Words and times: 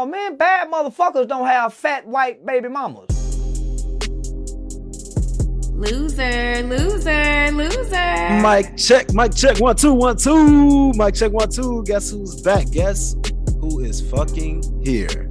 No, 0.00 0.06
man, 0.06 0.36
bad 0.36 0.70
motherfuckers 0.70 1.28
don't 1.28 1.46
have 1.46 1.74
fat 1.74 2.06
white 2.06 2.46
baby 2.46 2.70
mamas. 2.70 3.06
Loser, 5.74 6.62
loser, 6.62 7.50
loser. 7.52 8.40
Mic 8.40 8.78
check, 8.78 9.12
Mic 9.12 9.34
check, 9.34 9.60
one, 9.60 9.76
two, 9.76 9.92
one, 9.92 10.16
two. 10.16 10.94
Mic 10.94 11.14
check, 11.16 11.32
one, 11.32 11.50
two. 11.50 11.84
Guess 11.84 12.12
who's 12.12 12.40
back? 12.40 12.70
Guess 12.70 13.14
who 13.60 13.80
is 13.80 14.00
fucking 14.10 14.62
here? 14.82 15.28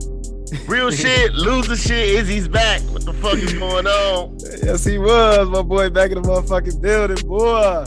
Real 0.68 0.92
shit, 0.92 1.34
loser 1.34 1.76
shit. 1.76 2.20
Izzy's 2.20 2.48
back. 2.48 2.82
What 2.92 3.06
the 3.06 3.14
fuck 3.14 3.40
is 3.40 3.54
going 3.54 3.88
on? 3.88 4.38
Yes, 4.62 4.86
he 4.86 5.00
was, 5.00 5.50
my 5.50 5.64
boy, 5.64 5.90
back 5.90 6.12
in 6.12 6.22
the 6.22 6.30
motherfucking 6.30 6.80
building, 6.80 7.28
boy. 7.28 7.86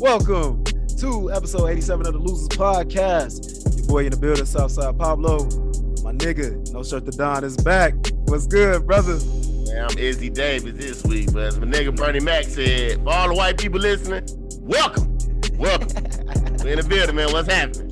Welcome 0.00 0.64
to 0.98 1.30
episode 1.32 1.68
87 1.68 2.08
of 2.08 2.12
the 2.12 2.18
Losers 2.18 2.48
Podcast. 2.48 3.76
Your 3.78 3.86
boy 3.86 4.06
in 4.06 4.10
the 4.10 4.16
building, 4.16 4.46
Southside 4.46 4.98
Pablo. 4.98 5.48
Nigga, 6.18 6.72
no 6.72 6.82
shirt 6.82 7.04
the 7.04 7.12
Don 7.12 7.44
is 7.44 7.56
back. 7.56 7.94
What's 8.26 8.46
good, 8.46 8.86
brother? 8.86 9.18
Man, 9.66 9.86
I'm 9.90 9.98
Izzy 9.98 10.30
Davis 10.30 10.74
this 10.74 11.02
week, 11.04 11.32
but 11.32 11.42
as 11.42 11.58
my 11.58 11.66
nigga 11.66 11.94
Bernie 11.94 12.20
Mac 12.20 12.44
said, 12.44 13.02
for 13.02 13.10
all 13.10 13.28
the 13.28 13.34
white 13.34 13.58
people 13.58 13.80
listening, 13.80 14.24
welcome. 14.60 15.18
Welcome. 15.58 15.88
we 16.64 16.72
in 16.72 16.78
the 16.78 16.86
building, 16.88 17.16
man. 17.16 17.32
What's 17.32 17.52
happening? 17.52 17.90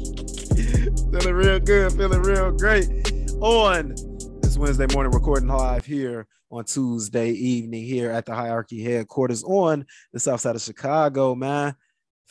feeling 1.12 1.34
real 1.34 1.58
good, 1.58 1.92
feeling 1.92 2.22
real 2.22 2.52
great. 2.52 2.88
On 3.40 3.94
this 4.40 4.56
Wednesday 4.56 4.86
morning, 4.94 5.12
recording 5.12 5.48
live 5.48 5.84
here 5.84 6.26
on 6.50 6.64
Tuesday 6.64 7.30
evening 7.30 7.84
here 7.84 8.10
at 8.12 8.24
the 8.24 8.34
Hierarchy 8.34 8.82
headquarters 8.84 9.42
on 9.42 9.84
the 10.12 10.20
south 10.20 10.40
side 10.40 10.54
of 10.54 10.62
Chicago, 10.62 11.34
man. 11.34 11.74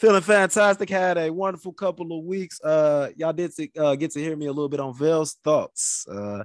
Feeling 0.02 0.24
fantastic. 0.24 0.90
Had 0.90 1.20
a 1.20 1.32
wonderful 1.32 1.74
couple 1.74 2.18
of 2.18 2.26
weeks. 2.26 2.60
Uh, 2.60 3.10
y'all 3.18 3.34
did 3.34 3.56
to, 3.56 3.70
uh, 3.78 3.96
get 3.96 4.10
to 4.10 4.20
hear 4.20 4.36
me 4.36 4.48
a 4.48 4.52
little 4.52 4.68
bit 4.68 4.80
on 4.80 4.98
Vale's 4.98 5.36
thoughts. 5.44 6.08
Uh, 6.12 6.44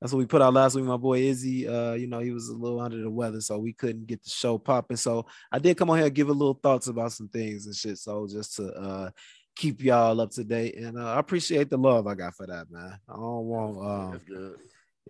that's 0.00 0.12
what 0.12 0.20
we 0.20 0.26
put 0.26 0.40
out 0.40 0.54
last 0.54 0.76
week. 0.76 0.84
My 0.84 0.96
boy 0.96 1.22
Izzy, 1.22 1.66
uh, 1.66 1.94
you 1.94 2.06
know, 2.06 2.20
he 2.20 2.30
was 2.30 2.48
a 2.48 2.54
little 2.54 2.80
under 2.80 3.02
the 3.02 3.10
weather, 3.10 3.40
so 3.40 3.58
we 3.58 3.72
couldn't 3.72 4.06
get 4.06 4.22
the 4.22 4.30
show 4.30 4.56
popping. 4.56 4.96
So 4.96 5.26
I 5.50 5.58
did 5.58 5.76
come 5.76 5.90
on 5.90 5.96
here 5.96 6.06
and 6.06 6.14
give 6.14 6.28
a 6.28 6.32
little 6.32 6.54
thoughts 6.54 6.86
about 6.86 7.10
some 7.10 7.26
things 7.26 7.66
and 7.66 7.74
shit. 7.74 7.98
So 7.98 8.28
just 8.30 8.54
to 8.58 8.72
uh 8.72 9.10
keep 9.56 9.82
y'all 9.82 10.20
up 10.20 10.30
to 10.34 10.44
date, 10.44 10.76
and 10.76 10.96
uh, 10.96 11.14
I 11.14 11.18
appreciate 11.18 11.70
the 11.70 11.78
love 11.78 12.06
I 12.06 12.14
got 12.14 12.36
for 12.36 12.46
that, 12.46 12.70
man. 12.70 13.00
I 13.08 13.14
don't 13.14 13.46
want 13.46 14.20
um. 14.30 14.54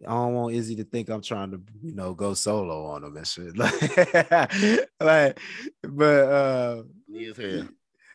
I 0.09 0.11
don't 0.15 0.33
want 0.33 0.55
Izzy 0.55 0.77
to 0.77 0.85
think 0.85 1.11
I'm 1.11 1.21
trying 1.21 1.51
to, 1.51 1.61
you 1.83 1.95
know, 1.95 2.15
go 2.15 2.33
solo 2.33 2.87
on 2.87 3.05
him 3.05 3.15
and 3.19 3.27
shit. 3.27 3.55
Like, 3.59 4.89
like 4.99 5.39
but 5.83 6.25
uh 6.25 6.83
He 7.13 7.25
is 7.27 7.37
here. 7.37 7.69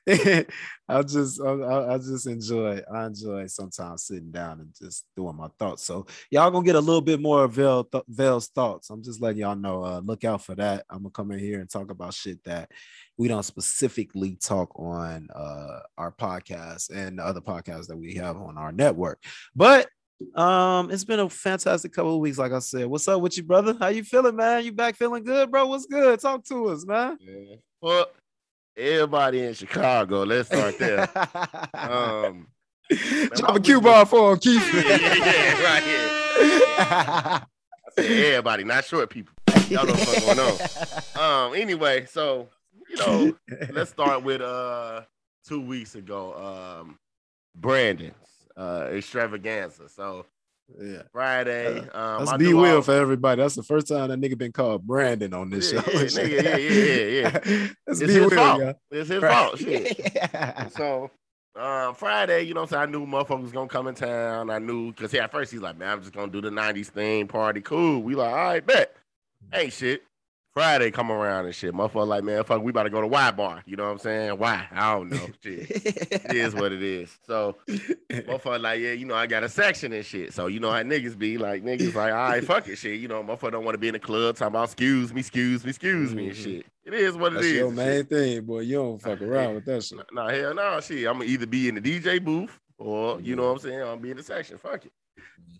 I 0.90 1.02
just 1.04 1.42
I, 1.42 1.94
I 1.94 1.98
just 1.98 2.28
enjoy 2.28 2.82
I 2.94 3.08
enjoy 3.08 3.46
sometimes 3.48 4.04
sitting 4.04 4.32
down 4.32 4.62
and 4.62 4.74
just 4.74 5.06
doing 5.18 5.36
my 5.36 5.50
thoughts. 5.60 5.84
So 5.84 6.08
y'all 6.32 6.50
gonna 6.50 6.66
get 6.66 6.76
a 6.76 6.80
little 6.80 7.02
bit 7.02 7.20
more 7.20 7.44
of 7.44 7.52
Vail 7.52 7.84
th- 7.84 8.06
Vail's 8.08 8.48
thoughts. 8.48 8.90
I'm 8.90 9.04
just 9.04 9.22
letting 9.22 9.42
y'all 9.42 9.56
know. 9.58 9.84
Uh, 9.84 10.02
look 10.04 10.24
out 10.24 10.46
for 10.46 10.56
that. 10.56 10.86
I'm 10.90 11.00
gonna 11.00 11.10
come 11.10 11.32
in 11.32 11.40
here 11.40 11.60
and 11.60 11.70
talk 11.70 11.92
about 11.92 12.14
shit 12.14 12.42
that 12.46 12.72
we 13.18 13.28
don't 13.28 13.44
specifically 13.44 14.38
talk 14.38 14.80
on 14.80 15.28
uh, 15.36 15.80
our 15.98 16.14
podcast 16.14 16.90
and 16.90 17.20
the 17.20 17.24
other 17.24 17.42
podcasts 17.42 17.88
that 17.88 17.98
we 17.98 18.16
have 18.16 18.38
on 18.38 18.58
our 18.58 18.72
network. 18.72 19.22
But 19.58 19.90
um, 20.36 20.90
it's 20.90 21.04
been 21.04 21.20
a 21.20 21.30
fantastic 21.30 21.92
couple 21.92 22.16
of 22.16 22.22
weeks. 22.22 22.38
Like 22.38 22.54
I 22.54 22.60
said, 22.60 22.88
what's 22.88 23.10
up 23.10 23.20
with 23.20 23.36
you, 23.36 23.44
brother? 23.44 23.76
How 23.78 23.90
you 23.90 24.04
feeling, 24.04 24.38
man? 24.38 24.64
You 24.64 24.72
back 24.72 24.96
feeling 24.96 25.26
good, 25.26 25.52
bro? 25.52 25.66
What's 25.66 25.86
good? 25.86 26.20
Talk 26.22 26.46
to 26.46 26.70
us, 26.70 26.86
man. 26.86 27.18
Yeah. 27.20 27.56
Well, 27.82 28.08
everybody 28.78 29.44
in 29.44 29.54
Chicago, 29.54 30.24
let's 30.24 30.48
start 30.48 30.78
there. 30.78 31.10
Um, 31.74 32.48
Drop 33.36 33.56
a 33.58 33.60
cue 33.60 33.82
ball 33.82 34.06
for 34.06 34.34
him, 34.34 34.40
Keith. 34.40 34.64
yeah, 34.74 34.98
yeah, 34.98 35.64
right 35.64 35.84
here. 35.84 36.10
I 36.80 37.42
said 37.96 38.06
everybody, 38.12 38.64
not 38.64 38.86
short 38.86 39.10
people. 39.10 39.34
Y'all 39.70 39.86
know 39.86 39.94
what's 39.94 40.26
going 40.26 40.40
on. 41.20 41.48
Um, 41.50 41.56
anyway, 41.56 42.06
so 42.06 42.48
you 42.90 42.96
know, 42.98 43.38
let's 43.72 43.90
start 43.90 44.24
with 44.24 44.42
uh 44.42 45.02
two 45.46 45.60
weeks 45.62 45.96
ago, 45.96 46.80
um, 46.82 46.98
Brandon's 47.56 48.14
uh 48.56 48.88
extravaganza. 48.92 49.90
So 49.90 50.26
yeah. 50.82 51.04
Friday, 51.14 51.80
um, 51.90 52.20
That's 52.20 52.32
I 52.32 52.38
B 52.38 52.46
knew 52.46 52.58
Will 52.58 52.76
all- 52.78 52.82
for 52.82 52.94
everybody. 52.94 53.42
That's 53.42 53.56
the 53.56 53.64
first 53.64 53.88
time 53.88 54.10
that 54.10 54.20
nigga 54.20 54.38
been 54.38 54.52
called 54.52 54.86
Brandon 54.86 55.34
on 55.34 55.50
this 55.50 55.72
Yeah, 55.72 55.82
show. 55.82 55.92
yeah, 55.92 56.00
nigga, 56.06 56.44
yeah, 56.44 56.58
yeah, 56.58 57.04
yeah, 57.06 57.30
That's 57.88 58.02
It's 58.02 58.12
his 58.14 58.20
Will, 58.20 58.30
fault. 58.32 58.62
yeah. 58.62 58.74
It's 58.92 59.10
his 59.10 59.22
Right. 59.22 59.34
fault. 59.34 59.60
Shit. 59.60 60.72
So 60.72 61.12
um, 61.56 61.96
Friday, 61.96 62.44
you 62.44 62.54
know 62.54 62.66
saying? 62.66 62.82
I 62.84 62.86
knew 62.86 63.06
motherfuckers 63.06 63.42
was 63.44 63.52
gonna 63.52 63.68
come 63.68 63.88
in 63.88 63.96
town. 63.96 64.50
I 64.52 64.60
knew 64.60 64.92
because 64.92 65.14
at 65.16 65.32
first 65.32 65.52
he's 65.52 65.62
like, 65.62 65.78
man, 65.78 65.90
I'm 65.90 66.02
just 66.02 66.14
gonna 66.14 66.32
do 66.32 66.42
the 66.42 66.50
90s 66.52 66.88
thing, 66.88 67.28
party, 67.28 67.62
cool. 67.62 68.02
We 68.04 68.14
like, 68.16 68.30
all 68.30 68.36
right, 68.36 68.66
bet. 68.66 68.96
Ain't 69.54 69.74
shit. 69.74 70.04
Friday 70.58 70.90
come 70.90 71.12
around 71.12 71.46
and 71.46 71.54
shit. 71.54 71.72
Motherfucker 71.72 72.08
like, 72.08 72.24
man, 72.24 72.44
fuck, 72.44 72.64
we 72.64 72.72
about 72.72 72.84
to 72.84 72.90
go 72.90 73.00
to 73.00 73.06
Y 73.06 73.30
bar. 73.30 73.62
You 73.68 73.76
know 73.76 73.84
what 73.86 73.92
I'm 73.92 74.00
saying? 74.00 74.40
Why? 74.40 74.66
I 74.72 74.96
don't 74.96 75.10
know. 75.10 75.28
Shit. 75.44 75.70
It 75.70 76.32
is 76.36 76.56
what 76.56 76.72
it 76.72 76.82
is. 76.82 77.16
So 77.28 77.58
motherfucker 78.12 78.60
like, 78.60 78.80
yeah, 78.80 78.94
you 78.94 79.06
know, 79.06 79.14
I 79.14 79.28
got 79.28 79.44
a 79.44 79.50
section 79.50 79.94
and 79.94 80.04
shit. 80.04 80.34
So 80.34 80.48
you 80.48 80.60
know 80.60 80.72
how 80.72 80.82
niggas 80.82 81.16
be 81.16 81.38
like, 81.38 81.64
niggas 81.64 81.94
like, 81.94 82.12
all 82.12 82.18
right, 82.30 82.44
fuck 82.44 82.68
it, 82.68 82.78
shit. 82.78 83.00
You 83.00 83.08
know, 83.08 83.22
motherfucker 83.24 83.52
don't 83.52 83.66
want 83.66 83.76
to 83.76 83.78
be 83.78 83.88
in 83.90 83.94
the 83.94 84.00
club 84.00 84.36
talking 84.36 84.48
about 84.56 84.64
excuse 84.64 85.14
me, 85.14 85.20
excuse 85.20 85.64
me, 85.64 85.70
excuse 85.70 86.16
me 86.16 86.30
and 86.30 86.36
Mhm. 86.36 86.44
shit. 86.44 86.66
It 86.86 86.94
is 86.96 87.16
what 87.16 87.34
it 87.34 87.36
That's 87.36 87.46
is. 87.46 87.54
your 87.54 87.72
main 87.72 88.00
shit. 88.00 88.10
thing, 88.10 88.42
boy. 88.46 88.62
You 88.62 88.76
don't 88.78 89.00
fuck 89.00 89.22
around 89.22 89.54
with 89.56 89.66
that 89.66 89.84
shit. 89.84 90.00
No, 90.12 90.28
hell 90.28 90.56
no, 90.56 90.80
shit. 90.82 91.06
I'm 91.08 91.20
gonna 91.20 91.26
either 91.26 91.46
be 91.46 91.70
in 91.70 91.76
the 91.76 91.82
DJ 91.82 92.18
booth 92.18 92.60
or 92.80 93.22
you 93.22 93.36
know 93.36 93.44
what 93.46 93.52
I'm 93.52 93.60
saying, 93.60 93.80
I'm 93.82 93.86
gonna 93.86 94.02
be 94.02 94.10
in 94.10 94.18
the 94.18 94.24
section. 94.24 94.58
Fuck 94.58 94.86
it. 94.86 94.92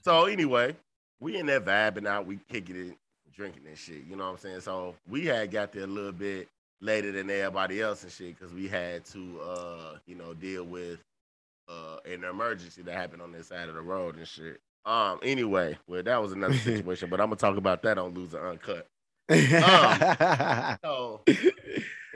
So 0.02 0.26
anyway, 0.26 0.76
we 1.20 1.38
in 1.38 1.46
there 1.46 1.62
vibing 1.62 2.08
out, 2.08 2.26
we 2.26 2.40
kicking 2.52 2.90
it, 2.92 2.98
drinking 3.38 3.64
and 3.68 3.78
shit. 3.78 4.04
You 4.10 4.16
know 4.16 4.26
what 4.26 4.32
I'm 4.32 4.38
saying? 4.40 4.62
So 4.62 4.96
we 5.08 5.26
had 5.28 5.52
got 5.52 5.72
there 5.72 5.84
a 5.84 5.88
little 5.88 6.12
bit 6.12 6.50
later 6.82 7.12
than 7.12 7.30
everybody 7.30 7.82
else 7.82 8.04
and 8.04 8.12
shit 8.12 8.38
because 8.38 8.54
we 8.54 8.68
had 8.68 9.06
to 9.06 9.40
uh, 9.42 9.98
you 10.06 10.16
know, 10.16 10.34
deal 10.34 10.64
with 10.66 11.00
uh 11.70 11.98
an 12.06 12.24
emergency 12.24 12.82
that 12.82 12.96
happened 12.96 13.22
on 13.22 13.32
this 13.34 13.48
side 13.48 13.68
of 13.70 13.76
the 13.76 13.82
road 13.82 14.16
and 14.18 14.28
shit. 14.28 14.60
Um, 14.86 15.20
anyway, 15.22 15.78
well, 15.88 16.02
that 16.02 16.22
was 16.22 16.32
another 16.32 16.54
situation, 16.58 17.10
but 17.10 17.20
I'm 17.20 17.28
gonna 17.28 17.36
talk 17.36 17.58
about 17.58 17.82
that 17.84 17.98
on 17.98 18.14
Loser 18.14 18.46
Uncut. 18.48 18.88
So 20.84 21.22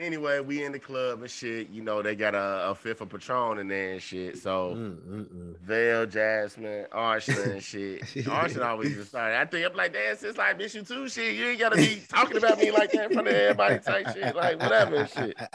anyway, 0.01 0.39
we 0.39 0.63
in 0.63 0.71
the 0.71 0.79
club 0.79 1.21
and 1.21 1.29
shit. 1.29 1.69
You 1.69 1.81
know, 1.83 2.01
they 2.01 2.15
got 2.15 2.33
a, 2.35 2.69
a 2.69 2.75
fifth 2.75 3.01
of 3.01 3.09
Patron 3.09 3.59
in 3.59 3.67
there 3.67 3.93
and 3.93 4.01
shit. 4.01 4.37
So 4.37 4.73
Mm, 4.75 4.95
mm, 4.97 5.25
mm. 5.25 5.59
Vale, 5.61 6.05
Jasmine, 6.05 6.85
Arslan 6.91 7.51
and 7.51 7.63
shit. 7.71 8.01
Arslan 8.27 8.63
always 8.63 8.93
just 8.95 9.09
started. 9.09 9.37
I 9.39 9.45
think 9.45 9.65
I'm 9.69 9.75
like, 9.75 9.93
damn, 9.93 10.15
sis, 10.17 10.37
like, 10.37 10.59
bitch, 10.59 10.75
you 10.75 10.81
too, 10.83 11.07
shit. 11.07 11.35
You 11.35 11.45
ain't 11.47 11.59
gotta 11.59 11.75
be 11.77 12.01
talking 12.09 12.37
about 12.37 12.57
me 12.57 12.71
like 12.71 12.91
that 12.93 13.05
in 13.05 13.13
front 13.13 13.27
of 13.27 13.33
everybody 13.33 13.79
type 13.79 14.07
shit. 14.13 14.35
Like, 14.35 14.59
whatever 14.59 14.95
and 14.95 15.09
shit. 15.09 15.37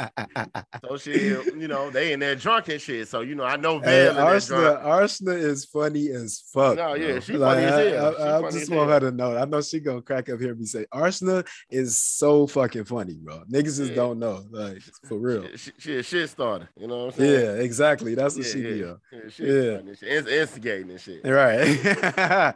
So 0.89 0.97
shit, 0.97 1.55
you 1.57 1.69
know, 1.69 1.91
they 1.91 2.13
in 2.13 2.21
there 2.21 2.37
drunk 2.37 2.69
and 2.69 2.81
shit. 2.81 3.09
So, 3.09 3.21
you 3.23 3.35
know, 3.35 3.45
I 3.45 3.57
know 3.57 3.79
Hey, 3.81 4.09
Vale 4.09 4.15
Arsena, 4.15 4.49
drunk. 4.81 4.81
Arsena 4.85 5.37
is 5.39 5.65
funny 5.65 6.09
as 6.11 6.43
fuck. 6.53 6.77
No, 6.77 6.95
yeah, 6.95 7.19
she 7.21 7.37
funny 7.37 7.65
as 7.65 7.73
I- 7.73 7.91
hell. 7.91 8.15
She 8.17 8.23
I, 8.23 8.37
I 8.39 8.41
funny 8.41 8.53
just 8.53 8.63
as 8.63 8.71
want 8.71 8.91
hell. 8.91 9.01
her 9.01 9.11
to 9.11 9.17
know. 9.17 9.37
I 9.37 9.45
know 9.47 9.61
she 9.63 9.81
gonna 9.81 10.03
crack 10.03 10.29
up 10.29 10.39
here 10.41 10.51
and 10.51 10.59
be 10.59 10.67
say, 10.67 10.87
Arsena 10.95 11.47
is 11.71 11.97
so 11.97 12.47
fucking 12.47 12.85
funny, 12.85 13.15
bro. 13.21 13.43
Niggas 13.51 13.77
just 13.79 13.91
Yeah. 13.91 13.97
don't 13.97 14.19
know, 14.19 14.36
like 14.51 14.83
for 15.05 15.17
real. 15.19 15.43
She, 15.57 15.57
she, 15.57 15.73
she 15.79 15.97
a 15.97 16.03
shit 16.03 16.31
starter. 16.31 16.69
You 16.79 16.87
know 16.87 17.07
what 17.07 17.15
I'm 17.15 17.21
saying? 17.21 17.45
Yeah, 17.59 17.63
exactly. 17.63 18.15
That's 18.15 18.37
what 18.37 18.47
Yeah, 18.47 18.53
she 18.53 18.61
yeah. 18.81 18.87
on. 18.87 19.01
Yeah, 19.13 19.47
Yeah. 19.47 20.17
and 20.19 20.29
Instigating 20.29 20.91
and 20.91 21.01
shit. 21.01 21.25
Right. 21.25 21.79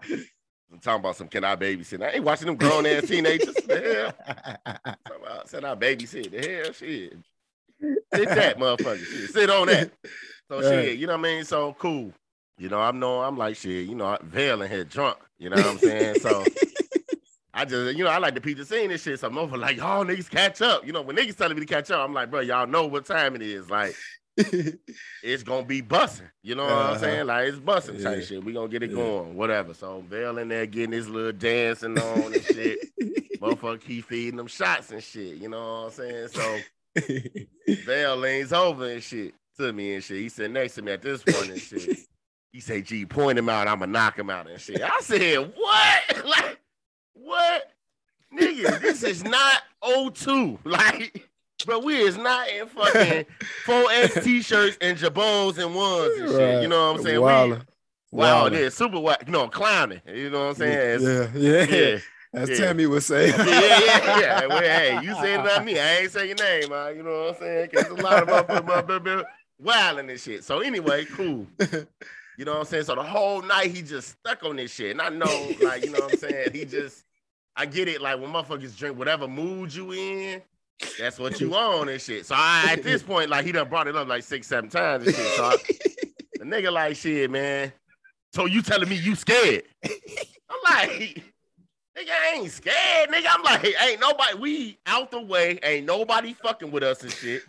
I'm 0.72 0.78
talking 0.78 1.00
about 1.00 1.16
some 1.16 1.28
can 1.28 1.42
I 1.44 1.56
babysit? 1.56 2.02
I 2.02 2.10
ain't 2.12 2.24
watching 2.24 2.46
them 2.46 2.56
grown 2.56 2.86
ass 2.86 3.08
teenagers. 3.08 3.54
the 3.54 4.12
hell? 4.24 4.94
About, 5.16 5.48
said 5.48 5.64
I 5.64 5.74
babysit. 5.74 6.30
The 6.30 6.62
hell 6.62 6.72
shit. 6.72 7.14
Sit 8.14 8.28
that 8.28 8.58
motherfucker. 8.58 9.04
Shit. 9.04 9.30
Sit 9.30 9.50
on 9.50 9.66
that. 9.66 9.90
So 10.48 10.56
Right. 10.60 10.64
shit, 10.86 10.98
you 10.98 11.06
know 11.06 11.14
what 11.16 11.26
I 11.26 11.34
mean? 11.34 11.44
So 11.44 11.74
cool. 11.78 12.12
You 12.58 12.68
know, 12.68 12.80
I'm 12.80 12.98
know 13.00 13.20
I'm 13.22 13.36
like 13.38 13.56
shit, 13.56 13.88
you 13.88 13.94
know, 13.94 14.16
Vail 14.22 14.62
in 14.62 14.70
here 14.70 14.84
drunk. 14.84 15.16
You 15.38 15.50
know 15.50 15.56
what 15.56 15.66
I'm 15.66 15.78
saying? 15.78 16.16
So 16.16 16.44
I 17.60 17.64
just, 17.66 17.96
you 17.96 18.04
know, 18.04 18.10
I 18.10 18.16
like 18.16 18.34
the 18.34 18.40
pizza 18.40 18.64
scene 18.64 18.90
and 18.90 18.98
shit. 18.98 19.20
So 19.20 19.26
I'm 19.28 19.36
over 19.36 19.58
like, 19.58 19.76
y'all 19.76 20.02
niggas 20.04 20.30
catch 20.30 20.62
up. 20.62 20.86
You 20.86 20.92
know, 20.92 21.02
when 21.02 21.14
niggas 21.14 21.36
telling 21.36 21.56
me 21.56 21.60
to 21.60 21.66
catch 21.66 21.90
up, 21.90 22.00
I'm 22.02 22.14
like, 22.14 22.30
bro, 22.30 22.40
y'all 22.40 22.66
know 22.66 22.86
what 22.86 23.04
time 23.04 23.36
it 23.36 23.42
is. 23.42 23.68
Like, 23.68 23.94
it's 25.22 25.42
gonna 25.42 25.66
be 25.66 25.82
busting. 25.82 26.28
You 26.42 26.54
know 26.54 26.64
what 26.64 26.72
Uh-huh. 26.72 26.92
I'm 26.94 26.98
saying? 26.98 27.26
Like 27.26 27.48
it's 27.48 27.58
busting 27.58 28.02
type 28.02 28.20
Yeah. 28.20 28.24
shit. 28.24 28.44
We 28.44 28.54
gonna 28.54 28.68
get 28.68 28.82
it 28.82 28.90
Yeah. 28.90 28.96
going, 28.96 29.34
whatever. 29.34 29.74
So 29.74 30.02
Vail 30.08 30.38
in 30.38 30.48
there 30.48 30.64
getting 30.64 30.92
his 30.92 31.08
little 31.08 31.32
dancing 31.32 31.98
on 31.98 32.32
and 32.32 32.44
shit. 32.44 32.78
Motherfucker 33.42 33.80
keep 33.82 34.06
feeding 34.06 34.36
them 34.36 34.46
shots 34.46 34.90
and 34.90 35.02
shit. 35.02 35.36
You 35.36 35.50
know 35.50 35.58
what 35.58 35.86
I'm 35.86 35.90
saying? 35.90 36.28
So 36.28 36.60
Vail 37.84 38.16
leans 38.16 38.54
over 38.54 38.88
and 38.88 39.02
shit 39.02 39.34
to 39.58 39.70
me 39.72 39.94
and 39.96 40.02
shit. 40.04 40.18
He 40.18 40.28
said 40.30 40.50
next 40.50 40.76
to 40.76 40.82
me 40.82 40.92
at 40.92 41.02
this 41.02 41.22
point 41.22 41.50
and 41.50 41.60
shit. 41.60 42.06
He 42.52 42.60
said, 42.60 42.86
G, 42.86 43.04
point 43.04 43.38
him 43.38 43.48
out, 43.50 43.68
I'ma 43.68 43.84
knock 43.86 44.18
him 44.18 44.30
out 44.30 44.48
and 44.48 44.60
shit. 44.60 44.80
I 44.80 45.00
said, 45.02 45.52
What? 45.54 46.24
like, 46.26 46.59
what? 47.20 47.70
Nigga, 48.36 48.80
this 48.80 49.02
is 49.02 49.24
not 49.24 49.62
O2. 49.82 50.58
Like, 50.64 51.26
but 51.66 51.84
we 51.84 51.98
is 51.98 52.16
not 52.16 52.48
in 52.48 52.66
fucking 52.68 53.26
4X 53.66 54.24
t-shirts 54.24 54.78
and 54.80 54.96
jabos 54.96 55.58
and 55.58 55.74
ones 55.74 56.18
and 56.18 56.30
shit. 56.30 56.62
You 56.62 56.68
know 56.68 56.92
what 56.92 57.00
I'm 57.00 57.02
saying? 57.04 57.20
We, 57.20 57.26
Wildin'. 57.26 57.66
Wow, 58.10 58.48
Wildin'. 58.48 58.60
yeah, 58.62 58.68
super 58.70 58.98
whack. 58.98 59.28
No, 59.28 59.46
clowning. 59.48 60.00
You 60.06 60.30
know 60.30 60.46
what 60.46 60.48
I'm 60.50 60.54
saying? 60.54 61.02
Yeah, 61.02 61.28
yeah, 61.34 61.64
yeah. 61.64 61.76
yeah. 61.76 61.98
As 62.32 62.48
yeah. 62.48 62.56
Tammy 62.56 62.86
would 62.86 63.02
say. 63.02 63.28
yeah, 63.28 63.44
yeah, 63.44 64.20
yeah. 64.20 64.46
Well, 64.46 64.62
hey, 64.62 65.00
you 65.02 65.14
said 65.16 65.40
it 65.40 65.42
not 65.42 65.64
me. 65.64 65.78
I 65.80 65.96
ain't 65.98 66.12
say 66.12 66.28
your 66.28 66.36
name, 66.36 66.70
man. 66.70 66.96
You 66.96 67.02
know 67.02 67.10
what 67.10 67.34
I'm 67.34 67.40
saying? 67.40 67.68
Because 67.72 67.88
a 67.88 67.94
lot 67.94 68.22
of 68.22 68.28
motherfuckers 68.28 68.86
motherfuckers 68.86 69.24
wilding 69.58 70.06
this 70.06 70.22
shit. 70.22 70.44
So 70.44 70.60
anyway, 70.60 71.04
cool. 71.06 71.46
You 72.40 72.46
know 72.46 72.52
what 72.52 72.60
I'm 72.60 72.66
saying? 72.66 72.84
So 72.84 72.94
the 72.94 73.02
whole 73.02 73.42
night 73.42 73.70
he 73.70 73.82
just 73.82 74.08
stuck 74.18 74.42
on 74.44 74.56
this 74.56 74.72
shit. 74.72 74.92
And 74.92 75.02
I 75.02 75.10
know, 75.10 75.50
like, 75.60 75.84
you 75.84 75.90
know 75.90 75.98
what 76.00 76.14
I'm 76.14 76.18
saying? 76.18 76.52
He 76.54 76.64
just, 76.64 77.04
I 77.60 77.66
get 77.66 77.88
it. 77.88 78.00
Like 78.00 78.18
when 78.18 78.30
motherfuckers 78.30 78.74
drink 78.74 78.98
whatever 78.98 79.28
mood 79.28 79.74
you 79.74 79.92
in, 79.92 80.40
that's 80.98 81.18
what 81.18 81.38
you 81.42 81.54
on 81.56 81.90
and 81.90 82.00
shit. 82.00 82.24
So 82.24 82.34
I, 82.34 82.68
at 82.70 82.82
this 82.82 83.02
point, 83.02 83.28
like 83.28 83.44
he 83.44 83.52
done 83.52 83.68
brought 83.68 83.86
it 83.86 83.94
up 83.94 84.08
like 84.08 84.22
six, 84.22 84.46
seven 84.46 84.70
times 84.70 85.06
and 85.06 85.14
shit. 85.14 85.26
So 85.36 85.44
I, 85.44 85.56
the 86.38 86.44
nigga 86.44 86.72
like 86.72 86.96
shit, 86.96 87.30
man. 87.30 87.70
So 88.32 88.46
you 88.46 88.62
telling 88.62 88.88
me 88.88 88.96
you 88.96 89.14
scared? 89.14 89.64
I'm 89.84 90.58
like, 90.64 91.22
nigga, 91.98 92.08
I 92.08 92.36
ain't 92.36 92.50
scared, 92.50 93.10
nigga. 93.10 93.26
I'm 93.28 93.42
like, 93.42 93.74
ain't 93.82 94.00
nobody, 94.00 94.38
we 94.38 94.78
out 94.86 95.10
the 95.10 95.20
way, 95.20 95.58
ain't 95.62 95.84
nobody 95.84 96.32
fucking 96.32 96.70
with 96.70 96.82
us 96.82 97.02
and 97.02 97.12
shit. 97.12 97.42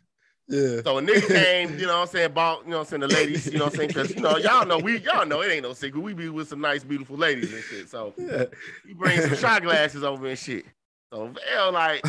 Yeah. 0.51 0.81
So 0.83 0.97
a 0.97 1.01
nigga 1.01 1.27
came, 1.43 1.79
you 1.79 1.87
know 1.87 1.99
what 1.99 2.01
I'm 2.01 2.07
saying, 2.07 2.33
bought, 2.33 2.65
you 2.65 2.71
know 2.71 2.79
what 2.79 2.83
I'm 2.83 2.89
saying, 2.89 3.01
the 3.01 3.07
ladies, 3.07 3.45
you 3.47 3.57
know 3.57 3.65
what 3.65 3.73
I'm 3.73 3.77
saying, 3.77 3.87
because, 3.87 4.13
you 4.13 4.21
know, 4.21 4.37
y'all 4.37 4.65
know, 4.65 4.77
we, 4.77 4.99
y'all 4.99 5.25
know 5.25 5.41
it 5.41 5.51
ain't 5.51 5.63
no 5.63 5.73
secret. 5.73 6.01
We 6.01 6.13
be 6.13 6.29
with 6.29 6.49
some 6.49 6.61
nice, 6.61 6.83
beautiful 6.83 7.17
ladies 7.17 7.53
and 7.53 7.63
shit. 7.63 7.89
So 7.89 8.13
yeah. 8.17 8.45
he 8.85 8.93
brings 8.93 9.23
some 9.23 9.35
shot 9.35 9.63
glasses 9.63 10.03
over 10.03 10.27
and 10.27 10.37
shit. 10.37 10.65
So 11.13 11.27
Val 11.27 11.71
like, 11.73 12.05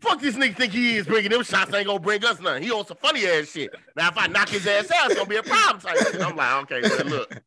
fuck 0.00 0.20
this 0.20 0.36
nigga 0.36 0.56
think 0.56 0.72
he 0.72 0.96
is 0.96 1.06
bringing 1.06 1.30
them 1.30 1.42
shots 1.42 1.72
ain't 1.72 1.86
gonna 1.86 1.98
bring 1.98 2.24
us 2.24 2.40
nothing. 2.40 2.62
He 2.62 2.70
on 2.70 2.86
some 2.86 2.98
funny 2.98 3.26
ass 3.26 3.50
shit. 3.50 3.70
Now 3.96 4.08
if 4.08 4.18
I 4.18 4.26
knock 4.26 4.50
his 4.50 4.66
ass 4.66 4.90
out, 4.90 5.10
it's 5.10 5.14
gonna 5.14 5.28
be 5.28 5.36
a 5.36 5.42
problem 5.42 5.80
type 5.80 5.96
shit. 5.96 6.20
I'm 6.20 6.36
like, 6.36 6.70
okay, 6.70 6.82
well, 6.82 7.06
look. 7.06 7.42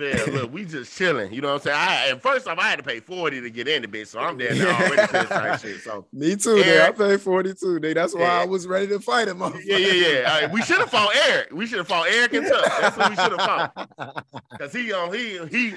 Yeah, 0.00 0.24
look, 0.32 0.52
we 0.52 0.64
just 0.64 0.96
chilling. 0.96 1.32
You 1.32 1.40
know 1.40 1.48
what 1.54 1.66
I'm 1.66 1.72
saying? 1.72 1.76
I 1.76 2.06
and 2.10 2.22
first 2.22 2.46
off, 2.48 2.58
I 2.58 2.68
had 2.68 2.76
to 2.78 2.82
pay 2.82 3.00
40 3.00 3.40
to 3.40 3.50
get 3.50 3.68
in 3.68 3.82
the 3.82 3.88
bitch, 3.88 4.08
so 4.08 4.18
I'm 4.20 4.36
there 4.38 4.54
now 4.54 4.76
already 4.76 5.06
pissed 5.10 5.62
shit. 5.62 5.80
So 5.82 6.06
Me 6.12 6.36
too, 6.36 6.56
nigga. 6.56 6.80
I 6.88 6.90
paid 6.92 7.20
42. 7.20 7.66
Nigga. 7.80 7.94
That's 7.94 8.14
why 8.14 8.20
Yeah. 8.22 8.40
I 8.40 8.44
was 8.44 8.66
ready 8.66 8.86
to 8.88 9.00
fight 9.00 9.28
him. 9.28 9.40
yeah, 9.64 9.76
yeah, 9.76 9.92
yeah. 10.40 10.52
We 10.52 10.62
should 10.62 10.78
have 10.78 10.90
fought 10.90 11.14
Eric. 11.28 11.48
We 11.52 11.66
should 11.66 11.78
have 11.78 11.88
fought 11.88 12.06
Eric 12.08 12.32
and 12.34 12.46
Tuck. 12.46 12.64
That's 12.80 12.96
what 12.96 13.10
we 13.10 13.16
should 13.16 13.38
have 13.40 13.74
fought. 13.74 14.24
Cause 14.58 14.72
he 14.72 14.92
um 14.92 15.12
he 15.12 15.38
he 15.50 15.74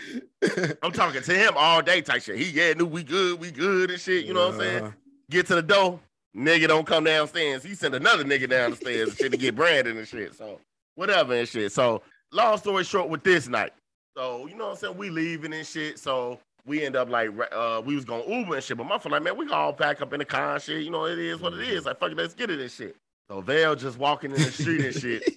I'm 0.81 0.91
talking 0.91 1.21
to 1.21 1.33
him 1.33 1.53
all 1.55 1.81
day 1.81 2.01
type 2.01 2.21
shit. 2.21 2.37
He 2.37 2.45
yeah, 2.51 2.73
knew 2.73 2.85
we 2.85 3.03
good, 3.03 3.39
we 3.39 3.51
good 3.51 3.91
and 3.91 3.99
shit. 3.99 4.25
You 4.25 4.33
know 4.33 4.45
what 4.47 4.55
I'm 4.55 4.59
saying? 4.61 4.83
Uh, 4.83 4.91
Get 5.29 5.45
to 5.47 5.55
the 5.55 5.61
door, 5.61 5.99
nigga 6.35 6.67
don't 6.67 6.87
come 6.87 7.03
downstairs. 7.03 7.61
He 7.63 7.75
sent 7.75 7.93
another 7.93 8.23
nigga 8.23 8.49
down 8.49 8.71
the 8.71 8.77
stairs 8.77 9.09
and 9.09 9.17
shit 9.17 9.31
to 9.31 9.37
get 9.37 9.55
branded 9.55 9.95
and 9.95 10.07
shit. 10.07 10.33
So 10.33 10.59
whatever 10.95 11.35
and 11.35 11.47
shit. 11.47 11.71
So 11.71 12.01
long 12.31 12.57
story 12.57 12.83
short, 12.83 13.09
with 13.09 13.23
this 13.23 13.47
night. 13.47 13.73
So 14.19 14.48
you 14.48 14.56
know 14.56 14.66
what 14.66 14.71
I'm 14.71 14.77
saying? 14.77 14.98
We 14.98 15.10
leaving 15.10 15.54
and 15.54 15.66
shit. 15.66 15.98
So 15.98 16.39
we 16.66 16.83
end 16.83 16.98
up 16.98 17.10
like 17.10 17.30
uh 17.54 17.81
we 17.86 17.95
was 17.95 18.04
going 18.04 18.30
Uber 18.30 18.56
and 18.56 18.63
shit. 18.63 18.75
But 18.75 18.86
my 18.86 18.98
friend 18.98 19.13
like, 19.13 19.24
man, 19.24 19.38
we 19.38 19.45
can 19.45 19.54
all 19.54 19.71
pack 19.71 20.01
up 20.01 20.12
in 20.12 20.19
the 20.19 20.25
car 20.25 20.56
and 20.56 20.62
shit. 20.62 20.83
You 20.83 20.92
know, 20.92 21.06
it 21.06 21.18
is 21.18 21.39
what 21.39 21.54
it 21.54 21.62
is. 21.62 21.86
Like 21.86 22.00
fuck 22.00 22.12
it, 22.12 22.18
let's 22.18 22.33
get 22.33 22.50
it 22.50 22.60
and 22.60 22.69
shit. 22.69 22.98
So 23.30 23.39
Vale 23.39 23.77
just 23.77 23.98
walking 23.98 24.31
in 24.31 24.38
the 24.38 24.51
street 24.51 24.86
and 24.86 24.95
shit. 24.95 25.24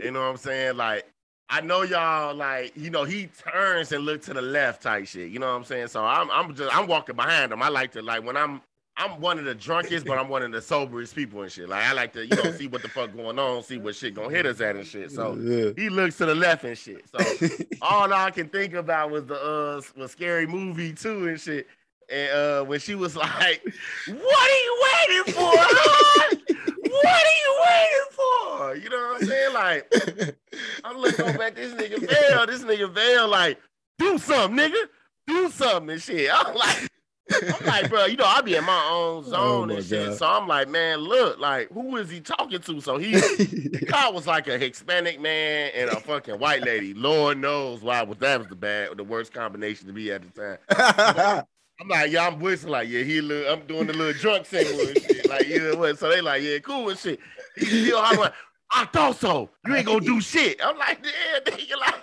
You 0.00 0.12
know 0.12 0.20
what 0.20 0.30
I'm 0.30 0.36
saying? 0.38 0.76
Like, 0.76 1.06
I 1.50 1.60
know 1.60 1.82
y'all 1.82 2.34
like, 2.34 2.74
you 2.76 2.88
know, 2.88 3.04
he 3.04 3.26
turns 3.26 3.92
and 3.92 4.04
look 4.04 4.22
to 4.22 4.32
the 4.32 4.40
left 4.40 4.82
type 4.82 5.06
shit. 5.06 5.30
You 5.30 5.38
know 5.38 5.48
what 5.48 5.56
I'm 5.56 5.64
saying? 5.64 5.88
So 5.88 6.02
I'm 6.02 6.30
I'm 6.30 6.54
just 6.54 6.74
I'm 6.74 6.86
walking 6.86 7.16
behind 7.16 7.52
him. 7.52 7.62
I 7.62 7.68
like 7.68 7.92
to 7.92 8.00
like 8.00 8.24
when 8.24 8.36
I'm 8.36 8.62
I'm 8.98 9.20
one 9.20 9.38
of 9.38 9.44
the 9.44 9.54
drunkest, 9.54 10.04
but 10.04 10.18
I'm 10.18 10.28
one 10.28 10.42
of 10.42 10.50
the 10.50 10.60
soberest 10.60 11.14
people 11.14 11.42
and 11.42 11.52
shit. 11.52 11.68
Like 11.68 11.84
I 11.84 11.92
like 11.92 12.12
to, 12.14 12.26
you 12.26 12.34
know, 12.34 12.50
see 12.50 12.66
what 12.66 12.82
the 12.82 12.88
fuck 12.88 13.14
going 13.14 13.38
on, 13.38 13.62
see 13.62 13.78
what 13.78 13.94
shit 13.94 14.14
gonna 14.14 14.30
hit 14.30 14.44
us 14.44 14.60
at 14.60 14.74
and 14.74 14.86
shit. 14.86 15.12
So 15.12 15.36
yeah. 15.36 15.70
he 15.76 15.88
looks 15.88 16.16
to 16.16 16.26
the 16.26 16.34
left 16.34 16.64
and 16.64 16.76
shit. 16.76 17.04
So 17.08 17.46
all 17.82 18.12
I 18.12 18.32
can 18.32 18.48
think 18.48 18.74
about 18.74 19.12
was 19.12 19.24
the 19.26 19.40
uh 19.40 19.80
was 19.96 20.10
scary 20.10 20.48
movie 20.48 20.92
too 20.92 21.28
and 21.28 21.40
shit. 21.40 21.68
And 22.12 22.32
uh 22.32 22.64
when 22.64 22.80
she 22.80 22.96
was 22.96 23.14
like, 23.16 23.62
What 24.08 24.50
are 24.50 24.62
you 24.64 24.82
waiting 25.08 25.32
for? 25.32 25.52
huh? 25.54 26.36
what 26.90 27.24
are 27.24 27.38
you 27.44 27.54
waiting 27.66 28.08
for? 28.10 28.76
You 28.76 28.90
know 28.90 29.12
what 29.12 29.22
I'm 29.22 29.28
saying? 29.28 29.54
Like, 29.54 30.36
I'm 30.84 30.98
looking 30.98 31.24
over 31.24 31.42
at 31.44 31.54
this 31.54 31.72
nigga 31.72 32.00
Vale, 32.00 32.46
this 32.46 32.64
nigga 32.64 32.90
Vale, 32.90 33.28
like, 33.28 33.60
do 33.98 34.18
something, 34.18 34.58
nigga. 34.58 34.86
Do 35.26 35.50
something 35.50 35.90
and 35.90 36.02
shit. 36.02 36.30
I'm 36.32 36.54
like, 36.54 36.88
I'm 37.30 37.66
like, 37.66 37.90
bro, 37.90 38.06
you 38.06 38.16
know, 38.16 38.24
I 38.26 38.40
be 38.40 38.56
in 38.56 38.64
my 38.64 38.88
own 38.90 39.24
oh 39.30 39.30
zone 39.30 39.70
Oh 39.70 39.76
and 39.76 39.84
shit. 39.84 40.06
God. 40.06 40.18
So 40.18 40.26
I'm 40.26 40.46
like, 40.48 40.68
man, 40.68 40.98
look, 40.98 41.38
like, 41.38 41.70
who 41.70 41.96
is 41.96 42.10
he 42.10 42.20
talking 42.20 42.60
to? 42.60 42.80
So 42.80 42.98
he 42.98 43.12
the 43.12 43.84
car 43.88 44.12
was 44.12 44.26
like 44.26 44.48
a 44.48 44.58
Hispanic 44.58 45.20
man 45.20 45.70
and 45.74 45.90
a 45.90 46.00
fucking 46.00 46.38
white 46.38 46.62
lady. 46.62 46.94
Lord 46.94 47.38
knows 47.38 47.82
why 47.82 48.02
was 48.02 48.18
that 48.18 48.38
was 48.38 48.48
the 48.48 48.56
bad, 48.56 48.96
the 48.96 49.04
worst 49.04 49.32
combination 49.32 49.86
to 49.88 49.92
be 49.92 50.10
at 50.12 50.22
the 50.22 50.58
time. 50.68 51.44
I'm 51.80 51.88
like, 51.88 52.10
yeah, 52.10 52.26
I'm 52.26 52.40
whistling 52.40 52.72
like, 52.72 52.88
yeah, 52.88 53.02
he 53.02 53.20
look, 53.20 53.46
I'm 53.48 53.66
doing 53.66 53.86
the 53.86 53.92
little 53.92 54.12
drunk 54.14 54.46
symbol 54.46 54.80
and 54.80 54.98
shit. 54.98 55.28
Like, 55.28 55.46
you 55.48 55.58
know 55.60 55.76
what? 55.78 55.98
So 55.98 56.08
they 56.08 56.20
like, 56.20 56.42
yeah, 56.42 56.58
cool 56.58 56.88
and 56.88 56.98
shit. 56.98 57.20
He 57.56 57.66
still 57.66 57.98
I'm 57.98 58.16
like, 58.18 58.34
I 58.70 58.84
thought 58.86 59.16
so. 59.16 59.50
You 59.66 59.74
ain't 59.76 59.86
gonna 59.86 60.00
do 60.00 60.20
shit. 60.20 60.60
I'm 60.62 60.76
like, 60.78 60.98
yeah, 61.04 61.40
nigga, 61.52 61.78
like, 61.80 61.94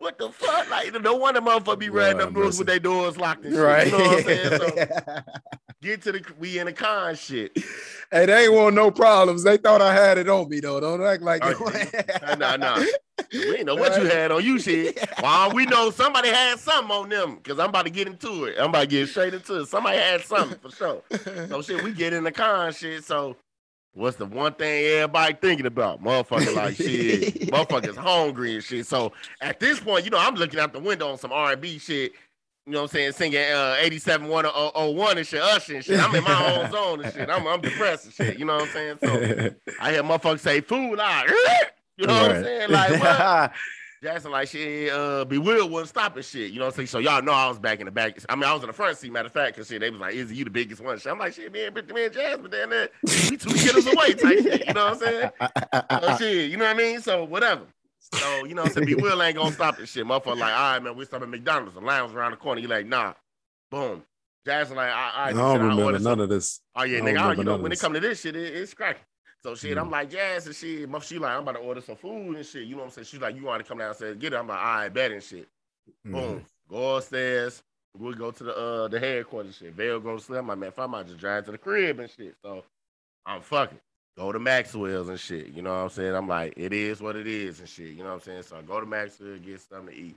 what 0.00 0.16
the 0.16 0.30
fuck? 0.30 0.70
Like, 0.70 0.98
no 1.02 1.14
wonder 1.14 1.42
motherfucker 1.42 1.78
be 1.78 1.90
riding 1.90 2.22
up 2.22 2.32
Lord 2.32 2.44
north 2.46 2.58
with 2.58 2.66
their 2.66 2.78
doors 2.78 3.18
locked 3.18 3.44
and 3.44 3.54
shit. 3.54 3.62
right. 3.62 3.86
You 3.86 3.92
know 3.92 3.98
what 3.98 4.18
I'm 4.18 4.24
saying? 4.24 4.58
So 4.58 5.22
get 5.82 6.02
to 6.02 6.12
the 6.12 6.24
we 6.38 6.58
in 6.58 6.66
the 6.66 6.72
con 6.72 7.14
shit. 7.14 7.52
hey, 8.10 8.24
they 8.24 8.44
ain't 8.44 8.52
want 8.54 8.74
no 8.74 8.90
problems. 8.90 9.44
They 9.44 9.58
thought 9.58 9.82
I 9.82 9.92
had 9.92 10.16
it 10.16 10.28
on 10.28 10.48
me 10.48 10.60
though. 10.60 10.80
Don't 10.80 11.02
act 11.02 11.22
like 11.22 11.42
oh, 11.44 11.70
it. 11.74 12.38
Nah, 12.38 12.56
nah. 12.56 12.82
We 13.30 13.56
ain't 13.56 13.66
know 13.66 13.74
what 13.74 14.00
you 14.00 14.08
had 14.08 14.32
on 14.32 14.42
you 14.42 14.58
shit. 14.58 14.98
Well, 15.22 15.52
we 15.52 15.66
know 15.66 15.90
somebody 15.90 16.30
had 16.30 16.58
something 16.58 16.90
on 16.90 17.10
them 17.10 17.36
because 17.36 17.58
I'm 17.58 17.68
about 17.68 17.84
to 17.84 17.90
get 17.90 18.06
into 18.06 18.46
it. 18.46 18.56
I'm 18.58 18.70
about 18.70 18.80
to 18.80 18.86
get 18.86 19.10
straight 19.10 19.34
into 19.34 19.60
it. 19.60 19.66
Somebody 19.66 19.98
had 19.98 20.22
something 20.22 20.58
for 20.58 20.74
sure. 20.74 21.02
So 21.48 21.60
shit, 21.60 21.84
we 21.84 21.92
get 21.92 22.14
in 22.14 22.24
the 22.24 22.32
con 22.32 22.72
shit. 22.72 23.04
So 23.04 23.36
what's 23.94 24.16
the 24.16 24.26
one 24.26 24.54
thing 24.54 24.84
everybody 24.86 25.34
thinking 25.34 25.66
about? 25.66 26.02
Motherfucker 26.02 26.54
like 26.54 26.76
shit. 26.76 27.34
Motherfuckers 27.50 27.96
hungry 27.96 28.54
and 28.54 28.64
shit. 28.64 28.86
So 28.86 29.12
at 29.40 29.60
this 29.60 29.80
point, 29.80 30.04
you 30.04 30.10
know, 30.10 30.18
I'm 30.18 30.34
looking 30.34 30.60
out 30.60 30.72
the 30.72 30.80
window 30.80 31.10
on 31.10 31.18
some 31.18 31.32
R&B 31.32 31.78
shit. 31.78 32.12
You 32.66 32.72
know 32.72 32.82
what 32.82 32.90
I'm 32.92 32.96
saying? 32.96 33.12
Singing 33.12 33.40
uh 33.40 33.76
87 33.78 34.28
101 34.28 35.18
and 35.18 35.26
shit, 35.26 35.40
Usher 35.40 35.76
and 35.76 35.84
shit. 35.84 35.98
I'm 35.98 36.14
in 36.14 36.22
my 36.22 36.54
own 36.54 36.70
zone 36.72 37.04
and 37.04 37.12
shit. 37.12 37.28
I'm, 37.28 37.46
I'm 37.46 37.60
depressed 37.60 38.04
and 38.04 38.14
shit. 38.14 38.38
You 38.38 38.44
know 38.44 38.56
what 38.56 38.64
I'm 38.64 38.68
saying? 38.68 38.98
So 39.02 39.54
I 39.80 39.92
hear 39.92 40.02
motherfuckers 40.02 40.40
say 40.40 40.60
food 40.60 40.96
like, 40.96 41.28
you 41.96 42.06
know 42.06 42.22
what 42.22 42.32
I'm 42.32 42.44
saying? 42.44 42.70
Like, 42.70 42.90
what? 43.00 43.52
Jackson 44.02 44.30
like 44.30 44.48
shit, 44.48 44.90
uh, 44.92 45.26
be 45.26 45.36
Will 45.36 45.68
wasn't 45.68 45.90
stopping 45.90 46.22
shit. 46.22 46.52
You 46.52 46.58
know 46.58 46.64
what 46.66 46.72
I'm 46.72 46.76
saying? 46.76 46.86
So 46.86 46.98
y'all 47.00 47.20
know 47.22 47.32
I 47.32 47.48
was 47.48 47.58
back 47.58 47.80
in 47.80 47.84
the 47.84 47.90
back. 47.90 48.18
I 48.30 48.34
mean, 48.34 48.44
I 48.44 48.54
was 48.54 48.62
in 48.62 48.68
the 48.68 48.72
front 48.72 48.96
seat, 48.96 49.12
matter 49.12 49.26
of 49.26 49.32
fact, 49.32 49.56
because 49.56 49.68
shit, 49.68 49.80
they 49.80 49.90
was 49.90 50.00
like, 50.00 50.14
Izzy, 50.14 50.36
you 50.36 50.44
the 50.44 50.50
biggest 50.50 50.80
one. 50.82 50.98
Shit. 50.98 51.12
I'm 51.12 51.18
like, 51.18 51.34
shit, 51.34 51.52
man, 51.52 51.72
but 51.74 51.92
man, 51.94 52.10
Jasmine 52.10 52.50
down 52.50 52.70
there, 52.70 52.88
we 53.04 53.36
two 53.36 53.52
getters 53.52 53.86
away 53.86 54.14
type 54.14 54.38
shit. 54.38 54.66
You 54.68 54.72
know 54.72 54.90
what 54.90 54.92
I'm 54.94 54.98
saying? 54.98 55.30
So 56.00 56.16
shit, 56.16 56.50
you 56.50 56.56
know 56.56 56.64
what 56.64 56.76
I 56.76 56.78
mean? 56.78 57.00
So 57.02 57.24
whatever. 57.24 57.62
So, 57.98 58.44
you 58.46 58.54
know 58.54 58.62
what 58.62 58.70
I'm 58.70 58.74
saying? 58.74 58.86
Be 58.86 58.94
Will 58.94 59.22
ain't 59.22 59.36
gonna 59.36 59.52
stop 59.52 59.76
this 59.76 59.90
shit. 59.90 60.06
Motherfucker 60.06 60.38
like, 60.38 60.54
all 60.54 60.72
right, 60.72 60.82
man, 60.82 60.96
we 60.96 61.04
stop 61.04 61.20
at 61.22 61.28
McDonald's. 61.28 61.74
The 61.74 61.80
line 61.80 62.02
was 62.02 62.12
around 62.14 62.30
the 62.30 62.38
corner. 62.38 62.60
You 62.62 62.68
like, 62.68 62.86
nah. 62.86 63.12
Boom. 63.70 64.02
Jasmine 64.46 64.78
like, 64.78 64.90
all 64.90 64.96
I 64.96 65.26
right, 65.26 65.36
don't 65.36 65.54
shit, 65.54 65.60
remember 65.60 65.92
some- 65.98 66.02
none 66.04 66.20
of 66.20 66.28
this. 66.30 66.60
Oh 66.74 66.82
yeah, 66.84 66.98
I 66.98 67.00
nigga. 67.02 67.18
I, 67.18 67.32
you 67.34 67.44
know, 67.44 67.58
when 67.58 67.70
it 67.70 67.78
come 67.78 67.92
to 67.92 68.00
this 68.00 68.22
shit, 68.22 68.34
it, 68.34 68.54
it's 68.54 68.72
cracking. 68.72 69.02
So 69.42 69.54
shit, 69.54 69.76
Mm. 69.76 69.80
I'm 69.82 69.90
like, 69.90 70.10
Jazz 70.10 70.46
and 70.46 70.54
shit. 70.54 70.88
She 71.04 71.18
like, 71.18 71.32
I'm 71.32 71.42
about 71.42 71.52
to 71.52 71.58
order 71.60 71.80
some 71.80 71.96
food 71.96 72.36
and 72.36 72.44
shit. 72.46 72.64
You 72.64 72.72
know 72.76 72.82
what 72.82 72.84
I'm 72.86 72.90
saying? 72.90 73.06
She's 73.06 73.20
like, 73.20 73.36
you 73.36 73.44
want 73.44 73.62
to 73.62 73.68
come 73.68 73.78
downstairs 73.78 74.12
and 74.12 74.20
get 74.20 74.32
it? 74.32 74.36
I'm 74.36 74.48
like, 74.48 74.58
all 74.58 74.64
right, 74.64 74.88
bet 74.92 75.12
and 75.12 75.22
shit. 75.22 75.48
Mm-hmm. 76.06 76.12
Boom. 76.12 76.44
Go 76.68 76.96
upstairs. 76.96 77.62
We 77.98 78.14
go 78.14 78.30
to 78.30 78.44
the 78.44 78.56
uh 78.56 78.88
the 78.88 79.00
headquarters 79.00 79.56
shit. 79.56 79.74
Vale 79.74 79.98
goes 79.98 80.20
to 80.20 80.26
sleep. 80.26 80.38
I'm 80.40 80.46
like, 80.48 80.58
man, 80.58 80.68
if 80.68 80.78
I 80.78 80.86
might 80.86 81.06
just 81.06 81.18
drive 81.18 81.44
to 81.46 81.52
the 81.52 81.58
crib 81.58 81.98
and 81.98 82.10
shit. 82.10 82.36
So 82.44 82.64
I'm 83.26 83.40
fucking. 83.40 83.80
Go 84.16 84.30
to 84.32 84.38
Maxwell's 84.38 85.08
and 85.08 85.18
shit. 85.18 85.48
You 85.48 85.62
know 85.62 85.70
what 85.70 85.82
I'm 85.82 85.88
saying? 85.88 86.14
I'm 86.14 86.28
like, 86.28 86.52
it 86.56 86.72
is 86.72 87.00
what 87.00 87.16
it 87.16 87.26
is 87.26 87.60
and 87.60 87.68
shit. 87.68 87.88
You 87.88 87.98
know 88.02 88.10
what 88.10 88.14
I'm 88.14 88.20
saying? 88.20 88.42
So 88.42 88.56
I 88.56 88.62
go 88.62 88.78
to 88.78 88.86
Maxwell, 88.86 89.38
get 89.38 89.60
something 89.60 89.94
to 89.94 90.00
eat. 90.00 90.16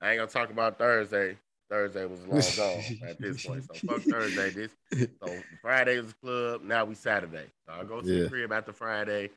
I 0.00 0.10
ain't 0.12 0.18
gonna 0.18 0.30
talk 0.30 0.50
about 0.50 0.78
Thursday. 0.78 1.36
Thursday 1.70 2.04
was 2.04 2.20
long 2.26 2.40
gone 2.56 3.08
at 3.08 3.18
this 3.20 3.46
point. 3.46 3.64
So 3.64 3.74
fuck 3.86 4.02
Thursday. 4.02 4.50
This 4.50 4.72
so 5.22 5.32
Friday 5.62 5.98
was 6.00 6.08
the 6.08 6.14
club. 6.26 6.62
Now 6.64 6.84
we 6.84 6.94
Saturday. 6.94 7.46
So 7.66 7.74
I 7.80 7.84
go 7.84 8.00
to 8.00 8.06
Yeah. 8.06 8.22
the 8.24 8.28
crib 8.28 8.52
after 8.52 8.72
Friday. 8.72 9.30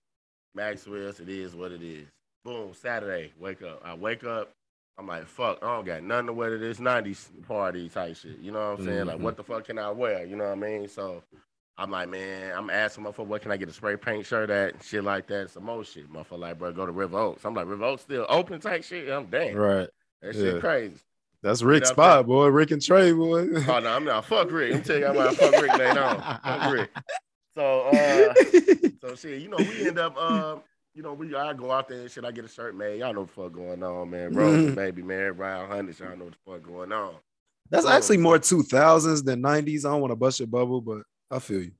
Maxwell's. 0.55 1.19
It 1.19 1.29
is 1.29 1.55
what 1.55 1.71
it 1.71 1.81
is. 1.81 2.07
Boom. 2.43 2.73
Saturday. 2.73 3.31
Wake 3.39 3.61
up. 3.61 3.81
I 3.85 3.93
wake 3.93 4.23
up. 4.23 4.51
I'm 4.97 5.07
like, 5.07 5.25
fuck. 5.25 5.59
I 5.63 5.75
don't 5.75 5.85
got 5.85 6.03
nothing 6.03 6.27
to 6.27 6.33
wear 6.33 6.49
to 6.51 6.57
this 6.57 6.79
'90s 6.79 7.29
party 7.47 7.89
type 7.89 8.15
shit. 8.15 8.37
You 8.39 8.51
know 8.51 8.71
what 8.71 8.79
I'm 8.79 8.85
saying? 8.85 9.05
Like, 9.05 9.17
Mhm. 9.17 9.21
what 9.21 9.37
the 9.37 9.43
fuck 9.43 9.65
can 9.65 9.79
I 9.79 9.89
wear? 9.89 10.25
You 10.25 10.35
know 10.35 10.43
what 10.45 10.51
I 10.51 10.55
mean? 10.55 10.87
So 10.87 11.23
I'm 11.77 11.89
like, 11.89 12.09
man, 12.09 12.55
I'm 12.55 12.69
asking 12.69 13.03
motherfucker, 13.03 13.25
what 13.25 13.41
can 13.41 13.51
I 13.51 13.57
get 13.57 13.69
a 13.69 13.73
spray 13.73 13.95
paint 13.97 14.25
shirt 14.27 14.51
at? 14.51 14.83
Shit 14.83 15.03
like 15.03 15.25
that. 15.27 15.49
Some 15.49 15.63
more 15.65 15.83
shit. 15.83 16.11
Motherfucker, 16.13 16.37
like, 16.39 16.59
bro, 16.59 16.71
go 16.71 16.85
to 16.85 16.91
River 16.91 17.17
Oaks. 17.17 17.43
I'm 17.45 17.55
like, 17.55 17.65
River 17.67 17.85
Oaks 17.85 18.03
still 18.03 18.27
open 18.29 18.59
type 18.59 18.83
shit. 18.83 19.09
I'm 19.09 19.25
damn. 19.25 19.55
Right. 19.55 19.89
That 20.21 20.33
shit 20.35 20.55
Yeah. 20.55 20.59
crazy. 20.59 20.97
That's 21.43 21.61
Rick's 21.61 21.89
up 21.89 21.95
spot, 21.95 22.25
boy. 22.25 22.47
Rick 22.47 22.71
and 22.71 22.81
Trey, 22.81 23.11
boy. 23.11 23.47
Oh 23.67 23.79
no, 23.79 23.89
I'm 23.89 24.05
not. 24.05 24.25
Fuck 24.25 24.49
Rick. 24.51 24.73
I'm 24.75 24.81
telling 24.81 25.01
you, 25.01 25.07
I'm 25.09 25.15
not. 25.15 25.35
Fuck 25.35 25.61
Rick 25.61 25.77
later 25.77 26.01
on. 26.03 26.39
Fuck 26.41 26.73
Rick. 26.73 26.89
So, 27.55 27.81
uh, 27.81 28.33
so 28.99 29.13
shit, 29.13 29.39
you 29.43 29.47
know, 29.47 29.57
we 29.59 29.87
end 29.87 29.99
up, 29.99 30.17
um, 30.17 30.63
you 30.95 31.03
know, 31.03 31.13
we 31.13 31.35
I 31.35 31.53
go 31.53 31.69
out 31.71 31.87
there 31.87 31.99
and 32.01 32.09
shit. 32.09 32.25
I 32.25 32.31
get 32.31 32.45
a 32.45 32.47
shirt 32.47 32.75
made. 32.75 32.99
Y'all 32.99 33.13
know 33.13 33.19
what 33.19 33.27
the 33.35 33.41
fuck 33.43 33.53
going 33.53 33.83
on, 33.83 34.09
man. 34.09 34.33
Rose, 34.33 34.71
Mhm. 34.71 34.75
baby, 34.75 35.03
man. 35.03 35.37
Ryan 35.37 35.69
Hundreds. 35.69 35.99
Y'all 35.99 36.17
know 36.17 36.25
what 36.25 36.33
the 36.33 36.51
fuck 36.51 36.63
going 36.63 36.91
on. 36.91 37.13
That's 37.69 37.85
Oh. 37.85 37.89
actually 37.89 38.17
more 38.17 38.39
2000s 38.39 39.21
than 39.23 39.39
90s. 39.41 39.85
I 39.85 39.91
don't 39.91 40.01
want 40.01 40.09
to 40.09 40.15
bust 40.15 40.39
your 40.39 40.47
bubble, 40.47 40.81
but 40.81 41.03
I 41.29 41.37
feel 41.37 41.61
you. 41.61 41.73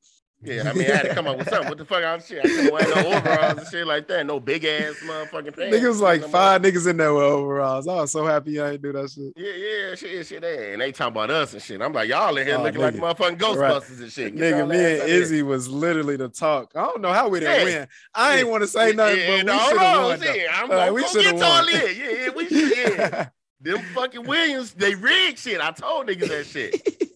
Yeah, 0.45 0.69
I 0.69 0.73
mean, 0.73 0.91
I 0.91 0.95
had 0.95 1.03
to 1.03 1.13
come 1.15 1.27
up 1.27 1.37
with 1.37 1.49
something. 1.49 1.69
What 1.69 1.77
the 1.77 1.85
fuck 1.85 2.03
of 2.03 2.25
shit? 2.25 2.39
I 2.39 2.47
couldn't 2.47 2.73
wear 2.73 2.83
no 2.95 3.15
overalls 3.17 3.57
and 3.59 3.67
shit 3.67 3.87
like 3.87 4.07
that. 4.09 4.25
No 4.25 4.39
big 4.39 4.65
ass 4.65 4.95
motherfucking 5.05 5.55
pants. 5.55 5.75
Niggas 5.77 6.01
like 6.01 6.23
five 6.25 6.61
niggas 6.61 6.87
in 6.87 6.97
there 6.97 7.13
with 7.13 7.23
overalls. 7.23 7.87
I 7.87 7.95
was 7.95 8.11
so 8.11 8.25
happy 8.25 8.59
I 8.59 8.71
ain't 8.71 8.81
do 8.81 8.91
that 8.93 9.09
shit. 9.09 9.33
Yeah, 9.35 9.53
yeah, 9.53 9.95
shit, 9.95 10.27
shit. 10.27 10.41
They, 10.41 10.73
and 10.73 10.81
they 10.81 10.91
talking 10.91 11.13
about 11.13 11.29
us 11.29 11.53
and 11.53 11.61
shit. 11.61 11.81
I'm 11.81 11.93
like, 11.93 12.09
y'all 12.09 12.35
in 12.37 12.45
here 12.45 12.57
Oh, 12.57 12.63
looking 12.63 12.81
like 12.81 12.95
motherfucking 12.95 13.37
Ghostbusters 13.37 14.01
and 14.01 14.11
shit. 14.11 14.35
Get 14.35 14.53
Nigga, 14.53 14.67
me 14.67 14.75
and 14.77 15.01
out 15.01 15.07
here. 15.07 15.21
Izzy 15.21 15.43
was 15.43 15.69
literally 15.69 16.17
the 16.17 16.29
talk. 16.29 16.71
I 16.75 16.83
don't 16.83 17.01
know 17.01 17.13
how 17.13 17.29
we 17.29 17.39
didn't 17.39 17.59
Yeah. 17.59 17.63
win. 17.79 17.87
I 18.13 18.37
ain't 18.39 18.49
want 18.49 18.63
to 18.63 18.67
say 18.67 18.91
nothing, 18.93 19.19
Yeah, 19.19 19.27
but 19.27 19.37
we 19.37 19.43
no, 19.43 19.59
should 19.69 19.77
have 19.77 20.03
won. 20.03 20.11
I'm 20.13 20.19
Like, 20.19 20.69
gonna 20.69 20.93
we 20.93 21.01
go 21.01 21.07
shoulda 21.07 21.29
y'all 21.29 21.39
won. 21.39 21.67
Yeah, 21.71 21.87
yeah, 21.89 22.29
we 22.35 22.47
should. 22.47 22.77
Yeah. 22.97 23.29
Them 23.61 23.79
fucking 23.95 24.23
Williams, 24.23 24.73
they 24.73 24.93
rigged 24.93 25.39
shit. 25.39 25.61
I 25.61 25.71
told 25.71 26.07
niggas 26.07 26.27
that 26.27 26.45
shit. 26.45 26.99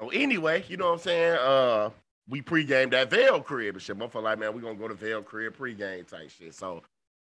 So 0.00 0.08
anyway, 0.08 0.64
you 0.66 0.76
know 0.76 0.86
what 0.86 0.92
I'm 0.94 0.98
saying? 0.98 1.38
Uh, 1.40 1.90
we 2.28 2.40
pre-gamed 2.42 2.92
that 2.92 3.10
Veil 3.10 3.40
crib 3.40 3.74
and 3.74 3.82
shit. 3.82 3.98
Motherfucker 3.98 4.22
like, 4.22 4.38
man, 4.38 4.54
we 4.54 4.60
gonna 4.62 4.74
go 4.74 4.88
to 4.88 4.94
Veil 4.94 5.22
crib 5.22 5.54
pre-game 5.54 6.04
type 6.04 6.30
shit. 6.30 6.54
So 6.54 6.82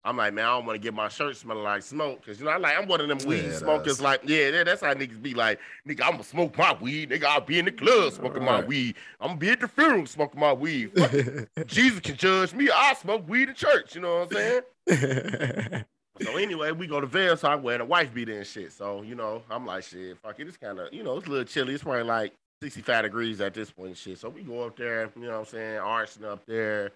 I'm 0.04 0.16
like, 0.16 0.34
man, 0.34 0.46
I 0.46 0.56
don't 0.56 0.66
want 0.66 0.76
to 0.78 0.82
get 0.82 0.94
my 0.94 1.10
shirt 1.10 1.36
smelling 1.36 1.64
like 1.64 1.84
smoke. 1.84 2.26
Cause 2.26 2.40
you 2.40 2.46
know, 2.46 2.52
I 2.52 2.58
like 2.58 2.78
I'm 2.78 2.88
one 2.88 3.02
of 3.02 3.10
them 3.10 3.18
weed 3.28 3.44
Yeah, 3.50 3.58
smokers. 3.58 4.00
Like, 4.00 4.22
yeah, 4.26 4.52
that- 4.52 4.66
that's 4.66 4.82
how 4.82 4.94
niggas 4.94 5.22
be 5.22 5.34
like, 5.34 5.60
nigga, 5.88 6.04
I'm 6.04 6.12
gonna 6.12 6.24
smoke 6.24 6.58
my 6.58 6.74
weed. 6.80 7.10
Nigga, 7.10 7.26
I'll 7.26 7.42
be 7.42 7.60
in 7.60 7.66
the 7.66 7.72
club 7.72 8.14
smoking 8.14 8.44
my 8.46 8.62
weed. 8.64 8.96
I'm 9.20 9.28
gonna 9.30 9.40
be 9.40 9.50
at 9.50 9.60
the 9.60 9.68
funeral 9.68 10.06
smoking 10.06 10.40
my 10.40 10.54
weed. 10.54 10.92
Jesus 11.66 12.00
can 12.00 12.16
judge 12.16 12.54
me. 12.54 12.70
I 12.74 12.94
smoke 12.94 13.28
weed 13.28 13.50
in 13.50 13.56
church. 13.56 13.96
You 13.96 14.02
know 14.02 14.20
what 14.26 14.38
I'm 14.38 14.62
saying? 14.88 15.84
So 16.20 16.36
anyway, 16.36 16.72
we 16.72 16.88
go 16.88 17.00
to 17.00 17.06
Vail, 17.06 17.38
so 17.38 17.48
I 17.48 17.54
wear 17.54 17.78
the 17.78 17.86
wife 17.86 18.12
beater 18.12 18.36
and 18.36 18.48
shit. 18.48 18.72
So 18.72 19.04
you 19.04 19.14
know, 19.14 19.44
I'm 19.52 19.68
like, 19.68 19.84
shit, 19.84 20.18
fuck 20.18 20.40
it. 20.40 20.48
It's 20.48 20.58
kind 20.58 20.80
of, 20.80 20.92
you 20.92 21.04
know, 21.04 21.18
it's 21.18 21.28
a 21.28 21.30
little 21.30 21.46
chilly. 21.46 21.76
It's 21.76 21.84
probably 21.84 22.02
like 22.02 22.34
65 22.62 23.04
degrees 23.04 23.42
at 23.42 23.54
this 23.54 23.72
point 23.72 23.90
and 23.90 23.98
shit. 23.98 24.18
So 24.18 24.30
we 24.30 24.42
go 24.42 24.64
up 24.64 24.78
there, 24.78 25.10
you 25.16 25.24
know 25.24 25.32
what 25.32 25.40
I'm 25.40 25.46
saying? 25.46 25.78
Arson 25.78 26.26
up 26.26 26.46
there, 26.46 26.92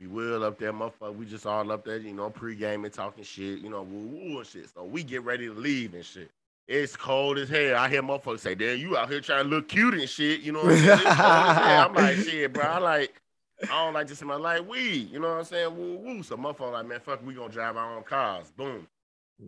we 0.00 0.06
will 0.06 0.44
up 0.44 0.58
there, 0.58 0.72
motherfucker. 0.72 1.14
We 1.14 1.26
just 1.26 1.46
all 1.46 1.70
up 1.70 1.84
there, 1.84 1.98
you 1.98 2.12
know, 2.12 2.30
pre-gaming, 2.30 2.90
talking 2.90 3.24
shit, 3.24 3.60
you 3.60 3.70
know, 3.70 3.82
woo 3.82 4.06
woo 4.06 4.38
and 4.38 4.46
shit. 4.46 4.70
So 4.74 4.84
we 4.84 5.02
get 5.02 5.22
ready 5.24 5.46
to 5.46 5.54
leave 5.54 5.94
and 5.94 6.04
shit. 6.04 6.30
It's 6.68 6.96
cold 6.96 7.38
as 7.38 7.48
hell. 7.48 7.76
I 7.76 7.88
hear 7.88 8.02
motherfuckers 8.02 8.40
say, 8.40 8.54
damn, 8.54 8.78
you 8.78 8.96
out 8.96 9.10
here 9.10 9.20
trying 9.20 9.44
to 9.44 9.50
look 9.50 9.68
cute 9.68 9.94
and 9.94 10.08
shit. 10.08 10.40
You 10.40 10.52
know 10.52 10.62
what 10.62 10.72
I'm 10.72 10.78
saying? 10.78 10.90
It's 10.92 11.02
cold 11.02 11.10
as 11.10 11.56
hell. 11.56 11.88
I'm 11.88 11.94
like, 11.94 12.16
shit, 12.26 12.52
bro. 12.52 12.64
I 12.64 12.78
like, 12.78 13.20
I 13.64 13.84
don't 13.84 13.94
like 13.94 14.06
to 14.06 14.16
smell 14.16 14.38
like 14.38 14.68
weed. 14.68 15.10
You 15.10 15.20
know 15.20 15.28
what 15.28 15.38
I'm 15.38 15.44
saying? 15.44 15.76
Woo 15.76 15.96
woo. 15.96 16.22
So 16.22 16.36
motherfucker 16.36 16.72
like, 16.72 16.86
man, 16.86 17.00
fuck, 17.00 17.24
we 17.26 17.34
gonna 17.34 17.52
drive 17.52 17.76
our 17.76 17.96
own 17.96 18.04
cars. 18.04 18.50
Boom 18.56 18.86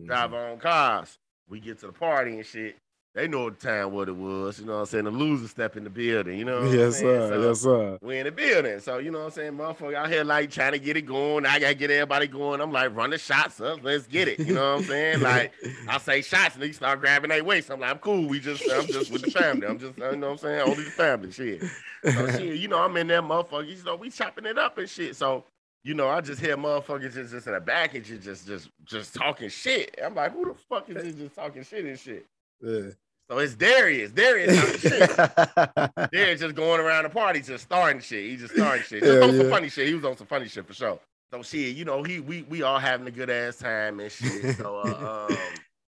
drive 0.03 0.31
mm-hmm. 0.31 0.35
our 0.35 0.49
own 0.49 0.59
cars. 0.59 1.17
We 1.47 1.59
get 1.59 1.79
to 1.79 1.87
the 1.87 1.93
party 1.93 2.35
and 2.35 2.45
shit. 2.45 2.75
They 3.15 3.29
know 3.29 3.49
the 3.49 3.55
time 3.55 3.93
what 3.93 4.09
it 4.09 4.15
was. 4.15 4.59
You 4.59 4.65
know 4.65 4.73
what 4.73 4.79
I'm 4.79 4.85
saying? 4.87 5.05
The 5.05 5.11
loser 5.11 5.47
step 5.47 5.77
in 5.77 5.85
the 5.85 5.89
building. 5.89 6.37
You 6.37 6.43
know 6.43 6.63
what 6.63 6.71
yes, 6.71 6.99
sir. 6.99 7.29
So 7.29 7.47
yes, 7.47 7.61
sir. 7.61 7.97
We 8.01 8.17
in 8.17 8.25
the 8.25 8.31
building. 8.33 8.81
So, 8.81 8.97
you 8.97 9.09
know 9.09 9.19
what 9.19 9.25
I'm 9.27 9.31
saying? 9.31 9.53
Motherfucker 9.53 9.95
out 9.95 10.09
here 10.09 10.25
like 10.25 10.51
trying 10.51 10.73
to 10.73 10.79
get 10.79 10.97
it 10.97 11.03
going. 11.03 11.45
I 11.45 11.59
gotta 11.59 11.75
get 11.75 11.89
everybody 11.91 12.27
going. 12.27 12.59
I'm 12.59 12.73
like, 12.73 12.93
run 12.93 13.11
the 13.11 13.17
shots 13.17 13.61
up. 13.61 13.79
Let's 13.83 14.05
get 14.05 14.27
it. 14.27 14.39
You 14.39 14.53
know 14.53 14.73
what 14.73 14.79
I'm 14.79 14.83
saying? 14.83 15.05
Like, 15.25 15.53
I 15.87 15.97
say 15.97 16.21
shots 16.21 16.55
and 16.55 16.63
they 16.63 16.71
start 16.71 16.99
grabbing 16.99 17.29
their 17.29 17.43
waist. 17.43 17.71
I'm 17.71 17.79
like, 17.79 17.89
I'm 17.89 17.97
cool. 17.99 18.27
We 18.27 18.39
just, 18.39 18.61
I'm 18.69 18.85
just 18.85 19.11
with 19.11 19.21
the 19.21 19.31
family. 19.31 19.65
I'm 19.65 19.79
just, 19.79 19.97
you 19.97 20.15
know 20.17 20.27
what 20.27 20.31
I'm 20.31 20.37
saying? 20.37 20.61
Only 20.61 20.83
the 20.83 20.91
family. 20.91 21.31
Shit. 21.31 21.63
So 22.03 22.29
shit, 22.37 22.57
you 22.57 22.67
know, 22.67 22.79
I'm 22.79 22.95
in 22.97 23.07
there, 23.07 23.21
motherfucker. 23.21 23.65
You 23.65 23.81
know, 23.83 23.95
we 23.95 24.09
chopping 24.09 24.45
it 24.45 24.59
up 24.59 24.77
and 24.77 24.89
shit. 24.89 25.15
So, 25.15 25.45
you 25.83 25.93
know, 25.93 26.09
I 26.09 26.19
just 26.19 26.41
hear 26.41 26.57
motherfuckers 26.57 27.13
just, 27.13 27.31
just 27.31 27.47
in 27.47 27.53
the 27.53 27.61
back 27.61 27.95
and 27.95 28.03
just, 28.03 28.23
just, 28.23 28.45
just, 28.45 28.69
just 28.83 29.15
talking 29.15 29.49
shit. 29.49 29.97
I'm 30.03 30.13
like, 30.13 30.33
who 30.33 30.45
the 30.45 30.53
fuck 30.53 30.89
is 30.89 31.01
this 31.01 31.15
just 31.15 31.35
talking 31.35 31.63
shit 31.63 31.85
and 31.85 31.97
shit? 31.97 32.25
yeah. 32.61 32.89
So 33.29 33.39
it's 33.39 33.55
Darius. 33.55 34.11
Darius. 34.11 34.81
Darius 36.11 36.41
just 36.41 36.55
going 36.55 36.79
around 36.79 37.03
the 37.05 37.09
party, 37.09 37.41
just 37.41 37.63
starting 37.63 38.01
shit. 38.01 38.29
He 38.29 38.37
just 38.37 38.53
starting 38.53 38.83
shit. 38.83 39.03
Just 39.03 39.19
Yeah, 39.19 39.25
on 39.25 39.35
some 39.35 39.49
funny 39.49 39.69
shit. 39.69 39.87
He 39.87 39.95
was 39.95 40.05
on 40.05 40.15
some 40.15 40.27
funny 40.27 40.47
shit 40.47 40.67
for 40.67 40.73
sure. 40.73 40.99
So 41.31 41.41
shit, 41.41 41.75
you 41.75 41.85
know, 41.85 42.03
he 42.03 42.19
we 42.19 42.43
we 42.43 42.61
all 42.61 42.77
having 42.77 43.07
a 43.07 43.11
good 43.11 43.29
ass 43.31 43.57
time 43.57 43.99
and 43.99 44.11
shit. 44.11 44.55
So 44.57 44.77
uh, 44.77 45.27
um, 45.31 45.37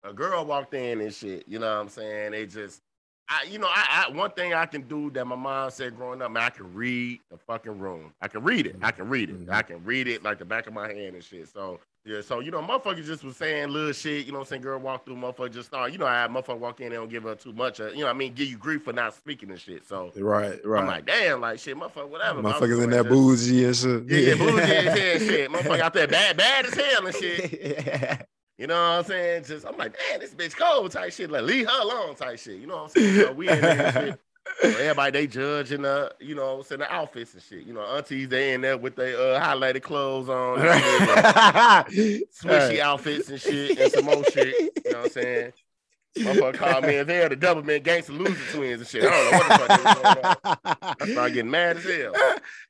a 0.04 0.14
girl 0.14 0.44
walked 0.44 0.74
in 0.74 1.00
and 1.00 1.12
shit. 1.12 1.44
You 1.48 1.58
know 1.58 1.66
what 1.66 1.80
I'm 1.82 1.88
saying? 1.88 2.30
They 2.30 2.46
just 2.46 2.80
I, 3.28 3.44
you 3.50 3.58
know, 3.58 3.66
I, 3.68 4.06
I 4.08 4.12
one 4.12 4.30
thing 4.30 4.54
I 4.54 4.66
can 4.66 4.82
do 4.82 5.10
that 5.10 5.24
my 5.24 5.34
mom 5.34 5.70
said 5.70 5.96
growing 5.96 6.22
up, 6.22 6.30
man, 6.30 6.44
I 6.44 6.50
can 6.50 6.72
read 6.72 7.18
the 7.30 7.36
fucking 7.36 7.76
room. 7.78 8.12
I 8.22 8.28
can 8.28 8.42
read 8.44 8.66
it. 8.66 8.76
I 8.82 8.92
can 8.92 9.08
read 9.08 9.30
it. 9.30 9.46
Mhm. 9.46 9.52
I 9.52 9.62
can 9.62 9.82
read 9.84 10.06
it 10.06 10.22
like 10.22 10.38
the 10.38 10.44
back 10.44 10.66
of 10.68 10.72
my 10.74 10.86
hand 10.86 11.14
and 11.16 11.24
shit. 11.24 11.48
So 11.48 11.80
yeah, 12.04 12.20
so 12.20 12.38
you 12.38 12.52
know, 12.52 12.60
motherfuckers 12.60 13.04
just 13.04 13.24
was 13.24 13.36
saying 13.36 13.70
little 13.70 13.92
shit. 13.92 14.26
You 14.26 14.30
know, 14.32 14.38
what 14.38 14.44
I'm 14.44 14.48
saying 14.50 14.62
girl 14.62 14.78
walk 14.78 15.04
through, 15.04 15.16
motherfucker 15.16 15.52
just 15.52 15.66
start. 15.66 15.90
You 15.90 15.98
know, 15.98 16.06
I 16.06 16.28
motherfucker 16.30 16.58
walk 16.58 16.80
in, 16.80 16.90
they 16.90 16.94
don't 16.94 17.08
give 17.10 17.24
her 17.24 17.34
too 17.34 17.52
much. 17.52 17.80
uh, 17.80 17.88
you 17.88 18.02
know, 18.04 18.08
I 18.08 18.12
mean, 18.12 18.32
give 18.32 18.46
you 18.46 18.58
grief 18.58 18.84
for 18.84 18.92
not 18.92 19.12
speaking 19.12 19.50
and 19.50 19.58
shit. 19.60 19.84
So 19.88 20.12
right, 20.14 20.64
right. 20.64 20.80
I'm 20.82 20.86
like, 20.86 21.06
damn, 21.06 21.40
like 21.40 21.58
shit, 21.58 21.76
motherfucker, 21.76 22.08
whatever. 22.08 22.42
But 22.42 22.54
I 22.54 22.60
was 22.60 22.70
Motherfuckers 22.70 22.84
in 22.84 22.90
that 22.90 23.06
just- 23.06 23.08
bougie 23.08 23.64
and 23.64 23.76
shit. 23.76 24.04
Yeah, 24.06 24.18
yeah, 24.18 24.34
bougie 24.36 24.60
as 24.62 24.84
hell, 24.98 25.18
shit. 25.18 25.50
Motherfucker 25.50 25.80
out 25.80 25.94
there 25.94 26.06
bad, 26.06 26.36
bad 26.36 26.66
as 26.66 26.74
hell 26.74 27.06
and 27.08 27.16
shit. 27.16 28.28
You 28.58 28.66
know 28.66 28.74
what 28.74 28.98
I'm 28.98 29.04
saying? 29.04 29.44
Just 29.44 29.66
I'm 29.66 29.76
like, 29.76 29.94
man, 30.10 30.20
this 30.20 30.34
bitch 30.34 30.56
cold 30.56 30.90
type 30.90 31.12
shit. 31.12 31.30
Like, 31.30 31.42
leave 31.42 31.66
her 31.68 31.82
alone 31.82 32.14
type 32.14 32.38
shit. 32.38 32.58
You 32.58 32.66
know 32.66 32.76
what 32.76 32.82
I'm 32.84 32.88
saying? 33.02 33.26
So 33.26 33.32
we 33.32 33.48
in 33.48 33.60
there 33.60 33.92
shit. 33.92 34.20
So 34.62 34.68
everybody 34.68 35.10
they 35.18 35.26
judging 35.26 35.82
the, 35.82 36.14
you 36.20 36.34
know, 36.34 36.62
saying 36.62 36.78
the 36.78 36.90
outfits 36.90 37.34
and 37.34 37.42
shit. 37.42 37.66
You 37.66 37.74
know, 37.74 37.82
aunties 37.82 38.28
they 38.28 38.54
in 38.54 38.60
there 38.62 38.78
with 38.78 38.96
their 38.96 39.16
uh, 39.34 39.40
highlighted 39.40 39.82
clothes 39.82 40.28
on, 40.28 40.58
swishy 41.90 42.78
outfits 42.80 43.28
and 43.28 43.40
shit, 43.40 43.78
and 43.78 43.92
some 43.92 44.04
more 44.04 44.24
shit. 44.24 44.54
You 44.84 44.92
know 44.92 44.98
what 44.98 45.06
I'm 45.06 45.10
saying? 45.10 45.52
Motherfucker 46.18 46.54
called 46.54 46.84
me 46.86 46.96
and 46.96 47.08
they're 47.08 47.28
the 47.28 47.36
double 47.36 47.62
man 47.62 47.82
gangster 47.82 48.12
loser 48.14 48.56
twins 48.56 48.80
and 48.80 48.88
shit. 48.88 49.04
I 49.04 49.10
don't 49.10 49.32
know 49.32 49.38
what 49.38 49.48
the 49.48 49.66
fuck 49.66 49.78
is 49.78 49.84
going 49.84 50.24
on. 50.24 50.96
I 51.00 51.12
started 51.12 51.34
getting 51.34 51.50
mad 51.50 51.76
as 51.76 51.84
hell. 51.84 52.14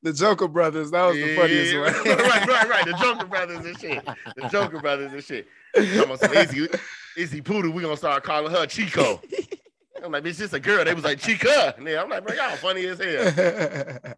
the 0.02 0.12
Joker 0.12 0.48
brothers. 0.48 0.90
That 0.90 1.04
was 1.06 1.14
the 1.16 1.36
funniest 1.36 1.72
Yeah, 1.72 1.80
one. 1.80 1.92
right, 2.28 2.46
right, 2.48 2.68
right. 2.68 2.84
The 2.86 2.94
Joker 2.94 3.26
brothers 3.26 3.64
and 3.64 3.78
shit. 3.78 4.04
The 4.34 4.48
Joker 4.48 4.80
brothers 4.80 5.12
and 5.12 5.22
shit. 5.22 5.46
I'm 6.00 6.08
gonna 6.08 6.18
say, 6.18 6.42
Izzy, 6.42 6.68
Izzy 7.16 7.40
Poodle, 7.42 7.72
we 7.72 7.82
gonna 7.82 7.96
start 7.96 8.22
calling 8.22 8.52
her 8.52 8.66
Chico. 8.66 9.20
I'm 10.04 10.12
like, 10.12 10.24
bitch, 10.24 10.38
just 10.38 10.54
a 10.54 10.60
girl. 10.60 10.84
They 10.84 10.94
was 10.94 11.04
like, 11.04 11.18
Chica. 11.18 11.74
And 11.76 11.86
then 11.86 11.98
I'm 11.98 12.08
like, 12.08 12.24
bro, 12.24 12.34
y'all 12.34 12.56
funny 12.56 12.86
as 12.86 13.00
hell. 13.00 14.14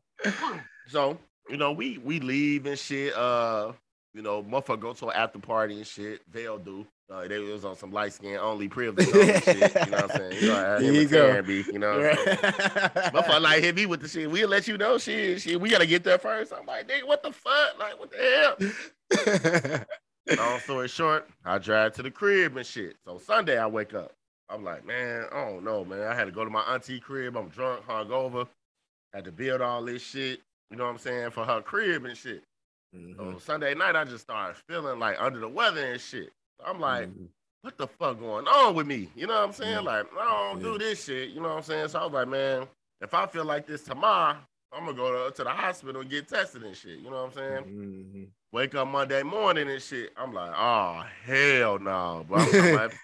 So, 0.88 1.18
you 1.48 1.56
know, 1.56 1.72
we 1.72 1.98
we 1.98 2.20
leave 2.20 2.66
and 2.66 2.78
shit. 2.78 3.14
Uh, 3.14 3.72
you 4.14 4.22
know, 4.22 4.42
motherfucker 4.42 4.80
go 4.80 4.92
to 4.94 5.08
an 5.08 5.16
after 5.16 5.38
party 5.38 5.76
and 5.76 5.86
shit. 5.86 6.22
They'll 6.30 6.58
do. 6.58 6.86
Uh, 7.10 7.26
they 7.26 7.38
was 7.38 7.64
on 7.64 7.74
some 7.76 7.90
light 7.90 8.12
skin 8.12 8.36
only 8.36 8.68
privilege 8.68 9.08
shit. 9.08 9.46
You 9.46 9.90
know 9.90 9.96
what 9.96 10.10
I'm 10.10 10.10
saying? 10.10 10.42
You 10.42 10.48
know, 10.48 10.76
him 10.78 10.94
you 10.94 11.08
go. 11.08 11.42
Be, 11.42 11.64
you 11.72 11.78
know 11.78 11.98
what 11.98 12.06
I'm 12.06 12.16
saying? 12.16 12.36
Motherfucker 12.36 13.40
like 13.40 13.62
hit 13.62 13.76
me 13.76 13.86
with 13.86 14.02
the 14.02 14.08
shit. 14.08 14.30
We'll 14.30 14.48
let 14.48 14.68
you 14.68 14.76
know 14.76 14.98
shit. 14.98 15.40
Shit, 15.40 15.60
we 15.60 15.70
gotta 15.70 15.86
get 15.86 16.04
there 16.04 16.18
first. 16.18 16.52
I'm 16.52 16.66
like, 16.66 16.88
nigga, 16.88 17.06
what 17.06 17.22
the 17.22 17.32
fuck? 17.32 17.78
Like, 17.78 17.98
what 17.98 18.10
the 18.10 19.76
hell? 19.78 19.84
Long 20.36 20.60
story 20.60 20.88
short, 20.88 21.28
I 21.44 21.58
drive 21.58 21.94
to 21.94 22.02
the 22.02 22.10
crib 22.10 22.56
and 22.56 22.66
shit. 22.66 22.96
So 23.06 23.18
Sunday 23.18 23.58
I 23.58 23.66
wake 23.66 23.94
up. 23.94 24.12
I'm 24.50 24.64
like, 24.64 24.84
man, 24.86 25.26
I 25.32 25.44
don't 25.44 25.64
know, 25.64 25.84
man. 25.84 26.02
I 26.02 26.14
had 26.14 26.24
to 26.24 26.30
go 26.30 26.44
to 26.44 26.50
my 26.50 26.62
auntie 26.62 27.00
crib. 27.00 27.36
I'm 27.36 27.48
drunk, 27.48 27.84
hungover. 27.86 28.46
Had 29.12 29.24
to 29.24 29.32
build 29.32 29.60
all 29.60 29.84
this 29.84 30.02
shit. 30.02 30.40
You 30.70 30.76
know 30.76 30.84
what 30.84 30.90
I'm 30.90 30.98
saying? 30.98 31.30
For 31.30 31.44
her 31.44 31.60
crib 31.62 32.04
and 32.04 32.16
shit. 32.16 32.42
So 32.94 32.98
Mhm. 32.98 33.40
Sunday 33.40 33.74
night 33.74 33.96
I 33.96 34.04
just 34.04 34.24
started 34.24 34.56
feeling 34.68 34.98
like 34.98 35.20
under 35.20 35.38
the 35.40 35.48
weather 35.48 35.92
and 35.92 36.00
shit. 36.00 36.32
So 36.58 36.66
I'm 36.66 36.80
like, 36.80 37.08
Mhm. 37.08 37.28
what 37.62 37.76
the 37.76 37.86
fuck 37.86 38.18
going 38.18 38.46
on 38.48 38.74
with 38.74 38.86
me? 38.86 39.10
You 39.14 39.26
know 39.26 39.34
what 39.34 39.44
I'm 39.44 39.52
saying? 39.52 39.72
Yeah. 39.72 39.80
Like, 39.80 40.06
I 40.18 40.24
don't 40.24 40.62
do 40.62 40.78
this 40.78 41.04
shit. 41.04 41.30
You 41.30 41.40
know 41.40 41.48
what 41.50 41.56
I'm 41.58 41.62
saying? 41.62 41.88
So 41.88 42.00
I 42.00 42.04
was 42.04 42.12
like, 42.12 42.28
man, 42.28 42.66
if 43.00 43.12
I 43.12 43.26
feel 43.26 43.44
like 43.44 43.66
this 43.66 43.82
tomorrow, 43.82 44.38
I'm 44.72 44.84
gonna 44.84 44.96
go 44.96 45.28
to, 45.30 45.34
to 45.34 45.44
the 45.44 45.50
hospital 45.50 46.00
and 46.00 46.10
get 46.10 46.28
tested 46.28 46.62
and 46.62 46.76
shit. 46.76 46.98
You 46.98 47.10
know 47.10 47.24
what 47.24 47.26
I'm 47.26 47.32
saying? 47.32 47.64
Mhm. 47.64 48.28
Wake 48.52 48.74
up 48.74 48.88
Monday 48.88 49.22
morning 49.22 49.68
and 49.68 49.80
shit. 49.82 50.10
I'm 50.16 50.32
like, 50.32 50.52
oh 50.56 51.02
hell 51.24 51.78
no. 51.78 52.24
But 52.28 52.40
I'm, 52.40 52.60
I'm 52.62 52.74
like, 52.88 52.98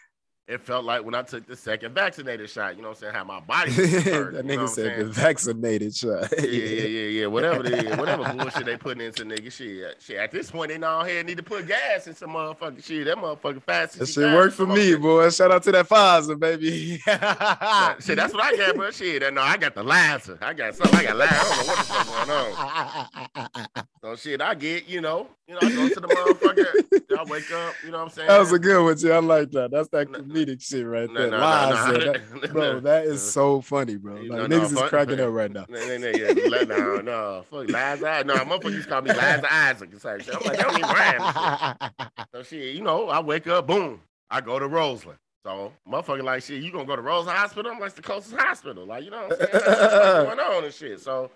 it 0.47 0.61
felt 0.61 0.85
like 0.85 1.03
when 1.05 1.15
I 1.15 1.23
took 1.23 1.47
the 1.47 1.57
second 1.57 1.95
vaccinated 1.95 2.51
shot. 2.51 2.77
You 2.77 2.83
know 2.83 2.89
what 2.89 2.99
I'm 2.99 3.01
saying? 3.01 3.15
How 3.15 3.25
my 3.25 3.41
body 3.41 3.73
hurt, 3.73 4.35
that 4.35 4.45
you 4.45 4.57
know 4.57 4.65
nigga 4.65 4.69
said 4.69 4.99
the 4.99 5.05
vaccinated 5.07 5.97
shot. 5.97 6.33
yeah, 6.39 6.45
yeah, 6.45 6.87
yeah, 6.87 7.09
yeah. 7.21 7.27
Whatever 7.27 7.65
it 7.67 7.73
is, 7.73 7.97
whatever 7.97 8.31
bullshit 8.37 8.67
they 8.67 8.77
putting 8.77 9.07
into 9.07 9.25
nigga 9.25 9.51
shit. 9.51 9.85
Uh, 9.85 9.95
shit, 9.99 10.19
at 10.19 10.31
this 10.31 10.51
point, 10.51 10.71
they 10.71 10.77
now 10.79 11.03
here 11.03 11.23
need 11.25 11.39
to 11.39 11.43
put 11.43 11.67
gas 11.67 12.07
in 12.07 12.15
some 12.15 12.31
motherfucking 12.31 12.85
shit. 12.85 13.07
That 13.07 13.17
motherfucking 13.17 13.63
fast. 13.63 13.99
That 13.99 14.07
shit 14.07 14.35
worked 14.35 14.55
for 14.55 14.67
me, 14.67 14.95
boy. 14.97 15.31
Shout 15.31 15.51
out 15.51 15.63
to 15.63 15.73
that 15.73 15.89
Pfizer, 15.89 16.39
baby. 16.39 16.99
Shit, 16.99 18.17
that's 18.17 18.35
what 18.35 18.43
I 18.43 18.57
got, 18.57 18.77
bro. 18.77 18.91
Shit, 18.91 19.33
no, 19.33 19.41
I 19.41 19.57
got 19.57 19.75
the 19.75 19.83
Liza. 19.83 20.39
I 20.43 20.53
got 20.53 20.75
something. 20.75 20.99
I 20.99 21.05
got 21.05 21.17
Liza. 21.17 21.35
I 21.35 21.43
don't 21.43 21.57
know 21.57 21.73
what 21.73 21.79
the 21.79 21.85
fuck 21.85 23.67
going 23.67 23.77
on. 23.77 23.87
So 24.04 24.14
shit, 24.16 24.42
I 24.42 24.54
get, 24.54 24.87
you 24.87 25.00
know, 25.00 25.28
you 25.49 25.54
know, 25.54 25.61
I 25.62 25.70
go 25.70 25.88
to 25.88 25.99
the 25.99 26.08
motherfucker. 26.08 27.18
I 27.18 27.25
wake 27.25 27.50
up, 27.50 27.75
you 27.82 27.90
know 27.90 27.96
what 28.00 28.04
I'm 28.04 28.11
saying? 28.11 28.28
That 28.28 28.38
was 28.38 28.52
a 28.52 28.58
good 28.58 28.84
one, 28.84 28.99
too. 28.99 29.11
I 29.11 29.18
like 29.20 29.50
that. 29.52 29.70
That's 29.70 29.88
that 29.88 30.11
No, 30.11 30.18
comedic 30.18 30.61
shit 30.61 30.84
right 30.87 31.11
no, 31.11 31.23
there. 31.23 31.30
no, 31.30 31.38
no, 31.38 31.42
Lies, 31.42 32.04
That- 32.04 32.52
bro, 32.52 32.80
that 32.80 33.06
is 33.06 33.23
so 33.32 33.62
funny, 33.62 33.96
bro. 33.96 34.20
No, 34.20 34.34
Like 34.37 34.50
no, 34.50 34.58
niggas 34.61 34.73
is 34.76 34.90
cracking 34.90 35.20
up 35.20 35.32
right 35.32 35.50
now. 35.50 35.64
No, 35.70 35.78
no, 35.78 35.96
no, 35.96 36.08
yeah, 36.08 36.64
no, 36.64 37.00
no, 37.00 37.44
fuck, 37.50 37.66
Liza, 37.66 38.25
no, 38.26 38.34
motherfucker 38.44 38.73
used 38.73 38.88
to 38.88 38.90
call 38.90 39.00
me 39.00 39.11
Liza 39.11 39.50
Isaac. 39.50 39.88
It's 39.94 40.04
like, 40.04 40.28
I'm 40.37 40.42
like, 40.44 40.58
don't 40.58 40.78
even 40.78 40.82
rhyme. 40.82 41.78
shit. 41.80 42.08
So 42.34 42.42
shit, 42.42 42.75
you 42.75 42.82
know, 42.82 43.08
I 43.08 43.20
wake 43.20 43.46
up, 43.46 43.66
boom, 43.66 44.02
I 44.28 44.42
go 44.42 44.58
to 44.58 44.68
Roseland. 44.68 45.18
So 45.46 45.73
motherfucker 45.90 46.23
like 46.25 46.42
shit, 46.42 46.62
you 46.62 46.70
gonna 46.70 46.84
go 46.84 46.96
to 46.96 47.00
Roseland 47.00 47.38
Hospital? 47.38 47.73
I'm 47.73 47.78
like 47.80 47.87
it's 47.87 47.96
the 47.96 48.02
closest 48.02 48.34
hospital. 48.37 48.84
Like, 48.84 49.04
you 49.04 49.11
know 49.11 49.28
what 49.28 49.32
I'm 49.32 49.38
saying? 49.38 49.50
What's 49.64 50.37
going 50.37 50.40
on 50.40 50.64
and 50.64 50.75
shit. 50.75 51.00
So 51.00 51.30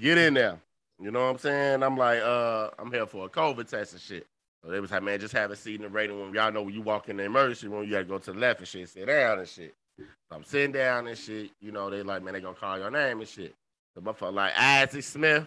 get 0.00 0.16
in 0.16 0.32
there. 0.32 0.58
You 0.98 1.10
know 1.10 1.24
what 1.24 1.30
I'm 1.30 1.38
saying? 1.38 1.82
I'm 1.82 1.96
like, 1.96 2.20
uh, 2.22 2.70
I'm 2.78 2.90
here 2.90 3.06
for 3.06 3.26
a 3.26 3.28
COVID 3.28 3.68
test 3.68 3.92
and 3.92 4.00
shit. 4.00 4.26
So 4.64 4.70
they 4.70 4.80
was 4.80 4.90
like, 4.90 5.02
man, 5.02 5.20
just 5.20 5.34
have 5.34 5.50
a 5.50 5.56
seat 5.56 5.76
in 5.76 5.82
the 5.82 5.88
waiting 5.88 6.16
room. 6.16 6.34
Y'all 6.34 6.50
know 6.50 6.62
when 6.62 6.74
you 6.74 6.82
walk 6.82 7.08
in 7.08 7.18
the 7.18 7.24
emergency 7.24 7.68
room, 7.68 7.84
you 7.84 7.90
gotta 7.90 8.04
go 8.04 8.18
to 8.18 8.32
the 8.32 8.38
left 8.38 8.60
and 8.60 8.68
shit, 8.68 8.88
sit 8.88 9.06
down 9.06 9.38
and 9.38 9.48
shit. 9.48 9.74
So 9.98 10.36
I'm 10.36 10.44
sitting 10.44 10.72
down 10.72 11.06
and 11.06 11.16
shit. 11.16 11.50
You 11.60 11.72
know, 11.72 11.90
they 11.90 12.02
like, 12.02 12.22
man, 12.22 12.34
they 12.34 12.40
gonna 12.40 12.54
call 12.54 12.78
your 12.78 12.90
name 12.90 13.20
and 13.20 13.28
shit. 13.28 13.54
The 13.94 14.00
motherfucker 14.00 14.34
like 14.34 14.58
Isaac 14.58 15.04
Smith. 15.04 15.44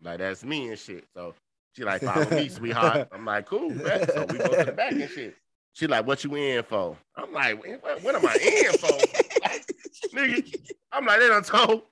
I'm 0.00 0.04
like, 0.04 0.18
that's 0.18 0.44
me 0.44 0.68
and 0.68 0.78
shit. 0.78 1.04
So 1.14 1.34
she 1.74 1.84
like, 1.84 2.02
follow 2.02 2.28
me, 2.30 2.48
sweetheart. 2.50 3.08
I'm 3.10 3.24
like, 3.24 3.46
cool, 3.46 3.70
bet. 3.70 4.12
So 4.12 4.26
we 4.30 4.38
go 4.38 4.54
to 4.54 4.64
the 4.64 4.72
back 4.72 4.92
and 4.92 5.10
shit. 5.10 5.34
She 5.72 5.86
like, 5.88 6.06
what 6.06 6.22
you 6.22 6.34
in 6.36 6.62
for? 6.62 6.96
I'm 7.16 7.32
like, 7.32 7.60
what, 7.82 8.02
what 8.02 8.14
am 8.14 8.26
I 8.26 8.34
in 8.40 8.78
for? 8.78 8.92
Like, 9.42 9.66
nigga, 10.14 10.72
I'm 10.92 11.04
like, 11.04 11.18
they 11.18 11.28
done 11.28 11.42
told, 11.42 11.82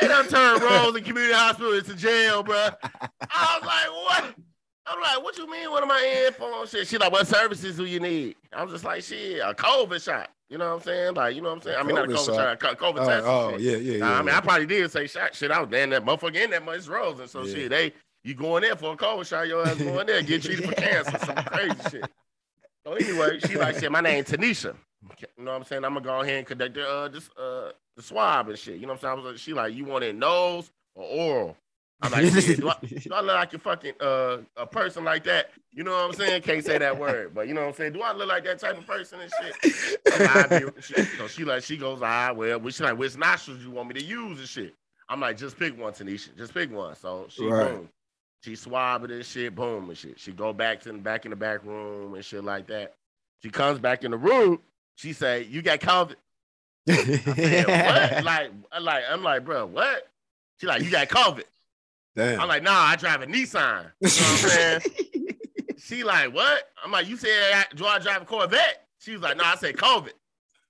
they 0.00 0.08
done 0.08 0.28
turned 0.28 0.62
Roseland 0.62 1.04
Community 1.06 1.34
Hospital 1.34 1.72
into 1.74 1.94
jail, 1.94 2.42
bro. 2.42 2.56
I 2.82 3.58
was 3.58 3.66
like, 3.66 3.90
what? 3.90 4.34
I'm 4.86 5.00
like, 5.00 5.22
what 5.22 5.38
you 5.38 5.50
mean? 5.50 5.70
What 5.70 5.82
am 5.82 5.90
I 5.90 6.24
in 6.26 6.32
for? 6.34 6.66
Shit. 6.66 6.86
She 6.88 6.98
like, 6.98 7.10
what 7.12 7.26
services 7.26 7.76
do 7.76 7.86
you 7.86 8.00
need? 8.00 8.36
I 8.52 8.62
was 8.62 8.72
just 8.72 8.84
like, 8.84 9.02
shit, 9.02 9.38
a 9.40 9.54
COVID 9.54 10.02
shot. 10.04 10.28
You 10.50 10.58
know 10.58 10.68
what 10.68 10.74
I'm 10.76 10.80
saying? 10.82 11.14
Like, 11.14 11.34
you 11.34 11.40
know 11.40 11.48
what 11.48 11.56
I'm 11.56 11.62
saying? 11.62 11.76
I 11.78 11.82
mean, 11.84 11.94
not 11.96 12.04
a 12.04 12.08
COVID 12.08 12.16
COVID 12.16 12.26
shot. 12.36 12.62
shot, 12.62 12.72
a 12.72 12.76
COVID 12.76 12.98
Oh, 12.98 13.06
test. 13.08 13.26
oh, 13.26 13.50
shit. 13.52 13.60
yeah, 13.62 13.76
yeah, 13.76 13.96
yeah. 13.98 14.18
I 14.18 14.22
mean, 14.22 14.34
I 14.34 14.40
probably 14.40 14.66
did 14.66 14.90
say 14.90 15.06
shot 15.06 15.34
shit. 15.34 15.50
I 15.50 15.60
was 15.60 15.70
damn 15.70 15.88
that 15.90 16.04
motherfucker 16.04 16.36
in 16.36 16.50
that 16.50 16.64
much 16.64 16.86
rose. 16.86 17.18
And 17.18 17.30
so 17.30 17.44
Yeah. 17.44 17.54
shit, 17.54 17.70
they 17.70 17.92
you 18.24 18.34
going 18.34 18.62
there 18.62 18.76
for 18.76 18.92
a 18.92 18.96
COVID 18.96 19.26
shot, 19.26 19.48
your 19.48 19.66
ass 19.66 19.76
going 19.78 20.06
there, 20.06 20.22
get 20.22 20.42
treated 20.42 20.66
for 20.66 20.74
cancer, 20.80 21.18
some 21.18 21.34
crazy 21.36 21.76
shit. 21.90 22.10
So 22.86 22.92
anyway, 22.92 23.38
she 23.40 23.56
like 23.56 23.76
said, 23.76 23.90
my 23.90 24.02
name 24.02 24.22
Tanisha. 24.24 24.74
You 25.38 25.44
know 25.44 25.52
what 25.52 25.56
I'm 25.58 25.64
saying? 25.64 25.84
I'm 25.84 25.94
gonna 25.94 26.04
go 26.04 26.20
ahead 26.20 26.38
and 26.38 26.46
conduct 26.46 26.76
uh 26.76 27.08
this 27.08 27.30
uh 27.38 27.70
the 27.96 28.02
swab 28.02 28.48
and 28.48 28.58
shit. 28.58 28.76
You 28.76 28.82
know 28.82 28.88
what 28.88 28.94
I'm 28.94 29.00
saying? 29.00 29.12
I 29.12 29.14
was 29.14 29.24
like, 29.24 29.38
she 29.38 29.52
like, 29.52 29.74
you 29.74 29.84
want 29.84 30.04
it 30.04 30.14
nose 30.16 30.70
or 30.94 31.04
oral? 31.04 31.56
I'm 32.02 32.10
like, 32.12 32.26
shit, 32.26 32.60
do 32.60 32.68
I, 32.68 32.74
do 32.82 33.14
I 33.14 33.20
look 33.20 33.34
like 33.36 33.54
a 33.54 33.58
fucking 33.58 33.92
uh 34.00 34.38
a 34.56 34.66
person 34.66 35.04
like 35.04 35.24
that? 35.24 35.50
You 35.72 35.84
know 35.84 35.92
what 35.92 36.04
I'm 36.06 36.12
saying? 36.12 36.42
Can't 36.42 36.64
say 36.64 36.76
that 36.78 36.98
word, 36.98 37.34
but 37.34 37.48
you 37.48 37.54
know 37.54 37.62
what 37.62 37.68
I'm 37.68 37.74
saying? 37.74 37.92
Do 37.92 38.02
I 38.02 38.12
look 38.12 38.28
like 38.28 38.44
that 38.44 38.58
type 38.58 38.76
of 38.76 38.86
person 38.86 39.20
and 39.20 39.30
shit? 39.40 40.06
I'm 40.12 40.50
like, 40.50 40.74
be- 40.76 40.82
she- 40.82 40.94
so 41.16 41.28
she 41.28 41.44
like 41.44 41.62
she 41.62 41.76
goes, 41.76 42.00
ah, 42.02 42.32
well, 42.34 42.58
which 42.60 42.80
like 42.80 42.98
which 42.98 43.16
nostrils 43.16 43.60
you 43.62 43.70
want 43.70 43.88
me 43.88 43.94
to 43.94 44.04
use 44.04 44.38
and 44.38 44.48
shit. 44.48 44.74
I'm 45.08 45.20
like, 45.20 45.36
just 45.36 45.58
pick 45.58 45.78
one, 45.78 45.92
Tanisha. 45.92 46.36
Just 46.36 46.52
pick 46.54 46.72
one. 46.72 46.94
So 46.96 47.26
she 47.28 47.46
Right. 47.46 47.72
boom. 47.74 47.88
She 48.42 48.56
swab 48.56 49.04
it 49.04 49.10
and 49.10 49.24
shit, 49.24 49.54
boom 49.54 49.88
and 49.88 49.96
shit. 49.96 50.18
She 50.20 50.32
go 50.32 50.52
back 50.52 50.80
to 50.82 50.92
the 50.92 50.98
back 50.98 51.24
in 51.24 51.30
the 51.30 51.36
back 51.36 51.64
room 51.64 52.14
and 52.14 52.24
shit 52.24 52.44
like 52.44 52.66
that. 52.66 52.94
She 53.42 53.48
comes 53.50 53.78
back 53.78 54.04
in 54.04 54.10
the 54.10 54.18
room. 54.18 54.60
She 54.96 55.12
say, 55.14 55.44
"You 55.44 55.62
got 55.62 55.80
COVID." 55.80 56.16
Said, 56.88 57.66
"What?" 57.66 58.24
Like, 58.24 58.50
I'm 58.70 58.84
like, 58.84 59.04
I'm 59.10 59.22
like, 59.22 59.44
bro, 59.44 59.66
what? 59.66 60.08
She 60.60 60.66
like, 60.66 60.82
"You 60.82 60.90
got 60.90 61.08
COVID." 61.08 61.44
Damn. 62.14 62.40
I'm 62.40 62.48
like, 62.48 62.62
"Nah, 62.62 62.72
I 62.72 62.96
drive 62.96 63.22
a 63.22 63.26
Nissan." 63.26 63.90
You 64.00 64.08
know 64.08 64.10
what 64.10 64.30
I'm 64.30 64.50
saying? 64.50 64.80
she 65.78 66.04
like, 66.04 66.34
"What?" 66.34 66.70
I'm 66.84 66.90
like, 66.90 67.08
"You 67.08 67.16
said, 67.16 67.30
I, 67.54 67.64
do 67.74 67.86
I 67.86 67.98
drive 67.98 68.22
a 68.22 68.24
Corvette?" 68.26 68.86
She 68.98 69.12
was 69.12 69.22
like, 69.22 69.36
"No, 69.36 69.44
I 69.44 69.56
said 69.56 69.76
COVID." 69.76 70.12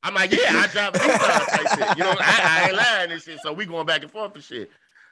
I'm 0.04 0.14
like, 0.14 0.30
"Yeah, 0.30 0.50
I 0.50 0.66
drive 0.68 0.94
a 0.94 0.98
Nissan." 0.98 1.96
You 1.96 2.04
know, 2.04 2.14
I, 2.20 2.60
I 2.60 2.68
ain't 2.68 2.76
lying 2.76 3.10
and 3.10 3.20
shit. 3.20 3.40
So 3.40 3.52
we 3.52 3.66
going 3.66 3.86
back 3.86 4.02
and 4.02 4.10
forth 4.10 4.34
and 4.36 4.44
shit. 4.44 4.70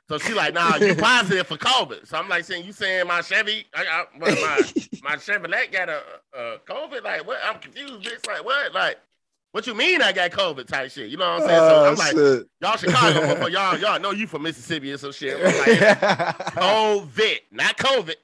So 0.08 0.18
she 0.18 0.34
like, 0.34 0.54
"Nah, 0.54 0.76
you 0.76 0.94
positive 0.94 1.48
for 1.48 1.56
COVID." 1.56 2.06
So 2.06 2.16
I'm 2.16 2.28
like, 2.28 2.44
"Saying 2.44 2.64
you 2.64 2.72
saying 2.72 3.08
my 3.08 3.22
Chevy, 3.22 3.66
I, 3.74 3.82
I, 3.82 4.18
my 4.18 4.28
my 5.02 5.16
Chevrolet 5.16 5.72
got 5.72 5.88
a, 5.88 6.00
a 6.32 6.58
COVID? 6.58 7.02
Like 7.02 7.26
what? 7.26 7.40
I'm 7.44 7.58
confused, 7.58 8.04
bitch. 8.04 8.24
Like 8.28 8.44
what? 8.44 8.72
Like." 8.72 8.98
What 9.52 9.66
you 9.66 9.74
mean 9.74 10.00
I 10.00 10.12
got 10.12 10.30
COVID 10.30 10.66
type 10.66 10.90
shit? 10.90 11.10
You 11.10 11.18
know 11.18 11.30
what 11.30 11.42
I'm 11.42 11.48
saying? 11.48 11.60
So 11.60 11.74
Oh, 11.76 11.90
I'm 11.90 11.94
like, 11.96 12.12
shit. 12.12 12.46
y'all 12.60 12.76
Chicago, 12.76 13.46
y'all, 13.48 13.78
y'all 13.78 14.00
know 14.00 14.10
you 14.10 14.26
from 14.26 14.42
Mississippi 14.42 14.90
and 14.90 14.98
some 15.00 15.12
shit. 15.12 15.36
I'm 15.36 15.42
like, 15.58 15.78
COVID, 16.54 17.38
not 17.50 17.76
COVID. 17.76 18.14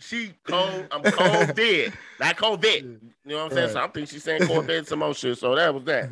She 0.00 0.34
cold, 0.42 0.86
I'm 0.90 1.02
COVID, 1.02 1.92
not 2.18 2.36
COVID. 2.36 2.82
You 2.82 3.00
know 3.24 3.36
what 3.44 3.52
I'm 3.52 3.56
saying? 3.56 3.70
So 3.70 3.78
I'm 3.80 3.90
thinking 3.90 4.06
she's 4.12 4.24
saying 4.24 4.46
Corvette 4.48 4.88
some 4.88 4.98
more 4.98 5.14
shit. 5.14 5.38
So 5.38 5.54
that 5.54 5.72
was 5.72 5.84
that. 5.84 6.10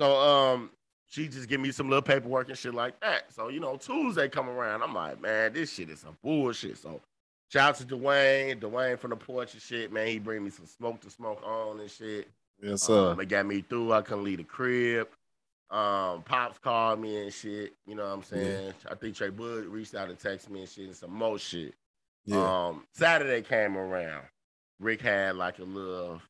So 0.00 0.16
um, 0.16 0.70
she 1.06 1.28
just 1.28 1.46
give 1.48 1.60
me 1.60 1.70
some 1.70 1.88
little 1.90 2.02
paperwork 2.02 2.48
and 2.48 2.56
shit 2.56 2.72
like 2.74 2.98
that. 3.00 3.32
So 3.32 3.48
you 3.48 3.60
know, 3.60 3.76
Tuesday 3.76 4.28
come 4.30 4.48
around, 4.48 4.82
I'm 4.82 4.94
like, 4.94 5.20
man, 5.20 5.52
this 5.52 5.70
shit 5.72 5.90
is 5.90 6.00
some 6.00 6.16
bullshit. 6.22 6.78
So 6.78 7.02
shout 7.52 7.68
out 7.68 7.76
to 7.76 7.84
Dwayne, 7.96 8.58
Dwayne 8.58 8.98
from 8.98 9.10
the 9.10 9.16
porch 9.16 9.52
and 9.52 9.62
shit, 9.62 9.92
man. 9.92 10.06
He 10.06 10.18
bring 10.18 10.42
me 10.42 10.48
some 10.48 10.66
smoke 10.66 11.00
to 11.02 11.10
smoke 11.10 11.42
on 11.46 11.78
and 11.80 11.90
shit. 11.90 12.26
Yes, 12.62 12.82
sir. 12.82 13.12
Um, 13.12 13.20
it 13.20 13.28
got 13.28 13.46
me 13.46 13.62
through. 13.62 13.92
I 13.92 14.02
couldn't 14.02 14.24
leave 14.24 14.38
the 14.38 14.44
crib. 14.44 15.08
Um, 15.70 16.22
Pops 16.22 16.58
called 16.58 17.00
me 17.00 17.22
and 17.22 17.32
shit. 17.32 17.74
You 17.86 17.94
know 17.94 18.04
what 18.04 18.14
I'm 18.14 18.22
saying? 18.24 18.74
I 18.90 18.94
think 18.96 19.14
Trey 19.14 19.30
Wood 19.30 19.66
reached 19.66 19.94
out 19.94 20.08
and 20.08 20.18
texted 20.18 20.50
me 20.50 20.60
and 20.60 20.68
shit 20.68 20.86
and 20.86 20.96
some 20.96 21.12
more 21.14 21.38
shit. 21.38 21.74
yeah. 22.24 22.66
Um, 22.68 22.84
Saturday 22.92 23.42
came 23.42 23.76
around. 23.76 24.24
Rick 24.80 25.02
had 25.02 25.36
like 25.36 25.58
a 25.58 25.64
little 25.64 26.20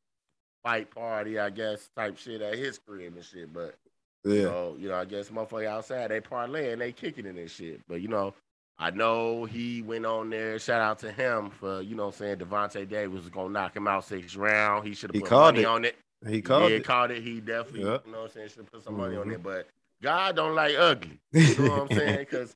fight 0.63 0.91
party, 0.91 1.39
I 1.39 1.51
guess, 1.51 1.89
type 1.97 2.19
shit 2.19 2.43
at 2.43 2.59
his 2.59 2.79
crib 2.79 3.15
and 3.15 3.25
shit. 3.25 3.53
But 3.53 3.77
you 4.25 4.35
yeah. 4.35 4.43
know, 4.45 4.77
you 4.79 4.89
know, 4.89 4.97
I 4.97 5.07
guess 5.07 5.31
motherfucker 5.31 5.67
outside 5.67 6.11
they 6.11 6.21
parlay 6.21 6.73
and 6.73 6.81
they 6.81 6.93
kicking 6.93 7.27
in 7.27 7.37
this 7.37 7.53
shit. 7.53 7.81
But 7.89 8.03
you 8.03 8.09
know, 8.09 8.35
I 8.79 8.91
know 8.91 9.45
he 9.45 9.81
went 9.83 10.05
on 10.05 10.31
there. 10.31 10.59
Shout 10.59 10.83
out 10.83 10.99
to 11.01 11.13
him 11.13 11.51
for 11.51 11.81
you 11.81 11.95
know 11.95 12.07
what 12.07 12.15
I'm 12.15 12.19
saying 12.19 12.37
Gervonta 12.37 12.87
Davis 12.89 13.23
was 13.23 13.31
gonna 13.31 13.51
knock 13.51 13.75
him 13.75 13.89
out 13.89 14.05
six 14.05 14.37
round. 14.37 14.87
He 14.87 14.95
should 14.95 15.15
have 15.15 15.23
put 15.23 15.31
money 15.31 15.63
it. 15.63 15.67
on 15.67 15.85
it. 15.87 15.97
He 16.29 16.43
called 16.43 16.71
yeah, 16.71 16.77
it. 16.79 16.85
called 16.85 17.11
it. 17.13 17.23
He 17.23 17.41
definitely, 17.41 17.85
Yeah. 17.85 17.99
you 18.05 18.13
know 18.13 18.19
what 18.21 18.27
I'm 18.27 18.31
saying, 18.33 18.49
should 18.51 18.71
put 18.71 18.85
some 18.85 18.97
money 18.97 19.17
on 19.17 19.27
Mhm. 19.29 19.35
it. 19.35 19.43
But 19.43 19.69
God 20.03 20.37
don't 20.37 20.55
like 20.55 20.75
ugly. 20.77 21.19
You 21.33 21.57
know 21.59 21.71
what 21.79 21.91
I'm 21.91 21.97
saying? 21.97 22.19
Because 22.21 22.55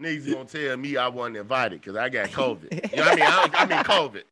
niggas 0.00 0.32
gonna 0.32 0.44
tell 0.46 0.76
me 0.78 0.96
I 0.96 1.08
wasn't 1.08 1.36
invited 1.36 1.80
because 1.80 1.96
I 1.96 2.08
got 2.08 2.30
COVID. 2.30 2.90
You 2.90 2.96
know 2.98 3.04
what 3.04 3.12
I 3.12 3.16
mean? 3.16 3.24
I, 3.24 3.50
I 3.52 3.66
mean 3.66 3.78
COVID. 3.84 4.22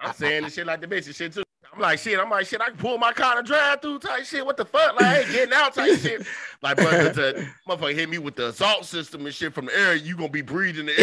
I'm 0.00 0.12
saying 0.14 0.42
this 0.44 0.54
shit 0.54 0.66
like 0.66 0.80
the 0.80 0.86
bitch 0.88 1.06
and 1.06 1.14
shit 1.14 1.32
too. 1.32 1.42
I'm 1.72 1.80
like 1.80 1.98
shit. 1.98 2.18
I'm 2.20 2.30
like 2.30 2.46
shit. 2.46 2.60
I 2.60 2.68
can 2.68 2.76
pull 2.76 2.98
my 2.98 3.12
car 3.12 3.38
and 3.38 3.46
drive 3.46 3.80
through 3.82 3.98
type 3.98 4.24
shit. 4.24 4.46
What 4.46 4.56
the 4.56 4.64
fuck? 4.64 4.94
Like 4.94 5.02
I 5.04 5.18
ain't 5.20 5.30
getting 5.32 5.52
out 5.54 5.74
type 5.74 5.98
shit. 5.98 6.24
Like 6.62 6.76
but 6.76 7.14
the 7.14 7.46
motherfucker 7.68 7.94
hit 7.94 8.08
me 8.08 8.18
with 8.18 8.36
the 8.36 8.48
assault 8.48 8.84
system 8.84 9.26
and 9.26 9.34
shit 9.34 9.52
from 9.52 9.66
the 9.66 9.76
air. 9.76 9.94
You 9.96 10.14
gonna 10.16 10.28
be 10.28 10.42
breathing 10.42 10.86
the 10.86 10.94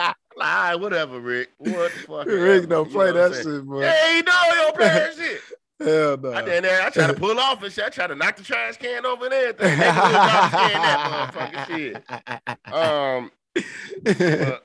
air. 0.00 0.14
right, 0.38 0.74
whatever, 0.74 1.20
Rick. 1.20 1.50
What 1.58 1.92
the 1.92 1.98
fuck? 2.06 2.26
Rick 2.26 2.68
don't 2.68 2.90
play 2.90 3.12
that 3.12 3.32
saying? 3.34 3.44
shit, 3.44 3.66
boy. 3.66 3.82
Yeah, 3.82 4.14
he 4.16 4.22
know 4.22 4.32
he 4.32 4.56
don't 4.56 4.74
play 4.76 4.86
that 4.88 5.14
shit. 5.16 5.40
Hell 5.80 6.16
no. 6.18 6.32
I. 6.32 6.86
I 6.86 6.90
tried 6.90 7.06
to 7.08 7.14
pull 7.14 7.38
off 7.38 7.62
and 7.62 7.72
shit. 7.72 7.84
I 7.84 7.88
tried 7.88 8.06
to 8.08 8.14
knock 8.14 8.36
the 8.36 8.42
trash 8.44 8.76
can 8.76 9.04
over 9.04 9.24
and 9.26 9.34
everything. 9.34 9.78
They 9.78 9.84
that 9.84 11.32
motherfucking 11.34 11.66
shit. 11.66 12.72
Um, 12.72 13.30
but- 14.04 14.64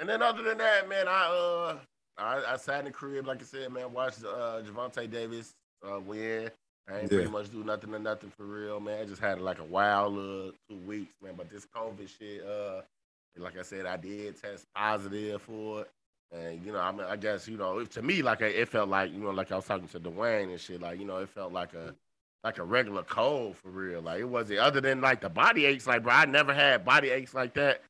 and 0.00 0.08
then 0.08 0.20
other 0.22 0.42
than 0.42 0.58
that, 0.58 0.88
man, 0.88 1.06
I 1.08 1.26
uh, 1.28 1.76
I, 2.18 2.54
I 2.54 2.56
sat 2.56 2.80
in 2.80 2.86
the 2.86 2.90
crib, 2.90 3.26
like 3.26 3.40
I 3.40 3.44
said, 3.44 3.72
man, 3.72 3.92
watched 3.92 4.24
uh 4.24 4.60
Gervonta 4.62 5.08
Davis 5.10 5.54
uh 5.88 6.00
win. 6.00 6.50
I 6.90 6.94
ain't 6.98 7.02
Yeah. 7.12 7.18
pretty 7.18 7.30
much 7.30 7.50
do 7.52 7.62
nothing 7.62 7.94
or 7.94 8.00
nothing 8.00 8.32
for 8.36 8.44
real, 8.44 8.80
man. 8.80 9.00
I 9.00 9.04
just 9.04 9.20
had 9.22 9.40
like 9.40 9.60
a 9.60 9.64
wild 9.64 10.14
uh, 10.18 10.50
two 10.68 10.76
weeks, 10.86 11.14
man. 11.22 11.34
But 11.36 11.48
this 11.50 11.66
COVID 11.74 12.08
shit, 12.18 12.44
uh, 12.44 12.82
like 13.38 13.58
I 13.58 13.62
said, 13.62 13.86
I 13.86 13.96
did 13.96 14.40
test 14.40 14.66
positive 14.74 15.42
for 15.42 15.82
it. 15.82 15.90
And 16.32 16.64
you 16.64 16.72
know, 16.72 16.80
I 16.80 16.92
mean, 16.92 17.06
I 17.08 17.16
guess 17.16 17.46
you 17.46 17.56
know, 17.56 17.84
to 17.84 18.02
me, 18.02 18.22
like 18.22 18.40
it 18.40 18.68
felt 18.68 18.88
like 18.88 19.12
you 19.12 19.18
know, 19.18 19.30
like 19.30 19.52
I 19.52 19.56
was 19.56 19.66
talking 19.66 19.88
to 19.88 20.00
Dwayne 20.00 20.50
and 20.50 20.60
shit, 20.60 20.80
like 20.80 20.98
you 20.98 21.04
know, 21.04 21.18
it 21.18 21.28
felt 21.28 21.52
like 21.52 21.74
a 21.74 21.94
like 22.44 22.58
a 22.58 22.64
regular 22.64 23.02
cold 23.04 23.56
for 23.56 23.68
real. 23.70 24.00
Like 24.00 24.20
it 24.20 24.24
wasn't 24.24 24.58
other 24.60 24.80
than 24.80 25.00
like 25.00 25.20
the 25.20 25.28
body 25.28 25.66
aches. 25.66 25.86
Like, 25.86 26.02
bro, 26.02 26.12
I 26.12 26.24
never 26.24 26.52
had 26.54 26.84
body 26.84 27.10
aches 27.10 27.34
like 27.34 27.54
that 27.54 27.82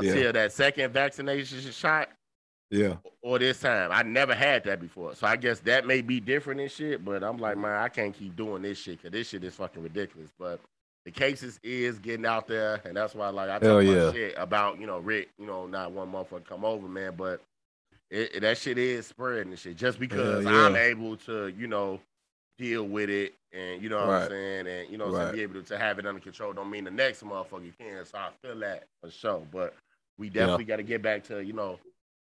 Yeah. 0.00 0.10
until 0.12 0.32
that 0.32 0.52
second 0.52 0.92
vaccination 0.92 1.60
shot 1.72 2.08
yeah. 2.70 2.96
or 3.22 3.38
this 3.38 3.60
time. 3.60 3.90
I 3.92 4.02
never 4.02 4.34
had 4.34 4.64
that 4.64 4.80
before. 4.80 5.14
So 5.14 5.26
I 5.26 5.36
guess 5.36 5.60
that 5.60 5.86
may 5.86 6.00
be 6.00 6.20
different 6.20 6.60
and 6.60 6.70
shit. 6.70 7.04
But 7.04 7.22
I'm 7.24 7.38
like, 7.38 7.58
man, 7.58 7.72
I 7.82 7.88
can't 7.88 8.14
keep 8.16 8.36
doing 8.36 8.62
this 8.62 8.78
shit 8.78 8.98
because 8.98 9.12
this 9.12 9.28
shit 9.28 9.44
is 9.44 9.54
fucking 9.56 9.82
ridiculous. 9.82 10.30
But 10.38 10.60
the 11.04 11.10
cases 11.10 11.58
is 11.62 11.98
getting 11.98 12.26
out 12.26 12.46
there, 12.46 12.80
and 12.84 12.96
that's 12.96 13.14
why 13.14 13.28
like 13.30 13.48
I 13.50 13.58
talk 13.58 13.84
yeah. 13.84 13.90
about 13.92 14.14
shit 14.14 14.34
about 14.36 14.80
you 14.80 14.86
know 14.86 14.98
Rick, 14.98 15.30
you 15.38 15.46
know, 15.46 15.66
not 15.66 15.92
one 15.92 16.12
motherfucker 16.12 16.44
come 16.44 16.64
over, 16.64 16.86
man, 16.88 17.14
but 17.16 17.40
it, 18.10 18.36
it- 18.36 18.40
that 18.40 18.58
shit 18.58 18.78
is 18.78 19.06
spreading 19.06 19.48
and 19.50 19.58
shit. 19.58 19.76
Just 19.76 19.98
because 19.98 20.44
yeah. 20.44 20.66
I'm 20.66 20.76
able 20.76 21.16
to, 21.18 21.48
you 21.48 21.66
know, 21.66 22.00
deal 22.58 22.84
with 22.84 23.08
it 23.10 23.34
and 23.52 23.82
you 23.82 23.88
know 23.88 23.98
what 23.98 24.08
Right. 24.08 24.22
I'm 24.24 24.28
saying, 24.30 24.66
and 24.66 24.90
you 24.90 24.98
know, 24.98 25.06
I'm 25.06 25.14
saying, 25.14 25.34
be 25.36 25.42
able 25.42 25.62
to 25.62 25.78
have 25.78 25.98
it 25.98 26.06
under 26.06 26.20
control 26.20 26.52
don't 26.52 26.70
mean 26.70 26.84
the 26.84 26.90
next 26.90 27.22
motherfucker 27.24 27.72
can. 27.78 28.04
So 28.04 28.18
I 28.18 28.30
feel 28.42 28.58
that 28.60 28.84
for 29.00 29.10
sure. 29.10 29.42
But 29.52 29.74
we 30.18 30.28
definitely 30.28 30.64
got 30.64 30.76
to 30.76 30.82
get 30.82 31.00
back 31.02 31.24
to 31.24 31.40
you 31.42 31.52
know 31.54 31.78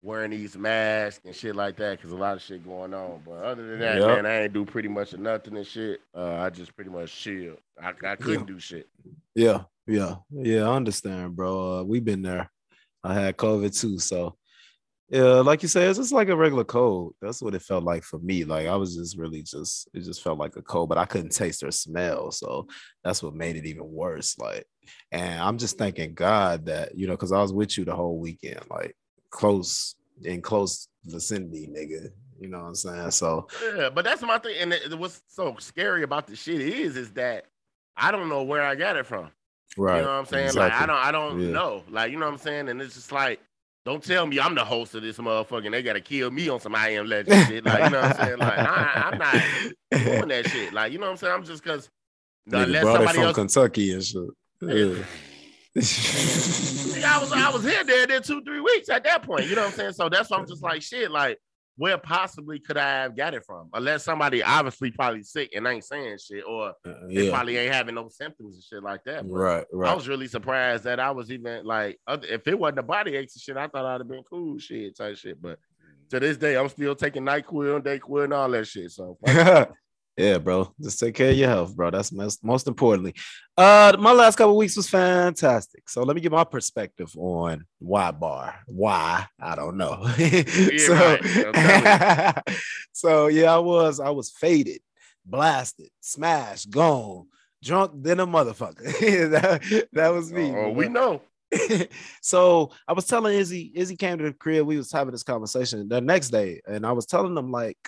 wearing 0.04 0.30
these 0.30 0.56
masks 0.56 1.24
and 1.24 1.34
shit 1.34 1.56
like 1.56 1.76
that 1.76 1.96
because 1.98 2.12
a 2.12 2.16
lot 2.16 2.36
of 2.36 2.42
shit 2.42 2.64
going 2.64 2.92
on. 2.92 3.22
But 3.24 3.42
other 3.42 3.66
than 3.66 3.78
that, 3.80 3.98
Yep. 3.98 4.06
man, 4.06 4.26
I 4.26 4.42
ain't 4.42 4.52
do 4.52 4.64
pretty 4.66 4.88
much 4.88 5.14
nothing 5.16 5.56
and 5.56 5.66
shit. 5.66 6.00
Uh, 6.14 6.34
I 6.34 6.50
just 6.50 6.74
pretty 6.76 6.90
much 6.90 7.10
chill. 7.12 7.56
I, 7.82 7.92
I 8.04 8.16
couldn't 8.16 8.46
do 8.46 8.58
shit. 8.60 8.86
Yeah, 9.34 9.62
yeah, 9.86 10.16
yeah. 10.30 10.68
I 10.68 10.74
understand, 10.76 11.34
bro. 11.34 11.78
Uh, 11.78 11.82
we've 11.84 12.04
been 12.04 12.22
there. 12.22 12.50
I 13.02 13.14
had 13.14 13.36
COVID 13.36 13.78
too, 13.78 13.98
so 13.98 14.36
yeah, 15.10 15.40
like 15.40 15.62
you 15.62 15.68
said, 15.68 15.88
it's 15.88 15.98
just 15.98 16.12
like 16.12 16.28
a 16.28 16.36
regular 16.36 16.64
cold. 16.64 17.14
That's 17.20 17.42
what 17.42 17.54
it 17.54 17.62
felt 17.62 17.84
like 17.84 18.02
for 18.02 18.18
me. 18.18 18.44
Like 18.44 18.66
I 18.66 18.76
was 18.76 18.96
just 18.96 19.16
really 19.18 19.42
just 19.42 19.88
it 19.94 20.00
just 20.00 20.22
felt 20.22 20.38
like 20.38 20.56
a 20.56 20.62
cold, 20.62 20.88
but 20.88 20.98
I 20.98 21.04
couldn't 21.04 21.30
taste 21.32 21.62
or 21.62 21.70
smell, 21.70 22.30
so 22.30 22.66
that's 23.02 23.22
what 23.22 23.34
made 23.34 23.56
it 23.56 23.66
even 23.66 23.90
worse. 23.90 24.38
Like, 24.38 24.66
and 25.12 25.40
I'm 25.40 25.58
just 25.58 25.76
thanking 25.78 26.14
God 26.14 26.66
that 26.66 26.96
you 26.96 27.06
know, 27.06 27.14
because 27.14 27.32
I 27.32 27.40
was 27.42 27.52
with 27.52 27.76
you 27.78 27.84
the 27.84 27.94
whole 27.94 28.18
weekend, 28.18 28.60
like 28.70 28.96
close 29.34 29.96
in 30.22 30.40
close 30.40 30.88
vicinity, 31.04 31.66
nigga. 31.66 32.10
You 32.40 32.48
know 32.48 32.60
what 32.60 32.68
I'm 32.68 32.74
saying? 32.74 33.10
So 33.10 33.48
Yeah, 33.76 33.90
but 33.90 34.04
that's 34.04 34.22
my 34.22 34.38
thing. 34.38 34.72
And 34.72 35.00
what's 35.00 35.22
so 35.28 35.56
scary 35.58 36.02
about 36.04 36.26
the 36.26 36.36
shit 36.36 36.60
is, 36.60 36.96
is 36.96 37.10
that 37.12 37.46
I 37.96 38.10
don't 38.12 38.28
know 38.28 38.42
where 38.44 38.62
I 38.62 38.74
got 38.74 38.96
it 38.96 39.06
from. 39.06 39.30
right, 39.76 39.96
You 39.96 40.02
know 40.02 40.08
what 40.08 40.14
I'm 40.14 40.26
saying? 40.26 40.54
Like 40.54 40.72
I 40.72 40.86
don't, 40.86 40.96
I 40.96 41.10
don't 41.12 41.40
Yeah. 41.40 41.50
know. 41.50 41.82
Like 41.90 42.12
you 42.12 42.18
know 42.18 42.26
what 42.26 42.32
I'm 42.32 42.38
saying? 42.38 42.68
And 42.68 42.80
it's 42.80 42.94
just 42.94 43.10
like, 43.12 43.40
don't 43.84 44.02
tell 44.02 44.24
me 44.26 44.38
I'm 44.38 44.54
the 44.54 44.64
host 44.64 44.94
of 44.94 45.02
this 45.02 45.18
motherfucker. 45.18 45.70
They 45.70 45.82
gotta 45.82 46.00
kill 46.00 46.30
me 46.30 46.48
on 46.48 46.60
some 46.60 46.74
I 46.74 46.90
am 46.90 47.06
legend 47.06 47.48
shit. 47.48 47.64
Like 47.64 47.84
you 47.84 47.90
know 47.90 48.00
what 48.02 48.10
I'm 48.10 48.16
saying? 48.24 48.38
Like 48.38 48.58
I, 48.60 49.10
I'm 49.10 49.18
not 49.18 49.42
doing 50.04 50.28
that 50.28 50.46
shit. 50.46 50.72
Like 50.72 50.92
you 50.92 50.98
know 50.98 51.06
what 51.06 51.12
I'm 51.12 51.16
saying? 51.18 51.34
I'm 51.34 51.44
just 51.44 51.62
because 51.62 51.90
unless 52.52 52.84
somebody 52.84 53.18
from 53.18 53.26
else. 53.26 53.34
Kentucky 53.34 53.92
and 53.92 54.04
shit. 54.04 54.22
Yeah. 54.62 54.94
I 55.76 57.18
was 57.20 57.32
I 57.32 57.50
was 57.52 57.64
here 57.64 57.84
there 57.84 58.06
there 58.06 58.20
two 58.20 58.42
three 58.42 58.60
weeks 58.60 58.88
at 58.88 59.04
that 59.04 59.22
point. 59.22 59.48
You 59.48 59.56
know 59.56 59.62
what 59.62 59.72
I'm 59.72 59.76
saying? 59.76 59.92
So 59.94 60.08
that's 60.08 60.30
why 60.30 60.38
I'm 60.38 60.46
just 60.46 60.62
like 60.62 60.82
shit. 60.82 61.10
Like 61.10 61.38
where 61.76 61.98
possibly 61.98 62.60
could 62.60 62.76
I 62.76 63.02
have 63.02 63.16
got 63.16 63.34
it 63.34 63.44
from? 63.44 63.68
Unless 63.72 64.04
somebody 64.04 64.42
obviously 64.42 64.92
probably 64.92 65.22
sick 65.22 65.50
and 65.54 65.66
ain't 65.66 65.84
saying 65.84 66.18
shit, 66.24 66.44
or 66.46 66.68
uh, 66.68 66.92
they 67.08 67.24
yeah. 67.24 67.30
probably 67.30 67.56
ain't 67.56 67.74
having 67.74 67.96
no 67.96 68.08
symptoms 68.08 68.54
and 68.54 68.62
shit 68.62 68.82
like 68.82 69.02
that. 69.04 69.28
But 69.28 69.34
Right, 69.34 69.66
I 69.84 69.94
was 69.94 70.06
really 70.06 70.28
surprised 70.28 70.84
that 70.84 71.00
I 71.00 71.10
was 71.10 71.32
even 71.32 71.64
like, 71.64 71.98
if 72.08 72.46
it 72.46 72.58
wasn't 72.58 72.76
the 72.76 72.82
body 72.84 73.16
aches 73.16 73.34
and 73.34 73.42
shit, 73.42 73.56
I 73.56 73.66
thought 73.66 73.84
I'd 73.84 74.00
have 74.00 74.08
been 74.08 74.22
cool 74.22 74.58
shit 74.58 74.96
type 74.96 75.16
shit. 75.16 75.42
But 75.42 75.58
to 76.10 76.20
this 76.20 76.36
day, 76.36 76.56
I'm 76.56 76.68
still 76.68 76.94
taking 76.94 77.24
Nyquil 77.24 77.76
and 77.76 77.84
Dayquil 77.84 78.24
and 78.24 78.32
all 78.32 78.50
that 78.50 78.66
shit. 78.66 78.92
So 78.92 79.18
yeah, 80.16 80.38
bro. 80.38 80.72
Just 80.80 81.00
take 81.00 81.14
care 81.14 81.30
of 81.30 81.36
your 81.36 81.48
health, 81.48 81.74
bro. 81.74 81.90
That's 81.90 82.12
most, 82.12 82.44
most 82.44 82.66
importantly. 82.66 83.14
Uh, 83.56 83.96
my 83.98 84.12
last 84.12 84.36
couple 84.36 84.56
weeks 84.56 84.76
was 84.76 84.88
fantastic. 84.88 85.88
So 85.88 86.02
let 86.02 86.14
me 86.14 86.20
give 86.20 86.32
my 86.32 86.44
perspective 86.44 87.12
on 87.16 87.64
why 87.78 88.10
bar. 88.10 88.56
Why 88.66 89.26
I 89.40 89.54
don't 89.54 89.76
know. 89.76 90.06
so. 90.78 91.18
So 92.94 93.26
yeah, 93.26 93.52
I 93.52 93.58
was 93.58 93.98
I 93.98 94.10
was 94.10 94.30
faded, 94.30 94.80
blasted, 95.26 95.88
smashed, 96.00 96.70
gone, 96.70 97.26
drunk 97.62 97.90
than 98.02 98.20
a 98.20 98.26
motherfucker. 98.26 98.84
that, 99.30 99.88
that 99.92 100.08
was 100.08 100.32
me. 100.32 100.54
oh, 100.54 100.70
we 100.70 100.88
know. 100.88 101.20
so 102.22 102.70
I 102.86 102.92
was 102.92 103.06
telling 103.06 103.36
Izzy, 103.36 103.72
Izzy 103.74 103.96
came 103.96 104.18
to 104.18 104.24
the 104.24 104.32
crib. 104.32 104.64
We 104.64 104.76
was 104.76 104.92
having 104.92 105.10
this 105.10 105.24
conversation 105.24 105.88
the 105.88 106.00
next 106.00 106.30
day, 106.30 106.60
and 106.66 106.86
I 106.86 106.92
was 106.92 107.04
telling 107.04 107.36
him 107.36 107.50
like, 107.50 107.78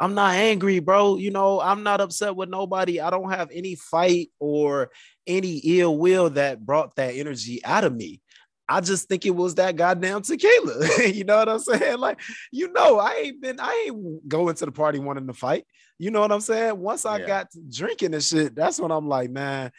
I'm 0.00 0.14
not 0.14 0.34
angry, 0.34 0.78
bro. 0.80 1.16
You 1.16 1.30
know, 1.30 1.60
I'm 1.60 1.82
not 1.82 2.00
upset 2.00 2.34
with 2.34 2.48
nobody. 2.48 3.00
I 3.00 3.10
don't 3.10 3.30
have 3.30 3.50
any 3.52 3.74
fight 3.74 4.30
or 4.40 4.90
any 5.26 5.58
ill 5.58 5.96
will 5.98 6.30
that 6.30 6.64
brought 6.64 6.96
that 6.96 7.14
energy 7.14 7.62
out 7.64 7.84
of 7.84 7.94
me. 7.94 8.22
I 8.66 8.80
just 8.80 9.08
think 9.08 9.26
it 9.26 9.34
was 9.34 9.56
that 9.56 9.76
goddamn 9.76 10.22
tequila. 10.22 10.86
you 11.06 11.24
know 11.24 11.36
what 11.36 11.48
I'm 11.48 11.58
saying? 11.58 11.98
Like, 11.98 12.20
you 12.50 12.72
know, 12.72 12.98
I 12.98 13.14
ain't 13.14 13.42
been, 13.42 13.60
I 13.60 13.86
ain't 13.88 14.26
going 14.28 14.54
to 14.54 14.64
the 14.64 14.72
party 14.72 14.98
wanting 15.00 15.26
to 15.26 15.34
fight. 15.34 15.66
You 15.98 16.10
know 16.10 16.20
what 16.20 16.32
I'm 16.32 16.40
saying? 16.40 16.78
Once 16.78 17.04
I 17.04 17.18
Yeah. 17.18 17.26
got 17.26 17.48
drinking 17.68 18.14
and 18.14 18.22
shit, 18.22 18.54
that's 18.54 18.80
when 18.80 18.92
I'm 18.92 19.08
like, 19.08 19.28
man, 19.30 19.70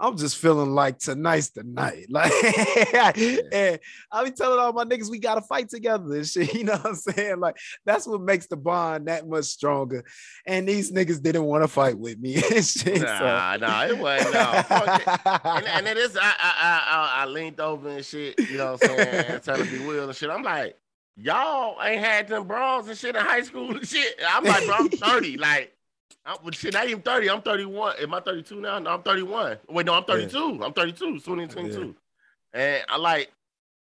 I'm 0.00 0.16
just 0.16 0.36
feeling 0.38 0.70
like 0.70 0.98
tonight's 0.98 1.50
the 1.50 1.62
night. 1.62 2.06
Like, 2.10 2.32
and 3.52 3.78
I 4.10 4.24
be 4.24 4.30
telling 4.30 4.58
all 4.58 4.72
my 4.72 4.84
niggas 4.84 5.10
we 5.10 5.18
gotta 5.18 5.42
fight 5.42 5.68
together 5.68 6.14
and 6.14 6.26
shit. 6.26 6.54
You 6.60 6.64
know 6.64 6.72
what 6.72 6.86
I'm 6.86 6.94
saying? 6.94 7.38
Like, 7.40 7.56
that's 7.84 8.06
what 8.06 8.20
makes 8.22 8.46
the 8.46 8.56
bond 8.56 9.08
that 9.08 9.28
much 9.28 9.44
stronger. 9.44 10.04
And 10.46 10.66
these 10.68 10.90
niggas 10.90 11.22
didn't 11.22 11.44
want 11.44 11.62
to 11.64 11.68
fight 11.68 11.98
with 11.98 12.18
me 12.18 12.34
and 12.54 12.64
shit. 12.64 12.98
so- 12.98 13.04
Nah, 13.04 13.56
nah, 13.58 13.84
it 13.86 13.98
wasn't. 13.98 14.34
No, 14.34 14.40
it. 14.64 15.40
and, 15.44 15.66
and 15.66 15.86
it 15.86 15.96
is. 15.98 16.16
I, 16.16 16.22
I, 16.22 16.32
I, 16.38 17.20
I, 17.20 17.22
I 17.22 17.26
leaned 17.26 17.60
over 17.60 17.88
and 17.88 18.04
shit. 18.04 18.38
You 18.38 18.56
know 18.58 18.72
what 18.72 18.90
I'm 18.90 18.96
saying? 18.96 19.24
and 19.28 19.42
telling 19.42 19.70
me 19.72 19.86
Will 19.86 20.08
and 20.08 20.16
shit. 20.16 20.30
I'm 20.30 20.42
like, 20.42 20.76
y'all 21.16 21.76
ain't 21.82 22.02
had 22.02 22.28
them 22.28 22.46
brawls 22.46 22.88
and 22.88 22.96
shit 22.96 23.14
in 23.16 23.22
high 23.22 23.42
school 23.42 23.70
and 23.76 23.86
shit. 23.86 24.18
I'm 24.26 24.44
like, 24.44 24.64
bro, 24.64 24.74
I'm 24.76 24.88
30. 24.88 25.36
Like, 25.36 25.74
I'm, 26.24 26.52
shit, 26.52 26.74
not 26.74 26.88
even 26.88 27.02
30. 27.02 27.30
I'm 27.30 27.42
31. 27.42 27.96
Am 28.00 28.14
I 28.14 28.20
32 28.20 28.60
now? 28.60 28.78
No, 28.78 28.90
I'm 28.90 29.02
31. 29.02 29.58
Wait, 29.68 29.86
no, 29.86 29.94
I'm 29.94 30.04
32. 30.04 30.60
I'm 30.62 30.72
32. 30.72 31.20
Soon 31.20 31.40
in 31.40 31.48
22. 31.48 31.94
And 32.52 32.84
I 32.88 32.96
like, 32.96 33.30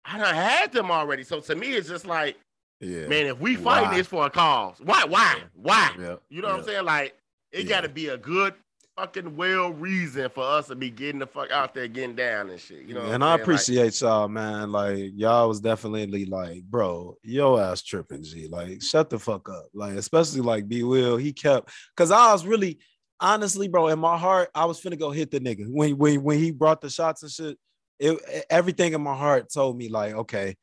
I 0.05 0.17
done 0.17 0.33
had 0.35 0.71
them 0.71 0.91
already. 0.91 1.23
So 1.23 1.39
to 1.39 1.55
me, 1.55 1.73
it's 1.73 1.87
just 1.87 2.05
like, 2.05 2.37
yeah. 2.79 3.07
man, 3.07 3.27
if 3.27 3.39
we 3.39 3.55
fighting 3.55 3.89
Why? 3.89 3.97
this 3.97 4.07
for 4.07 4.25
a 4.25 4.29
cause, 4.29 4.77
why, 4.83 5.03
why, 5.05 5.41
why? 5.53 5.91
Yeah. 5.99 6.15
You 6.29 6.41
know 6.41 6.49
what 6.49 6.59
I'm 6.59 6.65
saying? 6.65 6.85
Like, 6.85 7.15
it 7.51 7.65
Yeah. 7.65 7.69
got 7.69 7.81
to 7.81 7.89
be 7.89 8.07
a 8.09 8.17
good 8.17 8.53
fucking 8.97 9.35
well 9.35 9.71
reason 9.73 10.29
for 10.29 10.43
us 10.43 10.67
to 10.67 10.75
be 10.75 10.89
getting 10.89 11.19
the 11.19 11.27
fuck 11.27 11.51
out 11.51 11.73
there, 11.73 11.87
getting 11.87 12.15
down 12.15 12.49
and 12.49 12.59
shit. 12.59 12.83
You 12.83 12.93
know, 12.93 13.01
and 13.01 13.07
I 13.07 13.09
saying? 13.11 13.19
Like, 13.21 13.41
appreciate 13.41 14.01
y'all, 14.01 14.27
man. 14.27 14.71
Like 14.71 15.11
y'all 15.15 15.47
was 15.47 15.59
definitely 15.59 16.25
like, 16.25 16.63
bro, 16.63 17.15
yo 17.23 17.57
ass 17.57 17.81
tripping, 17.81 18.23
G. 18.23 18.47
Like, 18.47 18.81
shut 18.81 19.09
the 19.09 19.19
fuck 19.19 19.49
up. 19.49 19.65
Like, 19.73 19.95
especially 19.95 20.41
like 20.41 20.67
B 20.67 20.83
Will, 20.83 21.17
he 21.17 21.33
kept 21.33 21.71
because 21.95 22.11
I 22.11 22.31
was 22.31 22.45
really 22.45 22.79
honestly, 23.19 23.67
bro, 23.67 23.87
in 23.87 23.99
my 23.99 24.17
heart, 24.17 24.49
I 24.53 24.65
was 24.65 24.81
finna 24.81 24.99
go 24.99 25.11
hit 25.11 25.31
the 25.31 25.39
nigga 25.39 25.65
when 25.67 25.97
when 25.97 26.23
when 26.23 26.39
he 26.39 26.51
brought 26.51 26.81
the 26.81 26.89
shots 26.89 27.23
and 27.23 27.31
shit. 27.31 27.57
It 27.99 28.45
everything 28.49 28.93
in 28.93 29.01
my 29.01 29.15
heart 29.15 29.51
told 29.53 29.77
me 29.77 29.87
like, 29.87 30.13
okay, 30.13 30.55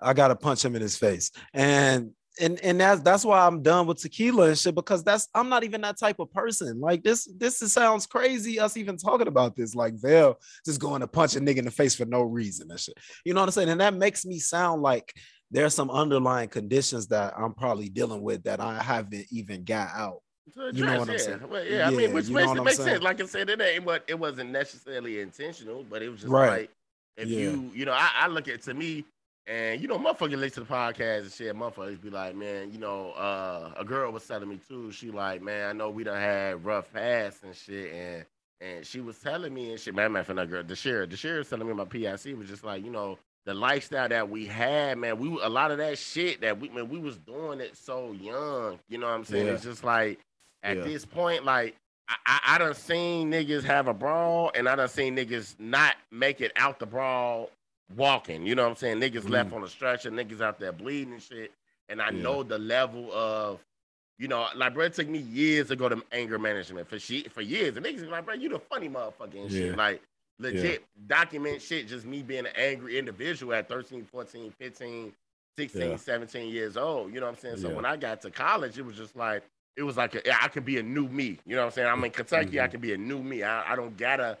I 0.00 0.14
gotta 0.14 0.34
punch 0.36 0.64
him 0.64 0.74
in 0.74 0.82
his 0.82 0.96
face, 0.96 1.30
and 1.52 2.10
and 2.40 2.60
and 2.60 2.80
that's 2.80 3.00
that's 3.02 3.24
why 3.24 3.46
I'm 3.46 3.62
done 3.62 3.86
with 3.86 3.98
tequila 4.00 4.48
and 4.48 4.58
shit 4.58 4.74
because 4.74 5.04
that's 5.04 5.28
I'm 5.34 5.48
not 5.48 5.64
even 5.64 5.80
that 5.82 5.98
type 5.98 6.18
of 6.18 6.30
person. 6.32 6.80
Like 6.80 7.02
this 7.02 7.28
this 7.36 7.62
is, 7.62 7.72
sounds 7.72 8.06
crazy 8.06 8.58
us 8.60 8.76
even 8.76 8.96
talking 8.96 9.28
about 9.28 9.56
this. 9.56 9.74
Like 9.74 9.94
Val 9.94 10.38
just 10.64 10.80
going 10.80 11.00
to 11.00 11.06
punch 11.06 11.36
a 11.36 11.40
nigga 11.40 11.58
in 11.58 11.64
the 11.64 11.70
face 11.70 11.94
for 11.94 12.04
no 12.04 12.22
reason 12.22 12.70
and 12.70 12.80
shit. 12.80 12.96
You 13.24 13.34
know 13.34 13.40
what 13.40 13.46
I'm 13.46 13.52
saying? 13.52 13.68
And 13.68 13.80
that 13.80 13.94
makes 13.94 14.24
me 14.24 14.38
sound 14.38 14.82
like 14.82 15.12
there's 15.50 15.74
some 15.74 15.90
underlying 15.90 16.48
conditions 16.48 17.08
that 17.08 17.34
I'm 17.36 17.54
probably 17.54 17.88
dealing 17.88 18.22
with 18.22 18.44
that 18.44 18.60
I 18.60 18.82
haven't 18.82 19.26
even 19.30 19.64
got 19.64 19.88
out. 19.94 20.20
to 20.54 20.70
you 20.72 20.84
know 20.84 20.92
address, 20.92 20.98
what 21.00 21.10
I'm 21.10 21.18
saying? 21.18 21.40
Well, 21.50 21.64
yeah, 21.64 21.86
I 21.86 21.90
mean, 21.90 22.12
which 22.12 22.28
makes 22.28 22.52
it 22.52 22.62
makes 22.62 22.76
saying? 22.76 22.88
sense. 22.90 23.02
Like 23.02 23.20
I 23.20 23.26
said, 23.26 23.50
it 23.50 23.60
ain't 23.60 23.84
what 23.84 24.04
it 24.06 24.18
wasn't 24.18 24.50
necessarily 24.50 25.20
intentional, 25.20 25.84
but 25.88 26.02
it 26.02 26.08
was 26.10 26.20
just 26.20 26.32
Right. 26.32 26.48
like 26.48 26.70
if 27.16 27.28
Yeah. 27.28 27.38
you, 27.40 27.70
you 27.74 27.84
know, 27.84 27.92
I, 27.92 28.10
I 28.14 28.26
look 28.28 28.48
at 28.48 28.62
to 28.62 28.74
me. 28.74 29.04
And 29.48 29.80
you 29.80 29.88
know, 29.88 29.98
motherfuckers 29.98 30.36
listen 30.38 30.62
to 30.64 30.68
the 30.68 30.74
podcast 30.74 31.20
and 31.22 31.32
shit. 31.32 31.56
Motherfuckers 31.56 32.00
be 32.00 32.10
like, 32.10 32.36
man, 32.36 32.70
you 32.70 32.78
know, 32.78 33.12
uh, 33.12 33.72
a 33.76 33.84
girl 33.84 34.12
was 34.12 34.26
telling 34.26 34.48
me 34.48 34.60
too. 34.68 34.92
She 34.92 35.10
like, 35.10 35.40
man, 35.42 35.70
I 35.70 35.72
know 35.72 35.88
we 35.88 36.04
done 36.04 36.20
had 36.20 36.64
rough 36.64 36.92
past 36.92 37.42
and 37.44 37.54
shit, 37.56 37.92
and 37.92 38.24
and 38.60 38.84
she 38.86 39.00
was 39.00 39.18
telling 39.18 39.54
me 39.54 39.70
and 39.70 39.80
shit. 39.80 39.94
Man, 39.94 40.12
man, 40.12 40.24
for 40.24 40.34
that 40.34 40.50
girl, 40.50 40.62
the 40.62 40.76
sheriff, 40.76 41.08
the 41.10 41.16
sheriff 41.16 41.48
telling 41.48 41.66
me 41.66 41.72
my 41.72 41.84
PIC 41.86 42.36
was 42.36 42.48
just 42.48 42.62
like, 42.64 42.84
you 42.84 42.90
know, 42.90 43.18
the 43.46 43.54
lifestyle 43.54 44.08
that 44.08 44.28
we 44.28 44.44
had, 44.44 44.98
man. 44.98 45.16
We 45.18 45.28
a 45.42 45.48
lot 45.48 45.70
of 45.70 45.78
that 45.78 45.96
shit 45.96 46.42
that 46.42 46.60
we 46.60 46.68
man, 46.68 46.88
we 46.90 46.98
was 46.98 47.16
doing 47.16 47.60
it 47.60 47.74
so 47.76 48.12
young. 48.12 48.78
You 48.90 48.98
know 48.98 49.06
what 49.06 49.14
I'm 49.14 49.24
saying? 49.24 49.46
Yeah. 49.46 49.52
It's 49.54 49.62
just 49.64 49.82
like 49.82 50.18
at 50.62 50.76
Yeah. 50.76 50.82
this 50.84 51.06
point, 51.06 51.46
like 51.46 51.74
I, 52.10 52.16
I, 52.26 52.40
I 52.54 52.58
done 52.58 52.74
seen 52.74 53.30
niggas 53.30 53.64
have 53.64 53.88
a 53.88 53.94
brawl, 53.94 54.50
and 54.54 54.68
I 54.68 54.76
done 54.76 54.88
seen 54.88 55.16
niggas 55.16 55.54
not 55.58 55.94
make 56.10 56.42
it 56.42 56.52
out 56.56 56.78
the 56.80 56.86
brawl 56.86 57.50
walking. 57.96 58.46
You 58.46 58.54
know 58.54 58.64
what 58.64 58.70
I'm 58.70 58.76
saying? 58.76 59.00
Niggas 59.00 59.28
left 59.28 59.52
on 59.52 59.62
the 59.62 59.68
stretcher, 59.68 60.10
niggas 60.10 60.40
out 60.40 60.58
there 60.58 60.72
bleeding 60.72 61.14
and 61.14 61.22
shit. 61.22 61.52
And 61.88 62.02
I 62.02 62.10
Yeah. 62.10 62.22
know 62.22 62.42
the 62.42 62.58
level 62.58 63.10
of, 63.12 63.60
you 64.18 64.28
know, 64.28 64.46
like 64.54 64.74
bro, 64.74 64.84
it 64.86 64.94
took 64.94 65.08
me 65.08 65.18
years 65.18 65.68
to 65.68 65.76
go 65.76 65.88
to 65.88 66.02
anger 66.12 66.38
management 66.38 66.88
for 66.88 66.98
shit 66.98 67.32
for 67.32 67.40
years. 67.42 67.76
And 67.76 67.86
niggas 67.86 68.00
be 68.02 68.06
like, 68.06 68.24
bro, 68.26 68.34
you 68.34 68.48
the 68.48 68.58
funny 68.58 68.88
motherfucker 68.88 69.34
and 69.40 69.50
Yeah. 69.50 69.68
shit. 69.68 69.76
Like 69.76 70.02
legit 70.38 70.84
document 71.06 71.62
shit, 71.62 71.88
just 71.88 72.04
me 72.06 72.22
being 72.22 72.46
an 72.46 72.52
angry 72.56 72.98
individual 72.98 73.54
at 73.54 73.68
13, 73.68 74.04
14, 74.04 74.52
15, 74.58 75.12
16, 75.56 75.90
Yeah. 75.92 75.96
17 75.96 76.50
years 76.52 76.76
old. 76.76 77.12
You 77.12 77.20
know 77.20 77.26
what 77.26 77.36
I'm 77.36 77.40
saying? 77.40 77.56
So 77.56 77.70
Yeah. 77.70 77.76
when 77.76 77.84
I 77.86 77.96
got 77.96 78.20
to 78.22 78.30
college, 78.30 78.78
it 78.78 78.82
was 78.82 78.96
just 78.96 79.16
like, 79.16 79.42
it 79.76 79.82
was 79.82 79.96
like 79.96 80.14
a, 80.14 80.42
I 80.44 80.48
could 80.48 80.64
be 80.64 80.78
a 80.78 80.82
new 80.82 81.08
me. 81.08 81.38
You 81.46 81.56
know 81.56 81.62
what 81.62 81.66
I'm 81.66 81.70
saying? 81.72 81.88
I'm 81.88 82.04
in 82.04 82.10
Kentucky, 82.10 82.60
I 82.60 82.66
Mhm. 82.66 82.70
can 82.72 82.80
be 82.80 82.92
a 82.92 82.98
new 82.98 83.22
me. 83.22 83.42
I, 83.44 83.72
I 83.72 83.76
don't 83.76 83.96
gotta 83.96 84.36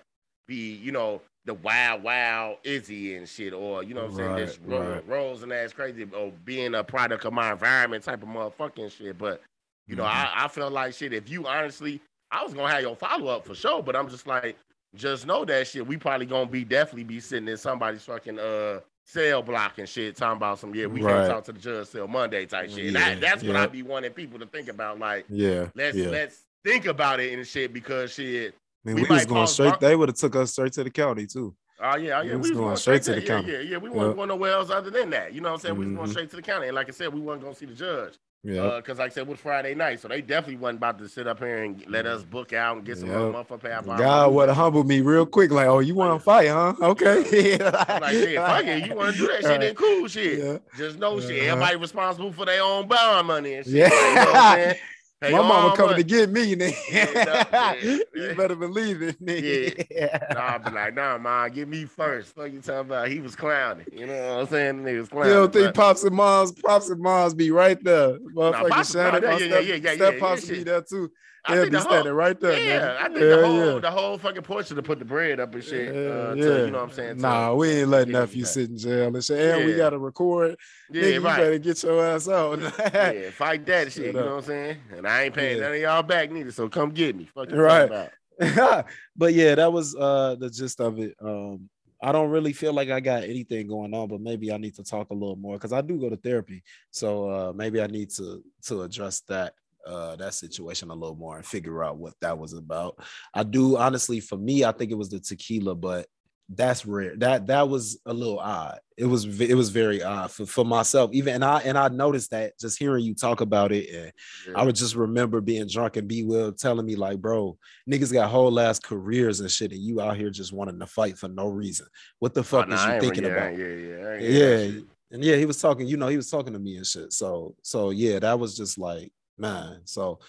be, 0.46 0.74
you 0.74 0.92
know, 0.92 1.22
the 1.48 1.54
wild, 1.54 2.02
wild 2.04 2.58
Izzy 2.62 3.16
and 3.16 3.28
shit, 3.28 3.52
or 3.52 3.82
you 3.82 3.94
know 3.94 4.02
what 4.06 4.10
I'm 4.12 4.16
saying, 4.16 4.36
this 4.36 4.58
Right, 4.64 5.06
rolls 5.08 5.42
and 5.42 5.52
ass 5.52 5.72
crazy, 5.72 6.06
or 6.14 6.32
being 6.44 6.74
a 6.76 6.84
product 6.84 7.24
of 7.24 7.32
my 7.32 7.50
environment 7.52 8.04
type 8.04 8.22
of 8.22 8.28
motherfucking 8.28 8.92
shit. 8.96 9.18
But 9.18 9.42
you 9.88 9.96
know, 9.96 10.04
Mhm. 10.04 10.06
I, 10.06 10.44
I 10.44 10.48
felt 10.48 10.72
like 10.72 10.94
shit. 10.94 11.12
If 11.12 11.28
you 11.28 11.46
honestly, 11.46 12.00
I 12.30 12.44
was 12.44 12.54
gonna 12.54 12.70
have 12.72 12.82
your 12.82 12.94
follow 12.94 13.26
up 13.28 13.44
for 13.44 13.54
sure, 13.56 13.82
but 13.82 13.96
I'm 13.96 14.08
just 14.08 14.26
like, 14.28 14.56
just 14.94 15.26
know 15.26 15.44
that 15.46 15.66
shit. 15.66 15.86
We 15.86 15.96
probably 15.96 16.26
gonna 16.26 16.48
be 16.48 16.64
definitely 16.64 17.04
be 17.04 17.20
sitting 17.20 17.48
in 17.48 17.56
somebody's 17.56 18.04
fucking 18.04 18.38
uh 18.38 18.80
cell 19.06 19.42
block 19.42 19.78
and 19.78 19.88
shit, 19.88 20.14
talking 20.16 20.36
about 20.36 20.58
some 20.58 20.74
yeah, 20.74 20.86
we 20.86 21.00
Right. 21.00 21.14
can't 21.14 21.30
talk 21.30 21.44
to 21.44 21.52
the 21.52 21.58
judge 21.58 21.90
till 21.90 22.06
Monday 22.06 22.44
type 22.46 22.68
shit. 22.70 22.86
And 22.86 22.92
Yeah, 22.92 23.14
that, 23.14 23.20
that's 23.22 23.42
what 23.42 23.54
yeah. 23.54 23.62
I 23.62 23.66
be 23.66 23.82
wanting 23.82 24.12
people 24.12 24.38
to 24.38 24.46
think 24.46 24.68
about. 24.68 24.98
Like, 24.98 25.24
Yeah. 25.30 25.68
let's 25.74 25.96
yeah. 25.96 26.08
let's 26.10 26.42
think 26.64 26.84
about 26.86 27.18
it 27.20 27.32
and 27.32 27.46
shit 27.46 27.72
because 27.72 28.12
shit. 28.12 28.54
I 28.84 28.88
mean, 28.88 28.96
we 28.96 29.02
we, 29.02 29.08
was 29.08 29.26
going 29.26 29.46
straight. 29.46 29.80
They 29.80 29.96
would 29.96 30.08
have 30.08 30.16
took 30.16 30.36
us 30.36 30.52
straight 30.52 30.72
to 30.74 30.84
the 30.84 30.90
county 30.90 31.26
too. 31.26 31.54
Oh 31.80 31.96
yeah, 31.96 32.18
oh, 32.18 32.22
We 32.22 32.28
yeah, 32.30 32.34
was 32.36 32.48
we 32.48 32.50
was 32.50 32.50
going 32.50 32.54
going 32.66 32.76
straight 32.76 33.02
straight 33.04 33.14
to 33.16 33.20
the 33.20 33.26
yeah, 33.26 33.40
county. 33.40 33.52
Yeah, 33.52 33.58
yeah, 33.60 33.76
we 33.78 33.88
Yep. 33.88 33.96
wasn't 33.96 34.16
going 34.16 34.28
nowhere 34.28 34.52
else 34.52 34.70
other 34.70 34.90
than 34.90 35.10
that. 35.10 35.32
You 35.32 35.40
know 35.40 35.50
what 35.50 35.54
I'm 35.56 35.60
saying? 35.60 35.76
We 35.76 35.86
was 35.86 35.94
going 35.94 36.08
Mhm. 36.08 36.10
straight 36.10 36.30
to 36.30 36.36
the 36.36 36.42
county, 36.42 36.66
and 36.68 36.74
like 36.74 36.88
I 36.88 36.92
said, 36.92 37.12
we 37.14 37.20
wasn't 37.20 37.42
going 37.42 37.54
to 37.54 37.58
see 37.60 37.66
the 37.66 37.74
judge. 37.74 38.14
Yeah. 38.44 38.76
because 38.76 38.98
like 39.00 39.10
I 39.10 39.14
said, 39.14 39.20
it 39.22 39.26
was 39.28 39.40
Friday 39.40 39.74
night, 39.74 39.98
so 39.98 40.06
they 40.06 40.20
definitely 40.22 40.58
wasn't 40.58 40.78
about 40.78 40.96
to 41.00 41.08
sit 41.08 41.26
up 41.26 41.40
here 41.40 41.64
and 41.64 41.84
let 41.88 42.06
us 42.06 42.22
book 42.22 42.52
out 42.52 42.76
and 42.76 42.86
get 42.86 42.98
some 42.98 43.08
Yep. 43.10 43.18
motherfucker 43.18 43.60
pay 43.60 43.72
our 43.72 43.82
God 43.98 44.32
would 44.32 44.48
have 44.48 44.56
humbled 44.56 44.86
me 44.86 45.00
real 45.00 45.26
quick. 45.26 45.50
Like, 45.50 45.66
oh, 45.66 45.80
you 45.80 45.96
want 45.96 46.18
to 46.18 46.24
fight, 46.24 46.46
huh? 46.48 46.72
Okay. 46.80 47.58
Like, 47.58 48.12
shit, 48.12 48.36
fuck 48.36 48.64
it. 48.64 48.86
You 48.86 48.94
want 48.94 49.12
to 49.16 49.18
do 49.20 49.26
that 49.26 49.42
shit? 49.42 49.60
Then 49.60 49.74
cool 49.74 50.06
shit. 50.06 50.38
Yeah. 50.38 50.58
Just 50.76 50.98
know 51.00 51.20
shit. 51.20 51.42
Uh-huh. 51.42 51.52
Everybody 51.52 51.76
responsible 51.76 52.32
for 52.32 52.46
their 52.46 52.62
own 52.62 52.86
bond 52.86 53.26
money 53.26 53.54
and 53.54 53.66
shit. 53.66 53.74
Yeah. 53.74 53.88
Like, 53.88 54.58
you 54.58 54.66
know 54.72 54.72
what 55.20 55.28
I'm 55.28 55.30
saying? 55.30 55.32
Pay 55.32 55.32
My 55.32 55.42
mama 55.48 55.76
coming 55.76 55.90
money. 55.92 56.02
to 56.04 56.08
get 56.08 56.30
me, 56.30 56.54
nigga. 56.56 56.76
Yeah, 56.92 57.74
yeah, 57.82 57.98
you 58.14 58.34
better 58.34 58.54
believe 58.56 59.02
it, 59.02 59.22
nigga. 59.24 59.86
Nah, 60.34 60.54
I 60.54 60.58
be 60.58 60.70
like, 60.70 60.94
nah, 60.94 61.18
man, 61.18 61.50
get 61.52 61.68
me 61.68 61.84
first. 61.84 62.34
Fuck 62.34 62.52
you 62.52 62.60
talking 62.60 62.80
about? 62.80 63.08
He 63.08 63.20
was 63.20 63.34
clowning. 63.34 63.86
You 63.92 64.06
know 64.06 64.34
what 64.36 64.40
I'm 64.42 64.46
saying? 64.48 64.82
Niggas 64.84 64.94
You 64.94 65.06
clowning. 65.06 65.32
don't 65.32 65.52
think 65.52 65.66
but- 65.66 65.74
pops 65.74 66.04
and 66.04 66.14
moms, 66.14 66.52
pops 66.52 66.88
and 66.90 67.00
moms 67.00 67.34
be 67.34 67.50
right 67.50 67.82
there? 67.82 68.18
Motherfucking 68.18 68.68
Pops- 68.70 68.92
Shannon, 68.92 69.22
yeah, 69.22 69.30
my 69.30 69.38
yeah, 69.38 69.46
step, 69.48 69.64
yeah, 69.64 69.74
yeah, 69.74 69.94
step 69.94 70.14
yeah, 70.14 70.20
pops 70.20 70.48
yeah, 70.48 70.56
be 70.56 70.62
there 70.64 70.82
too. 70.82 71.10
I 71.44 71.64
be 71.64 71.70
the 71.70 71.78
whole- 71.78 71.88
standing 71.90 72.12
right 72.12 72.38
there. 72.40 72.58
Yeah, 72.62 72.80
nigga. 72.80 72.96
I 72.96 73.04
think 73.06 73.18
Hell 73.18 73.28
the 73.40 73.46
whole 73.46 73.74
yeah. 73.74 73.78
the 73.80 73.90
whole 73.90 74.18
fucking 74.18 74.42
portion 74.42 74.76
to 74.76 74.82
put 74.82 74.98
the 74.98 75.04
bread 75.04 75.40
up 75.40 75.54
and 75.54 75.64
shit. 75.64 75.94
Yeah, 75.94 76.00
uh, 76.00 76.34
yeah. 76.34 76.44
To, 76.44 76.64
you 76.66 76.70
know 76.70 76.78
what 76.78 76.82
I'm 76.84 76.92
saying? 76.92 77.16
to- 77.16 77.22
Nah, 77.22 77.54
we 77.54 77.68
ain't 77.70 77.88
letting 77.88 78.12
Yeah, 78.14 78.20
nephew 78.20 78.40
yeah. 78.42 78.46
sit 78.46 78.70
in 78.70 78.78
jail 78.78 79.14
and 79.14 79.24
shit. 79.24 79.38
And 79.38 79.66
we 79.66 79.74
gotta 79.76 79.98
record. 79.98 80.56
Yeah, 80.90 81.02
Nigga, 81.02 81.12
you 81.14 81.20
better 81.22 81.58
get 81.58 81.82
your 81.82 82.04
ass 82.04 82.28
out. 82.28 82.58
yeah, 82.78 83.30
fight 83.30 83.64
that 83.66 83.92
shit. 83.92 84.06
You 84.06 84.12
know 84.14 84.26
what 84.26 84.32
I'm 84.38 84.42
saying? 84.42 84.76
And 84.96 85.06
I 85.06 85.24
ain't 85.24 85.34
paying 85.34 85.56
Yeah. 85.58 85.64
none 85.64 85.72
of 85.74 85.80
y'all 85.80 86.02
back 86.02 86.30
neither. 86.30 86.52
So 86.52 86.68
come 86.68 86.90
get 86.90 87.16
me. 87.16 87.28
Fuck 87.34 87.48
Right. 87.52 88.10
but 89.16 89.34
yeah, 89.34 89.54
that 89.56 89.72
was 89.72 89.96
uh 89.96 90.36
the 90.38 90.48
gist 90.50 90.80
of 90.80 90.98
it. 90.98 91.14
Um, 91.20 91.68
I 92.00 92.12
don't 92.12 92.30
really 92.30 92.52
feel 92.52 92.72
like 92.72 92.90
I 92.90 93.00
got 93.00 93.24
anything 93.24 93.66
going 93.66 93.92
on, 93.92 94.06
but 94.06 94.20
maybe 94.20 94.52
I 94.52 94.56
need 94.56 94.76
to 94.76 94.84
talk 94.84 95.10
a 95.10 95.14
little 95.14 95.34
more 95.34 95.56
because 95.56 95.72
I 95.72 95.80
do 95.80 95.98
go 95.98 96.08
to 96.08 96.16
therapy. 96.16 96.62
So 96.92 97.28
uh 97.28 97.52
maybe 97.52 97.80
I 97.82 97.88
need 97.88 98.10
to 98.10 98.42
to 98.66 98.82
address 98.82 99.20
that 99.28 99.54
uh 99.88 100.16
that 100.16 100.34
situation 100.34 100.90
a 100.90 100.94
little 100.94 101.16
more 101.16 101.36
and 101.36 101.46
figure 101.46 101.82
out 101.82 101.96
what 101.96 102.14
that 102.20 102.38
was 102.38 102.52
about. 102.52 102.98
I 103.34 103.42
do 103.42 103.76
honestly 103.76 104.20
for 104.20 104.36
me, 104.36 104.64
I 104.64 104.72
think 104.72 104.90
it 104.90 104.98
was 104.98 105.10
the 105.10 105.20
tequila, 105.20 105.74
but 105.74 106.06
that's 106.50 106.86
rare. 106.86 107.14
That 107.16 107.46
that 107.48 107.68
was 107.68 108.00
a 108.06 108.12
little 108.14 108.38
odd. 108.38 108.80
It 108.96 109.04
was 109.04 109.40
it 109.40 109.54
was 109.54 109.68
very 109.68 110.02
odd 110.02 110.30
for, 110.30 110.46
for 110.46 110.64
myself. 110.64 111.10
Even 111.12 111.34
and 111.34 111.44
I 111.44 111.60
and 111.60 111.76
I 111.76 111.88
noticed 111.88 112.30
that 112.30 112.58
just 112.58 112.78
hearing 112.78 113.04
you 113.04 113.14
talk 113.14 113.42
about 113.42 113.70
it 113.70 113.90
and 113.94 114.56
I 114.56 114.64
would 114.64 114.74
just 114.74 114.94
remember 114.94 115.42
being 115.42 115.66
drunk 115.66 115.96
and 115.96 116.08
B 116.08 116.24
Will 116.24 116.52
telling 116.52 116.86
me, 116.86 116.96
like, 116.96 117.18
bro, 117.18 117.58
niggas 117.90 118.12
got 118.12 118.30
whole 118.30 118.58
ass 118.58 118.78
careers 118.78 119.40
and 119.40 119.50
shit, 119.50 119.72
and 119.72 119.80
you 119.80 120.00
out 120.00 120.16
here 120.16 120.30
just 120.30 120.52
wanting 120.54 120.78
to 120.80 120.86
fight 120.86 121.18
for 121.18 121.28
no 121.28 121.48
reason. 121.48 121.86
What 122.18 122.32
the 122.32 122.42
fuck 122.42 122.66
Oh, 122.70 122.72
is 122.72 122.80
I 122.80 122.94
you 122.94 123.00
thinking 123.02 123.24
yeah, 123.24 123.30
about? 123.30 123.58
Yeah, 123.58 123.66
yeah, 123.66 124.06
I 124.06 124.12
ain't 124.14 124.22
hear 124.22 124.58
that 124.58 124.72
Yeah. 124.72 124.80
And 125.10 125.24
yeah, 125.24 125.36
he 125.36 125.46
was 125.46 125.60
talking, 125.60 125.86
you 125.86 125.96
know, 125.96 126.08
he 126.08 126.18
was 126.18 126.30
talking 126.30 126.52
to 126.52 126.58
me 126.58 126.76
and 126.76 126.86
shit. 126.86 127.14
So, 127.14 127.54
so 127.62 127.90
yeah, 127.90 128.18
that 128.18 128.38
was 128.38 128.54
just 128.56 128.78
like, 128.78 129.10
man. 129.38 129.80
So 129.84 130.20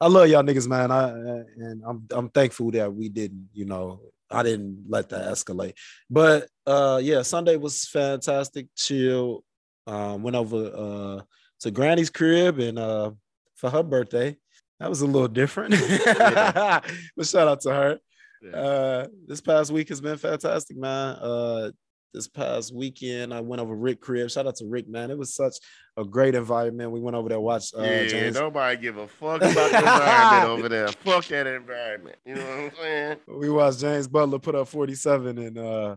I 0.00 0.08
love 0.08 0.28
y'all 0.28 0.42
niggas, 0.42 0.68
man. 0.68 0.90
I 0.90 1.10
and 1.10 1.82
I'm 1.86 2.06
I'm 2.10 2.28
thankful 2.30 2.70
that 2.72 2.92
we 2.92 3.08
didn't, 3.08 3.48
you 3.52 3.64
know, 3.64 4.00
I 4.30 4.42
didn't 4.42 4.84
let 4.88 5.08
that 5.10 5.32
escalate. 5.32 5.74
But 6.10 6.48
uh 6.66 7.00
yeah, 7.02 7.22
Sunday 7.22 7.56
was 7.56 7.86
fantastic, 7.86 8.68
chill. 8.76 9.44
Um, 9.86 10.22
went 10.22 10.36
over 10.36 10.72
uh 10.74 11.22
to 11.60 11.70
Granny's 11.70 12.10
crib 12.10 12.58
and 12.58 12.78
uh 12.78 13.12
for 13.54 13.70
her 13.70 13.82
birthday. 13.82 14.36
That 14.80 14.90
was 14.90 15.02
a 15.02 15.06
little 15.06 15.28
different. 15.28 15.74
but 16.04 17.26
shout 17.26 17.46
out 17.46 17.60
to 17.60 17.70
her. 17.72 17.98
Yeah. 18.42 18.50
Uh, 18.50 19.06
this 19.28 19.40
past 19.40 19.70
week 19.70 19.88
has 19.88 20.00
been 20.00 20.16
fantastic, 20.16 20.76
man. 20.76 21.16
Uh, 21.20 21.70
this 22.12 22.28
past 22.28 22.74
weekend, 22.74 23.32
I 23.32 23.40
went 23.40 23.60
over 23.60 23.74
Rick 23.74 24.00
crib. 24.00 24.30
Shout 24.30 24.46
out 24.46 24.56
to 24.56 24.66
Rick, 24.66 24.88
man. 24.88 25.10
It 25.10 25.18
was 25.18 25.34
such 25.34 25.56
a 25.96 26.04
great 26.04 26.34
environment. 26.34 26.90
We 26.90 27.00
went 27.00 27.16
over 27.16 27.28
there, 27.28 27.40
watched 27.40 27.74
uh, 27.76 27.82
yeah, 27.82 28.06
James. 28.06 28.36
nobody 28.36 28.80
give 28.80 28.96
a 28.96 29.08
fuck 29.08 29.36
about 29.36 29.70
the 29.70 29.78
environment 29.78 30.58
over 30.58 30.68
there. 30.68 30.88
Fuck 31.04 31.26
that 31.26 31.46
environment. 31.46 32.16
You 32.24 32.34
know 32.34 32.44
what 32.44 32.58
I'm 32.58 32.70
saying? 32.76 33.16
We 33.26 33.50
watched 33.50 33.80
James 33.80 34.08
Butler 34.08 34.38
put 34.38 34.54
up 34.54 34.68
47, 34.68 35.38
and 35.38 35.58
uh, 35.58 35.96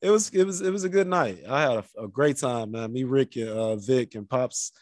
it 0.00 0.10
was 0.10 0.30
it 0.30 0.44
was 0.44 0.60
it 0.60 0.70
was 0.70 0.84
a 0.84 0.88
good 0.88 1.08
night. 1.08 1.40
I 1.48 1.60
had 1.62 1.84
a, 1.96 2.04
a 2.04 2.08
great 2.08 2.36
time, 2.36 2.72
man. 2.72 2.92
Me, 2.92 3.04
Rick, 3.04 3.36
and 3.36 3.48
uh, 3.48 3.76
Vic, 3.76 4.14
and 4.14 4.28
Pops. 4.28 4.72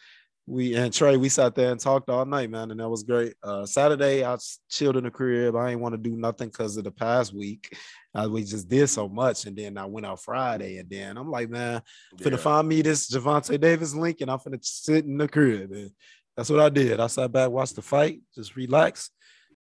We 0.48 0.76
and 0.76 0.92
Trey, 0.92 1.16
we 1.16 1.28
sat 1.28 1.56
there 1.56 1.72
and 1.72 1.80
talked 1.80 2.08
all 2.08 2.24
night, 2.24 2.50
man, 2.50 2.70
and 2.70 2.78
that 2.78 2.88
was 2.88 3.02
great. 3.02 3.34
Uh, 3.42 3.66
Saturday, 3.66 4.24
I 4.24 4.36
chilled 4.70 4.96
in 4.96 5.02
the 5.02 5.10
crib. 5.10 5.56
I 5.56 5.70
ain't 5.70 5.80
want 5.80 5.94
to 5.94 5.98
do 6.10 6.16
nothing 6.16 6.50
because 6.50 6.76
of 6.76 6.84
the 6.84 6.92
past 6.92 7.34
week. 7.34 7.76
Uh, 8.16 8.28
we 8.30 8.42
just 8.44 8.66
did 8.66 8.88
so 8.88 9.08
much, 9.08 9.44
and 9.44 9.54
then 9.56 9.76
I 9.76 9.84
went 9.84 10.06
out 10.06 10.22
Friday, 10.22 10.78
and 10.78 10.88
then 10.88 11.18
I'm 11.18 11.30
like, 11.30 11.50
man, 11.50 11.82
finna 12.16 12.30
Yeah. 12.32 12.36
find 12.38 12.66
me 12.66 12.80
this 12.80 13.10
Gervonta 13.10 13.60
Davis 13.60 13.94
link, 13.94 14.22
and 14.22 14.30
I'm 14.30 14.38
finna 14.38 14.64
sit 14.64 15.04
in 15.04 15.18
the 15.18 15.28
crib. 15.28 15.70
And 15.70 15.90
that's 16.34 16.48
what 16.48 16.60
I 16.60 16.70
did. 16.70 16.98
I 16.98 17.08
sat 17.08 17.30
back, 17.30 17.50
watched 17.50 17.76
the 17.76 17.82
fight, 17.82 18.22
just 18.34 18.56
relax. 18.56 19.10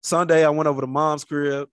Sunday, 0.03 0.45
I 0.45 0.49
went 0.49 0.67
over 0.67 0.81
to 0.81 0.87
mom's 0.87 1.25
crib, 1.25 1.67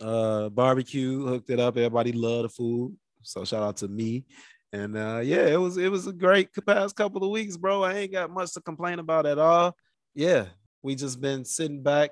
uh, 0.00 0.50
barbecue, 0.50 1.24
hooked 1.24 1.48
it 1.48 1.58
up. 1.58 1.78
Everybody 1.78 2.12
loved 2.12 2.44
the 2.44 2.48
food, 2.50 2.94
so 3.22 3.44
shout 3.46 3.62
out 3.62 3.76
to 3.78 3.88
me. 3.88 4.24
And 4.72 4.96
uh, 4.98 5.20
yeah, 5.24 5.46
it 5.46 5.58
was 5.58 5.78
it 5.78 5.90
was 5.90 6.06
a 6.06 6.12
great 6.12 6.50
past 6.66 6.96
couple 6.96 7.24
of 7.24 7.30
weeks, 7.30 7.56
bro. 7.56 7.82
I 7.82 7.94
ain't 7.94 8.12
got 8.12 8.30
much 8.30 8.52
to 8.54 8.60
complain 8.60 8.98
about 8.98 9.24
at 9.24 9.38
all. 9.38 9.74
Yeah, 10.14 10.46
we 10.82 10.94
just 10.96 11.18
been 11.20 11.44
sitting 11.46 11.82
back, 11.82 12.10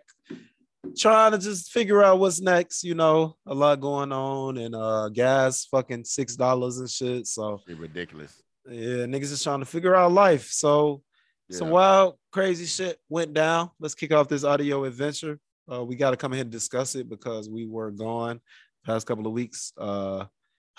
trying 0.99 1.33
to 1.33 1.39
just 1.39 1.71
figure 1.71 2.03
out 2.03 2.19
what's 2.19 2.41
next. 2.41 2.85
You 2.85 2.95
know, 2.95 3.37
a 3.47 3.55
lot 3.55 3.81
going 3.81 4.13
on, 4.13 4.59
and 4.59 4.75
uh, 4.75 5.09
gas 5.09 5.67
fucking 5.67 6.05
six 6.05 6.37
dollars 6.37 6.79
and 6.79 6.91
shit. 6.91 7.27
So 7.27 7.61
ridiculous. 7.67 8.43
yeah, 8.69 9.07
niggas 9.07 9.33
is 9.33 9.43
trying 9.43 9.61
to 9.61 9.67
figure 9.67 9.95
out 9.95 10.13
life. 10.13 10.49
So 10.51 11.03
some 11.51 11.71
wild, 11.71 12.17
crazy 12.31 12.67
shit 12.67 12.99
went 13.09 13.33
down. 13.33 13.71
Let's 13.81 13.95
kick 13.95 14.13
off 14.13 14.29
this 14.29 14.45
audio 14.45 14.85
adventure. 14.85 15.39
Uh, 15.71 15.85
we 15.85 15.97
got 15.97 16.11
to 16.11 16.17
come 16.17 16.33
ahead 16.33 16.47
and 16.47 16.53
discuss 16.53 16.95
it 16.95 17.09
because 17.09 17.49
we 17.49 17.67
were 17.67 17.91
gone 17.91 18.41
past 18.85 19.07
couple 19.07 19.27
of 19.27 19.33
weeks. 19.33 19.73
Uh, 19.79 20.27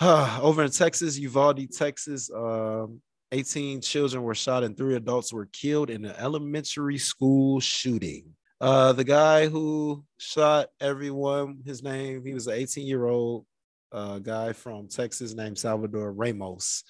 over 0.00 0.64
in 0.64 0.70
Texas, 0.70 1.18
Uvalde, 1.18 1.70
Texas, 1.72 2.30
um, 2.34 3.00
18 3.32 3.80
children 3.80 4.22
were 4.22 4.34
shot 4.34 4.64
and 4.64 4.76
three 4.76 4.96
adults 4.96 5.32
were 5.32 5.46
killed 5.46 5.90
in 5.90 6.04
an 6.04 6.14
elementary 6.18 6.98
school 6.98 7.60
shooting. 7.60 8.24
Uh, 8.60 8.92
the 8.92 9.04
guy 9.04 9.48
who 9.48 10.04
shot 10.18 10.68
everyone, 10.80 11.62
his 11.64 11.82
name, 11.82 12.24
he 12.24 12.34
was 12.34 12.46
an 12.46 12.54
18 12.54 12.86
year 12.86 13.06
old 13.06 13.46
uh, 13.92 14.18
guy 14.18 14.52
from 14.52 14.88
Texas 14.88 15.34
named 15.34 15.58
Salvador 15.58 16.12
Ramos. 16.12 16.84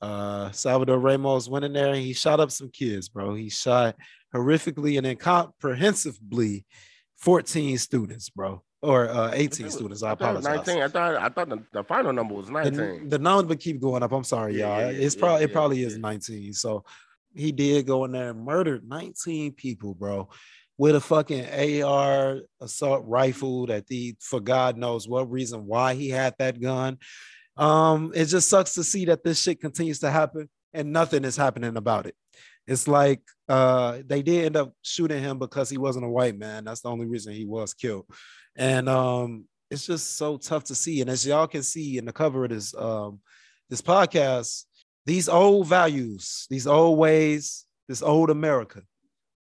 Uh, 0.00 0.50
Salvador 0.52 0.98
Ramos 0.98 1.48
went 1.48 1.64
in 1.64 1.72
there 1.72 1.88
and 1.88 2.02
he 2.02 2.12
shot 2.12 2.40
up 2.40 2.50
some 2.50 2.70
kids, 2.70 3.08
bro. 3.08 3.34
He 3.34 3.50
shot 3.50 3.94
horrifically 4.34 4.96
and 4.98 5.06
incomprehensibly 5.06 6.64
14 7.18 7.78
students, 7.78 8.28
bro, 8.30 8.62
or 8.80 9.08
uh, 9.08 9.30
18 9.32 9.70
students. 9.70 10.02
I 10.02 10.12
was 10.12 10.20
apologize. 10.20 10.66
19. 10.66 10.82
I 10.82 10.88
thought 10.88 11.14
I 11.16 11.28
thought 11.28 11.48
the, 11.50 11.62
the 11.72 11.84
final 11.84 12.12
number 12.12 12.34
was 12.34 12.46
The, 12.46 12.52
19. 12.52 13.08
the 13.10 13.18
number 13.18 13.48
would 13.50 13.60
keep 13.60 13.80
going 13.80 14.02
up. 14.02 14.12
I'm 14.12 14.24
sorry, 14.24 14.58
Yeah, 14.58 14.78
y'all. 14.78 14.92
yeah, 14.92 14.98
it's 14.98 15.14
yeah, 15.14 15.20
probably 15.20 15.44
it 15.44 15.52
probably 15.52 15.82
is 15.84 15.98
19. 15.98 16.52
So 16.54 16.84
he 17.34 17.52
did 17.52 17.86
go 17.86 18.04
in 18.04 18.12
there 18.12 18.30
and 18.30 18.44
murdered 18.44 18.86
19 18.88 19.52
people, 19.52 19.94
bro, 19.94 20.28
with 20.82 20.96
a 20.96 21.00
fucking 21.00 21.84
AR 21.84 22.40
assault 22.60 23.04
rifle 23.06 23.66
that 23.66 23.86
the 23.86 24.16
for 24.18 24.40
God 24.40 24.76
knows 24.76 25.06
what 25.06 25.30
reason 25.30 25.64
why 25.64 25.94
he 25.94 26.08
had 26.08 26.34
that 26.40 26.60
gun. 26.60 26.98
Um, 27.56 28.10
it 28.16 28.24
just 28.24 28.48
sucks 28.48 28.74
to 28.74 28.82
see 28.82 29.04
that 29.04 29.22
this 29.22 29.40
shit 29.40 29.60
continues 29.60 30.00
to 30.00 30.10
happen 30.10 30.50
and 30.72 30.92
nothing 30.92 31.24
is 31.24 31.36
happening 31.36 31.76
about 31.76 32.06
it. 32.06 32.16
It's 32.66 32.88
like 32.88 33.20
uh 33.48 33.98
they 34.04 34.22
did 34.22 34.46
end 34.46 34.56
up 34.56 34.74
shooting 34.82 35.22
him 35.22 35.38
because 35.38 35.70
he 35.70 35.78
wasn't 35.78 36.04
a 36.04 36.08
white 36.08 36.36
man. 36.36 36.64
That's 36.64 36.80
the 36.80 36.90
only 36.90 37.06
reason 37.06 37.32
he 37.32 37.44
was 37.44 37.74
killed. 37.74 38.06
And 38.56 38.88
um 38.88 39.44
it's 39.70 39.86
just 39.86 40.16
so 40.16 40.36
tough 40.36 40.64
to 40.64 40.74
see. 40.74 41.00
And 41.00 41.08
as 41.08 41.24
y'all 41.24 41.46
can 41.46 41.62
see 41.62 41.96
in 41.96 42.06
the 42.06 42.12
cover 42.12 42.42
of 42.42 42.50
this 42.50 42.74
um 42.74 43.20
this 43.70 43.82
podcast, 43.82 44.64
these 45.06 45.28
old 45.28 45.68
values, 45.68 46.48
these 46.50 46.66
old 46.66 46.98
ways, 46.98 47.66
this 47.86 48.02
old 48.02 48.30
America, 48.30 48.82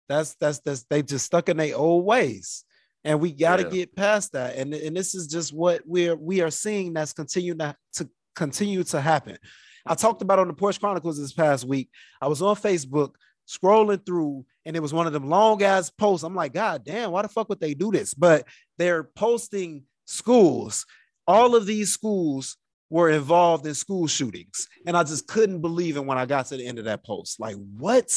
that's 0.09 0.35
that's 0.37 0.61
that's 0.61 0.85
they 0.91 1.03
just 1.03 1.27
stuck 1.27 1.49
in 1.49 1.57
their 1.57 1.77
old 1.77 2.05
ways. 2.05 2.65
And 3.05 3.21
we 3.21 3.33
got 3.33 3.57
to 3.57 3.65
Yeah. 3.65 3.69
get 3.71 3.97
past 3.97 4.33
that. 4.33 4.57
And, 4.57 4.73
and 4.73 4.97
this 4.97 5.15
is 5.15 5.27
just 5.27 5.53
what 5.53 5.83
we're 5.85 6.17
we 6.17 6.41
are 6.41 6.51
seeing 6.51 6.95
that's 6.95 7.13
continuing 7.13 7.59
to, 7.59 7.77
to 7.95 8.09
continue 8.35 8.83
to 8.85 9.01
happen. 9.01 9.37
I 9.87 9.95
talked 9.95 10.23
about 10.23 10.39
on 10.39 10.49
the 10.49 10.55
Porch 10.55 10.81
Chronicles 10.81 11.19
this 11.19 11.33
past 11.35 11.67
week. 11.67 11.91
I 12.23 12.29
was 12.29 12.41
on 12.41 12.57
Facebook 12.57 13.11
scrolling 13.47 14.05
through, 14.07 14.47
and 14.65 14.75
it 14.75 14.81
was 14.81 14.95
one 14.95 15.07
of 15.07 15.13
them 15.13 15.29
long 15.29 15.63
ass 15.63 15.91
posts. 15.91 16.25
I'm 16.25 16.35
like, 16.35 16.55
God 16.55 16.83
damn, 16.85 17.11
why 17.11 17.21
the 17.21 17.29
fuck 17.29 17.51
would 17.51 17.61
they 17.61 17.75
do 17.75 17.91
this? 17.93 18.15
But 18.15 18.47
they're 18.79 19.05
posting 19.05 19.83
schools. 20.07 20.87
All 21.27 21.55
of 21.55 21.67
these 21.67 21.93
schools 21.93 22.57
were 22.89 23.11
involved 23.11 23.67
in 23.67 23.75
school 23.75 24.07
shootings. 24.07 24.67
And 24.87 24.97
I 24.97 25.03
just 25.03 25.27
couldn't 25.27 25.61
believe 25.61 25.97
it 25.97 26.05
when 26.07 26.17
I 26.17 26.25
got 26.27 26.47
to 26.47 26.57
the 26.57 26.67
end 26.67 26.79
of 26.79 26.87
that 26.87 27.05
post. 27.05 27.39
Like, 27.41 27.57
what? 27.77 28.11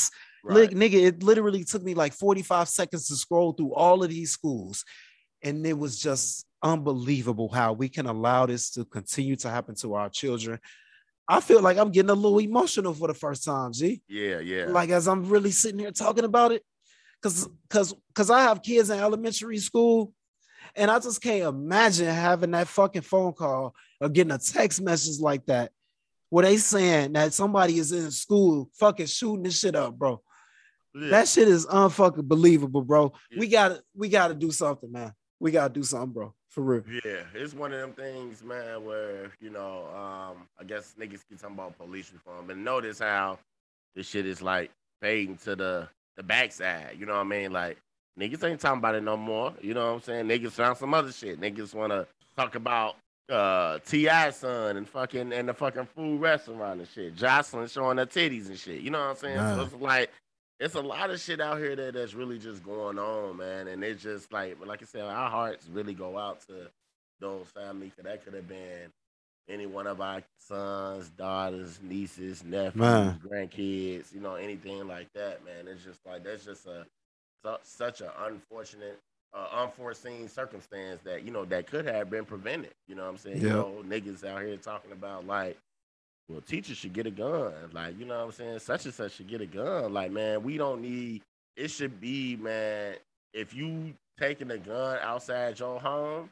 Right. 0.43 0.69
nigga, 0.69 0.93
it 0.93 1.23
literally 1.23 1.63
took 1.63 1.84
me 1.84 1.93
like 1.93 2.13
45 2.13 2.69
seconds 2.69 3.08
to 3.08 3.15
scroll 3.15 3.54
through 3.54 3.73
all 3.73 4.04
of 4.04 4.10
these 4.10 4.32
schools. 4.32 4.86
And 5.43 5.65
it 5.65 5.78
was 5.78 6.00
just 6.00 6.45
unbelievable 6.63 7.50
how 7.50 7.73
we 7.73 7.89
can 7.89 8.06
allow 8.06 8.45
this 8.45 8.71
to 8.71 8.86
continue 8.86 9.36
to 9.38 9.50
happen 9.50 9.76
to 9.76 9.93
our 9.93 10.10
children. 10.10 10.60
I 11.28 11.41
feel 11.41 11.62
like 11.62 11.78
I'm 11.78 11.91
getting 11.91 12.10
a 12.10 12.15
little 12.15 12.39
emotional 12.39 12.93
for 12.93 13.08
the 13.08 13.13
first 13.13 13.43
time, 13.43 13.73
G. 13.73 14.02
Yeah, 14.08 14.39
yeah. 14.39 14.65
Like 14.67 14.89
as 14.89 15.08
I'm 15.08 15.28
really 15.28 15.52
sitting 15.52 15.80
here 15.80 15.91
talking 15.91 16.23
about 16.23 16.54
it, 16.54 16.63
because 17.21 17.47
because 17.67 17.93
because 18.08 18.30
I 18.30 18.43
have 18.43 18.62
kids 18.62 18.89
in 18.89 19.00
elementary 19.00 19.58
school, 19.58 20.13
and 20.76 20.89
I 20.89 21.00
just 21.00 21.21
can't 21.21 21.43
imagine 21.43 22.08
having 22.08 22.52
that 22.52 22.67
fucking 22.67 23.02
phone 23.02 23.34
call 23.34 23.76
or 24.00 24.10
getting 24.10 24.32
a 24.32 24.38
text 24.38 24.82
message 24.82 25.19
like 25.19 25.45
that, 25.47 25.71
where 26.30 26.45
they 26.45 26.58
saying 26.58 27.13
that 27.13 27.34
somebody 27.34 27.78
is 27.78 27.91
in 27.91 28.10
school 28.12 28.69
fucking 28.80 29.08
shooting 29.08 29.43
this 29.43 29.60
shit 29.60 29.76
up, 29.76 29.97
bro. 29.97 30.21
Yeah. 30.99 31.10
That 31.10 31.27
shit 31.27 31.47
is 31.47 31.65
unfucking 31.65 32.27
believable, 32.27 32.81
bro. 32.81 33.13
Yeah. 33.31 33.39
We 33.39 33.47
gotta 33.47 33.83
we 33.95 34.10
gotta 34.10 34.33
do 34.33 34.51
something, 34.51 34.91
man. 34.91 35.13
We 35.39 35.51
gotta 35.51 35.73
do 35.73 35.83
something, 35.83 36.12
bro. 36.12 36.33
For 36.49 36.62
real. 36.62 36.83
Yeah, 37.05 37.21
it's 37.36 37.53
one 37.53 37.71
of 37.71 37.79
them 37.79 37.93
things, 37.93 38.43
man, 38.43 38.83
where 38.83 39.31
you 39.39 39.51
know, 39.51 39.86
um, 39.95 40.47
I 40.60 40.63
guess 40.65 40.95
niggas 40.99 41.21
keep 41.29 41.39
talking 41.39 41.55
about 41.55 41.77
police 41.77 42.12
reform, 42.12 42.47
but 42.47 42.57
notice 42.57 42.99
how 42.99 43.38
this 43.95 44.07
shit 44.07 44.25
is 44.25 44.41
like 44.41 44.71
fading 45.01 45.38
to 45.43 45.55
the 45.55 45.88
the 46.15 46.23
backside. 46.23 46.95
You 46.99 47.05
know 47.05 47.13
what 47.13 47.21
I 47.21 47.25
mean? 47.25 47.51
Like 47.51 47.77
niggas 48.19 48.43
ain't 48.43 48.60
talking 48.60 48.79
about 48.79 48.95
it 48.95 49.03
no 49.03 49.17
more. 49.17 49.53
You 49.62 49.73
know 49.73 49.86
what 49.88 49.93
I'm 49.95 50.01
saying? 50.01 50.27
Niggas 50.27 50.53
found 50.53 50.77
some 50.77 50.93
other 50.93 51.12
shit. 51.12 51.39
Niggas 51.39 51.73
wanna 51.75 52.07
talk 52.36 52.55
about 52.55 52.95
uh 53.29 53.77
T.I. 53.86 54.29
son 54.31 54.77
and 54.77 54.88
fucking 54.88 55.33
and 55.33 55.49
the 55.49 55.53
fucking 55.53 55.88
food 55.95 56.21
restaurant 56.21 56.79
and 56.79 56.89
shit. 56.89 57.15
Jocelyn 57.15 57.67
showing 57.67 57.97
her 57.97 58.05
titties 58.05 58.47
and 58.47 58.57
shit. 58.57 58.81
You 58.81 58.89
know 58.89 58.99
what 58.99 59.10
I'm 59.10 59.15
saying? 59.17 59.38
Nah. 59.38 59.55
So 59.55 59.62
it's 59.63 59.73
like 59.75 60.12
it's 60.60 60.76
a 60.76 60.82
lot 60.82 61.10
of 61.10 61.20
shit 61.20 61.39
out 61.39 61.60
here 61.60 61.76
that 61.76 61.93
that's 61.93 62.13
really 62.13 62.39
just 62.39 62.63
going 62.63 62.98
on, 62.98 63.38
man. 63.38 63.67
And 63.67 63.84
it's 63.84 64.02
just 64.02 64.32
like, 64.34 64.58
like 64.65 64.82
I 64.82 64.86
said, 64.86 65.04
our 65.04 65.30
hearts 65.30 65.67
really 65.72 65.93
go 65.93 66.17
out 66.17 66.41
to 66.48 66.70
those 67.20 67.48
families. 67.48 67.91
Cause 67.96 68.06
that 68.06 68.24
could 68.24 68.34
have 68.34 68.48
been 68.48 68.91
any 69.50 69.65
one 69.65 69.88
of 69.88 70.02
our 70.02 70.24
sons, 70.39 71.10
daughters, 71.10 71.80
nieces, 71.82 72.43
nephews, 72.43 72.76
man. 72.76 73.20
grandkids, 73.26 74.13
you 74.13 74.20
know, 74.20 74.36
anything 74.36 74.88
like 74.88 75.12
that, 75.13 75.46
man. 75.46 75.67
It's 75.67 75.84
just 75.84 76.00
like 76.06 76.24
that's 76.24 76.46
just 76.46 76.65
a 76.65 76.86
such 77.63 78.02
an 78.02 78.10
unfortunate, 78.26 79.00
uh, 79.34 79.48
unforeseen 79.62 80.28
circumstance 80.28 81.02
that 81.04 81.24
you 81.24 81.32
know 81.32 81.46
that 81.46 81.67
could 81.67 81.86
have 81.86 82.10
been 82.10 82.26
prevented. 82.26 82.74
You 82.88 82.96
know 82.96 83.04
what 83.04 83.12
I'm 83.12 83.17
saying? 83.17 83.38
Yep. 83.38 83.43
You 83.43 83.50
know, 83.50 83.84
niggas 83.88 84.26
out 84.26 84.41
here 84.41 84.58
talking 84.58 84.91
about 84.91 85.26
like 85.28 85.58
well, 86.30 86.42
teachers 86.42 86.78
should 86.78 86.94
get 86.94 87.08
a 87.08 87.12
gun. 87.12 87.54
Like, 87.72 87.98
you 87.98 88.06
know 88.06 88.18
what 88.18 88.26
I'm 88.26 88.32
saying? 88.32 88.60
Such 88.60 88.86
and 88.86 88.94
such 88.94 89.13
should 89.13 89.28
get 89.28 89.42
a 89.42 89.46
gun. 89.46 89.94
Like, 89.94 90.12
man, 90.12 90.44
we 90.44 90.58
don't 90.58 90.82
need 90.82 91.22
it 91.58 91.72
should 91.72 92.00
be, 92.00 92.36
man, 92.38 92.96
if 93.34 93.54
you 93.54 93.94
taking 94.20 94.52
a 94.52 94.58
gun 94.58 95.00
outside 95.02 95.60
your 95.60 95.80
home, 95.80 96.30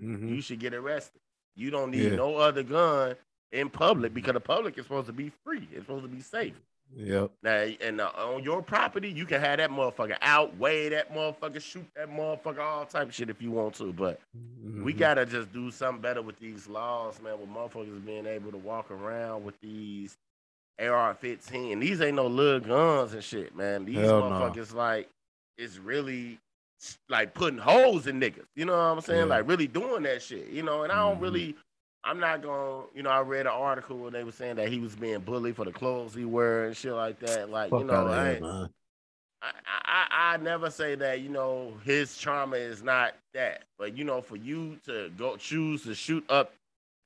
mm-hmm. 0.00 0.28
you 0.28 0.40
should 0.40 0.60
get 0.60 0.74
arrested. 0.74 1.20
You 1.56 1.70
don't 1.70 1.90
need 1.90 2.10
yeah. 2.10 2.16
no 2.16 2.36
other 2.36 2.62
gun 2.62 3.16
in 3.52 3.70
public 3.70 4.12
because 4.12 4.34
the 4.34 4.40
public 4.40 4.76
is 4.76 4.84
supposed 4.84 5.06
to 5.06 5.12
be 5.12 5.32
free. 5.44 5.66
It's 5.72 5.86
supposed 5.86 6.04
to 6.04 6.08
be 6.08 6.20
safe. 6.20 6.52
Yep. 6.94 7.30
Now, 7.42 7.66
and 7.80 8.00
uh, 8.00 8.10
on 8.16 8.42
your 8.42 8.62
property, 8.62 9.10
you 9.10 9.26
can 9.26 9.40
have 9.40 9.58
that 9.58 9.70
motherfucker 9.70 10.16
out, 10.22 10.56
weigh 10.56 10.88
that 10.90 11.12
motherfucker, 11.14 11.60
shoot 11.60 11.86
that 11.96 12.08
motherfucker, 12.08 12.60
all 12.60 12.86
type 12.86 13.08
of 13.08 13.14
shit 13.14 13.28
if 13.28 13.42
you 13.42 13.50
want 13.50 13.74
to. 13.74 13.92
But 13.92 14.20
mm-hmm. 14.36 14.84
we 14.84 14.92
gotta 14.92 15.26
just 15.26 15.52
do 15.52 15.70
something 15.70 16.00
better 16.00 16.22
with 16.22 16.38
these 16.38 16.68
laws, 16.68 17.20
man. 17.22 17.38
With 17.40 17.50
motherfuckers 17.50 18.04
being 18.04 18.26
able 18.26 18.50
to 18.52 18.58
walk 18.58 18.90
around 18.90 19.44
with 19.44 19.60
these 19.60 20.16
AR-15. 20.78 21.80
These 21.80 22.00
ain't 22.00 22.16
no 22.16 22.26
little 22.26 22.60
guns 22.60 23.12
and 23.12 23.24
shit, 23.24 23.56
man. 23.56 23.84
These 23.84 23.98
Hell 23.98 24.22
motherfuckers 24.22 24.72
no. 24.72 24.78
like 24.78 25.08
it's 25.58 25.78
really 25.78 26.38
like 27.08 27.34
putting 27.34 27.58
holes 27.58 28.06
in 28.06 28.20
niggas. 28.20 28.46
You 28.54 28.66
know 28.66 28.72
what 28.72 28.78
I'm 28.78 29.00
saying? 29.00 29.20
Yeah. 29.20 29.36
Like 29.36 29.48
really 29.48 29.66
doing 29.66 30.02
that 30.04 30.22
shit. 30.22 30.48
You 30.48 30.62
know, 30.62 30.82
and 30.82 30.92
I 30.92 30.96
don't 30.96 31.14
mm-hmm. 31.14 31.22
really 31.22 31.56
I'm 32.06 32.20
not 32.20 32.42
going. 32.42 32.82
to 32.82 32.96
You 32.96 33.02
know, 33.02 33.10
I 33.10 33.20
read 33.20 33.46
an 33.46 33.52
article 33.52 33.98
where 33.98 34.10
they 34.10 34.24
were 34.24 34.32
saying 34.32 34.56
that 34.56 34.68
he 34.68 34.78
was 34.78 34.94
being 34.94 35.20
bullied 35.20 35.56
for 35.56 35.64
the 35.64 35.72
clothes 35.72 36.14
he 36.14 36.24
wear 36.24 36.66
and 36.66 36.76
shit 36.76 36.92
like 36.92 37.18
that. 37.20 37.50
Like, 37.50 37.70
Fuck 37.70 37.80
you 37.80 37.86
know, 37.86 38.06
I, 38.06 38.34
here, 38.34 38.68
I, 39.42 39.50
I, 39.66 40.34
I 40.34 40.36
never 40.38 40.70
say 40.70 40.94
that. 40.94 41.20
You 41.20 41.28
know, 41.28 41.72
his 41.84 42.16
trauma 42.16 42.56
is 42.56 42.82
not 42.82 43.14
that, 43.34 43.64
but 43.78 43.96
you 43.96 44.04
know, 44.04 44.22
for 44.22 44.36
you 44.36 44.78
to 44.86 45.10
go 45.18 45.36
choose 45.36 45.82
to 45.82 45.94
shoot 45.94 46.24
up 46.30 46.52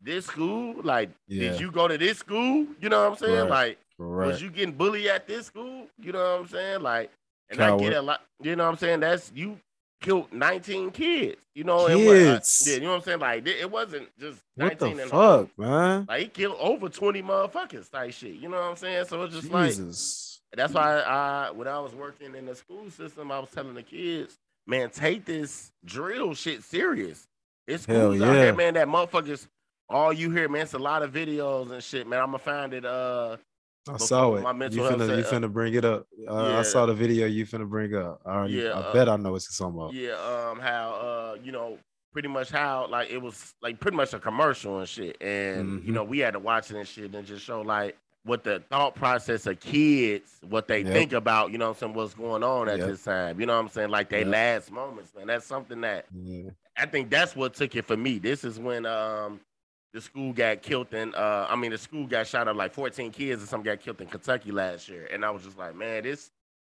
this 0.03 0.27
school, 0.27 0.77
like, 0.83 1.11
yeah. 1.29 1.51
did 1.51 1.61
you 1.61 1.71
go 1.71 1.89
to 1.89 1.99
this 1.99 2.19
school? 2.19 2.67
You 2.81 2.89
know 2.89 3.03
what 3.03 3.13
I'm 3.13 3.17
saying? 3.19 3.49
Right. 3.49 3.51
Like, 3.51 3.79
right. 3.99 4.27
was 4.29 4.43
you 4.43 4.51
getting 4.51 4.75
bullied 4.75 5.07
at 5.07 5.27
this 5.27 5.47
school? 5.47 5.87
You 5.99 6.13
know 6.13 6.33
what 6.33 6.41
I'm 6.43 6.49
saying? 6.49 6.83
Like, 6.83 7.11
and 7.51 7.59
Coward. 7.59 7.81
I 7.81 7.85
get 7.85 7.93
a 7.95 8.03
lot. 8.03 8.23
You 8.43 8.57
know 8.57 8.65
what 8.65 8.71
I'm 8.71 8.79
saying? 8.79 9.01
That's 9.01 9.33
you 9.35 9.59
killed 10.01 10.33
19 10.33 10.91
kids. 10.91 11.41
You 11.55 11.65
know, 11.65 11.87
kids. 11.87 12.39
Was, 12.39 12.65
yeah, 12.67 12.75
you 12.75 12.81
know 12.83 12.91
what 12.91 12.97
I'm 12.97 13.03
saying? 13.03 13.21
Like 13.21 13.47
it 13.47 13.71
wasn't 13.71 14.09
just 14.19 14.41
what 14.55 14.81
19 14.81 14.97
the 14.97 15.07
fuck, 15.07 15.59
man. 15.59 16.07
Like 16.09 16.23
he 16.23 16.29
killed 16.29 16.57
over 16.59 16.89
20 16.89 17.23
motherfuckers 17.23 17.91
type 17.91 18.13
shit. 18.13 18.35
You 18.35 18.49
know 18.49 18.57
what 18.57 18.71
I'm 18.71 18.77
saying? 18.77 19.07
So 19.07 19.23
it's 19.23 19.35
just 19.35 19.51
Jesus. 19.51 20.41
like 20.53 20.59
that's 20.59 20.73
why 20.73 21.01
I 21.01 21.51
when 21.51 21.69
I 21.69 21.79
was 21.81 21.95
working 21.95 22.35
in 22.35 22.47
the 22.47 22.55
school 22.55 22.91
system, 22.91 23.31
I 23.31 23.41
was 23.41 23.51
telling 23.51 23.75
the 23.75 23.83
kids, 23.83 24.39
man, 24.67 24.91
take 24.91 25.25
this 25.25 25.71
drill 25.85 26.35
shit 26.35 26.63
serious. 26.63 27.27
It's 27.67 27.85
schools 27.85 28.19
yeah. 28.19 28.27
out 28.27 28.35
here, 28.37 28.55
man, 28.55 28.75
that 28.75 28.89
motherfuckers 28.89 29.47
all 29.91 30.13
you 30.13 30.31
hear, 30.31 30.49
man, 30.49 30.63
it's 30.63 30.75
a 30.75 30.79
lot 30.79 31.03
of 31.03 31.13
videos 31.13 31.71
and 31.73 31.83
shit, 31.83 32.07
man. 32.07 32.21
I'm 32.21 32.27
gonna 32.27 32.39
find 32.39 32.73
it 32.73 32.85
uh 32.85 33.37
I 33.95 33.97
saw 33.99 34.35
it. 34.35 34.41
you 34.73 34.83
finna, 34.83 35.17
you 35.17 35.25
finna 35.25 35.53
bring 35.53 35.75
it 35.75 35.85
up. 35.85 36.07
Uh, 36.29 36.49
yeah. 36.51 36.59
I 36.59 36.63
saw 36.63 36.87
the 36.87 36.95
video 36.95 37.27
you 37.27 37.47
finna 37.47 37.69
bring 37.69 37.95
up. 37.95 38.21
I 38.25 38.31
already, 38.31 38.55
yeah, 38.55 38.71
I 38.71 38.81
uh, 38.81 38.93
bet 38.93 39.09
I 39.09 39.17
know 39.17 39.33
what 39.33 39.43
you're 39.43 39.69
talking 39.69 39.81
about. 39.81 39.95
Yeah, 39.95 40.51
um, 40.51 40.59
how 40.61 40.91
uh, 40.93 41.37
you 41.43 41.53
know, 41.53 41.79
pretty 42.13 42.29
much 42.29 42.51
how 42.51 42.87
like 42.89 43.11
it 43.11 43.21
was 43.21 43.55
like 43.63 43.81
pretty 43.81 43.97
much 43.97 44.15
a 44.15 44.19
commercial 44.19 44.79
and 44.79 44.89
shit, 44.89 45.17
and 45.21 45.69
mm-hmm. 45.69 45.87
you 45.87 45.93
know, 45.93 46.05
we 46.05 46.19
had 46.19 46.33
to 46.33 46.39
watch 46.39 46.71
it 46.71 46.77
and 46.77 46.89
shit 46.89 47.15
and 47.15 47.27
just 47.27 47.45
show 47.45 47.61
like 47.61 47.97
what 48.25 48.45
the 48.45 48.63
thought 48.69 48.95
process 48.95 49.47
of 49.47 49.59
kids, 49.61 50.41
what 50.49 50.69
they 50.69 50.81
yep. 50.83 50.93
think 50.93 51.13
about, 51.13 51.53
you 51.53 51.59
know, 51.59 51.69
what 51.69 51.77
I'm 51.77 51.79
saying, 51.79 51.95
what's 51.95 52.15
going 52.15 52.43
on 52.43 52.69
at 52.69 52.79
yep. 52.79 52.89
this 52.89 53.05
time. 53.05 53.41
You 53.41 53.47
know 53.47 53.55
what 53.55 53.61
I'm 53.61 53.69
saying? 53.71 53.91
Like 53.91 54.11
their 54.11 54.21
yep. 54.21 54.29
last 54.29 54.71
moments, 54.71 55.15
man. 55.17 55.27
That's 55.27 55.47
something 55.47 55.81
that. 55.81 56.07
I 56.77 56.87
think 56.87 57.11
that's 57.11 57.35
what 57.35 57.55
took 57.55 57.75
it 57.77 57.85
for 57.85 57.97
me. 57.97 58.19
This 58.19 58.45
is 58.45 58.59
when 58.59 58.87
um 58.87 59.41
the 59.93 60.01
school 60.01 60.33
got 60.33 60.63
killed 60.63 60.93
in 60.95 61.15
uh 61.15 61.47
I 61.49 61.57
mean 61.57 61.71
the 61.71 61.79
school 61.79 62.07
got 62.07 62.27
shot 62.27 62.49
up 62.49 62.57
like 62.57 62.73
14 62.73 63.11
kids 63.11 63.43
and 63.43 63.49
some 63.49 63.63
got 63.63 63.81
killed 63.81 64.01
in 64.01 64.07
Kentucky 64.07 64.53
last 64.53 64.89
year. 64.89 65.09
And 65.13 65.25
I 65.25 65.31
was 65.31 65.43
just 65.43 65.59
like, 65.59 65.75
man, 65.75 66.05
this 66.05 66.31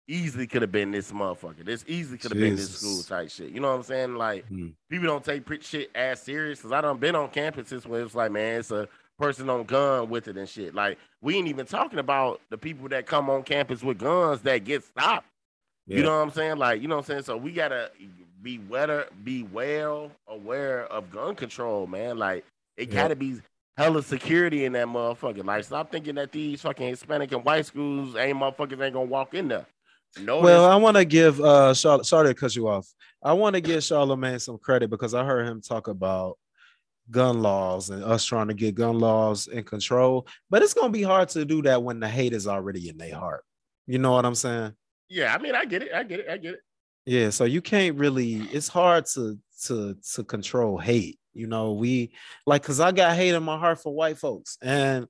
easily 0.09 0.47
could 0.47 0.63
have 0.63 0.73
been 0.73 0.91
this 0.91 1.13
motherfucker. 1.13 1.65
This 1.65 1.85
easily 1.87 2.19
could 2.19 2.33
have 2.33 2.41
been 2.41 2.57
this 2.57 2.79
school 2.79 3.03
type 3.03 3.31
shit. 3.31 3.51
You 3.51 3.61
know 3.61 3.69
what 3.69 3.77
I'm 3.77 3.83
saying? 3.83 4.15
Like 4.17 4.47
hmm. 4.47 4.69
people 4.91 5.07
don't 5.07 5.25
take 5.25 5.47
shit 5.63 5.91
as 5.95 6.21
serious 6.21 6.59
because 6.59 6.73
I 6.73 6.81
don't 6.81 7.01
been 7.01 7.15
on 7.15 7.29
campuses 7.29 7.87
where 7.87 8.03
it's 8.03 8.15
like, 8.15 8.33
man, 8.33 8.61
it's 8.61 8.71
a 8.71 8.89
person 9.19 9.49
on 9.51 9.65
gun 9.65 10.09
with 10.09 10.29
it 10.29 10.37
and 10.37 10.49
shit. 10.49 10.75
Like 10.75 10.99
we 11.21 11.37
ain't 11.37 11.49
even 11.49 11.67
talking 11.67 11.99
about 11.99 12.41
the 12.51 12.59
people 12.59 12.89
that 12.89 13.07
come 13.07 13.31
on 13.31 13.43
campus 13.43 13.83
with 13.83 13.99
guns 13.99 14.41
that 14.43 14.65
get 14.65 14.85
stopped. 14.85 15.27
Yeah. 15.87 15.99
You 15.99 16.03
know 16.05 16.17
what 16.17 16.23
I'm 16.23 16.31
saying? 16.31 16.57
Like, 16.57 16.81
you 16.81 16.89
know 16.89 16.97
what 16.97 17.11
I'm 17.11 17.23
saying? 17.23 17.23
So 17.25 17.37
we 17.37 17.53
gotta 17.53 17.91
be 18.43 18.59
wetter, 18.59 19.07
be 19.25 19.45
well 19.45 20.11
aware 20.29 20.85
of 20.87 21.11
gun 21.11 21.35
control, 21.35 21.87
man. 21.87 22.19
Like 22.19 22.45
it 22.77 22.89
yep. 22.89 23.03
gotta 23.03 23.17
be 23.17 23.41
hella 23.77 24.03
security 24.03 24.65
in 24.65 24.73
that 24.73 24.87
motherfucker. 24.87 25.45
Like, 25.45 25.65
stop 25.65 25.91
thinking 25.91 26.15
that 26.17 26.33
these 26.33 26.61
fucking 26.63 26.89
Hispanic 26.89 27.33
and 27.33 27.45
white 27.45 27.67
schools 27.67 28.17
ain't 28.17 28.39
motherfuckers 28.39 28.83
ain't 28.83 28.95
gonna 28.95 29.05
walk 29.05 29.35
in 29.35 29.49
there. 29.49 29.67
No. 30.21 30.41
Well, 30.41 30.67
I 30.67 30.77
want 30.77 30.97
to 30.97 31.05
give 31.05 31.41
uh 31.41 31.73
Charlotte. 31.75 32.07
Sorry 32.07 32.29
to 32.29 32.35
cut 32.35 32.55
you 32.55 32.69
off. 32.69 32.87
I 33.23 33.33
want 33.33 33.55
to 33.55 33.61
give 33.61 33.83
Charlemagne 33.83 34.39
some 34.39 34.59
credit 34.59 34.91
because 34.91 35.15
I 35.15 35.25
heard 35.25 35.47
him 35.47 35.61
talk 35.61 35.89
about 35.89 36.39
gun 37.11 37.43
laws 37.43 37.91
and 37.91 38.05
us 38.05 38.25
trying 38.25 38.49
to 38.49 38.55
get 38.55 38.75
gun 38.75 38.99
laws 38.99 39.49
in 39.49 39.65
control. 39.65 40.27
But 40.51 40.63
it's 40.63 40.75
gonna 40.75 40.91
be 40.91 41.03
hard 41.03 41.31
to 41.31 41.45
do 41.45 41.63
that 41.63 41.83
when 41.83 42.01
the 42.01 42.09
hate 42.09 42.35
is 42.35 42.47
already 42.47 42.89
in 42.89 42.99
their 42.99 43.15
heart. 43.15 43.45
You 43.87 43.99
know 43.99 44.13
what 44.13 44.27
I'm 44.27 44.35
saying? 44.35 44.75
Yeah, 45.09 45.35
I 45.35 45.39
mean, 45.39 45.55
I 45.55 45.65
get 45.65 45.83
it. 45.83 45.93
I 45.95 46.03
get 46.03 46.21
it. 46.21 46.29
I 46.29 46.37
get 46.37 46.55
it. 46.55 46.61
Yeah, 47.05 47.31
so 47.31 47.45
you 47.45 47.61
can't 47.63 47.97
really. 47.97 48.43
It's 48.53 48.69
hard 48.69 49.07
to 49.15 49.39
to 49.65 49.97
to 50.15 50.25
control 50.25 50.79
hate 50.79 51.19
you 51.35 51.47
know, 51.47 51.73
we 51.73 52.13
like 52.47 52.63
because 52.63 52.81
I 52.81 52.93
got 52.93 53.17
hate 53.17 53.35
in 53.35 53.43
my 53.43 53.59
heart 53.59 53.83
for 53.83 53.95
white 53.95 54.19
folks, 54.19 54.59
and 54.63 55.07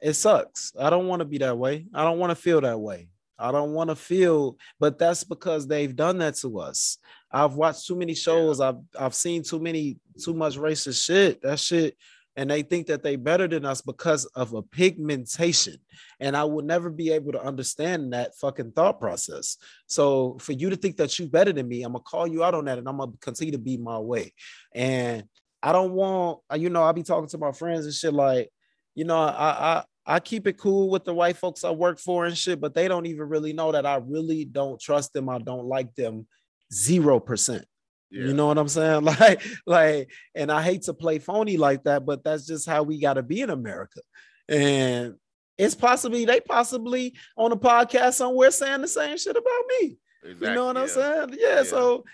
it 0.00 0.14
sucks. 0.14 0.72
I 0.78 0.90
don't 0.90 1.08
want 1.08 1.20
to 1.20 1.26
be 1.26 1.38
that 1.38 1.56
way. 1.56 1.86
I 1.94 2.04
don't 2.04 2.18
want 2.18 2.30
to 2.30 2.36
feel 2.36 2.60
that 2.60 2.80
way. 2.80 3.08
I 3.38 3.50
don't 3.50 3.72
want 3.72 3.90
to 3.90 3.96
feel, 3.96 4.56
but 4.78 4.98
that's 4.98 5.24
because 5.24 5.66
they've 5.66 5.94
done 5.94 6.18
that 6.18 6.36
to 6.36 6.60
us. 6.60 6.98
I've 7.30 7.54
watched 7.54 7.86
too 7.86 7.96
many 7.96 8.14
shows. 8.14 8.60
I've 8.60 8.78
I've 8.98 9.14
seen 9.14 9.42
too 9.42 9.60
many 9.60 9.98
too 10.22 10.34
much 10.34 10.56
racist 10.56 11.04
shit. 11.04 11.42
That 11.42 11.58
shit, 11.58 11.96
and 12.36 12.50
they 12.50 12.62
think 12.62 12.86
that 12.86 13.02
they 13.02 13.16
better 13.16 13.46
than 13.48 13.64
us 13.64 13.82
because 13.82 14.24
of 14.26 14.54
a 14.54 14.62
pigmentation. 14.62 15.76
And 16.20 16.36
I 16.36 16.44
will 16.44 16.64
never 16.64 16.88
be 16.88 17.10
able 17.10 17.32
to 17.32 17.42
understand 17.42 18.12
that 18.12 18.36
fucking 18.36 18.72
thought 18.72 19.00
process. 19.00 19.58
So 19.86 20.38
for 20.40 20.52
you 20.52 20.70
to 20.70 20.76
think 20.76 20.96
that 20.96 21.18
you 21.18 21.26
better 21.26 21.52
than 21.52 21.68
me, 21.68 21.82
I'm 21.82 21.92
gonna 21.92 22.04
call 22.04 22.26
you 22.26 22.42
out 22.44 22.54
on 22.54 22.66
that, 22.66 22.78
and 22.78 22.88
I'm 22.88 22.98
gonna 22.98 23.12
continue 23.20 23.52
to 23.52 23.58
be 23.58 23.76
my 23.76 23.98
way. 23.98 24.32
And 24.74 25.24
I 25.62 25.72
don't 25.72 25.92
want, 25.92 26.40
uh, 26.52 26.56
you 26.56 26.70
know, 26.70 26.82
I 26.82 26.92
be 26.92 27.02
talking 27.02 27.28
to 27.28 27.38
my 27.38 27.52
friends 27.52 27.84
and 27.84 27.94
shit 27.94 28.12
like, 28.12 28.50
you 28.94 29.04
know, 29.04 29.18
I 29.18 29.28
I 29.76 29.84
I 30.04 30.20
keep 30.20 30.46
it 30.46 30.58
cool 30.58 30.90
with 30.90 31.04
the 31.04 31.14
white 31.14 31.36
folks 31.36 31.64
I 31.64 31.70
work 31.70 31.98
for 31.98 32.26
and 32.26 32.36
shit, 32.36 32.60
but 32.60 32.74
they 32.74 32.88
don't 32.88 33.06
even 33.06 33.28
really 33.28 33.52
know 33.52 33.72
that 33.72 33.86
I 33.86 33.96
really 33.96 34.44
don't 34.44 34.80
trust 34.80 35.12
them. 35.12 35.28
I 35.28 35.38
don't 35.38 35.66
like 35.66 35.94
them 35.94 36.26
zero 36.72 37.20
percent. 37.20 37.64
Yeah. 38.10 38.26
You 38.26 38.34
know 38.34 38.46
what 38.46 38.58
I'm 38.58 38.68
saying? 38.68 39.04
Like, 39.20 39.42
like, 39.66 40.10
and 40.34 40.50
I 40.52 40.62
hate 40.62 40.82
to 40.82 40.94
play 40.94 41.18
phony 41.18 41.56
like 41.56 41.84
that, 41.84 42.04
but 42.04 42.24
that's 42.24 42.46
just 42.46 42.68
how 42.68 42.82
we 42.82 43.00
got 43.00 43.14
to 43.14 43.22
be 43.22 43.40
in 43.40 43.50
America. 43.50 44.00
And 44.48 45.14
it's 45.56 45.74
possibly 45.74 46.24
they 46.24 46.40
possibly 46.40 47.14
on 47.36 47.52
a 47.52 47.56
podcast 47.56 48.14
somewhere 48.14 48.50
saying 48.50 48.82
the 48.82 48.88
same 48.88 49.16
shit 49.16 49.36
about 49.36 49.62
me. 49.68 49.96
Exactly, 50.24 50.48
You 50.48 50.54
know 50.54 50.66
what 50.66 50.76
I'm 50.76 50.88
saying? 50.88 51.36
Yeah, 51.38 51.56
Yeah. 51.56 51.62
So 51.62 52.04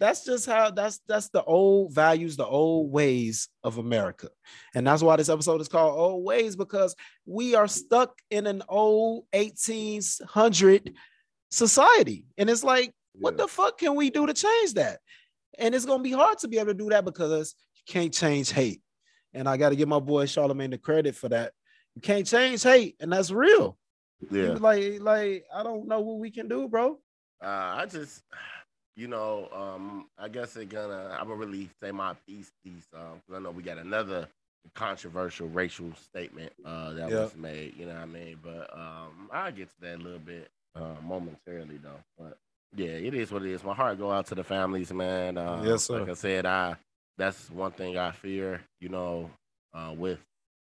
that's 0.00 0.24
just 0.24 0.46
how 0.46 0.70
that's 0.70 1.00
that's 1.06 1.28
the 1.28 1.42
old 1.44 1.94
values, 1.94 2.36
the 2.36 2.46
old 2.46 2.90
ways 2.90 3.48
of 3.62 3.78
America. 3.78 4.28
And 4.74 4.86
that's 4.86 5.02
why 5.02 5.16
this 5.16 5.28
episode 5.28 5.60
is 5.60 5.68
called 5.68 5.98
Old 5.98 6.24
Ways 6.24 6.56
because 6.56 6.96
we 7.26 7.54
are 7.54 7.68
stuck 7.68 8.18
in 8.30 8.46
an 8.46 8.62
old 8.68 9.26
1800 9.32 10.94
society. 11.50 12.26
And 12.36 12.50
it's 12.50 12.64
like, 12.64 12.92
what 13.12 13.36
the 13.36 13.46
fuck 13.46 13.78
can 13.78 13.94
we 13.94 14.10
do 14.10 14.26
to 14.26 14.34
change 14.34 14.74
that? 14.74 14.98
And 15.58 15.74
it's 15.74 15.86
gonna 15.86 16.02
be 16.02 16.12
hard 16.12 16.38
to 16.38 16.48
be 16.48 16.58
able 16.58 16.72
to 16.72 16.74
do 16.74 16.90
that 16.90 17.04
because 17.04 17.54
you 17.76 17.92
can't 17.92 18.12
change 18.12 18.50
hate. 18.50 18.82
And 19.32 19.48
I 19.48 19.56
got 19.56 19.70
to 19.70 19.76
give 19.76 19.88
my 19.88 19.98
boy 19.98 20.26
Charlemagne 20.26 20.70
the 20.70 20.78
credit 20.78 21.16
for 21.16 21.28
that. 21.28 21.52
You 21.96 22.00
can't 22.00 22.26
change 22.26 22.62
hate, 22.62 22.96
and 23.00 23.12
that's 23.12 23.30
real. 23.30 23.76
Yeah. 24.30 24.54
Like, 24.60 25.00
like 25.00 25.44
I 25.52 25.62
don't 25.62 25.88
know 25.88 26.00
what 26.00 26.18
we 26.18 26.30
can 26.30 26.48
do, 26.48 26.68
bro. 26.68 26.98
Uh, 27.42 27.46
I 27.76 27.86
just, 27.86 28.22
you 28.96 29.08
know, 29.08 29.48
um, 29.52 30.06
I 30.18 30.28
guess 30.28 30.56
it 30.56 30.68
gonna. 30.68 31.16
I'm 31.18 31.28
gonna 31.28 31.34
really 31.36 31.68
say 31.82 31.90
my 31.92 32.14
piece, 32.26 32.52
piece, 32.64 32.86
um, 32.94 33.20
'cause 33.26 33.36
I 33.36 33.38
know 33.40 33.50
we 33.50 33.62
got 33.62 33.78
another 33.78 34.28
controversial 34.74 35.48
racial 35.48 35.92
statement 35.94 36.52
uh, 36.64 36.92
that 36.94 37.10
Yeah. 37.10 37.22
was 37.24 37.36
made. 37.36 37.76
You 37.76 37.86
know 37.86 37.94
what 37.94 38.02
I 38.02 38.06
mean? 38.06 38.38
But 38.42 38.72
um, 38.76 39.28
I'll 39.32 39.52
get 39.52 39.68
to 39.70 39.80
that 39.82 39.96
a 39.96 40.02
little 40.02 40.18
bit 40.18 40.50
uh, 40.74 40.96
momentarily, 41.02 41.78
though. 41.78 42.00
But 42.18 42.36
yeah, 42.76 42.88
it 42.88 43.14
is 43.14 43.30
what 43.30 43.42
it 43.42 43.50
is. 43.50 43.62
My 43.64 43.74
heart 43.74 43.98
go 43.98 44.10
out 44.12 44.26
to 44.26 44.34
the 44.34 44.44
families, 44.44 44.92
man. 44.92 45.38
Uh, 45.38 45.62
Yes, 45.64 45.84
sir. 45.84 46.00
Like 46.00 46.10
I 46.10 46.14
said, 46.14 46.46
I 46.46 46.76
that's 47.18 47.50
one 47.50 47.72
thing 47.72 47.96
I 47.98 48.10
fear. 48.12 48.60
You 48.80 48.88
know, 48.88 49.30
uh, 49.74 49.94
with 49.96 50.20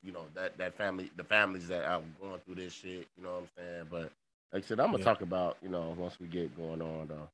you 0.01 0.11
know 0.11 0.26
that 0.34 0.57
that 0.57 0.76
family, 0.76 1.11
the 1.15 1.24
families 1.24 1.67
that 1.67 1.86
are 1.86 2.01
going 2.21 2.39
through 2.41 2.55
this 2.55 2.74
shit. 2.74 3.07
You 3.17 3.24
know 3.24 3.32
what 3.34 3.41
I'm 3.43 3.49
saying? 3.57 3.88
But 3.89 4.11
like 4.51 4.63
I 4.63 4.67
said, 4.67 4.80
I'm 4.80 4.88
gonna 4.88 4.99
Yeah. 4.99 5.03
talk 5.05 5.21
about 5.21 5.57
you 5.61 5.69
know 5.69 5.93
once 5.97 6.19
we 6.19 6.28
get 6.28 6.55
going 6.57 6.82
on 6.82 7.07
though. 7.07 7.30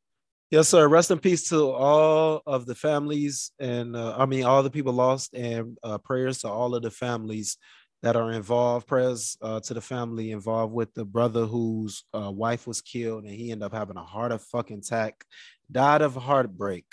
Yes, 0.51 0.67
sir. 0.67 0.87
Rest 0.87 1.11
in 1.11 1.19
peace 1.19 1.47
to 1.49 1.69
all 1.69 2.41
of 2.47 2.65
the 2.65 2.73
families, 2.73 3.51
and 3.59 3.95
uh, 3.95 4.15
I 4.17 4.25
mean 4.25 4.45
all 4.45 4.63
the 4.63 4.71
people 4.71 4.93
lost, 4.93 5.35
and 5.35 5.77
uh, 5.83 5.99
prayers 5.99 6.39
to 6.39 6.47
all 6.49 6.73
of 6.73 6.81
the 6.81 6.89
families 6.89 7.57
that 8.01 8.15
are 8.15 8.31
involved. 8.31 8.87
Prayers 8.87 9.37
uh, 9.43 9.59
to 9.59 9.75
the 9.75 9.81
family 9.81 10.31
involved 10.31 10.73
with 10.73 10.91
the 10.95 11.05
brother 11.05 11.45
whose 11.45 12.03
uh, 12.15 12.31
wife 12.31 12.65
was 12.65 12.81
killed, 12.81 13.25
and 13.25 13.33
he 13.33 13.51
ended 13.51 13.63
up 13.67 13.73
having 13.73 13.97
a 13.97 14.03
heart 14.03 14.31
of 14.31 14.41
fucking 14.41 14.79
attack, 14.79 15.23
died 15.71 16.01
of 16.01 16.15
heartbreak 16.15 16.85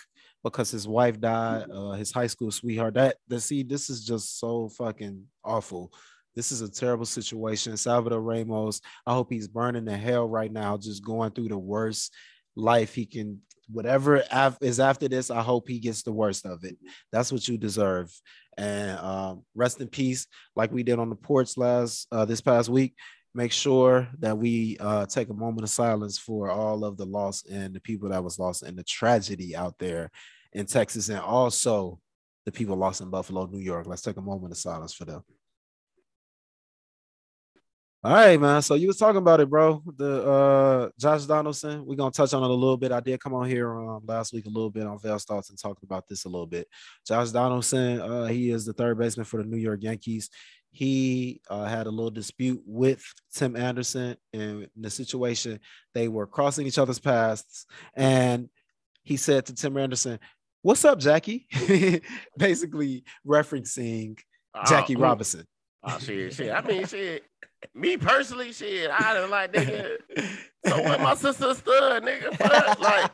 because 0.45 0.71
his 0.71 0.87
wife 0.87 1.19
died, 1.19 1.65
uh, 1.73 1.93
his 1.93 2.13
high 2.13 2.27
school 2.27 2.51
sweetheart. 2.51 2.93
That 2.93 3.17
the 3.27 3.41
see, 3.41 3.63
this 3.63 3.89
is 3.89 4.05
just 4.05 4.39
so 4.39 4.69
fucking 4.69 5.25
awful. 5.43 5.95
This 6.35 6.53
is 6.53 6.61
a 6.61 6.71
terrible 6.71 7.07
situation. 7.07 7.75
Salvador 7.79 8.21
Ramos, 8.21 8.83
I 9.07 9.15
hope 9.15 9.33
he's 9.33 9.49
burning 9.49 9.89
in 9.89 9.99
hell 9.99 10.29
right 10.29 10.53
now, 10.53 10.77
just 10.77 11.03
going 11.03 11.31
through 11.31 11.49
the 11.49 11.57
worst 11.57 12.13
life 12.57 12.95
he 12.95 13.05
can 13.07 13.41
whatever 13.71 14.23
af- 14.31 14.59
is 14.61 14.81
after 14.81 15.09
this 15.09 15.31
i 15.31 15.43
hope 15.43 15.69
he 15.69 15.79
gets 15.79 16.03
the 16.03 16.13
worst 16.13 16.47
of 16.47 16.65
it. 16.65 16.77
That's 17.13 17.33
what 17.33 17.47
you 17.49 17.59
deserve. 17.59 18.13
And 18.57 18.99
um, 18.99 19.43
rest 19.55 19.81
in 19.81 19.89
peace 19.89 20.27
like 20.55 20.73
we 20.73 20.83
did 20.83 20.99
on 20.99 21.11
the 21.11 21.17
porch 21.17 21.57
last 21.57 22.07
uh, 22.11 22.25
this 22.25 22.41
past 22.41 22.69
week. 22.69 22.95
Make 23.35 23.53
sure 23.53 24.09
that 24.21 24.39
we 24.39 24.79
uh, 24.81 25.05
take 25.05 25.29
a 25.29 25.35
moment 25.35 25.65
of 25.65 25.71
silence 25.71 26.19
for 26.19 26.51
all 26.51 26.85
of 26.85 26.97
the 26.97 27.05
loss 27.05 27.45
and 27.45 27.75
the 27.75 27.81
people 27.81 28.09
that 28.09 28.25
was 28.25 28.39
lost 28.39 28.63
and 28.63 28.79
the 28.79 28.85
tragedy 28.85 29.55
out 29.55 29.75
there 29.79 30.11
in 30.55 30.65
texas 30.65 31.11
and 31.11 31.19
also 31.19 32.01
the 32.47 32.53
people 32.53 32.77
lost 32.77 33.03
in 33.03 33.11
buffalo 33.11 33.45
new 33.47 33.59
york. 33.59 33.87
Let's 33.87 34.01
take 34.01 34.17
a 34.17 34.23
moment 34.23 34.53
of 34.53 34.59
silence 34.59 34.95
for 34.95 35.05
them 35.05 35.23
all 38.07 38.13
right, 38.15 38.41
man. 38.41 38.63
So 38.63 38.75
you 38.77 38.87
was 38.87 38.99
talking 38.99 39.17
about 39.19 39.41
it, 39.41 39.51
bro. 39.51 39.83
The 39.97 40.25
uh 40.25 40.89
Josh 40.97 41.25
Donaldson. 41.25 41.85
We're 41.85 41.97
gonna 41.97 42.13
touch 42.13 42.33
on 42.35 42.43
it 42.45 42.51
a 42.51 42.53
little 42.53 42.77
bit. 42.77 42.93
I 42.93 43.01
did 43.01 43.19
come 43.19 43.35
on 43.35 43.49
here 43.49 43.77
um, 43.77 44.03
last 44.07 44.33
week 44.33 44.47
a 44.47 44.49
little 44.49 44.71
bit 44.71 44.87
on 44.87 45.01
Vail 45.01 45.19
Thoughts 45.19 45.51
and 45.51 45.59
talked 45.59 45.83
about 45.83 46.07
this 46.07 46.25
a 46.25 46.29
little 46.29 46.47
bit. 46.47 46.69
Josh 47.05 47.31
Donaldson, 47.31 48.01
uh, 48.01 48.27
he 48.27 48.51
is 48.51 48.65
the 48.65 48.73
third 48.73 48.97
baseman 48.97 49.25
for 49.25 49.43
the 49.43 49.49
New 49.49 49.57
York 49.57 49.83
Yankees. 49.83 50.31
He 50.71 51.41
uh, 51.51 51.65
had 51.65 51.89
a 51.89 51.91
little 51.91 52.11
dispute 52.13 52.63
with 52.65 53.03
Tim 53.35 53.57
Anderson, 53.57 54.17
and 54.33 54.63
in 54.63 54.69
the 54.77 54.91
situation, 54.91 55.59
they 55.93 56.07
were 56.07 56.29
crossing 56.29 56.65
each 56.67 56.79
other's 56.79 57.01
paths, 57.01 57.67
and 57.95 58.49
he 59.03 59.17
said 59.17 59.47
to 59.47 59.55
Tim 59.55 59.77
Anderson, 59.79 60.21
"What's 60.63 60.85
up, 60.85 61.01
Jackie?" 61.01 61.49
Basically 62.39 63.03
referencing 63.27 64.17
Jackie 64.69 64.95
Uh, 64.95 65.01
Robinson. 65.01 65.45
Oh 65.87 65.99
shit, 65.99 66.35
shit. 66.35 66.53
I 66.53 66.61
mean, 66.63 66.85
shit. 66.87 67.25
Me 67.75 67.97
personally, 67.97 68.53
shit. 68.53 68.91
I 68.91 69.15
don't 69.15 69.31
like 69.31 69.53
nigga. 69.53 69.99
So 70.67 70.83
what? 70.83 71.01
My 71.01 71.15
sister 71.15 71.55
stud, 71.55 72.03
nigga. 72.03 72.37
Fuck, 72.37 72.81
like, 72.81 73.13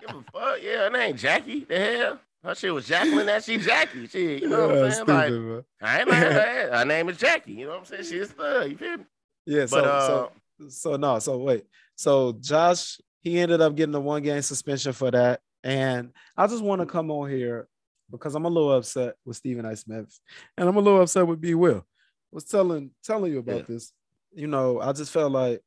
give 0.00 0.10
a 0.10 0.22
fuck. 0.32 0.58
Yeah, 0.62 0.76
her 0.84 0.90
name 0.90 1.16
Jackie. 1.16 1.64
The 1.64 1.78
hell. 1.78 2.20
Her 2.44 2.54
shit 2.54 2.72
was 2.72 2.86
Jacqueline. 2.86 3.26
That 3.26 3.44
she 3.44 3.56
Jackie. 3.56 4.06
Shit, 4.06 4.42
you 4.42 4.48
know 4.48 4.68
what 4.68 4.84
I'm 4.84 4.90
saying? 4.92 5.06
Like, 5.06 5.64
I 5.82 6.00
ain't 6.00 6.08
like 6.08 6.18
her. 6.18 6.70
Her 6.72 6.84
name 6.84 7.08
is 7.08 7.16
Jackie. 7.16 7.52
You 7.52 7.66
know 7.66 7.72
what 7.72 7.78
I'm 7.80 7.84
saying? 7.86 8.04
She's 8.04 8.30
stud. 8.30 8.70
You 8.70 8.76
feel 8.76 8.96
me? 8.98 9.04
Yeah, 9.46 9.66
so 9.66 9.76
But 9.76 9.84
uh, 9.84 10.06
so 10.06 10.32
so 10.68 10.96
no, 10.96 11.18
so 11.18 11.38
wait. 11.38 11.64
So 11.96 12.32
Josh, 12.40 13.00
he 13.20 13.38
ended 13.38 13.60
up 13.60 13.74
getting 13.74 13.94
a 13.94 14.00
one 14.00 14.22
game 14.22 14.42
suspension 14.42 14.92
for 14.92 15.10
that. 15.10 15.40
And 15.64 16.12
I 16.36 16.46
just 16.46 16.62
want 16.62 16.80
to 16.80 16.86
come 16.86 17.10
on 17.10 17.28
here 17.28 17.68
because 18.10 18.34
I'm 18.34 18.44
a 18.44 18.48
little 18.48 18.72
upset 18.72 19.14
with 19.24 19.36
Stephen 19.36 19.64
A. 19.64 19.76
Smith 19.76 20.18
and 20.56 20.68
I'm 20.68 20.76
a 20.76 20.80
little 20.80 21.00
upset 21.02 21.26
with 21.26 21.40
B. 21.40 21.54
Will. 21.54 21.84
was 22.32 22.44
telling 22.44 22.90
telling 23.02 23.32
you 23.32 23.38
about 23.40 23.56
Yeah. 23.56 23.74
this. 23.74 23.92
You 24.32 24.46
know, 24.46 24.80
I 24.80 24.92
just 24.92 25.10
felt 25.12 25.32
like 25.32 25.60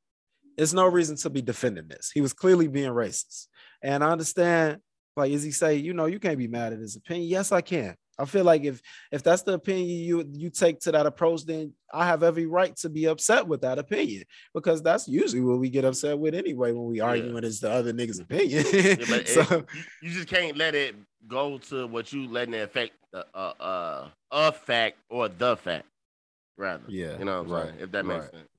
it's 0.58 0.72
no 0.74 0.86
reason 0.88 1.16
to 1.18 1.30
be 1.30 1.42
defending 1.42 1.88
this. 1.90 2.12
He 2.14 2.22
was 2.22 2.32
clearly 2.34 2.68
being 2.68 2.92
racist. 2.92 3.48
And 3.82 4.04
I 4.04 4.12
understand, 4.12 4.80
like, 5.18 5.34
as 5.34 5.44
he 5.44 5.52
say, 5.52 5.76
you 5.76 5.94
know, 5.94 6.06
you 6.06 6.20
can't 6.20 6.38
be 6.38 6.48
mad 6.48 6.72
at 6.72 6.80
his 6.80 6.96
opinion. 6.96 7.28
Yes, 7.28 7.52
I 7.52 7.62
can. 7.62 7.96
I 8.20 8.26
feel 8.26 8.44
like 8.44 8.64
if 8.64 8.82
if 9.12 9.24
that's 9.24 9.42
the 9.42 9.54
opinion 9.54 9.88
you 9.88 10.30
you 10.34 10.50
take 10.50 10.80
to 10.82 10.92
that 10.92 11.06
approach, 11.06 11.46
then 11.46 11.74
I 11.92 12.06
have 12.06 12.22
every 12.22 12.46
right 12.46 12.76
to 12.78 12.90
be 12.90 13.06
upset 13.06 13.48
with 13.48 13.62
that 13.62 13.80
opinion 13.80 14.24
because 14.54 14.84
that's 14.84 15.08
usually 15.08 15.42
what 15.42 15.60
we 15.60 15.70
get 15.70 15.86
upset 15.86 16.20
with 16.20 16.36
anyway 16.36 16.72
when 16.72 16.86
we 16.86 17.00
arguing 17.00 17.44
is 17.44 17.60
the 17.60 17.72
other 17.72 17.92
nigga's 17.92 18.20
opinion. 18.20 18.66
Yeah, 18.72 19.24
so 19.26 19.66
you, 19.74 19.84
you 20.04 20.10
just 20.12 20.28
can't 20.28 20.58
let 20.58 20.76
it 20.76 20.96
go 21.28 21.58
to 21.58 21.88
what 21.88 22.14
you 22.14 22.28
letting 22.28 22.54
it 22.54 22.60
affect 22.64 22.94
the 23.12 23.26
uh, 23.34 23.54
uh 23.60 24.08
a 24.32 24.52
fact 24.52 24.98
or 25.10 25.30
the 25.30 25.58
fact, 25.58 25.86
rather. 26.58 26.84
Yeah, 26.88 27.18
you 27.18 27.26
know 27.26 27.42
what 27.42 27.48
I'm 27.48 27.52
right, 27.52 27.66
saying. 27.70 27.80
If 27.80 27.92
that 27.92 28.06
makes 28.06 28.26
right. 28.26 28.32
sense. 28.32 28.50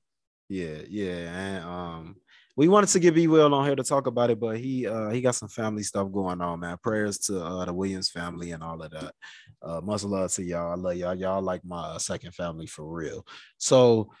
yeah, 0.49 0.77
yeah, 0.89 1.39
and 1.39 1.65
um, 1.65 2.15
we 2.55 2.67
wanted 2.67 2.89
to 2.89 2.99
get 2.99 3.15
B 3.15 3.27
Will 3.27 3.53
on 3.53 3.65
here 3.65 3.75
to 3.75 3.83
talk 3.83 4.07
about 4.07 4.29
it, 4.29 4.39
but 4.39 4.57
he 4.57 4.87
uh 4.87 5.09
he 5.09 5.21
got 5.21 5.35
some 5.35 5.49
family 5.49 5.83
stuff 5.83 6.11
going 6.11 6.41
on, 6.41 6.61
man. 6.61 6.77
Prayers 6.81 7.17
to 7.19 7.43
uh 7.43 7.65
the 7.65 7.73
Williams 7.73 8.09
family 8.09 8.51
and 8.51 8.63
all 8.63 8.81
of 8.81 8.91
that. 8.91 9.13
Uh, 9.61 9.81
much 9.81 10.03
love 10.03 10.31
to 10.33 10.43
y'all. 10.43 10.71
I 10.71 10.75
love 10.75 10.95
y'all. 10.95 11.15
Y'all 11.15 11.41
like 11.41 11.65
my 11.65 11.81
uh, 11.81 11.99
second 11.99 12.33
family 12.33 12.67
for 12.67 12.85
real. 12.85 13.25
So, 13.57 14.11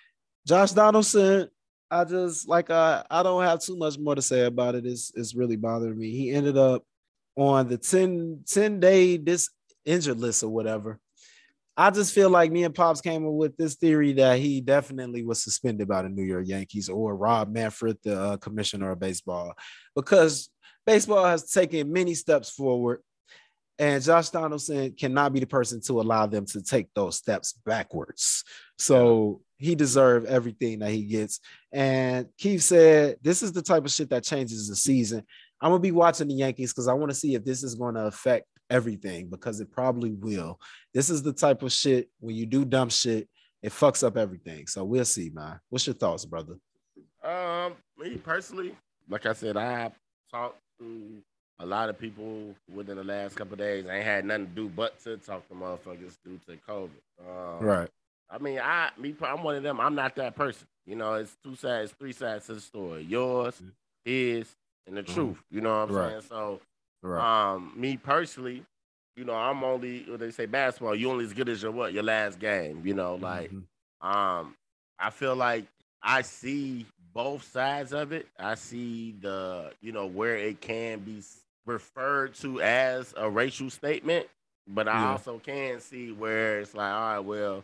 Josh 0.45 0.71
Donaldson, 0.71 1.49
I 1.89 2.03
just 2.03 2.47
like 2.47 2.69
I 2.69 3.05
I 3.09 3.23
don't 3.23 3.43
have 3.43 3.61
too 3.61 3.77
much 3.77 3.97
more 3.97 4.15
to 4.15 4.21
say 4.21 4.45
about 4.45 4.75
it. 4.75 4.85
It's 4.85 5.11
it's 5.15 5.35
really 5.35 5.55
bothering 5.55 5.97
me. 5.97 6.11
He 6.11 6.31
ended 6.31 6.57
up 6.57 6.83
on 7.37 7.67
the 7.67 7.77
10, 7.77 8.43
10 8.47 8.79
day 8.79 9.17
this 9.17 9.49
injured 9.85 10.19
list 10.19 10.43
or 10.43 10.49
whatever. 10.49 10.99
I 11.77 11.89
just 11.91 12.13
feel 12.13 12.29
like 12.29 12.51
me 12.51 12.63
and 12.63 12.73
Pops 12.73 13.01
came 13.01 13.25
up 13.25 13.33
with 13.33 13.57
this 13.57 13.75
theory 13.75 14.13
that 14.13 14.39
he 14.39 14.61
definitely 14.61 15.23
was 15.23 15.43
suspended 15.43 15.87
by 15.87 16.03
the 16.03 16.09
New 16.09 16.23
York 16.23 16.47
Yankees 16.47 16.87
or 16.87 17.15
Rob 17.15 17.51
Manfred, 17.51 17.97
the 18.03 18.19
uh, 18.19 18.37
commissioner 18.37 18.91
of 18.91 18.99
baseball, 18.99 19.53
because 19.93 20.49
baseball 20.85 21.25
has 21.25 21.51
taken 21.51 21.91
many 21.91 22.13
steps 22.13 22.49
forward, 22.49 23.01
and 23.77 24.01
Josh 24.01 24.29
Donaldson 24.29 24.93
cannot 24.93 25.33
be 25.33 25.41
the 25.41 25.47
person 25.47 25.81
to 25.81 25.99
allow 25.99 26.25
them 26.27 26.45
to 26.45 26.63
take 26.63 26.87
those 26.93 27.17
steps 27.17 27.53
backwards. 27.65 28.45
So 28.77 29.41
he 29.57 29.75
deserved 29.75 30.27
everything 30.27 30.79
that 30.79 30.91
he 30.91 31.03
gets. 31.03 31.41
And 31.73 32.27
Keith 32.37 32.61
said, 32.61 33.17
"This 33.21 33.43
is 33.43 33.51
the 33.51 33.61
type 33.61 33.83
of 33.83 33.91
shit 33.91 34.09
that 34.11 34.23
changes 34.23 34.69
the 34.69 34.77
season." 34.77 35.25
I'm 35.61 35.71
gonna 35.71 35.81
be 35.81 35.91
watching 35.91 36.29
the 36.29 36.35
Yankees 36.35 36.71
because 36.71 36.87
I 36.87 36.93
want 36.93 37.11
to 37.11 37.17
see 37.17 37.35
if 37.35 37.43
this 37.43 37.63
is 37.63 37.75
going 37.75 37.95
to 37.95 38.05
affect 38.05 38.47
everything 38.69 39.29
because 39.29 39.59
it 39.59 39.71
probably 39.71 40.11
will. 40.11 40.59
This 40.93 41.09
is 41.09 41.23
the 41.23 41.33
type 41.33 41.61
of 41.63 41.71
shit 41.71 42.09
when 42.19 42.35
you 42.35 42.45
do 42.45 42.65
dumb 42.65 42.89
shit, 42.89 43.27
it 43.61 43.71
fucks 43.71 44.05
up 44.05 44.17
everything. 44.17 44.67
So 44.67 44.83
we'll 44.83 45.05
see, 45.05 45.29
man. 45.33 45.59
What's 45.69 45.87
your 45.87 45.95
thoughts, 45.95 46.25
brother? 46.25 46.55
Um, 47.23 47.73
me 47.97 48.17
personally, 48.17 48.75
like 49.09 49.25
I 49.25 49.33
said, 49.33 49.57
I 49.57 49.91
talked 50.31 50.59
to 50.79 51.21
a 51.59 51.65
lot 51.65 51.89
of 51.89 51.97
people 51.97 52.53
within 52.73 52.97
the 52.97 53.03
last 53.03 53.35
couple 53.35 53.53
of 53.53 53.59
days 53.59 53.85
I 53.87 53.95
ain't 53.95 54.05
had 54.05 54.25
nothing 54.25 54.47
to 54.47 54.51
do 54.51 54.69
but 54.69 55.01
to 55.03 55.17
talk 55.17 55.47
to 55.47 55.53
motherfuckers 55.55 56.17
due 56.23 56.39
to 56.47 56.57
COVID. 56.67 56.89
Um, 57.21 57.65
Right. 57.65 57.89
I 58.29 58.37
mean, 58.39 58.59
I 58.59 58.89
me, 58.97 59.15
I'm 59.21 59.43
one 59.43 59.55
of 59.55 59.63
them. 59.63 59.79
I'm 59.79 59.95
not 59.95 60.15
that 60.15 60.35
person. 60.35 60.67
You 60.85 60.95
know, 60.95 61.13
it's 61.13 61.35
two 61.43 61.55
sides, 61.55 61.93
three 61.97 62.11
sides 62.11 62.47
to 62.47 62.55
the 62.55 62.61
story. 62.61 63.03
Yours, 63.03 63.61
his, 64.03 64.55
and 64.87 64.97
the 64.97 65.03
Mhm. 65.03 65.13
truth. 65.13 65.43
You 65.49 65.61
know 65.61 65.69
what 65.69 65.89
I'm 65.89 65.95
Right. 65.95 66.09
saying? 66.11 66.21
So, 66.23 66.59
Right. 67.05 67.51
um, 67.51 67.73
me 67.75 67.97
personally, 67.97 68.63
you 69.15 69.25
know, 69.25 69.35
I'm 69.35 69.63
only 69.63 69.99
they 70.17 70.31
say 70.31 70.45
basketball. 70.45 70.95
You 70.95 71.09
only 71.11 71.25
as 71.25 71.33
good 71.33 71.49
as 71.49 71.61
your 71.63 71.71
what 71.71 71.93
your 71.93 72.03
last 72.03 72.39
game. 72.39 72.81
You 72.85 72.93
know, 72.95 73.15
like 73.15 73.51
Mhm. 73.51 73.63
um, 74.01 74.55
I 74.99 75.09
feel 75.11 75.35
like 75.35 75.65
I 76.01 76.21
see 76.21 76.85
both 77.13 77.43
sides 77.43 77.93
of 77.93 78.11
it. 78.11 78.27
I 78.39 78.55
see 78.55 79.13
the, 79.21 79.71
you 79.81 79.91
know, 79.91 80.05
where 80.05 80.35
it 80.35 80.61
can 80.61 80.99
be 80.99 81.21
referred 81.65 82.35
to 82.35 82.61
as 82.61 83.13
a 83.17 83.29
racial 83.29 83.69
statement, 83.69 84.27
but 84.67 84.87
I 84.87 85.01
Yeah. 85.01 85.11
also 85.11 85.39
can 85.39 85.79
see 85.79 86.11
where 86.11 86.59
it's 86.59 86.73
like, 86.73 86.91
all 86.93 86.99
right, 87.01 87.19
well, 87.19 87.63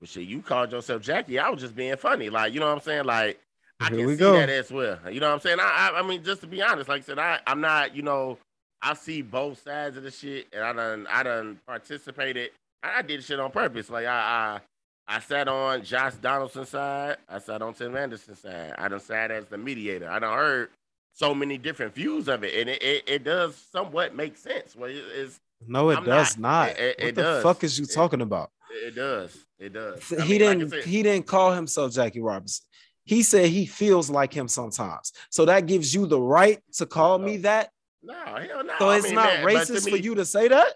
well, 0.00 0.06
shit, 0.06 0.24
you 0.24 0.42
called 0.42 0.72
yourself 0.72 1.02
Jackie. 1.02 1.38
I 1.38 1.50
was 1.50 1.60
just 1.60 1.76
being 1.76 1.96
funny. 1.96 2.30
Like, 2.30 2.52
you 2.54 2.60
know 2.60 2.66
what 2.66 2.74
I'm 2.76 2.80
saying? 2.80 3.04
Like, 3.04 3.40
I 3.80 3.90
Here 3.90 3.98
can 3.98 4.08
see 4.10 4.16
go. 4.16 4.32
that 4.32 4.48
as 4.48 4.70
well. 4.72 4.98
You 5.10 5.20
know 5.20 5.28
what 5.28 5.34
I'm 5.34 5.40
saying? 5.40 5.60
I, 5.60 5.90
I, 5.94 5.98
I 6.00 6.02
mean, 6.02 6.24
just 6.24 6.40
to 6.42 6.46
be 6.46 6.62
honest, 6.62 6.88
like 6.88 7.02
I 7.02 7.04
said, 7.04 7.18
I, 7.18 7.40
I'm 7.46 7.60
not, 7.60 7.94
you 7.94 8.02
know, 8.02 8.38
I 8.82 8.94
see 8.94 9.22
both 9.22 9.62
sides 9.62 9.96
of 9.96 10.02
the 10.04 10.10
shit, 10.10 10.46
and 10.52 10.62
I 10.62 10.72
done, 10.72 11.06
I 11.10 11.22
done 11.22 11.58
participated. 11.66 12.50
I, 12.82 12.98
I 12.98 13.02
did 13.02 13.24
shit 13.24 13.40
on 13.40 13.50
purpose. 13.50 13.90
Like, 13.90 14.06
I, 14.06 14.60
I, 15.08 15.16
I 15.16 15.20
sat 15.20 15.48
on 15.48 15.82
Josh 15.82 16.14
Donaldson's 16.14 16.68
side. 16.68 17.16
I 17.28 17.38
sat 17.38 17.60
on 17.62 17.74
Tim 17.74 17.96
Anderson's 17.96 18.38
side. 18.40 18.74
I 18.78 18.88
done 18.88 19.00
sat 19.00 19.30
as 19.30 19.46
the 19.46 19.58
mediator. 19.58 20.08
I 20.08 20.18
done 20.20 20.32
heard 20.36 20.70
so 21.12 21.34
many 21.34 21.58
different 21.58 21.94
views 21.94 22.28
of 22.28 22.44
it, 22.44 22.54
and 22.60 22.68
it, 22.70 22.82
it, 22.82 23.04
it 23.08 23.24
does 23.24 23.56
somewhat 23.72 24.14
make 24.14 24.36
sense. 24.36 24.76
Well, 24.76 24.90
it, 24.90 25.02
it's, 25.14 25.40
No, 25.66 25.90
it 25.90 25.96
I'm 25.98 26.04
does 26.04 26.38
not. 26.38 26.68
not. 26.68 26.78
It- 26.78 26.80
it- 26.80 26.98
what 27.00 27.08
it 27.08 27.14
the 27.16 27.22
does. 27.22 27.42
fuck 27.42 27.64
is 27.64 27.78
you 27.78 27.84
It- 27.84 27.92
talking 27.92 28.20
about? 28.20 28.50
it 28.70 28.94
does, 28.94 29.36
it 29.58 29.72
does. 29.72 30.12
I 30.12 30.22
he 30.22 30.38
mean, 30.38 30.38
didn't 30.58 30.70
said- 30.70 30.84
he 30.84 31.02
didn't 31.02 31.26
call 31.26 31.52
himself 31.52 31.92
Jackie 31.94 32.20
Robinson. 32.20 32.64
He 33.04 33.22
said 33.22 33.46
he 33.48 33.64
feels 33.64 34.10
like 34.10 34.32
him 34.34 34.46
sometimes. 34.46 35.12
So 35.30 35.46
that 35.46 35.64
gives 35.66 35.94
you 35.94 36.06
the 36.06 36.20
right 36.20 36.60
to 36.74 36.84
call 36.86 37.18
me 37.18 37.38
that. 37.38 37.70
No, 38.02 38.14
hell 38.14 38.64
no. 38.64 38.74
So 38.78 38.88
I 38.88 38.96
it's 38.96 39.06
mean, 39.06 39.14
not 39.14 39.24
man, 39.26 39.44
but 39.44 39.66
to 39.66 39.72
racist 39.72 39.90
for 39.90 39.96
you 39.96 40.14
to 40.14 40.24
say 40.24 40.48
that? 40.48 40.74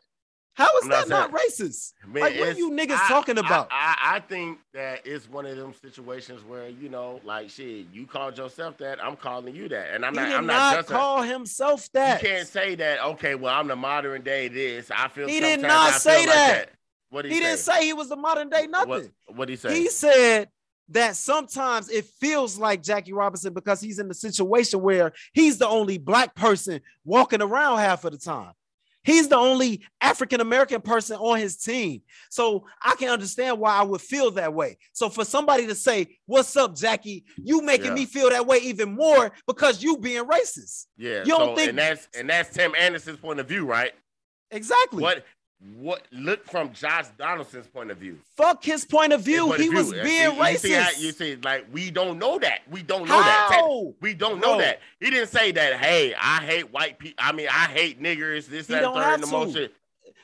How 0.54 0.66
is 0.78 0.84
I'm 0.84 0.90
that 0.90 1.08
not 1.08 1.32
not 1.32 1.40
racist? 1.40 1.94
Man, 2.06 2.22
Like, 2.22 2.38
what 2.38 2.48
are 2.50 2.52
you 2.58 2.70
niggas 2.72 3.08
talking 3.08 3.38
about? 3.38 3.68
I, 3.70 3.96
I, 3.98 4.16
I 4.16 4.20
think 4.20 4.58
that 4.74 5.00
it's 5.06 5.28
one 5.30 5.46
of 5.46 5.56
them 5.56 5.72
situations 5.80 6.42
where 6.44 6.68
you 6.68 6.90
know, 6.90 7.20
like 7.24 7.48
shit, 7.48 7.86
you 7.90 8.06
called 8.06 8.36
yourself 8.36 8.76
that, 8.78 9.02
I'm 9.02 9.16
calling 9.16 9.54
you 9.54 9.68
that, 9.70 9.94
and 9.94 10.04
I'm 10.04 10.12
he 10.12 10.20
not. 10.20 10.26
did 10.26 10.34
I'm 10.36 10.46
not, 10.46 10.54
not 10.54 10.74
just. 10.76 10.88
call 10.88 11.22
himself 11.22 11.88
that. 11.94 12.22
You 12.22 12.28
can't 12.28 12.46
say 12.48 12.74
that. 12.74 13.02
Okay, 13.02 13.34
well, 13.34 13.54
I'm 13.54 13.66
the 13.66 13.76
modern 13.76 14.20
day 14.22 14.48
this. 14.48 14.90
I 14.90 15.08
feel. 15.08 15.26
He 15.26 15.40
did 15.40 15.60
not 15.60 15.94
I 15.94 15.98
say 15.98 16.26
like 16.26 16.34
that. 16.34 16.70
What 17.08 17.24
he 17.24 17.40
didn't 17.40 17.58
say 17.58 17.86
he 17.86 17.92
was 17.94 18.10
the 18.10 18.16
modern 18.16 18.50
day 18.50 18.66
nothing. 18.66 18.88
What 18.88 19.36
What 19.36 19.48
he 19.48 19.56
say? 19.56 19.74
He 19.74 19.88
said 19.88 20.48
that 20.92 21.16
sometimes 21.16 21.88
it 21.90 22.04
feels 22.20 22.58
like 22.58 22.82
Jackie 22.82 23.12
Robinson 23.12 23.52
because 23.52 23.80
he's 23.80 23.98
in 23.98 24.08
the 24.08 24.14
situation 24.14 24.80
where 24.80 25.12
he's 25.32 25.58
the 25.58 25.68
only 25.68 25.98
black 25.98 26.34
person 26.34 26.80
walking 27.04 27.42
around 27.42 27.78
half 27.78 28.04
of 28.04 28.12
the 28.12 28.18
time. 28.18 28.52
He's 29.04 29.26
the 29.26 29.36
only 29.36 29.82
African 30.00 30.40
American 30.40 30.80
person 30.80 31.16
on 31.16 31.38
his 31.38 31.56
team. 31.56 32.02
So 32.30 32.66
I 32.80 32.94
can 32.94 33.08
understand 33.08 33.58
why 33.58 33.74
I 33.74 33.82
would 33.82 34.00
feel 34.00 34.30
that 34.32 34.54
way. 34.54 34.78
So 34.92 35.08
for 35.08 35.24
somebody 35.24 35.66
to 35.66 35.74
say, 35.74 36.18
What's 36.26 36.56
up, 36.56 36.76
Jackie? 36.76 37.24
You 37.36 37.62
making 37.62 37.86
Yeah. 37.88 37.94
me 37.94 38.06
feel 38.06 38.30
that 38.30 38.46
way 38.46 38.58
even 38.58 38.94
more 38.94 39.32
because 39.48 39.82
you 39.82 39.96
being 39.98 40.24
racist. 40.24 40.86
yeah. 40.96 41.20
you 41.24 41.36
don't 41.36 41.48
so, 41.48 41.56
think- 41.56 41.70
and 41.70 41.78
that's 41.78 42.08
and 42.16 42.30
that's 42.30 42.54
Tim 42.54 42.74
Anderson's 42.78 43.18
point 43.18 43.40
of 43.40 43.48
view, 43.48 43.66
right? 43.66 43.90
Exactly. 44.52 45.02
What 45.02 45.24
What 45.76 46.02
look 46.10 46.44
from 46.50 46.72
Josh 46.72 47.06
Donaldson's 47.16 47.68
point 47.68 47.92
of 47.92 47.98
view? 47.98 48.18
Fuck 48.36 48.64
his 48.64 48.84
point 48.84 49.12
of 49.12 49.20
view. 49.22 49.46
Point 49.46 49.54
of 49.54 49.60
He 49.60 49.68
view. 49.68 49.76
was 49.78 49.92
being 49.92 50.22
you, 50.22 50.30
racist. 50.32 50.50
You 50.52 50.58
see, 50.58 50.72
how- 50.72 50.90
you 50.98 51.12
see, 51.12 51.36
like 51.36 51.66
we 51.72 51.90
don't 51.92 52.18
know 52.18 52.38
that. 52.40 52.62
We 52.68 52.82
don't 52.82 53.06
know 53.08 53.20
that. 53.22 53.48
How? 53.52 53.94
We 54.00 54.12
don't 54.14 54.40
know 54.40 54.54
Bro. 54.56 54.58
that. 54.58 54.80
He 54.98 55.10
didn't 55.10 55.28
say 55.28 55.52
that. 55.52 55.74
Hey, 55.74 56.14
I 56.14 56.38
hate 56.42 56.72
white 56.72 56.98
people. 56.98 57.22
I 57.24 57.30
mean, 57.30 57.46
I 57.48 57.66
hate 57.68 58.02
niggers. 58.02 58.46
This, 58.46 58.66
He 58.66 58.74
that, 58.74 58.80
don't 58.80 58.94
third, 58.96 59.14
and 59.14 59.22
the 59.22 59.26
most. 59.28 59.56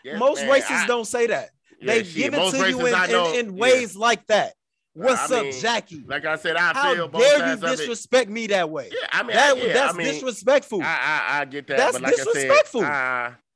Yes, 0.03 0.19
Most 0.19 0.43
man, 0.45 0.61
racists 0.61 0.71
I- 0.85 0.87
don't 0.89 1.07
say 1.07 1.29
that. 1.29 1.51
yeah, 1.81 1.93
they 1.95 2.03
shit, 2.05 2.15
give 2.15 2.35
it 2.35 2.51
to 2.51 2.57
you 2.71 2.87
in, 2.87 2.95
in- 2.95 3.11
know- 3.11 3.33
in, 3.35 3.47
yeah. 3.47 3.61
ways 3.63 3.95
like 3.95 4.27
that. 4.27 4.55
What's 4.95 5.31
I 5.31 5.37
up, 5.39 5.43
mean, 5.45 5.53
Jackie? 5.53 6.03
Like 6.05 6.25
I 6.25 6.35
said, 6.37 6.57
I 6.57 6.73
How 6.73 6.95
feel 6.95 7.07
both 7.07 7.23
dare 7.23 7.51
you 7.51 7.57
disrespect 7.61 8.29
me 8.29 8.49
that 8.49 8.69
way? 8.71 8.91
Yeah, 8.91 9.07
I 9.13 9.23
mean, 9.23 9.37
that, 9.37 9.57
I, 9.57 9.61
yeah, 9.61 9.73
that's 9.73 9.95
I 9.95 9.97
mean, 9.97 10.07
disrespectful. 10.09 10.83
I, 10.83 10.87
I, 11.31 11.41
I 11.41 11.45
get 11.45 11.69
that. 11.69 11.77
That's 11.77 11.93
but 11.93 12.03
like 12.03 12.17
disrespectful. 12.17 12.81
I 12.81 12.85
said, 12.85 12.93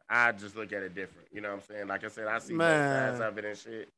I, 0.08 0.28
I 0.28 0.32
just 0.32 0.54
look 0.56 0.72
at 0.72 0.84
it 0.84 0.94
different. 0.94 1.21
You 1.32 1.40
know 1.40 1.48
what 1.48 1.54
I'm 1.56 1.62
saying? 1.62 1.88
Like 1.88 2.04
I 2.04 2.08
said, 2.08 2.26
I 2.26 2.38
see 2.38 2.54
both 2.54 2.68
sides 2.68 3.18
Man. 3.18 3.28
of 3.28 3.38
it 3.38 3.44
and 3.44 3.58
shit. 3.58 3.88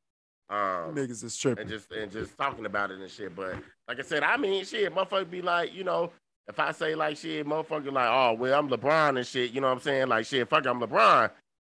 Um, 0.49 0.93
Niggas 0.95 1.23
is 1.23 1.35
tripping. 1.37 1.61
and 1.63 1.69
just 1.69 1.91
and 1.91 2.11
just 2.11 2.37
talking 2.37 2.65
about 2.65 2.91
it 2.91 2.99
and 2.99 3.09
shit. 3.09 3.35
But 3.35 3.55
like 3.87 3.99
I 3.99 4.03
said, 4.03 4.23
I 4.23 4.37
mean, 4.37 4.63
shit, 4.63 4.93
motherfucker 4.93 5.29
be 5.29 5.41
like, 5.41 5.73
you 5.73 5.83
know, 5.83 6.11
if 6.47 6.59
I 6.59 6.71
say 6.71 6.93
like 6.95 7.17
shit, 7.17 7.45
motherfucker 7.47 7.91
like, 7.91 8.07
oh 8.09 8.33
well, 8.39 8.57
I'm 8.59 8.69
LeBron 8.69 9.17
and 9.17 9.25
shit. 9.25 9.51
You 9.51 9.61
know 9.61 9.67
what 9.67 9.73
I'm 9.73 9.79
saying? 9.81 10.07
Like 10.07 10.25
shit, 10.27 10.47
fuck, 10.47 10.65
I'm 10.67 10.79
LeBron. 10.79 11.31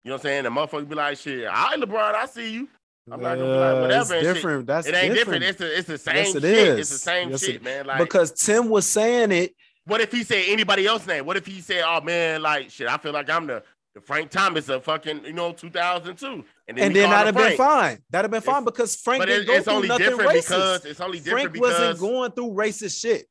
You 0.04 0.11
know 0.11 0.14
what 0.14 0.20
I'm 0.20 0.20
saying? 0.20 0.44
The 0.44 0.50
motherfucker 0.50 0.88
be 0.88 0.94
like, 0.94 1.16
shit, 1.18 1.46
all 1.46 1.52
right, 1.54 1.78
LeBron, 1.80 2.14
I 2.14 2.26
see 2.26 2.50
you. 2.52 2.68
I'm 3.11 3.22
not 3.22 3.36
gonna 3.38 3.50
be 3.52 3.59
like, 3.59 3.80
whatever 3.80 4.00
It's 4.00 4.11
and 4.12 4.26
shit. 4.26 4.34
different. 4.34 4.66
That's 4.66 4.86
it 4.86 4.94
ain't 4.94 5.14
different. 5.14 5.42
different. 5.42 5.72
It's 5.72 5.86
the 5.88 5.94
it's 5.94 6.04
the 6.04 6.11
same 6.11 6.16
Yes, 6.16 6.34
it 6.34 6.42
shit. 6.42 6.44
is. 6.68 6.78
It's 6.80 6.90
the 6.90 6.98
same 6.98 7.30
Yes, 7.30 7.40
shit, 7.40 7.54
it- 7.56 7.62
man. 7.64 7.86
Like, 7.86 7.98
because 8.00 8.32
Tim 8.32 8.68
was 8.68 8.84
saying 8.86 9.32
it. 9.32 9.54
what 9.86 10.02
if 10.02 10.12
he 10.12 10.22
said 10.24 10.44
anybody 10.48 10.86
else's 10.86 11.09
name? 11.09 11.24
What 11.24 11.38
if 11.38 11.46
he 11.46 11.62
said, 11.62 11.82
oh 11.86 12.02
man, 12.02 12.42
like 12.42 12.70
shit, 12.70 12.86
I 12.86 12.98
feel 12.98 13.12
like 13.12 13.30
I'm 13.30 13.46
the 13.46 13.62
the 14.01 14.07
Frank 14.07 14.30
Thomas 14.30 14.68
of 14.68 14.84
fucking 14.84 15.24
you 15.24 15.32
know 15.32 15.53
2002, 15.53 16.44
and 16.68 16.76
then, 16.78 16.84
and 16.86 16.96
then 16.96 17.11
that'd 17.11 17.34
have 17.34 17.49
been 17.49 17.57
fine. 17.57 17.99
That'd 18.11 18.24
have 18.24 18.30
been 18.30 18.40
fine 18.42 18.62
It's- 18.62 18.64
because 18.72 18.96
Frank 18.96 19.20
But 19.22 19.26
didn't 19.26 19.42
it, 19.42 19.46
go 19.46 19.55
it's 19.55 19.64
through 19.64 19.74
only 19.74 19.88
nothing 19.88 20.07
different 20.07 20.30
racist. 20.30 20.49
because 20.49 20.84
it's 20.84 21.01
only 21.01 21.18
different 21.18 21.40
Frank 21.40 21.53
because 21.53 21.78
wasn't 21.78 22.01
going 22.01 22.32
through 22.32 22.51
racist 22.51 23.01
shit. 23.01 23.26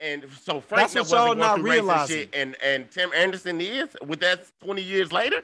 And 0.00 0.24
so 0.42 0.60
Frank 0.60 0.92
That's 0.92 0.94
that 1.10 1.16
what 1.16 1.26
y'all 1.26 1.34
not 1.34 1.56
through 1.58 1.64
racist 1.68 1.72
realizing. 1.72 2.16
shit, 2.18 2.30
and 2.34 2.56
and 2.62 2.90
Tim 2.90 3.10
Anderson 3.14 3.60
is 3.60 3.88
with 4.06 4.20
that 4.20 4.44
twenty 4.62 4.82
years 4.82 5.12
later. 5.12 5.42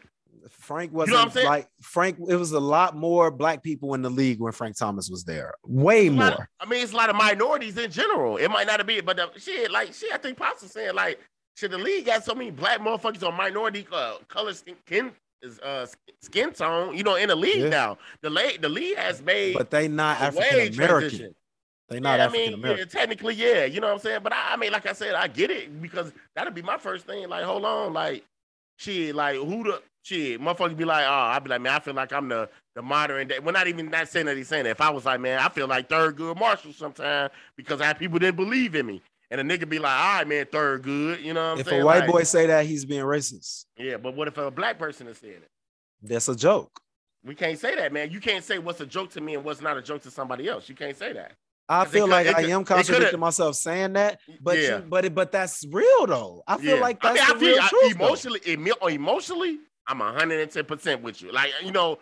Frank 0.49 0.93
wasn't 0.93 1.19
I'm 1.19 1.31
saying? 1.31 1.47
like 1.47 1.69
Frank. 1.83 2.17
It 2.29 2.35
was 2.37 2.53
a 2.53 2.61
lot 2.61 2.97
more 2.97 3.31
black 3.31 3.63
people 3.63 3.95
in 3.95 4.03
the 4.03 4.11
league 4.11 4.41
when 4.41 4.53
Frank 4.53 4.77
Thomas 4.77 5.09
was 5.11 5.23
there. 5.25 5.55
Way 5.65 6.09
lot 6.11 6.33
of- 6.33 6.39
more. 6.39 6.49
I 6.59 6.67
mean, 6.67 6.83
it's 6.83 6.93
a 6.93 6.97
lot 6.97 7.11
of 7.11 7.17
minorities 7.17 7.77
in 7.79 7.91
general. 7.91 8.37
It 8.37 8.49
might 8.49 8.67
not 8.67 8.81
have 8.81 8.87
be, 8.87 9.01
but 9.01 9.17
the, 9.17 9.31
shit, 9.39 9.71
like 9.71 9.93
shit, 9.95 10.13
I 10.13 10.17
think 10.17 10.39
Pops 10.39 10.63
was 10.63 10.73
saying 10.73 10.95
like, 10.95 11.21
shit, 11.61 11.71
the 11.71 11.79
league 11.79 12.07
got 12.07 12.25
so 12.25 12.35
many 12.35 12.51
black 12.51 12.81
motherfuckers 12.81 13.27
on 13.27 13.37
minority 13.37 13.87
uh, 13.93 14.15
color 14.29 14.53
skin, 14.55 15.13
uh 15.63 15.87
skin 16.21 16.53
tone, 16.53 16.97
you 16.97 17.03
know, 17.03 17.17
in 17.17 17.29
the 17.29 17.37
league 17.37 17.61
Yeah. 17.63 17.69
now. 17.69 17.99
The 18.23 18.31
league, 18.31 18.61
the 18.61 18.69
league 18.69 18.97
has 18.97 19.23
made 19.23 19.55
But 19.57 19.71
they 19.71 19.89
not 19.89 20.21
African 20.21 20.75
American. 20.75 21.35
They 21.89 21.99
not 22.01 22.19
yeah, 22.19 22.25
I 22.25 22.27
African 22.27 22.41
mean, 22.43 22.51
yeah, 22.51 22.57
American. 22.57 22.89
technically, 22.89 23.35
yeah, 23.35 23.65
you 23.65 23.81
know 23.81 23.89
what 23.89 23.95
I'm 23.95 23.99
saying. 24.01 24.21
But 24.23 24.33
I, 24.33 24.53
I 24.53 24.57
mean, 24.57 24.73
like 24.73 24.87
I 24.87 24.93
said, 24.93 25.15
I 25.15 25.27
get 25.29 25.51
it 25.51 25.83
because 25.83 26.13
that'll 26.35 26.53
be 26.53 26.63
my 26.63 26.79
first 26.79 27.07
thing. 27.07 27.29
Like, 27.29 27.45
hold 27.45 27.65
on, 27.65 27.93
like, 27.93 28.25
shit, 28.79 29.15
like 29.15 29.37
who 29.37 29.65
the 29.65 29.83
shit, 30.05 30.41
motherfuckers 30.41 30.77
be 30.77 30.85
like, 30.85 31.05
oh, 31.07 31.13
I'd 31.13 31.43
be 31.43 31.51
like, 31.51 31.61
man, 31.61 31.75
I 31.75 31.81
feel 31.81 31.95
like 31.95 32.13
I'm 32.13 32.29
the 32.29 32.49
the 32.77 32.83
modern 32.83 33.27
day. 33.27 33.39
We're 33.41 33.53
not 33.53 33.67
even 33.67 33.91
not 33.91 34.09
saying 34.09 34.27
that 34.27 34.37
he's 34.37 34.49
saying 34.49 34.65
that. 34.65 34.71
If 34.71 34.81
I 34.81 34.91
was 34.91 35.05
like, 35.05 35.21
man, 35.21 35.41
I 35.41 35.49
feel 35.49 35.67
like 35.67 35.89
Thurgood 35.89 36.39
Marshall 36.39 36.73
sometimes 36.73 37.33
because 37.57 37.81
I 37.81 37.93
people 37.95 38.19
didn't 38.19 38.37
believe 38.37 38.75
in 38.75 38.87
me. 38.87 39.03
And 39.31 39.41
a 39.41 39.45
nigga 39.45 39.69
be 39.69 39.79
like, 39.79 39.93
all 39.93 40.17
right, 40.19 40.27
man, 40.29 40.45
Thurgood. 40.47 41.23
You 41.23 41.35
know 41.35 41.41
what 41.45 41.53
I'm 41.53 41.59
If 41.61 41.69
saying? 41.69 41.83
a 41.83 41.87
white 41.87 42.01
Like, 42.01 42.11
boy 42.11 42.23
say 42.25 42.47
that, 42.47 42.67
he's 42.67 42.85
being 42.85 43.05
racist. 43.05 43.67
Yeah, 43.77 43.97
but 43.97 44.15
what 44.17 44.27
if 44.29 44.37
a 44.39 44.51
black 44.51 44.79
person 44.79 45.07
is 45.07 45.19
saying 45.19 45.35
it? 45.35 45.49
That's 46.03 46.29
a 46.29 46.35
joke. 46.35 46.81
We 47.25 47.35
can't 47.35 47.59
say 47.59 47.77
that, 47.77 47.93
man. 47.93 48.11
You 48.11 48.19
can't 48.19 48.43
say 48.45 48.59
what's 48.59 48.81
a 48.81 48.87
joke 48.87 49.11
to 49.13 49.21
me 49.21 49.35
and 49.35 49.45
what's 49.45 49.61
not 49.61 49.77
a 49.77 49.83
joke 49.83 50.03
to 50.03 50.11
somebody 50.11 50.49
else. 50.49 50.69
You 50.69 50.75
can't 50.75 50.97
say 50.97 51.13
that. 51.13 51.33
I 51.69 51.85
feel 51.85 52.07
could- 52.07 52.11
like 52.11 52.27
I 52.27 52.43
could- 52.43 52.51
am 52.51 52.65
contradicting 52.65 53.21
myself 53.21 53.55
saying 53.55 53.93
that, 53.93 54.19
but 54.41 54.59
Yeah. 54.59 54.79
you, 54.79 54.83
but 54.89 55.05
it, 55.05 55.15
but 55.15 55.31
that's 55.31 55.65
real 55.71 56.07
though. 56.07 56.43
I 56.49 56.57
feel 56.59 56.77
Yeah. 56.77 56.81
like 56.81 57.05
I 57.05 57.13
that's 57.13 57.21
mean, 57.21 57.31
I 57.31 57.35
the 57.35 57.39
feel 57.39 57.55
real 57.55 57.63
I- 57.63 57.69
truth. 57.69 57.95
emotionally, 57.95 58.41
emo- 58.49 58.87
emotionally, 58.89 59.59
I'm 59.87 60.01
110 60.01 60.65
percent 60.65 61.03
with 61.03 61.23
you. 61.23 61.31
Like 61.31 61.53
you 61.63 61.71
know 61.71 62.01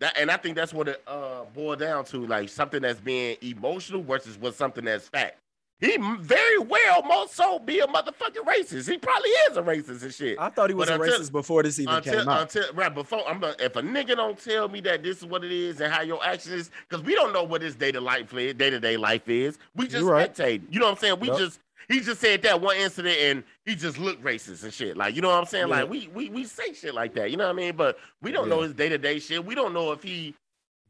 that, 0.00 0.16
and 0.18 0.30
I 0.32 0.36
think 0.38 0.56
that's 0.56 0.72
what 0.74 0.88
it 0.88 1.00
uh 1.06 1.44
boiled 1.54 1.78
down 1.78 2.04
to, 2.06 2.26
like 2.26 2.48
something 2.48 2.82
that's 2.82 2.98
being 2.98 3.36
emotional 3.42 4.02
versus 4.02 4.36
what 4.36 4.56
something 4.56 4.84
that's 4.84 5.06
fact. 5.08 5.36
He 5.84 5.98
very 6.20 6.58
well 6.58 7.02
most 7.02 7.34
so 7.34 7.58
be 7.58 7.80
a 7.80 7.86
motherfucking 7.86 8.44
racist. 8.46 8.88
He 8.88 8.96
probably 8.96 9.28
is 9.30 9.56
a 9.56 9.62
racist 9.62 10.02
and 10.02 10.14
shit. 10.14 10.38
I 10.38 10.48
thought 10.48 10.70
he 10.70 10.74
was 10.74 10.88
But 10.88 10.98
a 10.98 11.02
until- 11.02 11.20
racist 11.20 11.32
before 11.32 11.62
this 11.62 11.78
even 11.78 11.94
until 11.94 12.20
came 12.20 12.28
out. 12.28 12.42
until 12.42 12.72
right 12.74 12.94
before 12.94 13.28
I'm 13.28 13.40
not, 13.40 13.60
if 13.60 13.76
a 13.76 13.82
nigga 13.82 14.16
don't 14.16 14.38
tell 14.42 14.68
me 14.68 14.80
that 14.80 15.02
this 15.02 15.18
is 15.18 15.24
what 15.26 15.44
it 15.44 15.52
is 15.52 15.80
and 15.80 15.92
how 15.92 16.00
your 16.02 16.24
action 16.24 16.54
is, 16.54 16.70
because 16.88 17.04
we 17.04 17.14
don't 17.14 17.32
know 17.34 17.44
what 17.44 17.60
his 17.60 17.74
day 17.74 17.92
to 17.92 18.00
life 18.00 18.30
day 18.30 18.52
to 18.54 18.80
day 18.80 18.96
life 18.96 19.28
is. 19.28 19.58
We 19.76 19.84
just 19.86 19.98
You 20.04 20.10
right. 20.10 20.32
spectating. 20.34 20.62
You 20.70 20.80
know 20.80 20.86
what 20.86 20.92
I'm 20.92 20.98
saying? 20.98 21.20
We 21.20 21.28
Yup. 21.28 21.38
just 21.38 21.60
he 21.86 22.00
just 22.00 22.18
said 22.18 22.40
that 22.42 22.62
one 22.62 22.76
incident 22.78 23.18
and 23.18 23.44
he 23.66 23.74
just 23.74 23.98
looked 23.98 24.24
racist 24.24 24.64
and 24.64 24.72
shit. 24.72 24.96
Like 24.96 25.14
you 25.14 25.20
know 25.20 25.28
what 25.28 25.38
I'm 25.38 25.44
saying? 25.44 25.68
Yeah. 25.68 25.80
Like 25.82 25.90
we 25.90 26.08
we 26.14 26.30
we 26.30 26.44
say 26.44 26.72
shit 26.72 26.94
like 26.94 27.12
that. 27.14 27.30
You 27.30 27.36
know 27.36 27.44
what 27.44 27.50
I 27.52 27.56
mean? 27.56 27.76
But 27.76 27.98
we 28.22 28.32
don't 28.32 28.48
know 28.48 28.62
his 28.62 28.72
day 28.72 28.88
to 28.88 28.96
day 28.96 29.18
shit. 29.18 29.44
We 29.44 29.54
don't 29.54 29.74
know 29.74 29.92
if 29.92 30.02
he 30.02 30.34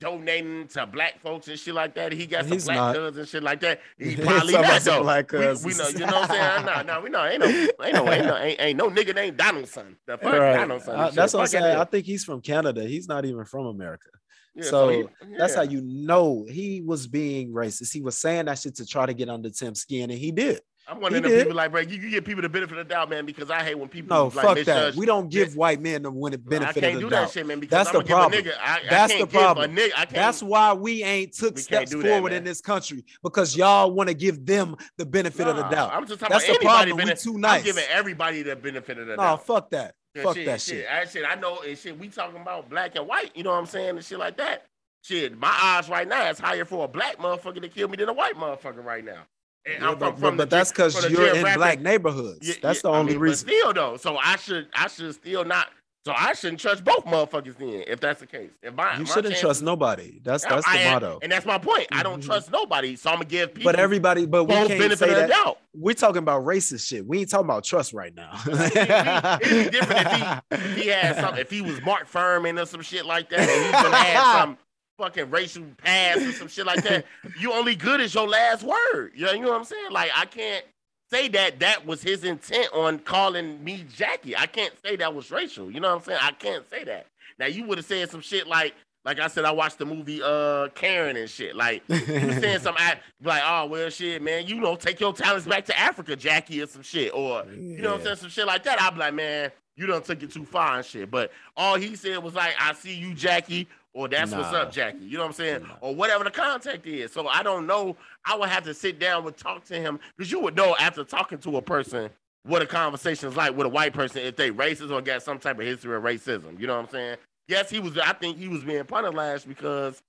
donating 0.00 0.66
to 0.68 0.86
black 0.86 1.20
folks 1.20 1.48
and 1.48 1.58
shit 1.58 1.74
like 1.74 1.94
that. 1.94 2.12
He 2.12 2.26
got 2.26 2.44
some 2.44 2.52
he's 2.52 2.64
black 2.64 2.76
not. 2.76 2.94
cousins 2.94 3.16
and 3.18 3.28
shit 3.28 3.42
like 3.42 3.60
that. 3.60 3.80
He 3.98 4.16
probably 4.22 4.52
not 4.54 4.82
though. 4.82 5.02
black 5.02 5.32
We- 5.32 5.38
we, 5.38 5.74
know, 5.74 5.88
you 5.88 5.98
know 6.00 6.06
what 6.06 6.30
I'm 6.30 6.64
saying? 6.64 6.66
No, 6.66 6.82
no, 6.94 7.00
we 7.00 7.10
know 7.10 7.24
ain't 7.24 7.40
no, 7.40 7.46
ain't 7.46 7.72
no, 7.78 7.84
ain't 7.84 7.94
no, 7.94 8.12
ain't 8.12 8.26
no, 8.26 8.36
ain't 8.64 8.76
no 8.78 8.90
nigga 8.90 9.14
named 9.14 9.36
Donaldson. 9.36 9.96
The 10.06 10.18
fuck 10.18 10.32
Right. 10.32 10.56
Donaldson. 10.56 11.06
Shit. 11.06 11.14
that's 11.14 11.32
what 11.34 11.40
I'm 11.40 11.46
saying. 11.46 11.64
I 11.76 11.84
think 11.84 12.06
he's 12.06 12.24
from 12.24 12.40
Canada. 12.40 12.84
He's 12.86 13.08
not 13.08 13.24
even 13.24 13.44
from 13.44 13.66
America. 13.66 14.08
Yeah, 14.56 14.64
so 14.64 14.88
he- 14.88 15.04
That's 15.38 15.54
how 15.54 15.62
you 15.62 15.80
know 15.82 16.46
he 16.48 16.80
was 16.80 17.06
being 17.06 17.52
racist. 17.52 17.92
He 17.92 18.00
was 18.00 18.16
saying 18.18 18.44
that 18.46 18.58
shit 18.58 18.76
to 18.76 18.86
try 18.86 19.06
to 19.06 19.14
get 19.14 19.28
under 19.28 19.50
Tim's 19.50 19.80
skin, 19.80 20.10
and 20.10 20.18
he 20.18 20.30
did. 20.32 20.60
I'm 20.86 21.00
one 21.00 21.14
of 21.14 21.24
he 21.24 21.30
them 21.30 21.40
people 21.40 21.56
like, 21.56 21.70
bro, 21.72 21.80
you, 21.80 21.96
you 21.98 22.10
give 22.10 22.24
people 22.24 22.42
the 22.42 22.48
benefit 22.48 22.76
of 22.76 22.86
the 22.86 22.92
doubt, 22.94 23.08
man, 23.08 23.24
because 23.24 23.50
I 23.50 23.62
hate 23.62 23.78
when 23.78 23.88
people 23.88 24.14
No, 24.14 24.24
like 24.24 24.34
fuck 24.34 24.44
that. 24.44 24.56
misjudge. 24.56 24.96
We 24.96 25.06
don't 25.06 25.30
give 25.30 25.56
white 25.56 25.80
men 25.80 26.02
the 26.02 26.10
win- 26.10 26.34
I 26.34 26.36
benefit 26.36 26.80
can't 26.82 26.94
of 26.96 27.00
do 27.00 27.06
the 27.08 27.16
that 27.16 27.20
doubt. 27.22 27.30
shit, 27.32 27.46
man, 27.46 27.58
because 27.60 27.70
That's 27.84 27.88
I'm 27.96 28.02
the 28.02 28.04
problem. 28.04 28.38
a 28.38 28.42
nigga. 28.42 28.52
I, 28.62 28.80
That's 28.90 29.12
I 29.14 29.18
the 29.18 29.26
can't 29.26 29.30
problem. 29.30 29.76
Nigga, 29.76 29.90
I 29.92 30.04
can't, 30.04 30.10
That's 30.10 30.42
why 30.42 30.72
we 30.74 31.02
ain't 31.02 31.32
took 31.32 31.54
We 31.56 31.62
steps 31.62 31.90
do 31.90 32.02
that, 32.02 32.08
forward 32.08 32.32
in 32.32 32.44
this 32.44 32.60
country 32.60 33.04
because 33.22 33.56
y'all 33.56 33.92
want 33.92 34.08
to 34.10 34.14
give 34.14 34.44
them 34.44 34.76
the 34.98 35.06
benefit 35.06 35.46
of 35.46 35.56
the 35.56 35.62
doubt. 35.64 35.92
I'm 35.94 36.06
just 36.06 36.20
talking 36.20 36.34
That's 36.34 36.44
about 36.48 36.60
the 36.60 36.64
problem. 36.66 36.96
We 36.98 37.04
benefit- 37.04 37.22
too 37.24 37.40
I'm 37.42 37.62
giving 37.64 37.84
everybody 37.90 38.42
the 38.42 38.54
benefit 38.56 38.98
of 38.98 39.06
the 39.06 39.16
No, 39.16 39.22
doubt. 39.22 39.46
fuck 39.46 39.70
that. 39.70 39.94
Yeah, 40.14 40.22
Fuck 40.22 40.36
that 40.44 40.60
shit. 40.60 40.86
I 40.86 41.06
shit, 41.06 41.24
I 41.28 41.34
know 41.34 41.60
and 41.66 41.76
shit. 41.78 41.98
We 41.98 42.08
talking 42.08 42.40
about 42.40 42.68
black 42.68 42.94
and 42.94 43.08
white. 43.08 43.32
You 43.34 43.42
know 43.42 43.50
what 43.50 43.56
I'm 43.58 43.66
saying 43.66 43.90
and 43.96 44.04
shit 44.04 44.18
like 44.18 44.36
that. 44.36 44.66
Shit, 45.02 45.36
my 45.38 45.52
odds 45.62 45.88
right 45.88 46.06
now 46.06 46.30
is 46.30 46.38
higher 46.38 46.64
for 46.64 46.84
a 46.84 46.88
black 46.88 47.16
motherfucker 47.18 47.60
to 47.62 47.68
kill 47.68 47.88
me 47.88 47.96
than 47.96 48.08
a 48.08 48.12
white 48.12 48.36
motherfucker 48.36 48.84
right 48.84 49.04
now. 49.04 49.22
And 49.66 49.82
Yeah, 49.82 49.88
I'm 49.90 49.98
but, 49.98 50.18
from, 50.18 50.36
but 50.36 50.50
the, 50.50 50.56
that's 50.56 50.70
because 50.70 51.10
you're 51.10 51.34
in 51.34 51.42
black 51.56 51.80
neighborhoods. 51.80 52.46
Yeah, 52.46 52.54
that's 52.62 52.78
yeah, 52.78 52.82
the 52.82 52.90
I 52.90 52.98
only 52.98 53.12
mean, 53.14 53.20
reason. 53.20 53.48
Still, 53.48 53.72
though, 53.72 53.96
so 53.96 54.16
I 54.18 54.36
should 54.36 54.68
I 54.74 54.88
should 54.88 55.14
still 55.14 55.44
not. 55.44 55.68
So 56.06 56.12
I 56.14 56.34
shouldn't 56.34 56.60
trust 56.60 56.84
both 56.84 57.06
motherfuckers 57.06 57.56
then, 57.56 57.82
if 57.86 57.98
that's 57.98 58.20
the 58.20 58.26
case. 58.26 58.50
If 58.62 58.74
my, 58.74 58.92
you 58.92 58.98
my 58.98 59.04
shouldn't 59.06 59.24
chances- 59.28 59.40
trust 59.40 59.62
nobody. 59.62 60.20
That's 60.22 60.44
I- 60.44 60.50
that's 60.50 60.66
the 60.66 60.72
I 60.72 60.76
am- 60.80 60.92
motto. 60.92 61.18
and 61.22 61.32
that's 61.32 61.46
my 61.46 61.56
point. 61.56 61.86
I 61.92 62.02
don't 62.02 62.20
Mhm. 62.22 62.26
trust 62.26 62.50
nobody, 62.50 62.94
so 62.94 63.08
I'm 63.08 63.16
gonna 63.16 63.24
give 63.24 63.54
people 63.54 63.72
But 63.72 63.80
everybody, 63.80 64.26
but 64.26 64.44
we 64.44 64.52
can't 64.52 64.68
benefit 64.68 64.98
say 64.98 65.08
of 65.08 65.16
that. 65.16 65.28
doubt. 65.30 65.60
We're 65.72 65.94
talking 65.94 66.18
about 66.18 66.44
racist 66.44 66.86
shit. 66.86 67.06
We 67.06 67.20
ain't 67.20 67.30
talking 67.30 67.46
about 67.46 67.64
trust 67.64 67.94
right 67.94 68.14
now. 68.14 68.38
It'd 68.46 69.40
be 69.40 69.70
different 69.70 70.06
if 70.06 70.12
he, 70.12 70.24
if 70.50 70.76
he 70.76 70.86
had 70.88 71.16
some, 71.16 71.38
if 71.38 71.50
he 71.50 71.62
was 71.62 71.80
Mark 71.80 72.06
Fuhrman 72.12 72.62
or 72.62 72.66
some 72.66 72.82
shit 72.82 73.06
like 73.06 73.30
that, 73.30 73.40
and 73.40 73.50
he's 73.62 73.72
gonna 73.72 73.96
have 73.96 74.40
some 74.42 74.58
fucking 74.98 75.30
racial 75.30 75.64
past 75.82 76.20
or 76.20 76.32
some 76.32 76.48
shit 76.48 76.66
like 76.66 76.82
that. 76.84 77.04
You 77.38 77.52
only 77.52 77.74
good 77.74 78.00
as 78.00 78.14
your 78.14 78.28
last 78.28 78.62
word. 78.62 79.12
You 79.14 79.26
know, 79.26 79.32
you 79.32 79.42
know 79.42 79.50
what 79.50 79.58
I'm 79.58 79.64
saying? 79.64 79.90
Like 79.90 80.10
I 80.14 80.24
can't 80.26 80.64
say 81.10 81.28
that 81.28 81.58
that 81.60 81.84
was 81.86 82.02
his 82.02 82.24
intent 82.24 82.68
on 82.72 82.98
calling 83.00 83.62
me 83.62 83.84
Jackie. 83.94 84.36
I 84.36 84.46
can't 84.46 84.74
say 84.84 84.96
that 84.96 85.14
was 85.14 85.30
racial. 85.30 85.70
You 85.70 85.80
know 85.80 85.88
what 85.88 86.02
I'm 86.02 86.04
saying? 86.04 86.20
I 86.22 86.32
can't 86.32 86.68
say 86.68 86.84
that. 86.84 87.06
Now 87.38 87.46
you 87.46 87.64
would 87.64 87.78
have 87.78 87.86
said 87.86 88.10
some 88.10 88.20
shit 88.20 88.46
like. 88.46 88.74
Like 89.06 89.20
I 89.20 89.26
said, 89.26 89.44
I 89.44 89.50
watched 89.50 89.76
the 89.76 89.84
movie 89.84 90.22
uh 90.24 90.68
Karen 90.68 91.14
and 91.18 91.28
shit. 91.28 91.54
Like 91.54 91.82
you 91.88 91.98
saying 92.40 92.60
some 92.60 92.74
act 92.78 93.02
like, 93.22 93.42
oh 93.44 93.66
well 93.66 93.90
shit, 93.90 94.22
man, 94.22 94.46
you 94.46 94.54
know, 94.54 94.76
take 94.76 94.98
your 94.98 95.12
talents 95.12 95.46
back 95.46 95.66
to 95.66 95.78
Africa, 95.78 96.16
Jackie, 96.16 96.62
or 96.62 96.66
some 96.66 96.80
shit. 96.80 97.12
Or 97.12 97.44
you 97.52 97.82
know 97.82 97.90
what 97.90 97.98
I'm 97.98 98.04
saying? 98.06 98.16
Some 98.16 98.30
shit 98.30 98.46
like 98.46 98.62
that. 98.64 98.80
I'd 98.80 98.94
be 98.94 99.00
like, 99.00 99.12
man, 99.12 99.50
you 99.76 99.86
done 99.86 100.02
took 100.02 100.22
it 100.22 100.32
too 100.32 100.46
far 100.46 100.76
and 100.78 100.86
shit. 100.86 101.10
But 101.10 101.32
all 101.54 101.74
he 101.74 101.96
said 101.96 102.22
was 102.22 102.34
like, 102.34 102.54
I 102.58 102.72
see 102.72 102.94
you, 102.94 103.12
Jackie, 103.12 103.68
or 103.94 104.08
that's 104.08 104.32
what's 104.32 104.52
up, 104.52 104.72
Jackie. 104.72 104.98
You 105.04 105.16
know 105.18 105.22
what 105.24 105.28
I'm 105.28 105.32
saying? 105.34 105.62
Nah. 105.62 105.74
Or 105.80 105.94
whatever 105.94 106.24
the 106.24 106.30
contact 106.30 106.86
is. 106.86 107.12
So 107.12 107.28
I 107.28 107.42
don't 107.42 107.66
know. 107.66 107.96
I 108.26 108.36
would 108.36 108.48
have 108.48 108.64
to 108.64 108.74
sit 108.74 108.98
down 108.98 109.26
and 109.26 109.36
talk 109.36 109.64
to 109.66 109.74
him 109.76 110.00
because 110.16 110.30
you 110.32 110.40
would 110.40 110.56
know 110.56 110.76
after 110.78 111.04
talking 111.04 111.38
to 111.38 111.56
a 111.56 111.62
person 111.62 112.10
what 112.42 112.60
a 112.60 112.66
conversation 112.66 113.28
is 113.28 113.36
like 113.36 113.56
with 113.56 113.66
a 113.66 113.70
white 113.70 113.94
person 113.94 114.18
if 114.22 114.36
they 114.36 114.50
racist 114.50 114.90
or 114.90 115.00
got 115.00 115.22
some 115.22 115.38
type 115.38 115.58
of 115.58 115.64
history 115.64 115.96
of 115.96 116.02
racism. 116.02 116.60
You 116.60 116.66
know 116.66 116.76
what 116.76 116.86
I'm 116.86 116.90
saying? 116.90 117.16
Yes, 117.48 117.70
he 117.70 117.78
was. 117.80 117.96
I 117.98 118.12
think 118.14 118.36
he 118.36 118.48
was 118.48 118.64
being 118.64 118.84
punished 118.84 119.48
because 119.48 120.02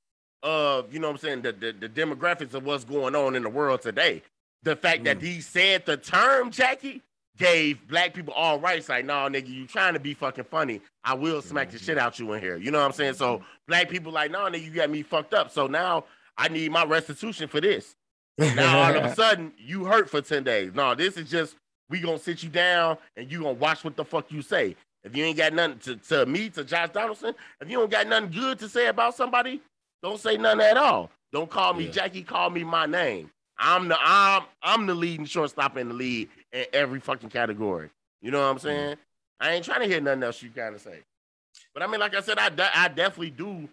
of 0.44 0.94
you 0.94 1.00
know 1.00 1.08
what 1.08 1.14
I'm 1.14 1.18
saying 1.20 1.42
the, 1.44 1.52
the 1.54 1.72
the 1.72 1.90
demographics 1.90 2.54
of 2.54 2.66
what's 2.66 2.84
going 2.84 3.16
on 3.16 3.36
in 3.36 3.44
the 3.44 3.50
world 3.50 3.82
today. 3.82 4.22
The 4.64 4.76
fact 4.76 5.04
that 5.04 5.20
Mm. 5.20 5.22
he 5.24 5.42
said 5.42 5.86
the 5.86 5.96
term 5.98 6.50
Jackie 6.52 7.02
gave 7.38 7.86
black 7.88 8.14
people 8.14 8.34
all 8.34 8.60
rights. 8.60 8.90
Like, 8.90 9.06
no, 9.06 9.14
nigga, 9.14 9.48
you 9.48 9.68
trying 9.68 9.94
to 9.94 10.00
be 10.00 10.14
fucking 10.14 10.46
funny. 10.46 10.82
I 11.04 11.14
will 11.14 11.42
smack 11.42 11.72
the 11.72 11.80
shit 11.80 11.98
out 11.98 12.20
you 12.20 12.34
in 12.34 12.42
here. 12.42 12.58
You 12.58 12.72
know 12.72 12.80
what 12.80 12.86
I'm 12.86 12.92
saying? 12.94 13.16
So 13.16 13.38
mm-hmm. 13.38 13.46
black 13.68 13.90
people 13.90 14.12
like, 14.12 14.32
no, 14.32 14.40
nigga, 14.40 14.64
you 14.64 14.72
got 14.72 14.90
me 14.90 15.04
fucked 15.04 15.34
up. 15.34 15.52
So 15.52 15.68
now 15.68 16.06
I 16.38 16.48
need 16.48 16.72
my 16.72 16.84
restitution 16.86 17.48
for 17.48 17.62
this. 17.62 17.96
Now 18.38 18.80
all 18.80 18.94
of 18.94 19.06
a 19.06 19.16
sudden 19.16 19.54
you 19.58 19.86
hurt 19.86 20.10
for 20.10 20.22
10 20.22 20.44
days. 20.44 20.74
No, 20.74 20.94
this 20.94 21.16
is 21.16 21.30
just 21.30 21.56
we 21.90 22.02
gonna 22.02 22.20
sit 22.20 22.44
you 22.44 22.50
down 22.50 22.98
and 23.16 23.32
you 23.32 23.44
gonna 23.44 23.54
watch 23.54 23.86
what 23.86 23.96
the 23.96 24.04
fuck 24.04 24.30
you 24.30 24.42
say. 24.42 24.76
If 25.06 25.16
you 25.16 25.24
ain't 25.24 25.38
got 25.38 25.54
nothing 25.54 25.80
to, 25.80 25.96
to 25.96 26.26
me, 26.26 26.50
to 26.50 26.66
Josh 26.66 26.90
Donaldson, 26.90 27.34
if 27.62 27.70
you 27.70 27.78
don't 27.78 27.92
got 27.92 28.08
nothing 28.08 28.32
good 28.32 28.60
to 28.60 28.68
say 28.68 28.88
about 28.88 29.16
somebody, 29.16 29.62
don't 30.04 30.20
say 30.20 30.36
nothing 30.36 30.62
at 30.62 30.76
all. 30.76 31.12
Don't 31.32 31.50
call 31.50 31.74
me 31.74 31.86
Yeah. 31.86 31.92
Jackie, 31.92 32.24
call 32.24 32.50
me 32.50 32.64
my 32.66 32.86
name. 32.86 33.32
I'm 33.58 33.88
the 33.88 33.98
I'm 34.00 34.44
I'm 34.62 34.86
the 34.86 34.96
leading 34.96 35.26
shortstop 35.26 35.78
in 35.78 35.90
the 35.90 35.94
league 35.94 36.30
in 36.52 36.66
every 36.74 37.00
fucking 37.00 37.30
category. 37.30 37.90
You 38.22 38.32
know 38.32 38.40
what 38.40 38.52
I'm 38.52 38.60
saying? 38.60 38.98
I 39.40 39.52
ain't 39.52 39.66
trying 39.66 39.82
to 39.82 39.88
hear 39.88 40.02
nothing 40.02 40.24
else 40.24 40.42
you 40.42 40.50
of 40.58 40.82
say. 40.82 41.00
But 41.74 41.84
I 41.84 41.88
mean, 41.88 42.00
like 42.00 42.16
I 42.16 42.22
said, 42.22 42.38
I, 42.40 42.50
de- 42.50 42.78
I 42.78 42.88
definitely 42.88 43.32
do 43.32 43.70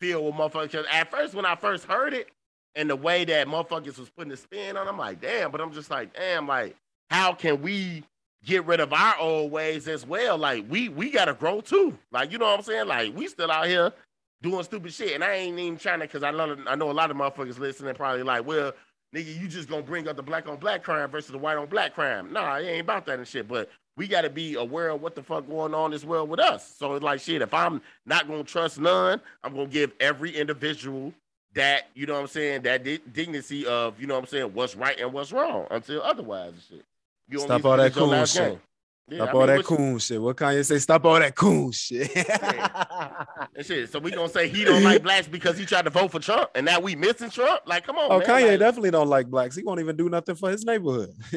feel 0.00 0.24
what 0.24 0.52
motherfuckers. 0.52 0.84
At 0.90 1.10
first, 1.10 1.34
when 1.34 1.44
I 1.44 1.56
first 1.56 1.84
heard 1.84 2.14
it, 2.14 2.28
and 2.74 2.88
the 2.88 2.96
way 2.96 3.24
that 3.24 3.46
motherfuckers 3.46 3.98
was 3.98 4.08
putting 4.10 4.30
the 4.30 4.36
spin 4.36 4.76
on, 4.76 4.88
I'm 4.88 4.96
like, 4.96 5.20
damn. 5.20 5.50
But 5.50 5.60
I'm 5.60 5.72
just 5.72 5.90
like, 5.90 6.14
damn, 6.14 6.46
like, 6.46 6.76
how 7.10 7.32
can 7.32 7.60
we 7.60 8.04
get 8.44 8.64
rid 8.64 8.80
of 8.80 8.92
our 8.92 9.18
old 9.18 9.52
ways 9.52 9.86
as 9.88 10.06
well? 10.06 10.38
Like, 10.38 10.64
we 10.68 10.88
we 10.88 11.10
gotta 11.10 11.34
grow 11.34 11.60
too. 11.60 11.98
Like, 12.10 12.32
you 12.32 12.38
know 12.38 12.46
what 12.46 12.58
I'm 12.58 12.64
saying? 12.64 12.86
Like, 12.86 13.14
we 13.16 13.28
still 13.28 13.50
out 13.50 13.66
here 13.66 13.92
doing 14.40 14.64
stupid 14.64 14.92
shit, 14.92 15.14
and 15.14 15.22
I 15.22 15.34
ain't 15.34 15.58
even 15.58 15.78
trying 15.78 16.00
to, 16.00 16.08
cause 16.08 16.22
I 16.22 16.30
know 16.30 16.56
I 16.66 16.74
know 16.76 16.90
a 16.90 16.92
lot 16.92 17.10
of 17.10 17.16
motherfuckers 17.16 17.58
listening 17.58 17.94
probably 17.94 18.22
like, 18.22 18.46
well, 18.46 18.72
nigga, 19.14 19.40
you 19.40 19.48
just 19.48 19.68
gonna 19.68 19.82
bring 19.82 20.08
up 20.08 20.16
the 20.16 20.22
black 20.22 20.48
on 20.48 20.56
black 20.56 20.82
crime 20.82 21.10
versus 21.10 21.30
the 21.32 21.38
white 21.38 21.56
on 21.56 21.66
black 21.66 21.94
crime. 21.94 22.32
Nah, 22.32 22.56
it 22.56 22.66
ain't 22.66 22.80
about 22.82 23.06
that 23.06 23.18
and 23.18 23.28
shit. 23.28 23.48
But 23.48 23.70
we 23.96 24.08
got 24.08 24.22
to 24.22 24.30
be 24.30 24.54
aware 24.54 24.88
of 24.90 25.02
what 25.02 25.14
the 25.14 25.22
fuck 25.22 25.46
going 25.46 25.74
on 25.74 25.92
as 25.92 26.04
well 26.04 26.26
with 26.26 26.40
us. 26.40 26.74
So 26.78 26.94
it's 26.94 27.02
like 27.02 27.20
shit. 27.20 27.42
If 27.42 27.52
I'm 27.52 27.82
not 28.06 28.26
gonna 28.28 28.44
trust 28.44 28.80
none, 28.80 29.20
I'm 29.44 29.54
gonna 29.54 29.66
give 29.66 29.92
every 30.00 30.34
individual 30.36 31.12
that 31.54 31.88
you 31.94 32.06
know 32.06 32.14
what 32.14 32.20
I'm 32.20 32.26
saying 32.28 32.62
that 32.62 32.82
di- 32.84 33.00
dignity 33.12 33.66
of 33.66 34.00
you 34.00 34.06
know 34.06 34.14
what 34.14 34.20
I'm 34.20 34.26
saying 34.26 34.54
what's 34.54 34.74
right 34.74 34.98
and 34.98 35.12
what's 35.12 35.32
wrong 35.32 35.66
until 35.70 36.02
otherwise 36.02 36.52
and 36.52 36.62
shit. 36.68 36.84
You 37.28 37.38
Stop 37.40 37.64
all 37.64 37.76
that 37.76 37.92
finish 37.92 37.96
your 37.96 38.04
coon 38.04 38.10
last 38.10 38.34
shit. 38.34 38.50
game. 38.52 38.60
Yeah, 39.08 39.16
Stop 39.24 39.28
I 39.28 39.32
all 39.32 39.38
mean, 39.40 39.46
that 39.48 39.56
which- 39.58 39.66
coon 39.66 39.98
shit. 39.98 40.22
What 40.22 40.36
Kanye 40.36 40.64
say? 40.64 40.78
Stop 40.78 41.04
all 41.04 41.18
that 41.18 41.34
coon 41.34 41.70
shit. 41.72 42.10
and 42.16 43.66
shit. 43.66 43.90
So 43.90 43.98
we 43.98 44.10
gonna 44.10 44.28
say 44.28 44.48
he 44.48 44.64
don't 44.68 44.82
like 44.82 45.02
blacks 45.02 45.26
because 45.26 45.58
he 45.58 45.66
tried 45.66 45.82
to 45.84 45.90
vote 45.90 46.10
for 46.12 46.20
Trump, 46.20 46.50
and 46.54 46.64
now 46.64 46.78
we 46.80 46.94
missing 46.94 47.28
Trump? 47.28 47.62
Like, 47.66 47.84
come 47.84 47.96
on, 47.98 48.10
oh, 48.10 48.18
man. 48.20 48.26
Kanye 48.28 48.50
Like, 48.50 48.58
definitely 48.60 48.90
don't 48.92 49.08
like 49.08 49.26
blacks. 49.26 49.56
He 49.56 49.62
won't 49.64 49.80
even 49.80 49.96
do 49.96 50.08
nothing 50.08 50.36
for 50.36 50.50
his 50.50 50.64
neighborhood. 50.64 51.10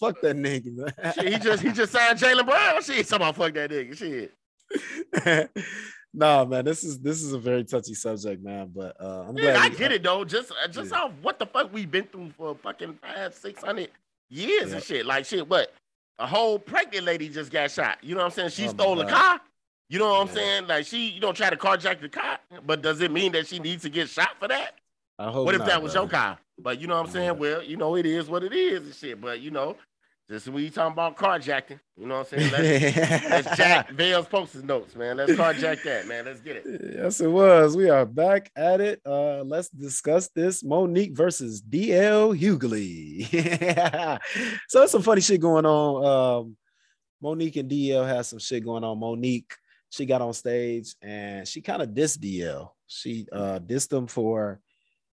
Fuck 0.00 0.20
that 0.22 0.36
nigga, 0.36 1.14
shit, 1.14 1.32
he 1.32 1.38
just 1.38 1.62
he 1.62 1.72
just 1.72 1.92
signed 1.92 2.18
Jaylen 2.18 2.44
Brown. 2.44 2.82
Shit, 2.82 3.10
about 3.12 3.36
fuck 3.36 3.54
that 3.54 3.70
nigga. 3.70 3.96
Shit. 3.96 5.50
nah, 6.14 6.44
man, 6.44 6.64
this 6.64 6.82
is 6.84 6.98
this 6.98 7.22
is 7.22 7.32
a 7.32 7.38
very 7.38 7.64
touchy 7.64 7.94
subject, 7.94 8.42
man. 8.42 8.70
But 8.74 8.96
uh, 9.00 9.26
I'm 9.28 9.34
glad 9.36 9.56
I 9.56 9.68
we- 9.68 9.76
get 9.76 9.92
it 9.92 10.02
though. 10.02 10.24
Just 10.24 10.50
uh, 10.50 10.68
just 10.68 10.90
Yeah. 10.90 10.96
how 10.98 11.10
what 11.22 11.38
the 11.38 11.46
fuck 11.46 11.72
we 11.72 11.86
been 11.86 12.04
through 12.04 12.32
for 12.36 12.54
fucking 12.56 12.98
five, 13.00 13.32
six 13.34 13.62
hundred 13.62 13.90
years 14.28 14.70
Yeah. 14.70 14.76
and 14.76 14.84
shit. 14.84 15.06
Like 15.06 15.24
shit, 15.24 15.48
what? 15.48 15.72
A 16.22 16.26
whole 16.26 16.56
pregnant 16.56 17.04
lady 17.04 17.28
just 17.28 17.50
got 17.50 17.68
shot. 17.72 17.98
You 18.00 18.14
know 18.14 18.20
what 18.20 18.26
I'm 18.26 18.30
saying? 18.30 18.50
She 18.50 18.66
Oh 18.66 18.68
stole 18.68 19.00
a 19.00 19.10
car. 19.10 19.40
You 19.88 19.98
know 19.98 20.08
what 20.08 20.28
I'm 20.28 20.28
saying? 20.28 20.68
Like 20.68 20.86
she, 20.86 21.08
you 21.08 21.20
don't 21.20 21.36
try 21.36 21.50
to 21.50 21.56
carjack 21.56 22.00
the 22.00 22.08
car, 22.08 22.38
but 22.64 22.80
does 22.80 23.00
it 23.00 23.10
mean 23.10 23.32
that 23.32 23.48
she 23.48 23.58
needs 23.58 23.82
to 23.82 23.88
get 23.90 24.08
shot 24.08 24.30
for 24.38 24.46
that? 24.46 24.76
I 25.18 25.32
hope 25.32 25.46
what 25.46 25.56
if 25.56 25.58
not, 25.58 25.66
that 25.66 25.82
was 25.82 25.94
your 25.94 26.08
car? 26.08 26.38
But 26.56 26.80
you 26.80 26.86
know 26.86 26.94
what 26.94 27.06
I'm 27.06 27.12
saying? 27.12 27.26
Yeah. 27.26 27.32
Well, 27.32 27.62
you 27.64 27.76
know, 27.76 27.96
it 27.96 28.06
is 28.06 28.28
what 28.28 28.44
it 28.44 28.52
is 28.52 28.84
and 28.84 28.94
shit. 28.94 29.20
But 29.20 29.40
you 29.40 29.50
know, 29.50 29.76
just 30.28 30.48
when 30.48 30.62
you 30.62 30.70
talking 30.70 30.92
about 30.92 31.16
carjacking, 31.16 31.80
you 31.96 32.06
know 32.06 32.18
what 32.18 32.32
I'm 32.32 32.38
saying? 32.38 32.52
Let's, 32.52 33.30
let's 33.30 33.56
jack 33.56 33.90
Vale's 33.90 34.26
post 34.26 34.54
notes, 34.62 34.94
man. 34.94 35.16
Let's 35.16 35.32
carjack 35.32 35.82
that, 35.82 36.06
man. 36.06 36.24
Let's 36.24 36.40
get 36.40 36.56
it. 36.56 36.94
Yes, 36.96 37.20
it 37.20 37.28
was. 37.28 37.76
We 37.76 37.90
are 37.90 38.06
back 38.06 38.50
at 38.56 38.80
it. 38.80 39.00
Uh, 39.04 39.42
let's 39.42 39.68
discuss 39.68 40.28
this 40.28 40.64
Monique 40.64 41.16
versus 41.16 41.60
DL 41.60 42.38
Hughley. 42.38 43.28
so 44.68 44.78
there's 44.78 44.90
some 44.90 45.02
funny 45.02 45.20
shit 45.20 45.40
going 45.40 45.66
on. 45.66 46.04
Um, 46.04 46.56
Monique 47.20 47.56
and 47.56 47.70
DL 47.70 48.06
has 48.06 48.28
some 48.28 48.38
shit 48.38 48.64
going 48.64 48.84
on. 48.84 48.98
Monique, 48.98 49.54
she 49.90 50.06
got 50.06 50.22
on 50.22 50.32
stage 50.32 50.94
and 51.02 51.46
she 51.46 51.60
kind 51.60 51.82
of 51.82 51.90
dissed 51.90 52.18
DL. 52.18 52.70
She 52.86 53.26
uh 53.32 53.58
dissed 53.58 53.92
him 53.92 54.06
for 54.06 54.60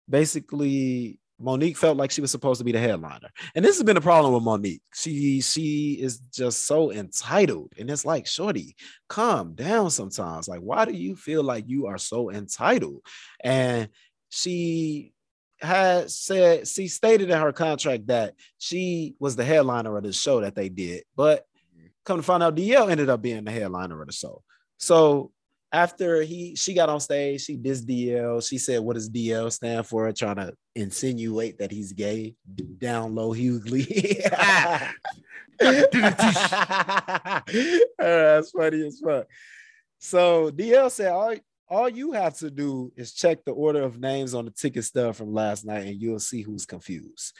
basically 0.08 1.18
Monique 1.40 1.76
felt 1.76 1.96
like 1.96 2.10
she 2.10 2.20
was 2.20 2.30
supposed 2.30 2.58
to 2.58 2.64
be 2.64 2.72
the 2.72 2.80
headliner. 2.80 3.28
And 3.54 3.64
this 3.64 3.76
has 3.76 3.84
been 3.84 3.96
a 3.96 4.00
problem 4.00 4.34
with 4.34 4.42
Monique. 4.42 4.82
She 4.94 5.40
she 5.40 5.98
is 6.00 6.18
just 6.32 6.66
so 6.66 6.90
entitled. 6.90 7.72
And 7.78 7.90
it's 7.90 8.04
like, 8.04 8.26
shorty, 8.26 8.74
calm 9.08 9.54
down 9.54 9.90
sometimes. 9.90 10.48
Like, 10.48 10.60
why 10.60 10.84
do 10.84 10.92
you 10.92 11.14
feel 11.16 11.42
like 11.42 11.68
you 11.68 11.86
are 11.86 11.98
so 11.98 12.30
entitled? 12.30 13.02
And 13.42 13.88
she 14.30 15.12
had 15.60 16.10
said, 16.10 16.66
she 16.68 16.88
stated 16.88 17.30
in 17.30 17.40
her 17.40 17.52
contract 17.52 18.08
that 18.08 18.34
she 18.58 19.14
was 19.18 19.36
the 19.36 19.44
headliner 19.44 19.96
of 19.96 20.04
the 20.04 20.12
show 20.12 20.40
that 20.40 20.54
they 20.54 20.68
did, 20.68 21.04
but 21.16 21.46
come 22.04 22.18
to 22.18 22.22
find 22.22 22.42
out, 22.42 22.56
DL 22.56 22.90
ended 22.90 23.08
up 23.08 23.20
being 23.20 23.44
the 23.44 23.50
headliner 23.50 24.00
of 24.00 24.06
the 24.06 24.12
show. 24.12 24.42
So 24.78 25.32
after 25.72 26.22
he 26.22 26.56
she 26.56 26.74
got 26.74 26.88
on 26.88 27.00
stage, 27.00 27.42
she 27.42 27.56
dissed 27.56 27.84
DL. 27.84 28.46
She 28.46 28.58
said, 28.58 28.80
"What 28.80 28.94
does 28.94 29.10
DL 29.10 29.52
stand 29.52 29.86
for?" 29.86 30.10
Trying 30.12 30.36
to 30.36 30.54
insinuate 30.74 31.58
that 31.58 31.70
he's 31.70 31.92
gay. 31.92 32.34
Down 32.78 33.14
low, 33.14 33.34
Hughley. 33.34 34.22
That's 37.98 38.50
funny 38.50 38.86
as 38.86 39.00
fuck. 39.04 39.26
So 39.98 40.50
DL 40.50 40.90
said, 40.90 41.12
"All 41.12 41.34
all 41.68 41.88
you 41.88 42.12
have 42.12 42.38
to 42.38 42.50
do 42.50 42.90
is 42.96 43.12
check 43.12 43.44
the 43.44 43.52
order 43.52 43.82
of 43.82 44.00
names 44.00 44.32
on 44.32 44.46
the 44.46 44.50
ticket 44.50 44.84
stub 44.84 45.16
from 45.16 45.34
last 45.34 45.66
night, 45.66 45.86
and 45.86 46.00
you'll 46.00 46.18
see 46.18 46.42
who's 46.42 46.64
confused." 46.64 47.34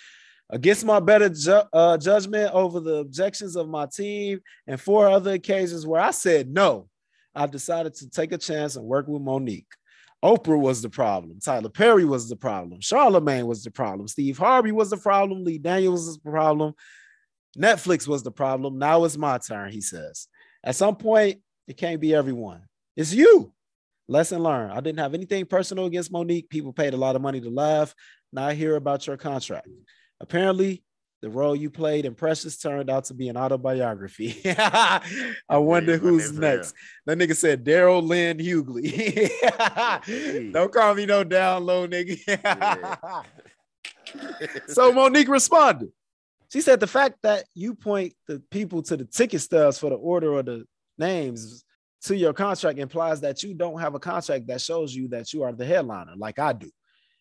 Against 0.50 0.84
my 0.84 0.98
better 0.98 1.28
ju- 1.28 1.62
uh, 1.72 1.98
judgment 1.98 2.52
over 2.54 2.80
the 2.80 2.96
objections 2.96 3.54
of 3.54 3.68
my 3.68 3.86
team 3.86 4.40
and 4.66 4.80
four 4.80 5.06
other 5.06 5.32
occasions 5.32 5.86
where 5.86 6.00
I 6.00 6.10
said 6.10 6.48
no, 6.48 6.88
I 7.38 7.46
decided 7.46 7.94
to 7.94 8.10
take 8.10 8.32
a 8.32 8.38
chance 8.38 8.76
and 8.76 8.84
work 8.84 9.06
with 9.06 9.22
Monique. 9.22 9.72
Oprah 10.24 10.58
was 10.58 10.82
the 10.82 10.90
problem. 10.90 11.38
Tyler 11.38 11.68
Perry 11.68 12.04
was 12.04 12.28
the 12.28 12.34
problem. 12.34 12.80
Charlemagne 12.80 13.46
was 13.46 13.62
the 13.62 13.70
problem. 13.70 14.08
Steve 14.08 14.36
Harvey 14.36 14.72
was 14.72 14.90
the 14.90 14.96
problem. 14.96 15.44
Lee 15.44 15.58
Daniels 15.58 16.06
was 16.06 16.18
the 16.18 16.30
problem. 16.30 16.74
Netflix 17.56 18.08
was 18.08 18.24
the 18.24 18.32
problem. 18.32 18.78
Now 18.78 19.04
it's 19.04 19.16
my 19.16 19.38
turn, 19.38 19.70
he 19.70 19.80
says. 19.80 20.26
At 20.64 20.74
some 20.74 20.96
point, 20.96 21.40
it 21.68 21.76
can't 21.76 22.00
be 22.00 22.14
everyone. 22.14 22.62
It's 22.96 23.12
you. 23.12 23.52
Lesson 24.08 24.42
learned. 24.42 24.72
I 24.72 24.80
didn't 24.80 24.98
have 24.98 25.14
anything 25.14 25.46
personal 25.46 25.86
against 25.86 26.10
Monique. 26.10 26.50
People 26.50 26.72
paid 26.72 26.94
a 26.94 26.98
lot 26.98 27.14
of 27.14 27.22
money 27.22 27.40
to 27.40 27.50
laugh. 27.50 27.94
Now 28.32 28.46
I 28.48 28.54
hear 28.54 28.74
about 28.74 29.06
your 29.06 29.16
contract. 29.16 29.68
Apparently, 30.20 30.82
the 31.20 31.28
role 31.28 31.56
you 31.56 31.68
played 31.68 32.04
in 32.04 32.14
Precious 32.14 32.56
turned 32.58 32.88
out 32.88 33.06
to 33.06 33.14
be 33.14 33.28
an 33.28 33.36
autobiography. 33.36 34.40
I 34.46 35.00
wonder 35.50 35.96
who's 35.96 36.32
next. 36.32 36.74
That 37.06 37.18
nigga 37.18 37.34
said 37.34 37.64
Darryl 37.64 38.02
Lynn 38.02 38.38
Hughley. 38.38 39.28
Don't 40.52 40.72
call 40.72 40.94
me 40.94 41.06
no 41.06 41.24
down 41.24 41.66
low 41.66 41.88
nigga. 41.88 43.24
so 44.68 44.92
Monique 44.92 45.28
responded. 45.28 45.90
She 46.52 46.60
said 46.60 46.80
the 46.80 46.86
fact 46.86 47.16
that 47.22 47.44
you 47.54 47.74
point 47.74 48.14
the 48.26 48.40
people 48.50 48.82
to 48.84 48.96
the 48.96 49.04
ticket 49.04 49.40
stubs 49.40 49.78
for 49.78 49.90
the 49.90 49.96
order 49.96 50.32
or 50.32 50.42
the 50.42 50.64
names 50.96 51.64
to 52.02 52.16
your 52.16 52.32
contract 52.32 52.78
implies 52.78 53.20
that 53.20 53.42
you 53.42 53.54
don't 53.54 53.80
have 53.80 53.94
a 53.94 53.98
contract 53.98 54.46
that 54.46 54.60
shows 54.60 54.94
you 54.94 55.08
that 55.08 55.32
you 55.32 55.42
are 55.42 55.52
the 55.52 55.66
headliner, 55.66 56.12
like 56.16 56.38
I 56.38 56.52
do. 56.52 56.70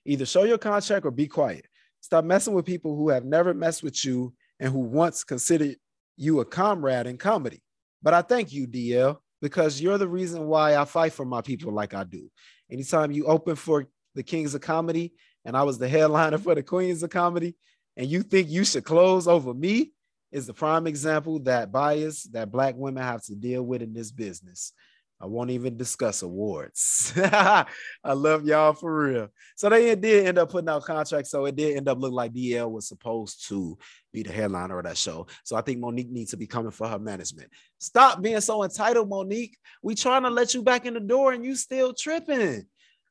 Either 0.06 0.26
show 0.26 0.44
your 0.44 0.60
contract 0.60 1.06
or 1.06 1.12
be 1.12 1.28
quiet. 1.28 1.66
Stop 2.08 2.24
messing 2.24 2.54
with 2.54 2.66
people 2.66 2.96
who 2.96 3.10
have 3.10 3.26
never 3.26 3.54
messed 3.54 3.84
with 3.84 4.06
you 4.06 4.34
and 4.62 4.72
who 4.72 4.80
once 4.80 5.26
considered 5.26 5.76
you 6.16 6.40
a 6.40 6.46
comrade 6.46 7.06
in 7.06 7.18
comedy. 7.18 7.62
But 8.02 8.14
I 8.14 8.22
thank 8.22 8.54
you, 8.54 8.66
DL, 8.66 9.18
because 9.42 9.82
you're 9.82 9.98
the 9.98 10.08
reason 10.08 10.48
why 10.48 10.78
I 10.78 10.86
fight 10.86 11.12
for 11.12 11.26
my 11.26 11.42
people 11.42 11.74
like 11.74 11.94
I 11.94 12.06
do. 12.06 12.32
Anytime 12.72 13.12
you 13.12 13.26
open 13.26 13.58
for 13.58 13.88
the 14.16 14.24
Kings 14.24 14.56
of 14.56 14.62
Comedy 14.62 15.16
and 15.44 15.58
I 15.58 15.64
was 15.64 15.80
the 15.80 15.90
headliner 15.90 16.38
for 16.38 16.56
the 16.56 16.64
Queens 16.64 17.04
of 17.04 17.10
Comedy, 17.10 17.58
and 17.98 18.08
you 18.08 18.24
think 18.24 18.48
you 18.48 18.64
should 18.64 18.86
close 18.86 19.28
over 19.28 19.54
me, 19.54 19.92
is 20.32 20.48
the 20.48 20.54
prime 20.54 20.88
example 20.88 21.40
that 21.40 21.74
bias 21.74 22.24
that 22.32 22.54
black 22.54 22.76
women 22.78 23.04
have 23.04 23.22
to 23.24 23.36
deal 23.36 23.64
with 23.64 23.82
in 23.82 23.92
this 23.92 24.14
business. 24.14 24.72
I 25.20 25.26
won't 25.26 25.50
even 25.50 25.78
discuss 25.78 26.22
awards. 26.22 27.12
I 27.18 27.66
love 28.06 28.46
y'all 28.46 28.74
for 28.74 29.06
real. 29.06 29.30
So 29.56 29.68
they 29.68 29.96
did 29.96 30.28
end 30.28 30.38
up 30.38 30.52
putting 30.52 30.70
out 30.70 30.84
contracts. 30.84 31.32
So 31.32 31.46
it 31.46 31.56
did 31.56 31.76
end 31.76 31.90
up 31.90 32.00
looking 32.00 32.16
like 32.16 32.34
DL 32.34 32.70
was 32.70 32.88
supposed 32.88 33.48
to 33.48 33.78
be 34.14 34.22
the 34.22 34.32
headliner 34.32 34.78
of 34.78 34.86
that 34.86 34.98
show. 34.98 35.26
So 35.44 35.56
I 35.56 35.62
think 35.62 35.80
Monique 35.80 36.12
needs 36.12 36.32
to 36.32 36.38
be 36.38 36.46
coming 36.46 36.72
for 36.72 36.88
her 36.88 37.00
management. 37.00 37.50
Stop 37.80 38.22
being 38.22 38.42
so 38.42 38.64
entitled, 38.64 39.10
Monique. 39.10 39.58
We 39.82 39.96
trying 39.96 40.24
to 40.24 40.30
let 40.30 40.54
you 40.54 40.62
back 40.62 40.86
in 40.86 40.94
the 40.94 41.00
door 41.00 41.34
and 41.34 41.44
you 41.44 41.56
still 41.56 41.94
tripping. 41.94 42.68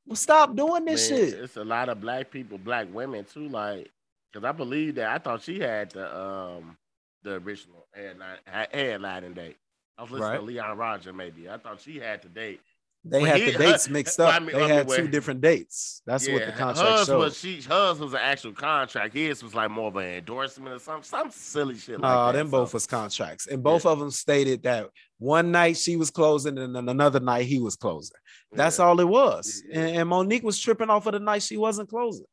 Well, 0.07 0.17
stop 0.17 0.55
doing 0.55 0.85
this 0.85 1.11
Man, 1.11 1.19
shit. 1.19 1.35
It's 1.35 1.57
a 1.57 1.65
lot 1.65 1.89
of 1.89 2.01
black 2.01 2.31
people, 2.31 2.59
black 2.59 2.87
women 2.93 3.25
too. 3.25 3.49
Like, 3.49 3.91
because 4.33 4.47
I 4.47 4.53
believe 4.53 4.95
that 4.97 5.09
I 5.09 5.19
thought 5.19 5.43
she 5.43 5.59
had 5.59 5.91
the 5.91 6.17
um 6.17 6.77
the 7.25 7.35
original 7.35 7.89
headline 7.93 8.39
headlining 8.73 9.35
date. 9.35 9.57
I 9.99 10.03
was 10.03 10.11
listening 10.11 10.31
Right. 10.31 10.37
to 10.39 10.45
Leon 10.45 10.77
Roger. 10.79 11.13
Maybe 11.13 11.49
I 11.49 11.57
thought 11.59 11.81
she 11.81 11.99
had 11.99 12.23
to 12.23 12.29
date. 12.29 12.61
They 13.09 13.23
Well, 13.23 13.31
had 13.31 13.41
he- 13.41 13.51
the 13.53 13.59
dates 13.59 13.89
mixed 13.89 14.19
up. 14.21 14.35
I 14.35 14.39
mean- 14.41 14.49
they 14.49 14.55
I 14.65 14.67
mean, 14.67 14.71
had 14.71 14.89
two 14.89 15.03
wait. 15.05 15.11
different 15.13 15.41
dates. 15.41 16.03
That's 16.07 16.29
what 16.29 16.45
the 16.45 16.53
contract 16.53 16.79
hers 16.99 17.07
showed. 17.07 17.19
was 17.19 17.39
she 17.39 17.61
hers 17.63 18.01
was 18.01 18.13
an 18.15 18.19
actual 18.21 18.53
contract. 18.53 19.15
His 19.15 19.43
was 19.45 19.55
like 19.55 19.71
more 19.71 19.89
of 19.89 19.97
an 19.97 20.05
endorsement 20.07 20.75
or 20.75 20.79
something, 20.81 21.05
some 21.05 21.31
silly 21.31 21.79
shit 21.79 22.01
like 22.01 22.03
No, 22.13 22.27
that. 22.27 22.33
them 22.33 22.51
both 22.51 22.75
was 22.75 22.87
contracts, 22.87 23.47
and 23.47 23.63
both 23.63 23.87
of 23.87 24.01
them 24.01 24.11
stated 24.11 24.65
that 24.65 24.89
one 25.19 25.53
night 25.53 25.77
she 25.77 25.97
was 25.97 26.11
closing, 26.11 26.59
and 26.59 26.75
then 26.75 26.89
another 26.89 27.21
night 27.21 27.47
he 27.47 27.61
was 27.61 27.77
closing. 27.77 28.17
That's 28.53 28.79
yeah. 28.81 28.85
all 28.87 28.99
it 29.01 29.09
was. 29.09 29.63
Yeah. 29.69 29.79
And, 29.81 29.97
and 29.99 30.09
Monique 30.09 30.43
was 30.43 30.59
tripping 30.59 30.91
off 30.91 31.07
of 31.07 31.13
the 31.13 31.21
night 31.21 31.43
she 31.43 31.57
wasn't 31.57 31.89
closing. 31.89 32.27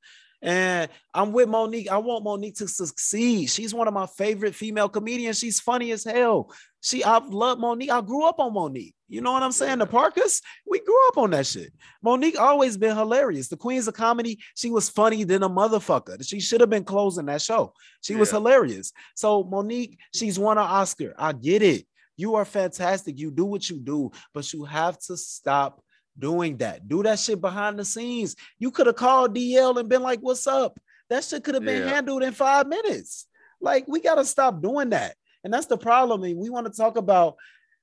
And 0.44 0.89
I'm 1.14 1.32
with 1.32 1.48
Monique. 1.48 1.89
I 1.89 1.98
want 1.98 2.26
Monique 2.26 2.56
to 2.56 2.68
succeed. 2.68 3.50
She's 3.50 3.74
one 3.74 3.88
of 3.88 3.94
my 3.94 4.06
favorite 4.06 4.54
female 4.54 4.89
comedians. 4.89 5.39
She's 5.39 5.62
funny 5.62 5.91
as 5.91 6.04
hell. 6.04 6.52
She, 6.82 7.02
I've 7.02 7.28
loved 7.28 7.62
Monique. 7.62 7.89
I 7.89 8.02
grew 8.02 8.26
up 8.26 8.39
on 8.39 8.54
Monique. 8.54 8.94
You 9.08 9.22
know 9.22 9.32
what 9.32 9.41
I'm 9.41 9.54
saying? 9.54 9.80
The 9.80 9.86
Parkers, 9.86 10.41
we 10.70 10.82
grew 10.82 11.08
up 11.08 11.18
on 11.18 11.30
that 11.30 11.48
shit. 11.48 11.72
Monique 12.02 12.38
always 12.38 12.76
been 12.76 12.98
hilarious. 12.98 13.48
The 13.48 13.56
Queens 13.56 13.88
of 13.88 13.94
Comedy, 13.94 14.39
she 14.56 14.70
was 14.70 14.89
funny 14.89 15.24
than 15.24 15.44
a 15.44 15.50
motherfucker. 15.50 16.28
She 16.28 16.41
should 16.41 16.60
have 16.60 16.70
been 16.70 16.84
closing 16.84 17.28
that 17.28 17.41
show. 17.41 17.74
She 18.02 18.16
was 18.16 18.32
hilarious. 18.32 18.91
So 19.16 19.46
Monique, 19.46 19.98
she's 20.14 20.38
won 20.38 20.58
an 20.58 20.66
Oscar. 20.66 21.14
I 21.18 21.32
get 21.32 21.62
it. 21.62 21.86
You 22.18 22.36
are 22.36 22.46
fantastic. 22.46 23.18
You 23.18 23.32
do 23.32 23.46
what 23.46 23.70
you 23.70 23.80
do, 23.80 24.12
but 24.34 24.52
you 24.52 24.66
have 24.66 25.00
to 25.00 25.16
stop 25.16 25.83
doing 26.18 26.57
that. 26.57 26.88
Do 26.88 27.03
that 27.03 27.20
shit 27.20 27.41
behind 27.41 27.80
the 27.80 27.86
scenes. 27.86 28.36
You 28.59 28.72
could 28.72 28.88
have 28.88 28.95
called 28.95 29.36
DL 29.36 29.78
and 29.80 29.89
been 29.89 30.01
like, 30.01 30.20
"What's 30.20 30.47
up?" 30.47 30.80
That 31.09 31.24
shit 31.24 31.43
could 31.43 31.55
have 31.55 31.66
been 31.66 31.84
Yeah. 31.84 31.89
handled 31.89 32.24
in 32.24 32.34
five 32.34 32.68
minutes. 32.68 33.28
Like 33.61 33.86
we 33.88 33.99
gotta 34.01 34.26
stop 34.26 34.61
doing 34.61 34.89
that, 34.89 35.16
and 35.43 35.53
that's 35.53 35.68
the 35.68 35.78
problem. 35.78 36.22
I 36.22 36.28
mean, 36.28 36.38
we 36.38 36.49
want 36.49 36.68
to 36.68 36.74
talk 36.74 36.97
about 36.97 37.36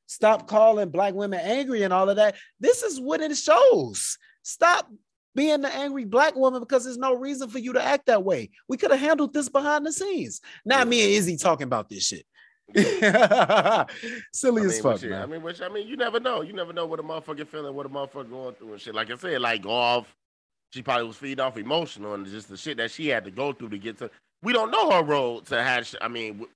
stop 0.06 0.48
calling 0.48 0.90
black 0.90 1.14
women 1.14 1.40
angry 1.40 1.82
and 1.82 1.92
all 1.92 2.10
of 2.10 2.16
that. 2.16 2.34
This 2.58 2.82
is 2.82 3.00
what 3.00 3.20
it 3.20 3.36
shows. 3.36 4.18
Stop 4.42 4.90
being 5.36 5.60
the 5.60 5.72
angry 5.72 6.04
black 6.04 6.34
woman 6.34 6.60
because 6.60 6.84
there's 6.84 6.98
no 6.98 7.14
reason 7.14 7.48
for 7.48 7.60
you 7.60 7.72
to 7.74 7.82
act 7.82 8.06
that 8.06 8.24
way. 8.24 8.50
We 8.68 8.76
could 8.76 8.90
have 8.90 8.98
handled 8.98 9.32
this 9.32 9.48
behind 9.48 9.86
the 9.86 9.92
scenes. 9.92 10.40
Not 10.64 10.88
me 10.88 11.02
and 11.02 11.12
Izzy 11.12 11.36
talking 11.36 11.64
about 11.64 11.88
this 11.88 12.04
shit. 12.04 12.26
Silly 14.32 14.62
I 14.62 14.64
as 14.66 14.80
fuck, 14.80 15.02
man. 15.02 15.22
I 15.22 15.26
mean, 15.26 15.42
which 15.42 15.60
I 15.60 15.68
mean, 15.68 15.86
you 15.88 15.96
never 15.96 16.20
know. 16.20 16.42
You 16.42 16.52
never 16.52 16.72
know 16.72 16.86
what 16.86 17.00
a 17.00 17.02
motherfucker 17.02 17.46
feeling, 17.46 17.74
what 17.74 17.86
a 17.86 17.88
motherfucker 17.88 18.30
going 18.30 18.54
through 18.54 18.72
and 18.72 18.80
shit. 18.80 18.94
Like 18.94 19.10
I 19.10 19.16
said, 19.16 19.40
like 19.40 19.62
golf, 19.62 20.14
she 20.72 20.82
probably 20.82 21.06
was 21.06 21.16
feeding 21.16 21.40
off 21.40 21.56
emotional 21.56 22.14
and 22.14 22.26
just 22.26 22.48
the 22.48 22.56
shit 22.56 22.76
that 22.78 22.90
she 22.90 23.08
had 23.08 23.24
to 23.24 23.30
go 23.30 23.52
through 23.52 23.70
to 23.70 23.78
get 23.78 23.98
to. 23.98 24.10
We 24.42 24.52
don't 24.52 24.70
know 24.70 24.90
her 24.90 25.02
road 25.02 25.46
to 25.46 25.62
have. 25.62 25.86
sh- 25.86 25.94
I 26.00 26.08
mean, 26.08 26.46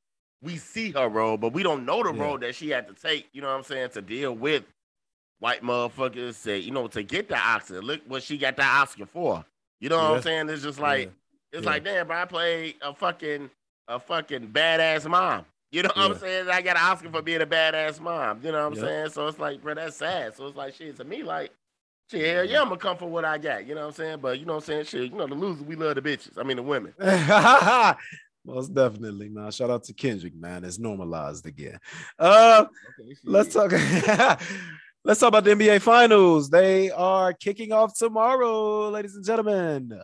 we 0.42 0.56
see 0.56 0.90
her 0.92 1.08
road, 1.08 1.40
but 1.40 1.52
we 1.52 1.62
don't 1.62 1.84
know 1.84 2.02
the 2.02 2.12
Yeah. 2.14 2.22
road 2.22 2.40
that 2.42 2.54
she 2.54 2.70
had 2.70 2.86
to 2.88 2.94
take. 2.94 3.28
You 3.32 3.42
know 3.42 3.48
what 3.48 3.56
I'm 3.58 3.62
saying 3.64 3.90
to 3.90 4.02
deal 4.02 4.32
with 4.34 4.64
white 5.40 5.62
motherfuckers. 5.62 6.34
Say, 6.34 6.58
you 6.58 6.70
know, 6.70 6.86
to 6.88 7.02
get 7.02 7.28
the 7.28 7.36
Oscar. 7.38 7.82
Look 7.82 8.02
what 8.06 8.22
she 8.22 8.38
got 8.38 8.56
the 8.56 8.64
Oscar 8.64 9.06
for. 9.06 9.44
You 9.80 9.88
know 9.88 9.96
what 9.98 10.10
Yeah. 10.10 10.16
I'm 10.16 10.22
saying? 10.22 10.48
It's 10.50 10.62
just 10.62 10.78
like 10.80 11.10
it's 11.52 11.64
Yeah. 11.64 11.70
like, 11.70 11.84
damn, 11.84 12.06
but 12.08 12.16
I 12.16 12.24
played 12.24 12.76
a 12.82 12.94
fucking 12.94 13.50
a 13.88 14.00
fucking 14.00 14.48
badass 14.48 15.06
mom. 15.08 15.44
You 15.74 15.82
know 15.82 15.88
what 15.88 15.96
Yeah. 15.96 16.04
I'm 16.14 16.18
saying? 16.18 16.48
I 16.48 16.62
got 16.62 16.76
an 16.76 16.82
Oscar 16.84 17.10
for 17.10 17.20
being 17.22 17.42
a 17.42 17.46
badass 17.46 18.00
mom. 18.00 18.40
You 18.44 18.52
know 18.52 18.68
what 18.68 18.78
I'm 18.78 18.84
saying? 18.84 19.10
So 19.10 19.26
it's 19.26 19.38
like, 19.40 19.60
bro, 19.60 19.74
that's 19.74 19.96
sad. 19.96 20.36
So 20.36 20.46
it's 20.46 20.56
like, 20.56 20.74
shit, 20.74 20.96
to 20.98 21.04
me, 21.04 21.22
like, 21.24 21.50
shit, 22.10 22.32
hell 22.34 22.44
yeah, 22.44 22.60
I'm 22.60 22.68
gonna 22.68 22.76
come 22.78 22.96
for 22.96 23.06
what 23.10 23.24
I 23.24 23.38
got. 23.38 23.66
You 23.66 23.74
know 23.74 23.80
what 23.82 23.86
I'm 23.88 23.92
saying? 23.94 24.18
But 24.20 24.38
you 24.38 24.46
know 24.46 24.54
what 24.54 24.68
I'm 24.68 24.84
saying? 24.84 24.84
Shit, 24.84 25.10
you 25.10 25.18
know, 25.18 25.26
the 25.26 25.34
losers, 25.34 25.64
we 25.64 25.74
love 25.74 25.96
the 25.96 26.02
bitches. 26.02 26.38
I 26.38 26.44
mean, 26.44 26.58
the 26.58 26.62
women. 26.62 26.94
Most 28.46 28.74
definitely, 28.74 29.30
man. 29.30 29.50
Shout 29.50 29.70
out 29.70 29.82
to 29.84 29.92
Kendrick, 29.94 30.36
man. 30.36 30.64
It's 30.64 30.78
normalized 30.78 31.46
again. 31.46 31.78
Uh, 32.18 32.66
Okay, 33.00 33.16
let's 33.24 33.52
talk. 33.52 33.72
let's 35.04 35.18
talk 35.18 35.28
about 35.28 35.44
the 35.44 35.50
NBA 35.56 35.80
Finals. 35.80 36.50
They 36.50 36.90
are 36.90 37.32
kicking 37.32 37.72
off 37.72 37.96
tomorrow, 37.98 38.90
ladies 38.90 39.16
and 39.16 39.24
gentlemen. 39.24 40.00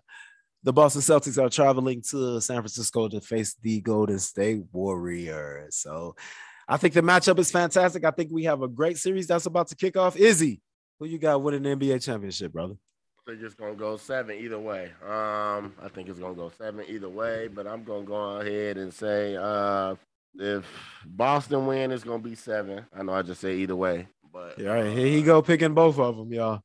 The 0.62 0.72
Boston 0.72 1.02
Celtics 1.02 1.42
are 1.42 1.48
traveling 1.48 2.02
to 2.10 2.40
San 2.40 2.56
Francisco 2.56 3.08
to 3.08 3.20
face 3.20 3.56
the 3.62 3.80
Golden 3.80 4.18
State 4.18 4.62
Warriors. 4.72 5.76
So, 5.76 6.14
I 6.68 6.76
think 6.76 6.94
the 6.94 7.02
matchup 7.02 7.38
is 7.38 7.50
fantastic. 7.50 8.04
I 8.04 8.12
think 8.12 8.30
we 8.30 8.44
have 8.44 8.62
a 8.62 8.68
great 8.68 8.96
series 8.96 9.26
that's 9.26 9.46
about 9.46 9.68
to 9.68 9.74
kick 9.74 9.96
off. 9.96 10.16
Izzy, 10.16 10.60
who 11.00 11.06
you 11.06 11.18
got 11.18 11.42
winning 11.42 11.62
the 11.62 11.70
NBA 11.70 12.00
championship, 12.04 12.52
brother? 12.52 12.74
I 13.26 13.32
think 13.32 13.42
it's 13.42 13.54
gonna 13.54 13.74
go 13.74 13.96
seven 13.96 14.36
either 14.36 14.58
way. 14.58 14.92
Um, 15.04 15.74
I 15.82 15.88
think 15.92 16.08
it's 16.08 16.18
gonna 16.18 16.34
go 16.34 16.50
seven 16.56 16.84
either 16.88 17.08
way, 17.08 17.48
but 17.48 17.66
I'm 17.66 17.82
gonna 17.82 18.04
go 18.04 18.14
ahead 18.38 18.76
and 18.76 18.92
say 18.94 19.36
uh 19.36 19.94
if 20.36 20.64
Boston 21.04 21.66
win, 21.66 21.90
it's 21.90 22.04
gonna 22.04 22.22
be 22.22 22.34
seven. 22.34 22.86
I 22.96 23.02
know 23.02 23.14
I 23.14 23.22
just 23.22 23.40
say 23.40 23.56
either 23.56 23.76
way, 23.76 24.06
but 24.32 24.58
Yeah, 24.58 24.70
all 24.70 24.82
right, 24.82 24.96
here 24.96 25.06
he 25.06 25.22
go 25.22 25.42
picking 25.42 25.74
both 25.74 25.98
of 25.98 26.16
them, 26.16 26.32
y'all. 26.32 26.60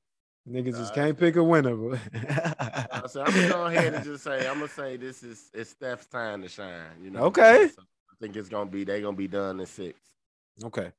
Niggas 0.49 0.77
just 0.77 0.93
can't 0.93 1.17
pick 1.17 1.35
a 1.37 1.43
winner. 1.43 1.75
but- 1.75 1.99
Uh, 2.91 3.07
so 3.07 3.23
I'm 3.23 3.33
gonna 3.33 3.49
go 3.49 3.65
ahead 3.65 3.93
and 3.93 4.03
just 4.03 4.23
say 4.23 4.47
I'm 4.47 4.55
gonna 4.59 4.67
say 4.67 4.95
this 4.97 5.23
is 5.23 5.49
it's 5.53 5.71
Steph's 5.71 6.05
time 6.07 6.41
to 6.43 6.47
shine. 6.49 6.85
You 7.03 7.09
know. 7.11 7.21
Okay. 7.25 7.69
So 7.75 7.81
I 7.81 8.15
think 8.21 8.35
it's 8.35 8.49
gonna 8.49 8.69
be 8.69 8.83
they 8.83 9.01
gonna 9.01 9.17
be 9.17 9.27
done 9.27 9.59
in 9.59 9.65
six. 9.65 9.99
okay. 10.63 10.91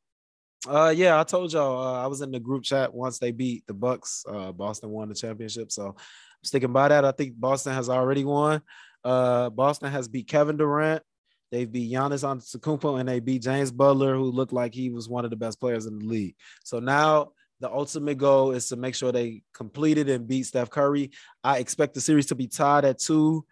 Uh, 0.68 0.92
yeah, 0.97 1.20
I 1.20 1.22
told 1.22 1.53
y'all 1.53 1.80
uh, 1.80 2.03
I 2.03 2.09
was 2.09 2.22
in 2.22 2.32
the 2.32 2.40
group 2.40 2.64
chat 2.64 2.92
once 2.92 3.18
they 3.20 3.30
beat 3.30 3.64
the 3.68 3.74
Bucks. 3.74 4.24
Uh, 4.28 4.51
Boston 4.51 4.90
won 4.90 5.09
the 5.09 5.14
championship, 5.14 5.70
so 5.70 5.88
I'm 5.88 5.94
sticking 6.42 6.72
by 6.72 6.88
that. 6.88 7.05
I 7.05 7.12
think 7.12 7.36
Boston 7.36 7.72
has 7.72 7.88
already 7.88 8.24
won. 8.24 8.61
Uh, 9.05 9.49
Boston 9.51 9.92
has 9.92 10.09
beat 10.09 10.26
Kevin 10.26 10.57
Durant. 10.57 11.05
They 11.53 11.66
beat 11.66 11.92
Giannis 11.92 12.24
Antetokounmpo 12.24 12.99
and 12.99 13.09
they 13.09 13.20
beat 13.20 13.42
James 13.42 13.70
Butler, 13.70 14.16
who 14.16 14.24
looked 14.24 14.53
like 14.53 14.74
he 14.74 14.90
was 14.90 15.09
one 15.09 15.24
of 15.24 15.30
the 15.30 15.36
best 15.36 15.61
players 15.61 15.86
in 15.86 16.01
the 16.01 16.05
league. 16.05 16.34
So 16.64 16.80
now 16.80 17.28
the 17.61 17.70
ultimate 17.70 18.18
goal 18.18 18.52
is 18.52 18.68
to 18.68 18.76
make 18.76 18.94
sure 18.94 19.12
they 19.12 19.42
complete 19.54 19.98
it 19.98 20.09
and 20.09 20.28
beat 20.28 20.44
Steph 20.44 20.70
Curry. 20.70 21.11
I 21.42 21.59
expect 21.59 21.94
the 21.94 22.00
series 22.00 22.26
to 22.26 22.34
be 22.34 22.46
tied 22.46 22.84
at 22.84 22.98
two 22.98 23.46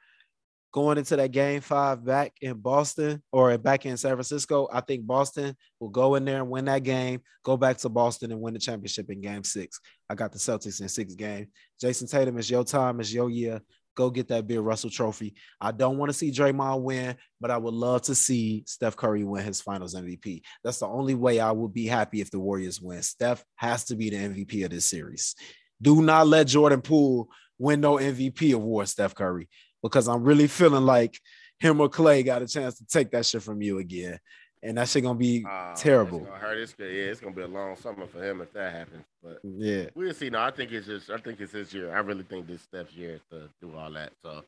going 0.75 0.99
into 0.99 1.15
that 1.15 1.31
game 1.31 1.61
five 1.61 2.05
back 2.05 2.33
in 2.41 2.55
Boston 2.55 3.23
or 3.31 3.57
back 3.59 3.87
in 3.87 3.97
San 3.97 4.11
Francisco, 4.11 4.69
I 4.73 4.81
think 4.81 5.07
Boston 5.07 5.57
will 5.79 5.89
go 5.89 6.17
in 6.17 6.25
there 6.25 6.39
and 6.39 6.51
win 6.51 6.65
that 6.65 6.83
game, 6.83 7.21
go 7.45 7.57
back 7.57 7.77
to 7.79 7.89
Boston 7.89 8.33
and 8.33 8.41
win 8.41 8.55
the 8.55 8.59
championship 8.59 9.09
in 9.09 9.21
game 9.21 9.45
six. 9.45 9.81
I 10.11 10.17
got 10.17 10.33
the 10.33 10.39
Celtics 10.39 10.81
in 10.81 10.89
six 10.89 11.15
game. 11.15 11.47
Jayson 11.81 12.09
Tatum, 12.09 12.39
it's 12.39 12.51
your 12.51 12.65
time, 12.65 12.99
it's 12.99 13.13
your 13.13 13.31
year. 13.31 13.61
Go 13.95 14.11
get 14.11 14.29
that 14.29 14.47
Bill 14.47 14.63
Russell 14.63 14.91
trophy. 14.91 15.35
I 15.61 15.73
don't 15.73 15.99
want 15.99 16.11
to 16.11 16.17
see 16.17 16.31
Draymond 16.31 16.83
win, 16.83 17.17
but 17.41 17.51
I 17.51 17.57
would 17.57 17.75
love 17.75 18.03
to 18.03 18.15
see 18.15 18.65
Steph 18.67 18.97
Curry 18.97 19.25
win 19.25 19.45
his 19.45 19.61
finals 19.61 19.95
MVP. 19.95 20.43
That's 20.63 20.79
the 20.79 20.87
only 20.87 21.15
way 21.15 21.41
I 21.41 21.53
would 21.53 21.73
be 21.73 21.87
happy 21.87 22.21
if 22.21 22.31
the 22.31 22.41
Warriors 22.41 22.81
win. 22.81 23.03
Steph 23.03 23.45
has 23.57 23.85
to 23.87 23.97
be 23.97 24.11
the 24.11 24.17
MVP 24.17 24.65
of 24.65 24.71
this 24.71 24.87
series. 24.87 25.35
Do 25.81 26.03
not 26.03 26.27
let 26.27 26.47
Jordan 26.47 26.83
Poole 26.83 27.29
win 27.59 27.81
no 27.81 27.97
MVP 27.97 28.55
award, 28.55 28.89
Steph 28.89 29.15
Curry 29.15 29.49
because 29.85 30.09
I'm 30.09 30.25
really 30.25 30.47
feeling 30.47 30.87
like 30.87 31.21
him 31.61 31.79
or 31.79 31.91
Clay 31.91 32.23
got 32.23 32.43
a 32.43 32.49
chance 32.49 32.79
to 32.79 32.87
take 32.87 33.11
that 33.11 33.27
shit 33.27 33.43
from 33.43 33.63
you 33.63 33.79
again. 33.79 34.19
And 34.65 34.79
that 34.79 34.89
shit 34.89 35.03
gonna 35.03 35.19
be 35.19 35.45
uh, 35.49 35.75
terrible. 35.75 36.19
It's 36.19 36.29
gonna 36.29 36.39
hurt. 36.39 36.59
It's, 36.59 36.75
yeah, 36.79 36.87
it's 36.87 37.21
gonna 37.21 37.35
be 37.35 37.43
a 37.43 37.47
long 37.47 37.77
summer 37.77 38.07
for 38.07 38.25
him 38.25 38.41
if 38.41 38.53
that 38.55 38.73
happens. 38.73 39.05
But 39.23 39.41
yeah, 39.43 39.87
we'll 39.95 40.15
see. 40.15 40.31
No, 40.31 40.41
I 40.41 40.51
think 40.51 40.73
it's 40.73 40.87
just. 40.87 41.11
I 41.11 41.19
think 41.19 41.41
it's 41.41 41.53
his 41.53 41.73
year. 41.75 41.95
I 41.95 42.01
really 42.01 42.25
think 42.25 42.47
this 42.47 42.63
Steph's 42.63 42.95
year 42.95 43.21
to 43.31 43.51
do 43.61 43.77
all 43.77 43.93
that. 43.93 44.13
So 44.23 44.43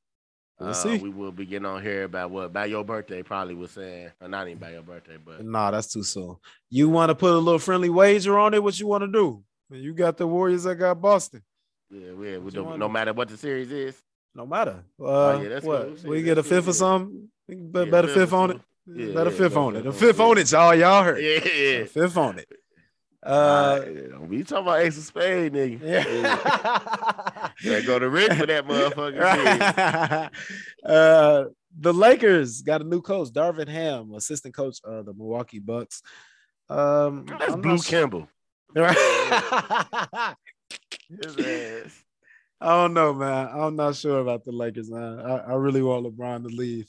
we'll 0.59 0.71
uh, 0.71 0.73
see. 0.73 0.99
We 0.99 1.11
will 1.11 1.33
be 1.33 1.45
getting 1.45 1.67
on 1.67 1.83
here 1.83 2.05
about 2.05 2.31
what 2.31 2.45
about 2.45 2.71
your 2.71 2.83
birthday. 2.83 3.23
Probably 3.23 3.55
was 3.55 3.73
saying, 3.73 4.11
or 4.21 4.29
not 4.29 4.49
even 4.49 4.59
about 4.59 4.73
your 4.73 4.83
birthday, 4.83 5.19
but 5.23 5.45
nah, 5.45 5.71
that's 5.71 5.93
too 5.93 6.03
soon. 6.03 6.37
You 6.71 6.89
want 6.89 7.11
to 7.11 7.15
put 7.15 7.33
a 7.33 7.39
little 7.39 7.59
friendly 7.59 7.91
wager 7.91 8.39
on 8.39 8.55
it? 8.55 8.63
What 8.63 8.81
you 8.81 8.87
want 8.87 9.03
to 9.03 9.09
do? 9.09 9.45
You 9.71 9.93
got 9.93 10.17
the 10.17 10.27
Warriors. 10.27 10.67
I 10.67 10.75
got 10.75 11.01
Boston. 11.01 11.43
Yeah, 11.91 12.13
yeah. 12.21 12.39
We 12.39 12.51
do, 12.51 12.77
no 12.79 12.89
matter 12.89 13.13
what 13.13 13.29
the 13.29 13.37
series 13.37 13.71
is 13.71 14.03
no 14.37 14.47
matter. 14.47 14.85
Uh, 15.01 15.05
oh, 15.05 15.41
yeah, 15.41 15.61
what 15.61 16.03
cool. 16.03 16.11
we 16.11 16.23
get 16.23 16.39
a 16.39 16.43
fifth 16.43 16.69
or 16.69 16.73
something? 16.73 17.29
Bet, 17.49 17.87
yeah, 17.87 17.91
bet 17.91 18.05
a 18.05 18.09
fifth 18.09 18.33
on 18.33 18.51
it. 18.53 18.61
Yeah, 18.87 19.15
bet 19.15 19.27
a 19.27 19.31
fifth 19.31 19.57
on 19.57 19.77
it. 19.77 19.87
A 19.87 19.93
fifth 19.93 20.21
on 20.21 20.39
it, 20.39 20.51
y'all. 20.51 20.75
Y'all 20.75 21.03
heard. 21.03 21.21
Yeah, 21.21 21.45
yeah. 21.45 21.85
fifth 21.85 22.17
on 22.17 22.39
it. 22.39 22.49
Uh, 23.23 23.81
we 24.21 24.45
talking 24.45 24.63
about 24.67 24.81
ace 24.81 24.97
of 24.97 25.05
spade, 25.05 25.53
nigga. 25.53 25.81
Yeah. 27.65 27.73
yeah. 27.73 27.81
go 27.81 27.99
to 27.99 28.09
Rick 28.09 28.33
for 28.35 28.47
that 28.47 28.65
motherfucker. 28.69 30.31
uh, 30.87 31.45
the 31.79 31.93
Lakers 31.93 32.63
got 32.63 32.83
a 32.83 32.85
new 32.85 33.03
coach, 33.03 33.31
Darvin 33.31 33.69
Ham, 33.69 34.15
assistant 34.15 34.55
coach 34.55 34.79
of 34.85 35.07
the 35.07 35.13
Milwaukee 35.13 35.59
Bucks. 35.59 36.03
Um, 36.69 37.27
That's 37.27 37.53
I'm 37.53 37.61
Blue 37.61 37.79
Campbell. 37.79 38.29
Right. 38.75 38.97
His 41.09 41.37
ass. 41.39 42.05
I 42.59 42.69
don't 42.69 42.95
know, 42.95 43.13
man. 43.13 43.49
I'm 43.53 43.77
not 43.77 43.97
sure 43.97 44.21
about 44.21 44.45
the 44.45 44.53
Lakers, 44.53 44.91
man. 44.91 45.21
I, 45.21 45.37
I 45.37 45.55
really 45.55 45.83
want 45.83 46.07
LeBron 46.07 46.49
to 46.49 46.49
leave. 46.49 46.89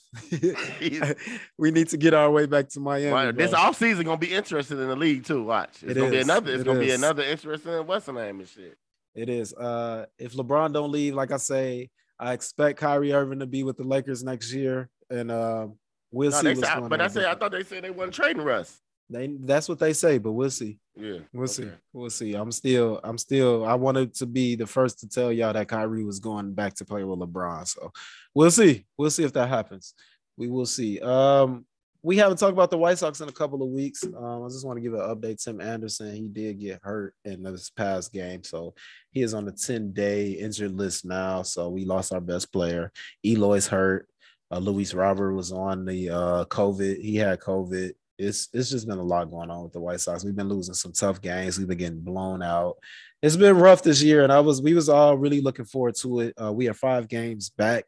we 1.58 1.72
need 1.72 1.90
to 1.90 1.98
get 1.98 2.14
our 2.14 2.32
way 2.32 2.46
back 2.46 2.70
to 2.70 2.80
Miami. 2.80 3.12
Right. 3.12 3.36
This 3.36 3.52
offseason 3.52 4.00
is 4.00 4.04
gonna 4.04 4.18
be 4.18 4.34
interesting 4.34 4.80
in 4.80 4.88
the 4.88 4.96
league 4.96 5.26
too. 5.26 5.44
Watch. 5.44 5.84
It's 5.84 5.84
it 5.84 5.96
gonna 5.96 6.06
is. 6.06 6.12
be 6.12 6.20
another. 6.20 6.52
It's 6.54 6.62
it 6.62 6.66
gonna 6.66 6.80
is. 6.80 6.86
be 6.86 6.92
another 6.94 7.24
interesting 7.24 7.86
Western 7.86 8.16
name 8.16 8.40
and 8.40 8.48
shit. 8.48 8.78
It 9.14 9.30
is. 9.30 9.54
Uh, 9.54 10.06
if 10.18 10.34
LeBron 10.34 10.74
don't 10.74 10.92
leave, 10.92 11.16
like 11.16 11.32
I 11.32 11.38
say, 11.38 11.90
I 12.18 12.32
expect 12.32 12.80
Kyrie 12.80 13.12
Irving 13.12 13.40
to 13.40 13.46
be 13.46 13.64
with 13.64 13.76
the 13.76 13.84
Lakers 13.84 14.24
next 14.24 14.54
year, 14.54 14.90
and 15.10 15.30
uh, 15.30 15.68
we'll 16.12 16.32
no, 16.32 16.42
see. 16.42 16.56
Say, 16.56 16.80
but 16.88 17.02
I 17.02 17.08
say 17.10 17.30
I 17.30 17.36
thought 17.36 17.52
they 17.52 17.64
said 17.64 17.84
they 17.84 17.92
wasn't 17.92 18.14
trading 18.14 18.44
Russ. 18.44 18.80
They 19.10 19.28
that's 19.42 19.68
what 19.68 19.80
they 19.80 19.92
say, 19.92 20.18
but 20.18 20.32
we'll 20.32 20.50
see. 20.50 20.80
Yeah, 21.00 21.20
we'll 21.34 21.44
okay. 21.44 21.54
see. 21.54 21.70
We'll 21.94 22.10
see. 22.10 22.34
I'm 22.34 22.52
still, 22.52 23.00
I'm 23.04 23.18
still. 23.18 23.66
I 23.66 23.76
wanted 23.76 24.16
to 24.16 24.26
be 24.26 24.56
the 24.56 24.66
first 24.66 25.00
to 25.00 25.10
tell 25.10 25.32
y'all 25.32 25.54
that 25.54 25.68
Kyrie 25.68 26.04
was 26.04 26.20
going 26.20 26.54
back 26.54 26.74
to 26.76 26.86
play 26.86 27.04
with 27.04 27.20
LeBron. 27.20 27.68
So 27.68 27.92
we'll 28.34 28.52
see. 28.52 28.86
We'll 28.98 29.12
see 29.12 29.24
if 29.24 29.34
that 29.34 29.50
happens. 29.50 29.94
We 30.38 30.48
will 30.48 30.66
see. 30.66 31.00
Um, 31.00 31.66
we 32.02 32.18
haven't 32.18 32.38
talked 32.38 32.54
about 32.54 32.72
the 32.72 32.78
White 32.78 32.98
Sox 32.98 33.22
in 33.22 33.30
a 33.30 33.34
couple 33.34 33.62
of 33.62 33.70
weeks. 33.70 34.04
Um, 34.04 34.44
I 34.44 34.48
just 34.48 34.66
want 34.66 34.78
to 34.78 34.82
give 34.82 34.94
an 34.94 35.02
update. 35.02 35.44
Tim 35.44 35.62
Anderson, 35.62 36.16
he 36.16 36.28
did 36.28 36.60
get 36.60 36.80
hurt 36.82 37.14
in 37.26 37.44
this 37.44 37.70
past 37.70 38.14
game, 38.14 38.44
so 38.44 38.74
he 39.12 39.22
is 39.22 39.34
on 39.34 39.46
the 39.46 39.52
10 39.52 39.94
day 39.94 40.32
injured 40.32 40.72
list 40.72 41.06
now. 41.06 41.42
So 41.42 41.70
we 41.70 41.86
lost 41.86 42.14
our 42.14 42.22
best 42.22 42.52
player. 42.52 42.92
Eloy's 43.26 43.68
hurt. 43.68 44.08
Uh, 44.50 44.60
Luis 44.60 44.94
Robert 44.94 45.34
was 45.34 45.52
on 45.52 45.86
the 45.86 46.10
uh, 46.10 46.46
COVID. 46.46 47.02
He 47.02 47.18
had 47.18 47.40
COVID 47.40 47.92
it's 48.18 48.50
it's 48.54 48.70
just 48.70 48.88
been 48.88 48.98
a 48.98 49.04
lot 49.04 49.30
going 49.30 49.50
on 49.50 49.64
with 49.64 49.74
the 49.74 49.80
White 49.80 50.00
Sox. 50.00 50.24
We've 50.24 50.36
been 50.36 50.50
losing 50.50 50.74
some 50.74 50.92
tough 50.92 51.22
games. 51.22 51.58
We've 51.58 51.68
been 51.68 51.78
getting 51.78 52.02
blown 52.02 52.42
out. 52.42 52.78
It's 53.22 53.36
been 53.36 53.58
rough 53.58 53.84
this 53.84 54.02
year, 54.02 54.24
and 54.24 54.32
I 54.32 54.40
was 54.40 54.62
we 54.62 54.74
was 54.74 54.90
all 54.90 55.18
really 55.18 55.42
looking 55.42 55.66
forward 55.66 55.96
to 56.02 56.22
it. 56.22 56.34
Uh, 56.42 56.52
we 56.52 56.68
are 56.68 56.74
five 56.74 57.08
games 57.08 57.50
back 57.50 57.86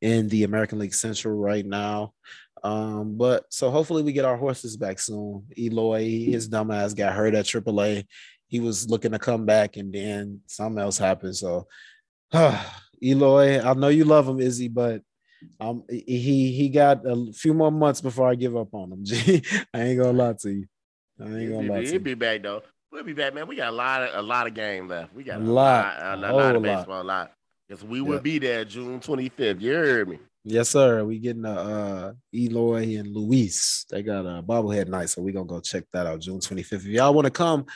in 0.00 0.28
the 0.28 0.44
American 0.44 0.78
League 0.78 0.94
Central 0.94 1.34
right 1.36 1.64
now. 1.64 2.12
Um, 2.62 3.16
but 3.16 3.44
so 3.50 3.70
hopefully 3.70 4.02
we 4.02 4.12
get 4.12 4.24
our 4.24 4.36
horses 4.36 4.76
back 4.76 4.98
soon. 4.98 5.46
Eloy, 5.56 6.24
his 6.24 6.48
dumbass 6.48 6.96
got 6.96 7.14
hurt 7.14 7.34
at 7.34 7.44
AAA. 7.44 8.06
He 8.48 8.60
was 8.60 8.88
looking 8.88 9.12
to 9.12 9.18
come 9.18 9.44
back, 9.44 9.76
and 9.76 9.92
then 9.92 10.40
something 10.46 10.80
else 10.80 10.98
happened. 10.98 11.36
So, 11.36 11.66
Eloy, 13.02 13.60
I 13.60 13.74
know 13.74 13.88
you 13.88 14.04
love 14.04 14.28
him, 14.28 14.40
Izzy, 14.40 14.68
but 14.68 15.02
um, 15.60 15.84
he 15.88 16.52
he 16.52 16.68
got 16.68 17.06
a 17.06 17.32
few 17.32 17.54
more 17.54 17.70
months 17.70 18.00
before 18.00 18.28
I 18.28 18.34
give 18.34 18.56
up 18.56 18.72
on 18.72 18.92
him. 18.92 19.00
G, 19.04 19.42
I 19.72 19.80
ain't 19.82 20.00
gonna 20.00 20.12
lie 20.12 20.34
to 20.40 20.50
you. 20.50 20.66
I 21.20 21.24
ain't 21.24 21.52
gonna 21.52 21.72
lie. 21.72 21.84
He'll 21.84 21.98
be 21.98 22.14
back 22.14 22.42
though. 22.42 22.62
We'll 22.92 23.04
be 23.04 23.12
back, 23.12 23.34
man. 23.34 23.46
We 23.46 23.56
got 23.56 23.72
a 23.72 23.76
lot 23.76 24.02
of 24.02 24.10
a 24.14 24.22
lot 24.22 24.46
of 24.46 24.54
game 24.54 24.88
left. 24.88 25.14
We 25.14 25.24
got 25.24 25.40
a, 25.40 25.42
a 25.42 25.44
lot, 25.44 25.98
lot, 25.98 26.02
a, 26.02 26.32
a 26.32 26.32
lot 26.32 26.56
of 26.56 26.62
baseball, 26.62 26.96
lot. 26.96 27.02
a 27.02 27.04
lot. 27.04 27.32
Because 27.68 27.84
we 27.84 28.00
will 28.00 28.20
be 28.20 28.38
there 28.38 28.64
June 28.64 29.00
25th. 29.00 29.60
You 29.60 29.72
heard 29.72 30.08
me. 30.08 30.18
Yes, 30.44 30.68
sir. 30.68 31.04
We 31.04 31.18
getting 31.18 31.44
uh, 31.44 31.54
uh 31.54 32.12
Eloy 32.32 32.96
and 32.98 33.08
Luis. 33.08 33.84
They 33.90 34.02
got 34.02 34.24
a 34.24 34.42
bobblehead 34.42 34.86
night, 34.86 35.10
so 35.10 35.20
we 35.20 35.32
gonna 35.32 35.46
go 35.46 35.60
check 35.60 35.84
that 35.92 36.06
out 36.06 36.20
June 36.20 36.38
25th. 36.38 36.72
If 36.72 36.84
y'all 36.84 37.12
want 37.12 37.24
to 37.24 37.32
come, 37.32 37.66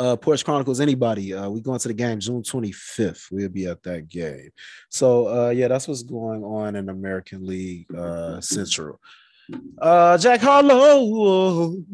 uh 0.00 0.16
Porch 0.16 0.44
Chronicles, 0.44 0.80
anybody, 0.80 1.34
uh 1.34 1.48
we 1.48 1.60
going 1.60 1.78
to 1.78 1.88
the 1.88 1.94
game 1.94 2.18
June 2.18 2.42
25th. 2.42 3.30
We'll 3.30 3.48
be 3.48 3.66
at 3.66 3.82
that 3.82 4.08
game. 4.08 4.50
So 4.88 5.28
uh 5.28 5.50
yeah, 5.50 5.68
that's 5.68 5.86
what's 5.86 6.02
going 6.02 6.42
on 6.42 6.76
in 6.76 6.88
American 6.88 7.46
League 7.46 7.94
uh 7.94 8.40
Central. 8.40 8.98
Uh 9.80 10.16
Jack 10.16 10.40
Harlow, 10.40 11.72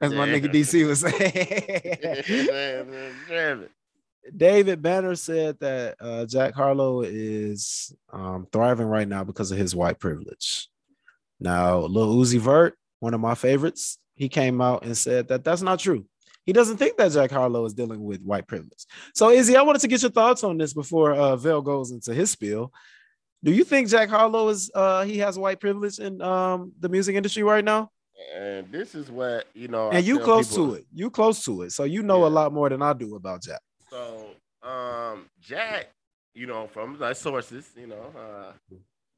as 0.00 0.14
my 0.14 0.28
nigga 0.28 0.52
DC 0.52 0.86
was 0.86 1.00
saying. 1.00 3.68
David 4.36 4.80
Banner 4.80 5.16
said 5.16 5.58
that 5.60 5.96
uh, 6.00 6.24
Jack 6.24 6.54
Harlow 6.54 7.02
is 7.02 7.94
um, 8.10 8.46
thriving 8.50 8.86
right 8.86 9.06
now 9.06 9.22
because 9.22 9.50
of 9.50 9.58
his 9.58 9.76
white 9.76 9.98
privilege. 9.98 10.70
Now, 11.40 11.80
Lil 11.80 12.16
Uzi 12.16 12.38
Vert, 12.38 12.78
one 13.00 13.12
of 13.12 13.20
my 13.20 13.34
favorites, 13.34 13.98
he 14.14 14.30
came 14.30 14.62
out 14.62 14.84
and 14.84 14.96
said 14.96 15.28
that 15.28 15.44
that's 15.44 15.60
not 15.60 15.78
true. 15.78 16.06
He 16.44 16.52
doesn't 16.52 16.76
think 16.76 16.96
that 16.98 17.12
Jack 17.12 17.30
Harlow 17.30 17.64
is 17.64 17.74
dealing 17.74 18.04
with 18.04 18.22
white 18.22 18.46
privilege. 18.46 18.86
So, 19.14 19.30
Izzy, 19.30 19.56
I 19.56 19.62
wanted 19.62 19.80
to 19.80 19.88
get 19.88 20.02
your 20.02 20.10
thoughts 20.10 20.44
on 20.44 20.58
this 20.58 20.74
before 20.74 21.12
uh, 21.12 21.36
Vel 21.36 21.62
goes 21.62 21.90
into 21.90 22.12
his 22.12 22.30
spiel. 22.30 22.72
Do 23.42 23.52
you 23.52 23.64
think 23.64 23.88
Jack 23.88 24.08
Harlow 24.08 24.48
is 24.48 24.70
uh, 24.74 25.04
he 25.04 25.18
has 25.18 25.38
white 25.38 25.60
privilege 25.60 25.98
in 25.98 26.20
um, 26.22 26.72
the 26.80 26.88
music 26.88 27.16
industry 27.16 27.42
right 27.42 27.64
now? 27.64 27.90
And 28.34 28.70
this 28.70 28.94
is 28.94 29.10
what 29.10 29.46
you 29.54 29.68
know. 29.68 29.88
And 29.88 29.98
I 29.98 30.00
you 30.00 30.20
close 30.20 30.48
people, 30.50 30.68
to 30.68 30.74
it. 30.74 30.86
You 30.92 31.10
close 31.10 31.44
to 31.44 31.62
it, 31.62 31.72
so 31.72 31.84
you 31.84 32.02
know 32.02 32.20
yeah. 32.20 32.28
a 32.28 32.30
lot 32.30 32.52
more 32.52 32.68
than 32.68 32.80
I 32.80 32.92
do 32.92 33.16
about 33.16 33.42
Jack. 33.42 33.60
So, 33.90 34.30
um, 34.62 35.26
Jack, 35.40 35.88
you 36.34 36.46
know, 36.46 36.66
from 36.66 36.98
my 36.98 37.12
sources, 37.12 37.70
you 37.76 37.86
know, 37.86 38.12
uh, 38.16 38.52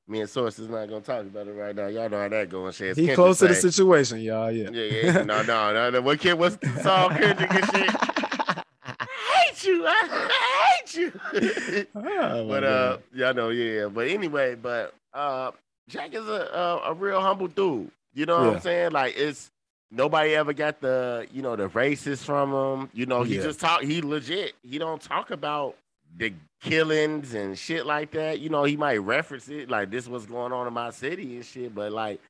me 0.09 0.21
and 0.21 0.31
Source 0.31 0.59
is 0.59 0.69
not 0.69 0.89
gonna 0.89 1.01
talk 1.01 1.23
about 1.23 1.49
it 1.49 1.53
right 1.53 1.75
now. 1.75 1.87
Y'all 1.89 2.09
know 2.09 2.21
how 2.21 2.29
that 2.29 2.49
going. 2.49 2.73
Shit. 2.73 2.97
He 2.97 3.13
close 3.15 3.39
to 3.41 3.49
the 3.49 3.55
situation, 3.55 4.21
y'all. 4.21 4.51
Yeah. 4.51 4.71
Yeah, 4.71 4.85
yeah. 4.85 5.13
No, 5.25 5.43
no, 5.43 5.73
no, 5.73 5.91
no. 5.91 6.01
What 6.01 6.21
kid? 6.21 6.35
What's 6.35 6.57
the 6.57 6.69
song? 6.81 7.11
Kendrick 7.11 7.53
and 7.53 7.65
shit. 7.65 7.91
I 8.85 9.07
hate 9.35 9.65
you. 9.65 9.85
I 9.87 10.31
hate 10.77 10.95
you. 10.95 11.87
oh, 11.97 12.49
but 12.49 12.65
uh, 12.65 12.99
y'all 13.13 13.35
know, 13.35 13.49
yeah. 13.49 13.87
But 13.87 14.09
anyway, 14.09 14.55
but 14.55 14.95
uh, 15.13 15.51
Jack 15.89 16.15
is 16.15 16.27
a 16.27 16.51
a, 16.55 16.91
a 16.91 16.95
real 16.95 17.21
humble 17.21 17.49
dude. 17.49 17.91
You 18.15 18.27
know 18.27 18.39
what 18.39 18.47
yeah. 18.47 18.53
I'm 18.53 18.61
saying? 18.61 18.91
Like 18.93 19.15
it's 19.17 19.51
nobody 19.91 20.37
ever 20.37 20.53
got 20.53 20.81
the 20.81 21.27
you 21.33 21.43
know 21.43 21.57
the 21.57 21.69
racist 21.69 22.25
from 22.25 22.53
him. 22.53 22.91
You 22.95 23.07
know, 23.07 23.25
he 23.25 23.37
yeah. 23.37 23.43
just 23.43 23.59
talk. 23.59 23.83
He 23.83 24.03
legit. 24.03 24.55
He 24.63 24.79
don't 24.79 25.03
talk 25.03 25.33
about 25.33 25.77
the 26.17 26.33
killings 26.61 27.35
and 27.35 27.59
shit 27.59 27.87
like 27.87 28.11
that. 28.13 28.41
You 28.41 28.49
know, 28.49 28.65
he 28.65 28.77
might 28.77 28.99
reference 28.99 29.49
it 29.49 29.69
like 29.71 29.91
this 29.91 30.09
was 30.09 30.27
going 30.27 30.53
on 30.53 30.67
in 30.67 30.73
my 30.73 30.91
city 30.91 31.37
and 31.37 31.45
shit, 31.45 31.75
but 31.75 31.93
like 31.93 32.21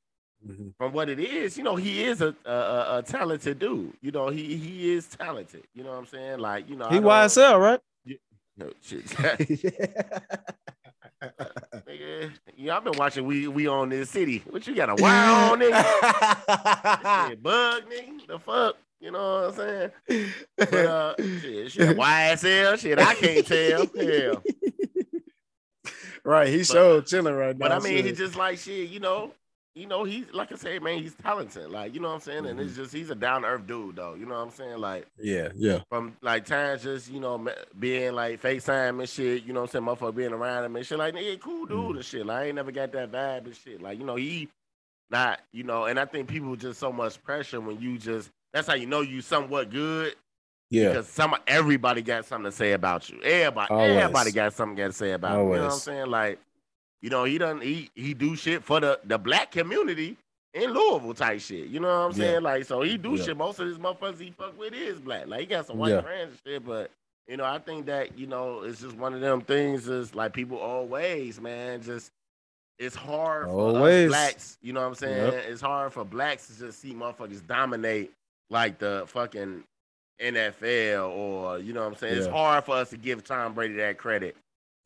Mhm. 0.46 0.74
from 0.76 0.92
what 0.92 1.08
it 1.08 1.18
is, 1.18 1.56
you 1.56 1.64
know, 1.64 1.76
he 1.76 2.04
is 2.04 2.20
a 2.20 2.34
a, 2.44 2.50
a, 2.52 2.98
a 2.98 3.02
talented 3.02 3.58
dude. 3.58 3.92
You 4.02 4.10
know, 4.12 4.28
he 4.28 4.56
he 4.56 4.92
is 4.92 5.06
talented. 5.08 5.64
You 5.74 5.82
know 5.84 5.90
what 5.90 5.98
I'm 5.98 6.06
saying? 6.06 6.38
Like, 6.40 6.68
you 6.68 6.76
know, 6.76 6.88
He 6.90 6.98
YSL, 7.00 7.58
right? 7.58 7.80
No, 8.58 8.70
shit. 8.82 9.04
Nigga, 11.86 12.30
yeah, 12.56 12.76
I've 12.76 12.84
been 12.84 12.96
watching 12.96 13.24
We 13.26 13.48
We 13.48 13.66
Own 13.68 13.88
This 13.88 14.10
City. 14.10 14.42
What 14.50 14.66
you 14.66 14.74
got 14.74 14.90
a 14.90 14.94
wild 14.94 15.58
nigga? 15.60 17.42
Bug 17.42 17.82
nigga. 17.90 18.26
The 18.26 18.38
fuck? 18.38 18.76
You 19.00 19.10
know 19.10 19.50
what 19.52 19.60
I'm 19.60 19.90
saying? 20.08 20.32
But 20.56 20.74
uh 20.74 21.14
shit, 21.18 21.72
shit 21.72 21.96
YSL, 21.96 22.78
shit, 22.78 22.98
I 22.98 23.14
can't 23.14 23.46
tell. 23.46 23.86
Hell. 23.94 24.42
right, 26.24 26.48
he 26.48 26.64
showed 26.64 27.06
chilling 27.06 27.34
right 27.34 27.56
now. 27.56 27.68
But 27.68 27.72
I 27.72 27.78
mean, 27.80 27.96
shit. 27.96 28.04
he 28.06 28.12
just 28.12 28.36
like 28.36 28.58
shit, 28.58 28.88
you 28.90 29.00
know. 29.00 29.32
You 29.74 29.86
know, 29.86 30.04
he's 30.04 30.24
like 30.32 30.50
I 30.52 30.54
said, 30.56 30.82
man, 30.82 31.02
he's 31.02 31.12
talented. 31.16 31.70
Like, 31.70 31.92
you 31.92 32.00
know 32.00 32.08
what 32.08 32.14
I'm 32.14 32.20
saying? 32.20 32.46
And 32.46 32.58
Mm-hmm. 32.58 32.66
it's 32.68 32.76
just 32.76 32.94
he's 32.94 33.10
a 33.10 33.14
down 33.14 33.42
to 33.42 33.48
earth 33.48 33.66
dude, 33.66 33.96
though. 33.96 34.14
You 34.14 34.24
know 34.24 34.36
what 34.36 34.44
I'm 34.46 34.50
saying? 34.50 34.78
Like 34.78 35.06
yeah, 35.18 35.48
yeah, 35.54 35.80
from 35.90 36.16
like 36.22 36.46
times 36.46 36.82
just, 36.82 37.10
you 37.10 37.20
know, 37.20 37.46
being 37.78 38.14
like 38.14 38.40
FaceTime 38.40 39.00
and 39.00 39.06
shit, 39.08 39.44
you 39.44 39.52
know 39.52 39.60
what 39.60 39.74
I'm 39.74 39.84
saying? 39.84 39.96
Motherfucker 39.98 40.14
being 40.16 40.32
around 40.32 40.64
him 40.64 40.76
and 40.76 40.86
shit. 40.86 40.96
Like, 40.96 41.12
nigga, 41.14 41.38
cool 41.38 41.66
dude 41.66 41.78
Mm. 41.78 41.96
and 41.96 42.04
shit. 42.06 42.24
Like, 42.24 42.36
I 42.38 42.44
ain't 42.46 42.54
never 42.54 42.72
got 42.72 42.90
that 42.92 43.12
vibe 43.12 43.44
and 43.44 43.54
shit. 43.54 43.82
Like, 43.82 43.98
you 43.98 44.06
know, 44.06 44.16
he 44.16 44.48
not, 45.10 45.40
you 45.52 45.62
know, 45.62 45.84
and 45.84 46.00
I 46.00 46.06
think 46.06 46.28
people 46.28 46.56
just 46.56 46.80
so 46.80 46.90
much 46.90 47.22
pressure 47.22 47.60
when 47.60 47.78
you 47.78 47.98
just 47.98 48.30
that's 48.52 48.66
how 48.68 48.74
you 48.74 48.86
know 48.86 49.00
you 49.02 49.20
somewhat 49.20 49.70
good. 49.70 50.14
yeah. 50.70 50.88
Because 50.88 51.08
some 51.08 51.34
everybody 51.46 52.02
got 52.02 52.24
something 52.24 52.50
to 52.50 52.56
say 52.56 52.72
about 52.72 53.08
you. 53.10 53.20
Everybody, 53.22 53.72
Always. 53.72 53.96
everybody 53.98 54.30
got 54.32 54.52
something 54.54 54.76
to 54.76 54.92
say 54.92 55.12
about 55.12 55.38
you. 55.38 55.50
You 55.50 55.56
know 55.56 55.64
what 55.64 55.72
I'm 55.74 55.78
saying? 55.78 56.06
Like, 56.06 56.38
you 57.02 57.10
know, 57.10 57.24
he 57.24 57.38
done 57.38 57.60
he 57.60 57.90
he 57.94 58.14
do 58.14 58.34
shit 58.36 58.62
for 58.64 58.80
the 58.80 58.98
the 59.04 59.18
black 59.18 59.50
community 59.52 60.16
in 60.54 60.72
Louisville 60.72 61.12
type 61.14 61.40
shit. 61.40 61.68
You 61.68 61.80
know 61.80 61.88
what 61.88 62.14
I'm 62.14 62.20
Yeah. 62.20 62.26
saying? 62.32 62.42
Like, 62.42 62.64
so 62.64 62.80
he 62.80 62.96
do 62.96 63.16
Yeah. 63.16 63.24
shit. 63.24 63.36
Most 63.36 63.58
of 63.60 63.68
these 63.68 63.78
motherfuckers 63.78 64.18
he 64.20 64.30
fuck 64.30 64.58
with 64.58 64.72
is 64.72 64.98
black. 65.00 65.26
Like 65.26 65.40
he 65.40 65.46
got 65.46 65.66
some 65.66 65.76
white 65.78 65.90
Yeah. 65.90 66.00
friends 66.00 66.30
and 66.30 66.40
shit, 66.46 66.64
but 66.64 66.90
you 67.28 67.36
know, 67.36 67.44
I 67.44 67.58
think 67.58 67.86
that, 67.86 68.16
you 68.16 68.26
know, 68.28 68.62
it's 68.62 68.80
just 68.80 68.96
one 68.96 69.12
of 69.12 69.20
them 69.20 69.40
things 69.40 69.88
is 69.88 70.14
like 70.14 70.32
people 70.32 70.58
always, 70.58 71.40
man, 71.40 71.82
just 71.82 72.10
it's 72.78 72.94
hard 72.94 73.46
for 73.46 73.50
Always. 73.50 74.06
us 74.06 74.08
blacks, 74.10 74.58
you 74.62 74.72
know 74.72 74.80
what 74.82 74.86
I'm 74.88 74.94
saying? 74.94 75.32
Yep. 75.32 75.44
It's 75.48 75.60
hard 75.60 75.92
for 75.92 76.04
blacks 76.04 76.46
to 76.48 76.58
just 76.58 76.78
see 76.80 76.92
motherfuckers 76.94 77.44
dominate 77.46 78.12
like 78.50 78.78
the 78.78 79.04
fucking 79.08 79.64
NFL 80.20 81.10
or 81.10 81.58
you 81.58 81.72
know 81.72 81.80
what 81.82 81.92
I'm 81.92 81.96
saying? 81.96 82.16
It's 82.18 82.26
hard 82.26 82.64
for 82.64 82.74
us 82.76 82.90
to 82.90 82.96
give 82.96 83.24
Tom 83.24 83.54
Brady 83.54 83.74
that 83.74 83.98
credit. 83.98 84.36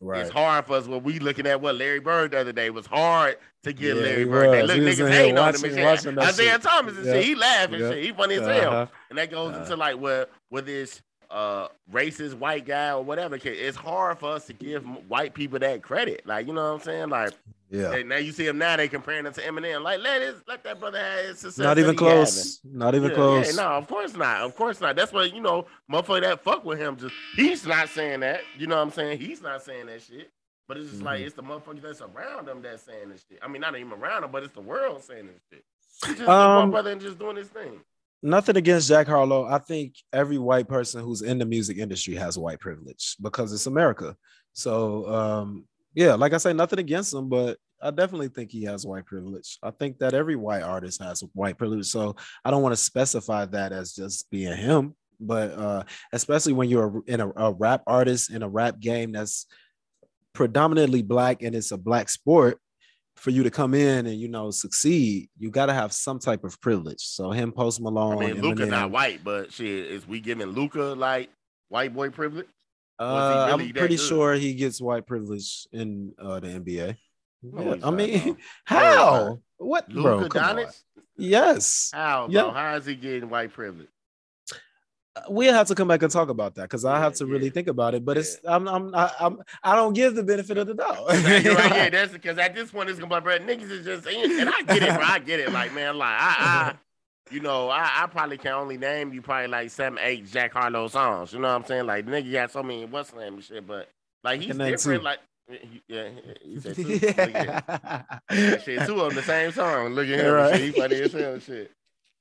Right. 0.03 0.21
It's 0.23 0.31
hard 0.31 0.65
for 0.67 0.75
us 0.77 0.87
when 0.87 1.03
we 1.03 1.19
looking 1.19 1.47
at 1.47 1.61
what 1.61 1.75
Larry 1.77 2.01
Bird 2.01 2.31
the 2.31 2.39
other 2.41 2.53
day. 2.53 2.67
It 2.67 2.75
was 2.75 2.87
hard 2.87 3.37
to 3.65 3.73
get 3.75 3.97
Yeah, 3.97 4.03
Larry 4.03 4.25
Bird 4.25 4.63
was. 4.63 4.71
Look, 4.71 4.79
niggas 4.79 5.07
in 5.07 5.13
hating 5.13 5.39
on 5.39 5.55
him 5.55 5.61
watching- 5.61 5.79
and 5.79 6.01
shit. 6.01 6.19
Isaiah 6.19 6.53
shit. 6.53 6.63
Thomas 6.63 6.97
and 6.97 7.05
Yeah. 7.07 7.13
shit. 7.13 7.25
He 7.25 7.35
laughing 7.35 7.81
Yeah. 7.81 7.91
shit. 7.91 8.05
He 8.05 8.13
funny 8.13 8.35
as 8.37 8.47
hell. 8.47 8.71
Uh-huh. 8.73 8.87
And 9.11 9.19
that 9.19 9.31
goes 9.31 9.55
Uh. 9.55 9.61
into 9.61 9.77
like 9.77 9.97
where 9.97 10.27
with 10.51 10.65
this 10.67 11.03
uh 11.31 11.69
racist 11.93 12.35
white 12.35 12.67
guy 12.67 12.91
or 12.91 13.03
whatever. 13.03 13.39
It's 13.43 13.77
hard 13.77 14.19
for 14.19 14.33
us 14.33 14.47
to 14.47 14.53
give 14.53 14.85
white 15.09 15.35
people 15.35 15.59
that 15.61 15.83
credit. 15.83 16.27
Like 16.27 16.47
you 16.47 16.53
know 16.53 16.65
what 16.73 16.81
I'm 16.81 16.85
saying? 16.85 17.09
Like 17.11 17.33
Yeah. 17.71 18.03
now 18.03 18.17
you 18.17 18.33
see 18.33 18.47
him 18.47 18.59
now. 18.59 18.77
They 18.77 18.89
comparing 18.89 19.27
him 19.27 19.33
to 19.35 19.41
Eminem. 19.41 19.83
Like 19.83 20.01
let 20.01 20.23
his 20.23 20.35
let 20.49 20.65
that 20.65 20.81
brother 20.81 20.99
have 20.99 21.25
his 21.27 21.39
success. 21.39 21.59
Not 21.59 21.79
even 21.79 21.97
he 21.97 22.05
having. 22.05 22.25
close. 22.25 22.61
Not 22.65 22.95
even 22.95 23.11
Yeah, 23.11 23.15
close. 23.15 23.47
Yeah, 23.57 23.63
no, 23.63 23.69
of 23.71 23.87
course 23.87 24.15
not. 24.17 24.41
Of 24.41 24.57
course 24.57 24.81
not. 24.81 24.97
That's 24.97 25.13
what 25.13 25.33
you 25.33 25.41
know, 25.41 25.67
motherfucker 25.91 26.23
that 26.23 26.43
fuck 26.43 26.65
with 26.65 26.79
him. 26.81 26.97
Just 26.97 27.15
he's 27.37 27.65
not 27.65 27.89
saying 27.89 28.21
that. 28.21 28.41
You 28.59 28.67
know 28.67 28.77
what 28.77 28.83
I'm 28.83 28.91
saying? 28.91 29.19
He's 29.21 29.41
not 29.41 29.63
saying 29.63 29.87
that 29.87 30.03
shit. 30.03 30.31
But 30.67 30.77
it's 30.79 30.91
just 30.91 31.03
like 31.03 31.21
Mhm. 31.21 31.27
it's 31.27 31.35
the 31.35 31.43
motherfuckers 31.43 31.83
that's 31.83 32.01
around 32.01 32.49
him 32.49 32.63
that's 32.63 32.83
saying 32.85 33.09
this 33.11 33.25
shit. 33.29 33.41
I 33.43 33.49
mean, 33.49 33.61
not 33.61 33.77
even 33.77 33.93
around 33.93 34.23
him, 34.25 34.31
but 34.31 34.43
it's 34.45 34.55
the 34.55 34.61
world 34.61 35.03
saying 35.03 35.27
this 35.27 35.41
shit. 35.53 35.65
He's 36.07 36.17
just 36.17 36.29
Um, 36.29 36.57
one 36.57 36.71
brother 36.71 36.91
and 36.91 37.01
just 37.01 37.19
doing 37.19 37.37
his 37.37 37.49
thing. 37.49 37.81
Nothing 38.23 38.57
against 38.57 38.89
Jack 38.89 39.07
Harlow. 39.07 39.47
I 39.47 39.59
think 39.59 39.95
every 40.13 40.37
white 40.37 40.69
person 40.69 41.03
who's 41.03 41.23
in 41.23 41.39
the 41.39 41.47
music 41.47 41.79
industry 41.79 42.15
has 42.17 42.37
white 42.37 42.61
privilege 42.61 43.17
because 43.21 43.53
it's 43.53 43.67
America. 43.67 44.15
So 44.53 45.09
um, 45.09 45.65
yeah, 45.95 46.15
like 46.15 46.35
I 46.35 46.39
say, 46.39 46.53
nothing 46.53 46.79
against 46.79 47.15
him, 47.15 47.29
but 47.29 47.57
I 47.83 47.91
definitely 47.91 48.29
think 48.29 48.51
he 48.51 48.65
has 48.65 48.87
white 48.87 49.07
privilege. 49.07 49.59
I 49.63 49.71
think 49.71 49.99
that 49.99 50.13
every 50.13 50.37
white 50.37 50.63
artist 50.63 51.03
has 51.03 51.25
white 51.33 51.57
privilege. 51.57 51.87
So 51.87 52.15
I 52.45 52.51
don't 52.51 52.63
want 52.63 52.75
to 52.75 52.81
specify 52.81 53.47
that 53.47 53.73
as 53.73 53.95
just 53.95 54.31
being 54.31 54.55
him, 54.55 54.95
but 55.19 55.53
uh, 55.53 55.85
especially 56.13 56.53
when 56.53 56.69
you're 56.69 57.03
in 57.07 57.21
a, 57.21 57.31
a 57.37 57.53
rap 57.53 57.83
artist 57.87 58.31
in 58.31 58.43
a 58.43 58.49
rap 58.49 58.81
game 58.81 59.13
that's 59.13 59.47
predominantly 60.35 61.03
black 61.03 61.43
and 61.43 61.55
it's 61.55 61.73
a 61.73 61.79
black 61.79 62.09
sport 62.09 62.59
for 63.21 63.31
you 63.31 63.43
to 63.43 63.51
come 63.51 63.75
in 63.75 64.07
and 64.07 64.19
you 64.19 64.29
know 64.29 64.51
succeed, 64.51 65.29
you 65.39 65.51
got 65.51 65.67
to 65.67 65.75
have 65.75 65.93
some 65.93 66.19
type 66.19 66.43
of 66.43 66.61
privilege. 66.61 67.01
So 67.01 67.31
him, 67.31 67.53
Post 67.53 67.81
Malone, 67.81 68.23
I 68.23 68.33
mean, 68.33 68.43
Luka 68.43 68.67
not 68.67 68.91
white, 68.91 69.23
but 69.23 69.53
shit, 69.53 69.69
is 69.69 70.09
we 70.09 70.21
giving 70.21 70.47
Luka 70.49 70.83
like 70.83 71.31
white 71.69 71.95
boy 71.95 72.11
privilege? 72.11 72.47
Uh, 72.99 73.47
really 73.51 73.69
I'm 73.69 73.73
pretty 73.73 73.97
good? 73.97 74.05
sure 74.05 74.35
he 74.35 74.55
gets 74.55 74.81
white 74.81 75.07
privilege 75.07 75.67
in 75.73 76.13
uh, 76.19 76.41
the 76.41 76.49
NBA. 76.49 76.97
No, 77.43 77.75
Yeah, 77.75 77.87
I 77.87 77.91
mean, 77.91 78.27
no. 78.27 78.37
how? 78.65 79.41
What, 79.59 79.89
bro? 79.89 80.19
Luka 80.19 80.39
Come 80.39 80.61
Yes, 81.17 81.91
How, 81.93 82.27
bro? 82.27 82.47
Yeah. 82.47 82.53
How 82.53 82.77
is 82.77 82.87
he 82.87 82.95
getting 82.95 83.29
white 83.29 83.53
privilege? 83.53 83.89
We'll 85.29 85.53
have 85.55 85.69
to 85.69 85.75
come 85.75 85.89
back 85.89 86.03
and 86.03 86.13
talk 86.13 86.29
about 86.29 86.55
that 86.55 86.63
because 86.63 86.85
I 86.85 86.99
have 86.99 87.15
to 87.15 87.27
really 87.27 87.47
yeah. 87.47 87.53
think 87.53 87.69
about 87.69 87.95
it. 87.95 88.05
But 88.05 88.19
it's 88.19 88.39
I'm 88.45 88.69
I'm 88.69 88.95
I, 88.95 89.11
I'm 89.21 89.43
I 89.63 89.75
don't 89.77 89.93
give 89.93 90.15
the 90.15 90.23
benefit 90.23 90.59
of 90.59 90.67
the 90.67 90.75
doubt. 90.75 91.07
Right, 91.09 91.45
yeah, 91.45 91.91
that's 91.91 92.13
because 92.13 92.39
at 92.39 92.55
this 92.55 92.71
point 92.71 92.91
it's 92.91 92.99
gonna 92.99 93.21
be, 93.21 93.25
bro, 93.25 93.39
niggas 93.39 93.71
is 93.71 93.85
just 93.85 94.07
and 94.07 94.49
I 94.49 94.63
get 94.63 94.83
it, 94.83 94.95
bro. 94.95 95.05
I 95.05 95.19
get 95.19 95.41
it. 95.41 95.53
Like, 95.53 95.75
man, 95.75 95.97
like 95.97 96.17
I, 96.19 96.35
I 96.39 96.75
you 97.31 97.41
know, 97.41 97.69
I, 97.69 98.03
I 98.03 98.07
probably 98.07 98.39
can 98.39 98.53
only 98.53 98.77
name 98.79 99.13
you 99.13 99.23
probably 99.23 99.49
like 99.49 99.71
seven, 99.71 99.99
eight 100.01 100.27
Jack 100.27 100.53
Harlow 100.53 100.89
songs. 100.89 101.33
You 101.33 101.41
know 101.41 101.49
what 101.49 101.55
I'm 101.55 101.65
saying? 101.65 101.87
Like, 101.87 102.07
nigga 102.07 102.33
got 102.33 102.51
so 102.51 102.63
many 102.63 102.85
what's 102.87 103.15
name 103.15 103.35
and 103.35 103.45
shit, 103.45 103.67
but 103.67 103.89
like 104.23 104.41
he's 104.41 104.57
different. 104.57 104.81
two. 104.81 105.05
Like, 105.05 105.19
yeah, 105.89 106.09
he 106.45 106.61
said 106.61 106.77
two. 106.77 107.01
At 107.17 108.63
shit, 108.63 108.87
two 108.87 109.01
of 109.01 109.09
them 109.09 109.15
the 109.15 109.23
same 109.23 109.53
song. 109.53 109.95
Look 109.95 110.09
at 110.09 110.21
him, 110.21 110.33
Right. 110.33 110.57
shit, 110.57 110.75
he 110.75 110.81
funny 110.81 111.01
as 111.01 111.13
hell, 111.13 111.39
shit. 111.39 111.73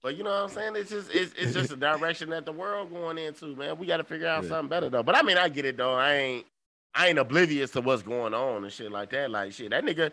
But 0.02 0.16
you 0.16 0.24
know 0.24 0.30
what 0.30 0.44
I'm 0.44 0.50
saying? 0.50 0.76
It's 0.78 0.90
just 0.90 1.12
it's, 1.14 1.34
it's 1.38 1.54
just 1.54 1.72
a 1.72 1.76
direction 1.90 2.30
that 2.30 2.46
the 2.46 2.52
world 2.52 2.92
going 2.92 3.18
into, 3.18 3.56
man. 3.56 3.78
We 3.78 3.86
got 3.88 3.98
to 3.98 4.04
figure 4.04 4.28
out 4.28 4.44
Yeah. 4.44 4.50
something 4.50 4.70
better 4.70 4.90
though. 4.90 5.04
But 5.04 5.16
I 5.16 5.22
mean, 5.24 5.38
I 5.38 5.50
get 5.50 5.66
it 5.66 5.78
though. 5.78 5.94
I 5.96 6.14
ain't 6.14 6.46
I 6.96 7.08
ain't 7.08 7.20
oblivious 7.20 7.72
to 7.72 7.82
what's 7.82 8.02
going 8.02 8.34
on 8.34 8.64
and 8.64 8.72
shit 8.74 8.92
like 8.92 9.10
that. 9.12 9.30
Like 9.30 9.52
shit, 9.54 9.72
that 9.72 9.84
nigga 9.84 10.12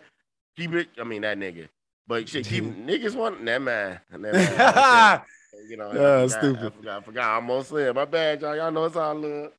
keep 0.56 0.72
it. 0.74 0.88
I 1.00 1.04
mean 1.04 1.22
that 1.22 1.38
nigga, 1.38 1.68
but 2.06 2.28
shit, 2.28 2.46
keep 2.46 2.64
niggas 2.86 3.14
want 3.14 3.44
that 3.44 3.62
man. 3.62 4.00
You 5.68 5.76
know, 5.78 5.90
Yeah, 5.90 6.22
I 6.24 6.26
forgot, 6.26 6.30
stupid. 6.30 6.66
I 6.66 6.70
forgot, 6.70 6.98
I 6.98 7.00
forgot. 7.04 7.24
I 7.30 7.34
almost 7.36 7.70
said 7.70 7.94
my 7.94 8.04
bad, 8.04 8.42
y'all. 8.42 8.54
Y'all 8.56 8.70
know 8.70 8.84
it's 8.84 8.94
all 8.96 9.14
love. 9.14 9.52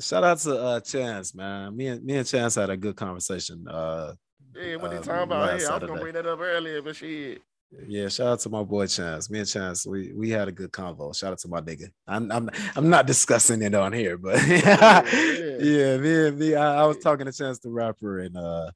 Shout 0.00 0.24
out 0.24 0.38
to 0.38 0.60
uh, 0.60 0.80
Chance, 0.80 1.34
man. 1.34 1.76
Me 1.76 1.86
and 1.86 2.04
me 2.04 2.16
and 2.16 2.26
Chance 2.26 2.56
had 2.56 2.70
a 2.70 2.76
good 2.76 2.96
conversation. 2.96 3.64
Uh, 3.68 4.14
Yeah, 4.54 4.76
what 4.76 4.90
Uh, 4.90 4.96
he 4.96 4.98
talking 4.98 5.22
about? 5.22 5.46
last 5.46 5.62
Yeah, 5.62 5.70
I 5.70 5.78
was 5.78 5.88
gonna 5.88 6.00
bring 6.00 6.14
that 6.14 6.26
up 6.26 6.40
earlier, 6.40 6.82
but 6.82 6.96
shit. 6.96 7.40
Yeah, 7.86 8.08
shout 8.08 8.26
out 8.26 8.40
to 8.40 8.48
my 8.48 8.62
boy 8.62 8.86
Chance. 8.86 9.30
Me 9.30 9.40
and 9.40 9.48
Chance, 9.48 9.86
we 9.86 10.12
we 10.12 10.30
had 10.30 10.48
a 10.48 10.52
good 10.52 10.72
convo. 10.72 11.14
Shout 11.16 11.32
out 11.32 11.38
to 11.40 11.48
my 11.48 11.60
nigga. 11.60 11.90
I'm 12.06 12.30
I'm 12.30 12.50
I'm 12.76 12.88
not 12.88 13.06
discussing 13.06 13.62
it 13.62 13.74
on 13.74 13.92
here, 13.92 14.16
but 14.16 14.44
yeah. 14.46 15.02
yeah, 15.12 15.96
me 15.96 16.26
and 16.26 16.38
me. 16.38 16.54
I, 16.54 16.82
I 16.82 16.86
was 16.86 16.98
talking 16.98 17.26
to 17.26 17.32
Chance 17.32 17.58
the 17.60 17.70
rapper, 17.70 18.20
and 18.20 18.36
uh, 18.36 18.70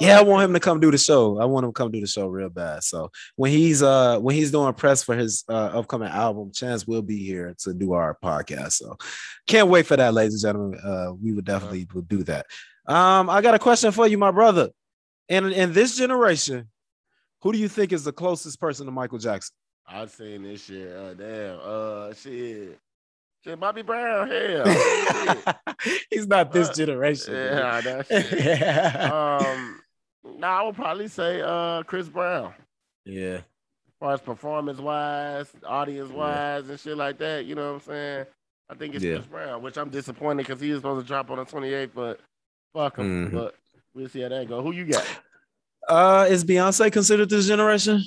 yeah, 0.00 0.18
I 0.18 0.22
want 0.22 0.44
him 0.44 0.52
to 0.54 0.60
come 0.60 0.80
do 0.80 0.90
the 0.90 0.98
show. 0.98 1.38
I 1.38 1.44
want 1.44 1.64
him 1.64 1.70
to 1.70 1.74
come 1.74 1.90
do 1.90 2.00
the 2.00 2.06
show 2.06 2.26
real 2.26 2.48
bad. 2.48 2.84
So 2.84 3.10
when 3.36 3.50
he's 3.50 3.82
uh 3.82 4.18
when 4.18 4.34
he's 4.34 4.50
doing 4.50 4.72
press 4.74 5.02
for 5.02 5.16
his 5.16 5.44
uh 5.48 5.70
upcoming 5.74 6.08
album, 6.08 6.52
Chance 6.52 6.86
will 6.86 7.02
be 7.02 7.24
here 7.24 7.54
to 7.60 7.74
do 7.74 7.92
our 7.92 8.18
podcast. 8.22 8.72
So 8.72 8.96
can't 9.46 9.68
wait 9.68 9.86
for 9.86 9.96
that, 9.96 10.14
ladies 10.14 10.42
and 10.42 10.52
gentlemen. 10.52 10.80
Uh, 10.84 11.12
we 11.14 11.32
would 11.32 11.44
definitely 11.44 11.86
would 11.94 12.08
do 12.08 12.22
that. 12.24 12.46
Um, 12.86 13.30
I 13.30 13.40
got 13.40 13.54
a 13.54 13.58
question 13.58 13.92
for 13.92 14.06
you, 14.06 14.18
my 14.18 14.30
brother. 14.30 14.70
In 15.28 15.52
in 15.52 15.72
this 15.72 15.96
generation, 15.96 16.68
who 17.44 17.52
do 17.52 17.58
you 17.58 17.68
think 17.68 17.92
is 17.92 18.02
the 18.02 18.12
closest 18.12 18.58
person 18.60 18.86
to 18.86 18.92
Michael 18.92 19.18
Jackson? 19.18 19.54
I've 19.86 20.10
seen 20.10 20.42
this 20.42 20.64
shit. 20.64 20.90
Uh, 20.90 21.14
damn. 21.14 21.58
Uh, 21.62 22.12
shit. 22.14 22.78
Shit, 23.44 23.60
Bobby 23.60 23.82
Brown. 23.82 24.28
Hell. 24.30 25.54
he's 26.10 26.26
not 26.26 26.50
this 26.50 26.70
Uh, 26.70 26.72
generation. 26.72 27.34
Yeah, 27.34 27.80
that 27.82 28.06
shit. 28.08 29.02
um, 29.12 29.80
nah, 30.38 30.60
I 30.60 30.62
would 30.64 30.74
probably 30.74 31.08
say 31.08 31.42
uh 31.42 31.82
Chris 31.84 32.08
Brown. 32.08 32.54
yeah. 33.04 33.34
As 33.86 33.94
far 34.00 34.14
as 34.14 34.20
performance 34.22 34.78
wise, 34.80 35.52
audience 35.66 36.10
wise, 36.10 36.68
and 36.68 36.80
shit 36.80 36.96
like 36.96 37.16
that, 37.18 37.44
you 37.46 37.54
know 37.54 37.74
what 37.74 37.82
I'm 37.82 37.86
saying? 37.86 38.26
I 38.68 38.74
think 38.74 38.94
it's 38.94 39.04
Yeah. 39.04 39.16
Chris 39.16 39.26
Brown, 39.26 39.62
which 39.62 39.76
I'm 39.78 39.90
disappointed 39.90 40.46
because 40.46 40.60
he 40.60 40.70
was 40.70 40.78
supposed 40.78 41.06
to 41.06 41.08
drop 41.08 41.30
on 41.30 41.36
the 41.38 41.44
28th, 41.44 41.90
but 41.94 42.20
fuck 42.74 42.96
him. 42.98 43.28
Mhm. 43.30 43.32
But 43.32 43.54
we'll 43.94 44.08
see 44.08 44.22
how 44.22 44.30
that 44.30 44.48
go. 44.48 44.62
Who 44.62 44.72
you 44.72 44.86
got? 44.86 45.06
Uh, 45.88 46.26
is 46.28 46.44
Beyonce 46.44 46.90
considered 46.92 47.28
this 47.28 47.46
generation? 47.46 48.02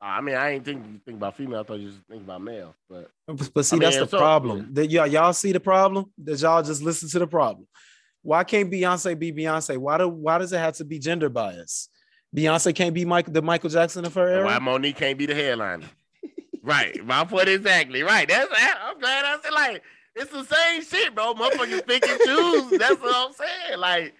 I 0.00 0.20
mean, 0.22 0.34
I 0.34 0.52
ain't 0.52 0.64
think 0.64 0.84
you 0.86 1.00
think 1.04 1.18
about 1.18 1.36
female. 1.36 1.60
I 1.60 1.62
thought 1.62 1.78
you 1.78 1.90
just 1.90 2.02
think 2.08 2.22
about 2.22 2.40
male. 2.40 2.74
But 2.88 3.10
But 3.26 3.64
see, 3.66 3.76
I 3.76 3.78
mean, 3.78 3.82
that's 3.90 3.98
the 3.98 4.08
so- 4.08 4.18
problem. 4.18 4.68
That 4.72 4.90
y'all, 4.90 5.06
y'all 5.06 5.32
see 5.32 5.52
the 5.52 5.60
problem? 5.60 6.06
That 6.18 6.40
y'all 6.40 6.62
just 6.62 6.82
listen 6.82 7.08
to 7.10 7.18
the 7.18 7.26
problem. 7.26 7.66
Why 8.22 8.44
can't 8.44 8.70
Beyonce 8.70 9.18
be 9.18 9.32
Beyonce? 9.32 9.76
Why 9.76 9.98
do 9.98 10.08
why 10.08 10.38
does 10.38 10.52
it 10.52 10.58
have 10.58 10.74
to 10.76 10.84
be 10.84 10.98
gender 10.98 11.28
bias? 11.28 11.88
Beyonce 12.34 12.74
can't 12.74 12.94
be 12.94 13.04
Michael 13.04 13.32
the 13.32 13.42
Michael 13.42 13.70
Jackson 13.70 14.04
of 14.06 14.14
her 14.14 14.28
era. 14.28 14.44
Why 14.44 14.58
Monique 14.58 14.96
can't 14.96 15.18
be 15.18 15.26
the 15.26 15.34
headliner? 15.34 15.86
right, 16.62 17.04
my 17.04 17.24
point 17.24 17.48
exactly. 17.48 18.02
Right, 18.02 18.28
that's 18.28 18.48
I'm 18.82 18.98
glad 18.98 19.24
I 19.24 19.38
said 19.42 19.52
like 19.52 19.82
it's 20.14 20.30
the 20.30 20.44
same 20.44 20.82
shit, 20.82 21.14
bro. 21.14 21.34
Motherfuckers 21.34 21.86
pick 21.86 22.06
and 22.06 22.20
choose. 22.20 22.78
That's 22.78 23.00
what 23.00 23.14
I'm 23.14 23.32
saying. 23.32 23.78
Like 23.78 24.14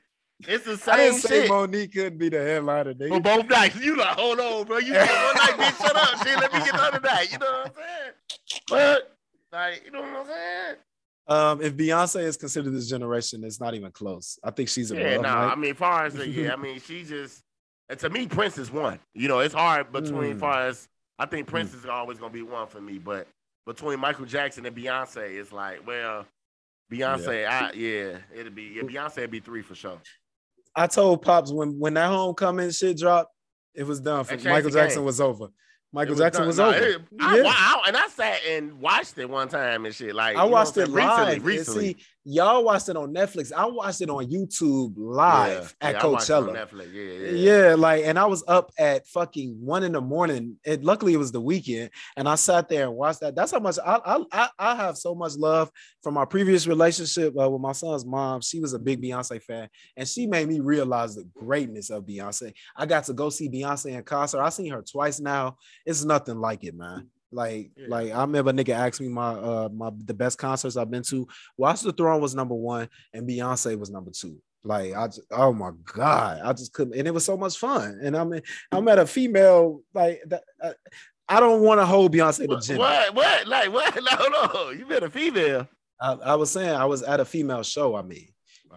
it's 0.49 0.65
the 0.65 0.77
same 0.77 0.95
I 0.95 0.97
didn't 0.99 1.19
say 1.19 1.43
shit. 1.43 1.49
Monique 1.51 1.93
couldn't 1.93 2.19
be 2.19 2.29
the 2.29 2.39
headliner. 2.41 2.95
Nigga. 2.95 3.09
For 3.09 3.21
both 3.21 3.49
nights, 3.49 3.77
you 3.81 3.97
like, 3.97 4.17
hold 4.17 4.41
on, 4.41 4.65
bro. 4.67 4.79
You 4.79 4.93
get 4.93 5.09
one 5.09 5.35
night, 5.35 5.55
bitch. 5.59 5.81
Shut 5.87 5.97
up, 5.97 6.27
shit. 6.27 6.37
Let 6.39 6.53
me 6.53 6.59
get 6.61 6.73
the 6.73 6.83
other 6.83 7.01
night. 7.01 7.33
You 7.33 7.39
know 7.39 7.47
what 7.47 7.67
I'm 7.67 7.73
saying? 7.75 8.13
But 8.69 9.17
like, 9.53 9.83
you 9.85 9.91
know 9.91 10.01
what 10.03 10.17
I'm 10.21 10.27
saying? 10.27 10.77
Um, 11.29 11.63
if 11.63 11.77
Beyonce 11.77 12.23
is 12.25 12.37
considered 12.37 12.73
this 12.73 12.89
generation, 12.89 13.45
it's 13.45 13.61
not 13.61 13.75
even 13.75 13.93
close. 13.93 14.39
I 14.43 14.51
think 14.51 14.69
she's 14.69 14.91
above. 14.91 15.03
Yeah, 15.03 15.17
no. 15.17 15.23
Mike. 15.23 15.53
I 15.53 15.55
mean, 15.55 15.75
far 15.75 16.05
as 16.07 16.15
the, 16.15 16.29
yeah, 16.29 16.53
I 16.53 16.57
mean, 16.61 16.81
she 16.81 17.05
just 17.05 17.43
and 17.89 17.99
to 18.01 18.09
me, 18.11 18.27
Prince 18.27 18.59
is 18.59 18.71
one. 18.71 18.99
You 19.15 19.29
know, 19.29 19.41
it's 19.41 19.55
hard 19.55 19.93
between 19.93 20.37
Mm. 20.37 20.41
far 20.41 20.67
as 20.67 20.89
I 21.19 21.27
think 21.27 21.47
Prince 21.47 21.75
is 21.75 21.85
always 21.87 22.19
gonna 22.19 22.33
be 22.33 22.43
one 22.43 22.67
for 22.67 22.81
me, 22.81 22.99
but 22.99 23.27
between 23.67 24.01
Michael 24.01 24.25
Jackson 24.25 24.65
and 24.67 24.75
Beyonce, 24.75 25.39
it's 25.39 25.53
like, 25.53 25.87
well, 25.87 26.27
Beyonce, 26.91 27.47
I 27.47 27.73
yeah, 27.73 28.19
it'd 28.35 28.55
be 28.55 28.75
yeah, 28.77 28.83
Beyonce 28.83 29.19
would 29.19 29.31
be 29.31 29.41
three 29.41 29.63
for 29.63 29.75
sure. 29.75 29.99
I 30.77 30.87
told 30.87 31.23
Pops 31.23 31.53
when 31.53 31.79
when 31.79 31.95
that 31.95 32.09
homecoming 32.09 32.71
shit 32.71 32.99
dropped, 32.99 33.33
it 33.75 33.85
was 33.85 34.01
done. 34.01 34.25
For 34.25 34.37
Michael 34.39 34.71
Jackson 34.71 35.05
was 35.05 35.21
over. 35.21 35.49
Michael 35.93 36.15
It 36.15 36.19
Jackson 36.19 36.43
done. 36.43 36.47
was 36.49 36.59
Nah, 36.59 36.69
over. 36.69 36.77
it- 36.87 37.01
I, 37.21 37.37
Yeah. 37.39 37.43
wa- 37.43 37.53
I- 37.53 37.83
and 37.89 37.97
I 37.97 38.07
sat 38.09 38.41
and 38.49 38.81
watched 38.81 39.19
it 39.19 39.29
one 39.29 39.49
time 39.49 39.85
and 39.87 39.95
shit. 39.95 40.15
Like 40.15 40.37
I 40.37 40.45
watched 40.45 40.77
it 40.77 40.85
I'm 40.89 40.93
live. 40.93 41.45
recently. 41.45 41.57
Recently, 41.59 41.95
See, 41.95 42.05
y'all 42.25 42.65
watched 42.65 42.89
it 42.89 42.97
on 42.97 43.15
Netflix. 43.15 43.53
I 43.53 43.67
watched 43.67 44.01
it 44.01 44.11
on 44.11 44.27
YouTube 44.31 44.95
live 44.97 45.75
Yeah, 45.81 45.89
at 45.89 45.95
yeah, 45.95 46.03
I 46.03 46.07
watched 46.07 46.31
it 46.31 46.33
on 46.33 46.43
Coachella. 46.45 46.69
Netflix. 46.69 46.93
Yeah, 46.93 47.31
yeah, 47.31 47.67
Yeah, 47.69 47.75
like, 47.75 48.05
and 48.05 48.19
I 48.19 48.27
was 48.27 48.45
up 48.47 48.71
at 48.79 49.07
fucking 49.09 49.57
one 49.61 49.83
in 49.83 49.93
the 49.93 50.01
morning. 50.01 50.59
It 50.65 50.85
luckily 50.85 51.15
it 51.15 51.19
was 51.19 51.33
the 51.33 51.41
weekend, 51.41 51.91
and 52.17 52.29
I 52.29 52.35
sat 52.35 52.69
there 52.69 52.85
and 52.87 52.95
watched 52.95 53.21
that. 53.21 53.35
That's 53.35 53.53
how 53.53 53.61
much 53.61 53.79
I 53.85 54.01
I 54.05 54.25
I, 54.33 54.49
I 54.59 54.77
have 54.77 54.97
so 54.99 55.15
much 55.15 55.35
love 55.37 55.71
from 56.03 56.15
my 56.15 56.25
previous 56.25 56.67
relationship 56.67 57.35
uh, 57.41 57.49
with 57.49 57.61
my 57.61 57.73
son's 57.73 58.05
mom. 58.05 58.41
She 58.43 58.61
was 58.61 58.75
a 58.75 58.79
big 58.79 59.03
Beyonce 59.03 59.43
fan, 59.43 59.69
and 59.97 60.07
she 60.07 60.27
made 60.27 60.49
me 60.49 60.61
realize 60.61 61.15
the 61.15 61.25
greatness 61.35 61.91
of 61.91 62.05
Beyonce. 62.05 62.53
I 62.77 62.87
got 62.87 63.05
to 63.05 63.13
go 63.13 63.31
see 63.31 63.49
Beyonce 63.49 63.93
in 63.97 64.03
concert. 64.05 64.41
I 64.41 64.51
seen 64.51 64.71
her 64.73 64.83
twice 64.83 65.21
now. 65.21 65.57
It's 65.87 66.05
nothing 66.05 66.39
like 66.41 66.65
it, 66.65 66.75
man. 66.75 67.09
Like, 67.33 67.71
Yeah. 67.77 67.87
like 67.89 68.13
I 68.13 68.21
remember 68.23 68.51
a 68.51 68.55
nigga 68.55 68.75
asked 68.75 69.01
me 69.01 69.09
my 69.09 69.31
uh 69.35 69.69
my 69.73 69.91
the 70.05 70.15
best 70.15 70.39
concerts 70.39 70.77
I've 70.77 70.91
been 70.91 71.03
to. 71.05 71.27
Watch 71.57 71.83
the 71.83 71.93
Throne 71.93 72.21
was 72.21 72.35
number 72.35 72.55
one, 72.55 72.89
and 73.13 73.29
Beyonce 73.29 73.79
was 73.79 73.91
number 73.91 74.11
two. 74.11 74.41
Like 74.65 74.95
I 74.95 75.07
just, 75.07 75.23
oh 75.31 75.53
my 75.53 75.71
god, 75.95 76.41
I 76.45 76.53
just 76.53 76.73
couldn't, 76.73 76.95
and 76.99 77.07
it 77.09 77.15
was 77.15 77.25
so 77.25 77.37
much 77.37 77.57
fun. 77.57 77.99
And 78.03 78.17
I'm 78.17 78.33
I'm 78.73 78.89
at 78.89 78.99
a 78.99 79.07
female 79.07 79.83
like 79.95 80.21
that. 80.27 80.43
uh, 80.63 80.73
I 81.29 81.39
don't 81.39 81.63
want 81.63 81.81
to 81.81 81.87
hold 81.87 82.13
Beyonce 82.13 82.39
to 82.43 82.47
What, 82.49 82.63
gender. 82.65 82.81
what? 82.81 83.15
What? 83.15 83.47
Like 83.47 83.73
what? 83.73 83.95
No, 84.03 84.29
no. 84.29 84.71
You 84.71 84.85
been 84.87 85.05
a 85.05 85.11
female. 85.11 85.69
I, 86.01 86.13
I 86.15 86.35
was 86.35 86.51
saying 86.51 86.71
I 86.75 86.87
was 86.87 87.03
at 87.05 87.21
a 87.21 87.25
female 87.25 87.63
show. 87.63 87.95
I 87.95 88.03
mean, 88.03 88.29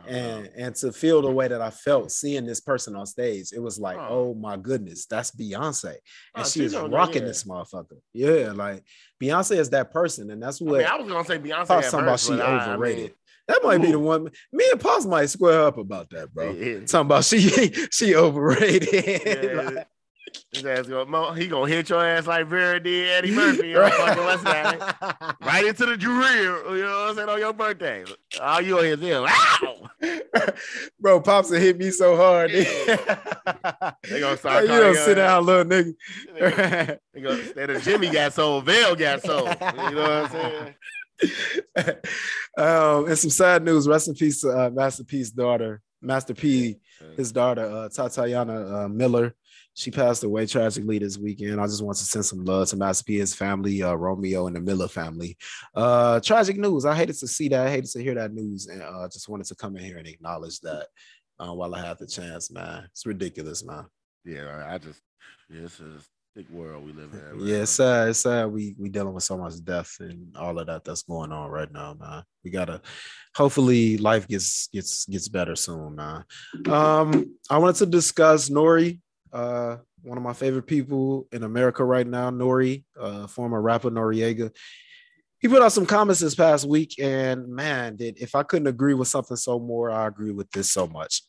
and 0.07 0.49
and 0.57 0.75
to 0.75 0.91
feel 0.91 1.21
the 1.21 1.31
way 1.31 1.47
that 1.47 1.61
I 1.61 1.69
felt 1.69 2.11
seeing 2.11 2.45
this 2.45 2.59
person 2.59 2.95
on 2.95 3.05
stage, 3.05 3.51
it 3.53 3.59
was 3.61 3.79
like, 3.79 3.97
Oh. 3.97 4.07
oh 4.09 4.33
my 4.33 4.57
goodness, 4.57 5.05
that's 5.05 5.31
Beyonce, 5.31 5.85
and 5.85 5.97
Oh, 6.35 6.43
she 6.43 6.63
is 6.65 6.71
there, 6.73 6.85
rocking 6.87 7.21
yeah. 7.21 7.27
this 7.27 7.43
motherfucker. 7.43 7.97
Yeah, 8.13 8.51
like 8.53 8.83
Beyonce 9.21 9.57
is 9.57 9.69
that 9.71 9.91
person, 9.91 10.31
and 10.31 10.41
that's 10.41 10.61
I 10.61 10.65
what 10.65 10.77
mean, 10.79 10.87
I 10.87 10.95
was 10.97 11.07
gonna 11.11 11.25
say 11.25 11.39
Beyonce. 11.39 11.67
Talking 11.67 11.99
about 12.01 12.19
she 12.19 12.29
but 12.31 12.41
I- 12.41 12.45
I 12.45 12.51
mean, 12.65 12.69
overrated. 12.75 13.13
that 13.47 13.63
might 13.63 13.77
be 13.81 13.91
the 13.91 13.99
one. 13.99 14.29
Me 14.51 14.65
and 14.71 14.79
Pops 14.81 15.05
might 15.05 15.27
square 15.27 15.61
up 15.63 15.77
about 15.77 16.09
that, 16.11 16.33
bro. 16.33 16.51
yeah, 16.51 16.79
Talking 16.85 17.05
about 17.07 17.23
she 17.25 17.39
she 17.91 18.15
overrated. 18.15 18.89
yeah. 19.25 19.61
Like- 19.69 19.87
His 20.51 20.65
ass 20.65 20.87
gonna, 20.87 21.35
he 21.35 21.47
gonna 21.47 21.67
hit 21.71 21.89
your 21.89 22.03
ass 22.03 22.25
like 22.25 22.47
Vera 22.47 22.79
did 22.79 23.07
Eddie 23.09 23.31
Murphy. 23.35 23.75
on 23.75 23.91
fucking 23.91 24.23
what's 24.23 24.43
that? 24.43 25.35
Right 25.41 25.63
into 25.65 25.85
the 25.85 25.95
drill, 25.95 26.75
you 26.75 26.81
know 26.83 26.89
what 27.01 27.09
I'm 27.09 27.15
saying, 27.15 27.29
on 27.29 27.39
your 27.39 27.53
birthday. 27.53 28.03
All 28.41 28.59
you 28.61 28.79
on 28.79 28.85
his 28.85 29.01
ear, 29.03 29.23
ow! 29.27 29.72
Bro, 30.99 31.21
Pops 31.21 31.49
will 31.49 31.59
hit 31.59 31.77
me 31.77 31.91
so 31.91 32.15
hard. 32.15 32.51
They 34.09 34.19
gonna 34.19 34.37
start 34.37 34.63
you 34.63 34.69
don't 34.69 34.95
sit 34.95 35.15
down, 35.15 35.45
little 35.45 35.65
nigga. 35.65 36.97
They 37.13 37.21
gonna- 37.21 37.39
Instead 37.39 37.69
of 37.69 37.83
Jimmy 37.83 38.09
got 38.09 38.33
sold, 38.33 38.65
Vale 38.65 38.95
got 38.95 39.21
sold. 39.21 39.47
You 39.49 39.95
know 39.95 40.01
what 40.01 40.11
I'm 40.11 40.29
saying? 40.29 40.75
um, 42.57 43.05
and 43.07 43.17
some 43.17 43.29
sad 43.29 43.63
news. 43.63 43.87
Rest 43.87 44.07
in 44.07 44.15
peace 44.15 44.41
to 44.41 44.49
uh, 44.49 44.69
Master 44.69 45.03
P's 45.03 45.31
daughter, 45.31 45.81
Master 46.01 46.33
P, 46.33 46.77
his 47.17 47.31
daughter, 47.31 47.65
uh, 47.65 47.89
Tatiana 47.89 48.83
uh, 48.83 48.87
Miller. 48.87 49.35
She 49.75 49.89
passed 49.89 50.23
away 50.23 50.45
tragically 50.45 50.99
this 50.99 51.17
weekend. 51.17 51.59
I 51.59 51.65
just 51.65 51.83
want 51.83 51.97
to 51.97 52.03
send 52.03 52.25
some 52.25 52.45
love 52.45 52.67
to 52.69 52.77
Master 52.77 53.25
family, 53.25 53.81
uh, 53.81 53.93
Romeo, 53.93 54.47
and 54.47 54.55
the 54.55 54.59
Miller 54.59 54.87
family. 54.87 55.35
Uh, 55.73 56.19
tragic 56.19 56.57
news. 56.57 56.85
I 56.85 56.95
hated 56.95 57.17
to 57.17 57.27
see 57.27 57.47
that. 57.49 57.67
I 57.67 57.69
hated 57.71 57.89
to 57.91 58.03
hear 58.03 58.15
that 58.15 58.33
news, 58.33 58.67
and 58.67 58.81
uh, 58.81 59.07
just 59.11 59.27
wanted 59.27 59.47
to 59.47 59.55
come 59.55 59.75
in 59.75 59.83
here 59.83 59.97
and 59.97 60.07
acknowledge 60.07 60.59
that 60.59 60.87
uh, 61.39 61.53
while 61.53 61.73
I 61.73 61.85
have 61.85 61.97
the 61.97 62.07
chance, 62.07 62.51
man. 62.51 62.85
It's 62.91 63.05
ridiculous, 63.05 63.65
man. 63.65 63.85
Yeah, 64.25 64.63
I 64.67 64.77
just, 64.77 65.01
yeah, 65.49 65.61
it's 65.63 65.79
a 65.79 65.97
sick 66.35 66.49
world 66.51 66.85
we 66.85 66.93
live 66.93 67.11
in. 67.13 67.19
man. 67.37 67.47
Yeah, 67.47 67.63
it's 67.63 67.71
sad. 67.71 68.09
It's 68.09 68.19
sad. 68.19 68.51
We 68.51 68.75
we 68.77 68.89
dealing 68.89 69.13
with 69.13 69.23
so 69.23 69.37
much 69.37 69.53
death 69.63 69.97
and 69.99 70.35
all 70.37 70.57
of 70.57 70.67
that 70.67 70.83
that's 70.83 71.03
going 71.03 71.31
on 71.31 71.49
right 71.49 71.71
now, 71.71 71.95
man. 71.99 72.23
We 72.43 72.51
gotta. 72.51 72.81
Hopefully, 73.35 73.97
life 73.97 74.27
gets 74.27 74.67
gets 74.67 75.05
gets 75.05 75.27
better 75.27 75.55
soon, 75.55 75.95
man. 75.95 76.23
Um, 76.67 77.35
I 77.49 77.57
wanted 77.57 77.77
to 77.77 77.85
discuss 77.87 78.49
N.O.R.E., 78.49 78.99
uh, 79.33 79.77
one 80.03 80.17
of 80.17 80.23
my 80.23 80.33
favorite 80.33 80.67
people 80.67 81.27
in 81.31 81.43
America 81.43 81.83
right 81.83 82.07
now. 82.07 82.27
N.O.R.E., 82.27 82.85
uh, 82.99 83.27
former 83.27 83.61
rapper 83.61 83.89
Noreaga. 83.89 84.51
He 85.39 85.49
put 85.49 85.61
out 85.61 85.73
some 85.73 85.85
comments 85.85 86.21
this 86.21 86.35
past 86.35 86.65
week, 86.65 86.95
and 87.01 87.47
man, 87.49 87.97
did 87.97 88.17
if 88.17 88.35
I 88.35 88.43
couldn't 88.43 88.67
agree 88.67 88.93
with 88.93 89.09
something 89.09 89.35
so 89.35 89.59
more, 89.59 89.91
I 89.91 90.07
agree 90.07 90.31
with 90.31 90.49
this 90.51 90.71
so 90.71 90.87
much. 90.87 91.23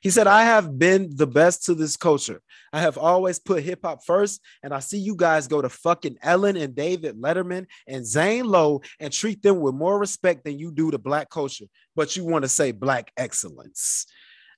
He 0.00 0.10
said, 0.10 0.26
I 0.26 0.44
have 0.44 0.78
been 0.78 1.10
the 1.16 1.26
best 1.26 1.64
to 1.64 1.74
this 1.74 1.96
culture. 1.96 2.40
I 2.72 2.80
have 2.80 2.98
always 2.98 3.38
put 3.38 3.62
hip 3.62 3.80
hop 3.82 4.04
first, 4.04 4.40
and 4.62 4.72
I 4.72 4.80
see 4.80 4.98
you 4.98 5.16
guys 5.16 5.48
go 5.48 5.62
to 5.62 5.68
fucking 5.68 6.18
Ellen 6.22 6.56
and 6.56 6.74
David 6.74 7.16
Letterman 7.16 7.66
and 7.86 8.06
Zane 8.06 8.44
Lowe 8.44 8.82
and 9.00 9.12
treat 9.12 9.42
them 9.42 9.60
with 9.60 9.74
more 9.74 9.98
respect 9.98 10.44
than 10.44 10.58
you 10.58 10.70
do 10.70 10.90
to 10.90 10.98
black 10.98 11.30
culture, 11.30 11.66
but 11.94 12.16
you 12.16 12.24
want 12.24 12.44
to 12.44 12.48
say 12.48 12.72
black 12.72 13.10
excellence. 13.16 14.06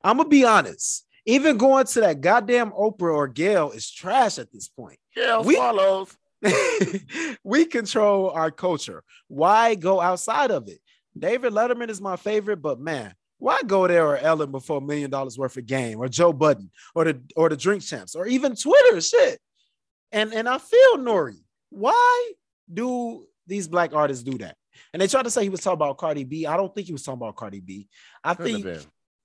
I'm 0.03 0.19
gonna 0.19 0.29
be 0.29 0.45
honest. 0.45 1.07
Even 1.29 1.59
going 1.59 1.85
to 1.85 2.01
that 2.01 2.23
goddamn 2.23 2.71
Oprah 2.71 3.15
or 3.15 3.29
Gayle 3.29 3.71
is 3.71 3.91
trash 3.91 4.39
at 4.39 4.51
this 4.51 4.67
point. 4.67 4.99
Yeah, 5.15 5.43
We- 5.43 5.57
swallows. 5.57 6.17
we 7.45 7.67
control 7.67 8.31
our 8.31 8.51
culture. 8.51 9.05
Why 9.27 9.75
go 9.75 10.01
outside 10.01 10.51
of 10.51 10.69
it? 10.69 10.79
David 11.19 11.53
Letterman 11.53 11.91
is 11.91 12.01
my 12.01 12.17
favorite, 12.17 12.63
but 12.63 12.81
man, 12.81 13.13
why 13.37 13.61
go 13.67 13.87
there 13.87 14.07
or 14.07 14.17
Ellen 14.17 14.51
before 14.51 14.79
a 14.79 14.81
million 14.81 15.11
dollars 15.11 15.37
worth 15.37 15.59
of 15.59 15.67
game 15.67 15.99
or 15.99 16.09
Joe 16.09 16.33
Budden 16.33 16.71
or 16.95 17.05
the 17.05 17.21
or 17.37 17.51
the 17.51 17.57
drink 17.57 17.83
champs 17.83 18.15
or 18.15 18.27
even 18.27 18.57
Twitter 18.57 18.99
shit? 19.03 19.39
And 20.13 20.33
and 20.33 20.49
I 20.49 20.57
feel 20.57 20.97
Nori. 20.97 21.43
Why 21.69 22.33
do 22.73 23.27
these 23.47 23.69
black 23.69 23.93
artists 23.93 24.25
do 24.25 24.39
that? 24.39 24.57
And 24.95 25.03
they 25.03 25.09
tried 25.09 25.25
to 25.25 25.31
say 25.31 25.43
he 25.43 25.51
was 25.51 25.61
talking 25.61 25.75
about 25.75 25.99
Cardi 25.99 26.25
B. 26.25 26.47
I 26.47 26.57
don't 26.57 26.75
think 26.75 26.87
he 26.87 26.93
was 26.93 27.03
talking 27.03 27.21
about 27.21 27.37
Cardi 27.37 27.61
B. 27.61 27.89
I 28.25 28.29
have 28.29 28.39
think. 28.39 28.65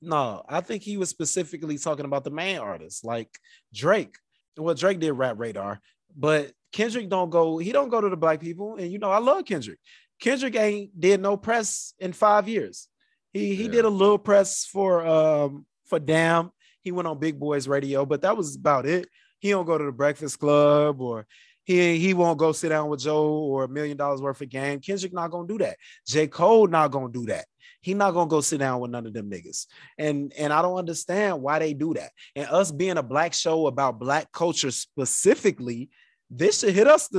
No, 0.04 0.44
I 0.48 0.62
think 0.62 0.84
he 0.84 0.98
was 0.98 1.10
specifically 1.10 1.78
talking 1.78 2.06
about 2.06 2.24
the 2.24 2.32
main 2.32 2.58
artists 2.60 3.04
like 3.04 3.30
Drake. 3.74 4.16
Well, 4.58 4.76
Drake 4.76 5.00
did 5.00 5.14
rap 5.14 5.36
radar, 5.40 5.80
but 6.16 6.52
Kendrick 6.72 7.10
don't 7.10 7.30
go, 7.30 7.58
he 7.58 7.72
don't 7.72 7.90
go 7.90 8.02
to 8.02 8.10
the 8.10 8.18
black 8.18 8.40
people. 8.40 8.76
And 8.78 8.92
you 8.92 9.00
know, 9.00 9.12
I 9.12 9.20
love 9.20 9.46
Kendrick. 9.46 9.80
Kendrick 10.20 10.56
ain't 10.56 11.00
did 11.00 11.22
no 11.22 11.38
press 11.38 11.94
in 12.00 12.14
five 12.14 12.48
years. 12.48 12.88
He 13.32 13.56
he 13.56 13.64
Yeah. 13.66 13.72
did 13.72 13.86
a 13.86 13.90
little 13.90 14.20
press 14.20 14.66
for 14.66 15.06
um 15.06 15.66
for 15.86 16.00
Damn. 16.00 16.52
He 16.82 16.92
went 16.92 17.08
on 17.08 17.20
Big 17.20 17.40
Boys 17.40 17.68
Radio, 17.68 18.06
but 18.06 18.22
that 18.22 18.36
was 18.38 18.56
about 18.56 18.86
it. 18.86 19.08
He 19.40 19.50
don't 19.50 19.66
go 19.66 19.78
to 19.78 19.84
the 19.86 19.92
Breakfast 19.92 20.40
Club 20.40 21.02
or 21.02 21.26
he 21.64 21.98
he 21.98 22.14
won't 22.14 22.38
go 22.38 22.52
sit 22.52 22.70
down 22.70 22.90
with 22.90 23.00
Joe 23.02 23.28
or 23.28 23.64
a 23.64 23.68
million 23.70 23.98
dollars 23.98 24.22
worth 24.22 24.42
of 24.42 24.50
game. 24.50 24.80
Kendrick 24.80 25.14
not 25.14 25.32
gonna 25.32 25.48
do 25.48 25.58
that. 25.60 25.78
J. 26.08 26.28
Cole 26.28 26.68
not 26.68 26.92
gonna 26.92 27.12
do 27.12 27.26
that. 27.28 27.46
He 27.84 27.94
not 27.94 28.14
gonna 28.14 28.30
go 28.30 28.40
sit 28.40 28.60
down 28.60 28.80
with 28.80 28.92
none 28.92 29.06
of 29.06 29.14
them 29.14 29.30
niggas. 29.30 29.68
And 29.98 30.32
and 30.38 30.54
I 30.54 30.62
don't 30.62 30.78
understand 30.78 31.42
why 31.42 31.60
they 31.60 31.74
do 31.74 31.94
that. 31.94 32.12
And 32.36 32.48
us 32.48 32.72
being 32.72 32.98
a 32.98 33.04
black 33.04 33.34
show 33.34 33.68
about 33.68 34.00
black 34.00 34.32
culture 34.32 34.72
specifically, 34.72 35.90
this 36.30 36.62
should 36.62 36.74
hit 36.74 36.88
us 36.88 37.10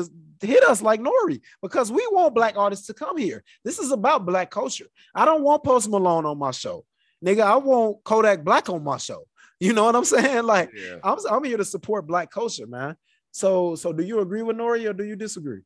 hit 0.40 0.64
us 0.64 0.80
like 0.80 1.00
N.O.R.E. 1.00 1.42
because 1.60 1.92
we 1.92 2.06
want 2.10 2.34
black 2.34 2.56
artists 2.56 2.86
to 2.86 2.94
come 2.94 3.18
here. 3.18 3.44
This 3.62 3.78
is 3.78 3.92
about 3.92 4.24
black 4.24 4.50
culture. 4.50 4.86
I 5.14 5.26
don't 5.26 5.42
want 5.42 5.64
Post 5.64 5.90
Malone 5.90 6.24
on 6.24 6.38
my 6.38 6.50
show. 6.50 6.86
Nigga, 7.24 7.42
I 7.42 7.56
want 7.56 8.02
Kodak 8.04 8.42
Black 8.42 8.68
on 8.68 8.82
my 8.82 8.96
show. 8.96 9.24
You 9.60 9.72
know 9.72 9.84
what 9.84 9.94
I'm 9.94 10.04
saying? 10.04 10.44
Like 10.44 10.70
Yeah. 10.74 10.96
I'm, 11.04 11.16
I'm 11.30 11.44
here 11.44 11.56
to 11.56 11.64
support 11.64 12.08
black 12.08 12.30
culture, 12.30 12.66
man. 12.66 12.96
So 13.30 13.76
so 13.76 13.92
do 13.92 14.02
you 14.02 14.20
agree 14.20 14.42
with 14.42 14.56
N.O.R.E. 14.56 14.86
or 14.86 14.92
do 14.92 15.04
you 15.04 15.14
disagree? 15.14 15.60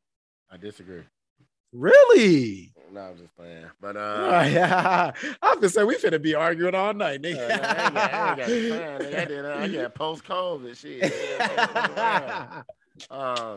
I 0.51 0.57
disagree. 0.57 1.03
Really? 1.73 2.73
No, 2.91 3.01
I'm 3.01 3.17
just 3.17 3.35
playing. 3.35 3.65
But 3.81 3.97
uh, 3.97 4.43
yeah. 4.47 5.11
I 5.41 5.49
was 5.49 5.55
gonna 5.55 5.69
say 5.69 5.83
we 5.83 5.95
finna 5.95 6.21
be 6.21 6.35
arguing 6.35 6.75
all 6.75 6.93
night, 6.93 7.19
uh, 7.19 7.23
nigga. 7.23 7.49
I 7.49 7.85
ain't 7.85 7.93
got, 7.95 8.13
I 8.13 8.29
ain't 8.29 8.37
got 8.37 8.47
time, 8.47 9.01
nigga. 9.01 9.21
I 9.21 9.25
did. 9.25 9.45
uh, 9.45 9.55
I 9.57 9.67
got 9.67 9.95
post 9.95 10.23
COVID 10.23 10.77
shit. 10.77 11.03
um, 13.11 13.55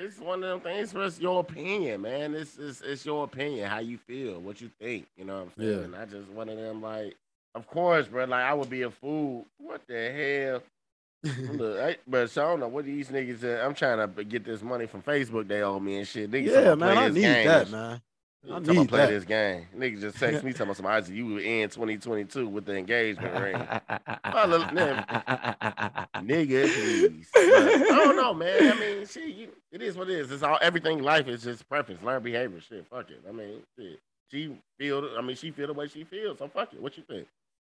it's 0.00 0.18
one 0.18 0.42
of 0.42 0.50
them 0.50 0.60
things. 0.60 0.92
For 0.92 1.04
it's 1.04 1.20
your 1.20 1.40
opinion, 1.40 2.02
man. 2.02 2.34
It's, 2.34 2.58
it's 2.58 2.80
it's 2.80 3.04
your 3.04 3.24
opinion, 3.24 3.68
how 3.68 3.78
you 3.78 3.98
feel, 3.98 4.40
what 4.40 4.60
you 4.60 4.70
think. 4.80 5.06
You 5.16 5.24
know 5.24 5.36
what 5.36 5.42
I'm 5.42 5.52
saying? 5.58 5.78
Yeah. 5.78 5.84
And 5.84 5.96
I 5.96 6.04
just 6.04 6.28
one 6.30 6.48
of 6.48 6.56
them 6.56 6.82
like, 6.82 7.16
of 7.54 7.66
course, 7.66 8.06
bro. 8.06 8.24
Like 8.24 8.44
I 8.44 8.54
would 8.54 8.70
be 8.70 8.82
a 8.82 8.90
fool. 8.90 9.46
What 9.58 9.82
the 9.86 10.10
hell? 10.12 10.62
Look, 11.52 11.78
I, 11.78 11.96
but 12.06 12.30
so 12.30 12.44
I 12.44 12.50
don't 12.50 12.60
know 12.60 12.68
what 12.68 12.84
these 12.84 13.08
niggas. 13.08 13.44
Uh, 13.44 13.64
I'm 13.64 13.74
trying 13.74 14.12
to 14.12 14.24
get 14.24 14.44
this 14.44 14.60
money 14.60 14.86
from 14.86 15.02
Facebook. 15.02 15.46
They 15.46 15.62
owe 15.62 15.78
me 15.78 15.98
and 15.98 16.08
shit. 16.08 16.30
Niggas 16.30 16.50
yeah, 16.50 16.74
man, 16.74 16.98
I 16.98 17.08
need 17.08 17.20
game 17.20 17.46
that, 17.46 17.70
man. 17.70 18.00
I 18.44 18.48
Talking 18.48 18.64
about 18.70 18.76
need 18.76 18.88
play 18.88 18.98
that. 19.06 19.10
this 19.10 19.24
game. 19.24 19.66
Nigga 19.76 20.00
just 20.00 20.18
text 20.18 20.42
me 20.42 20.50
talking 20.52 20.64
about 20.66 20.76
some 20.76 20.86
Isaac, 20.86 21.14
you 21.14 21.26
were 21.26 21.40
in 21.40 21.68
2022 21.68 22.48
with 22.48 22.64
the 22.64 22.76
engagement 22.76 23.40
ring. 23.40 23.54
Well, 24.32 24.48
look, 24.48 24.72
man, 24.72 25.04
Nigga, 26.16 26.64
please. 26.72 27.28
But 27.34 27.42
I 27.42 27.78
don't 27.88 28.16
know, 28.16 28.34
man. 28.34 28.72
I 28.72 28.80
mean, 28.80 29.06
shit, 29.06 29.34
you, 29.34 29.48
it 29.70 29.82
is 29.82 29.96
what 29.96 30.08
it 30.10 30.18
is. 30.18 30.30
It's 30.32 30.42
all 30.42 30.58
everything. 30.60 31.02
Life 31.02 31.28
is 31.28 31.42
just 31.42 31.68
preference. 31.68 32.02
Learn 32.02 32.22
behavior. 32.22 32.60
Shit, 32.60 32.86
fuck 32.88 33.10
it. 33.10 33.20
I 33.28 33.32
mean, 33.32 33.60
shit. 33.78 34.00
She 34.30 34.56
feel. 34.78 35.08
I 35.16 35.20
mean, 35.20 35.36
she 35.36 35.50
feel 35.50 35.66
the 35.68 35.74
way 35.74 35.86
she 35.88 36.04
feels. 36.04 36.38
So 36.38 36.48
fuck 36.48 36.72
it. 36.72 36.80
What 36.80 36.96
you 36.96 37.04
think? 37.08 37.26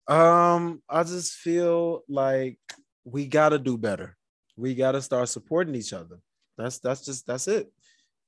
Um, 0.07 0.81
I 0.87 1.03
just 1.03 1.33
feel 1.33 2.03
like 2.07 2.57
we 3.03 3.25
gotta 3.25 3.57
do 3.57 3.77
better. 3.77 4.15
We 4.55 4.75
gotta 4.75 5.01
start 5.01 5.27
supporting 5.29 5.75
each 5.75 5.91
other. 5.93 6.19
That's 6.57 6.79
that's 6.79 7.03
just 7.03 7.25
that's 7.25 7.47
it. 7.47 7.71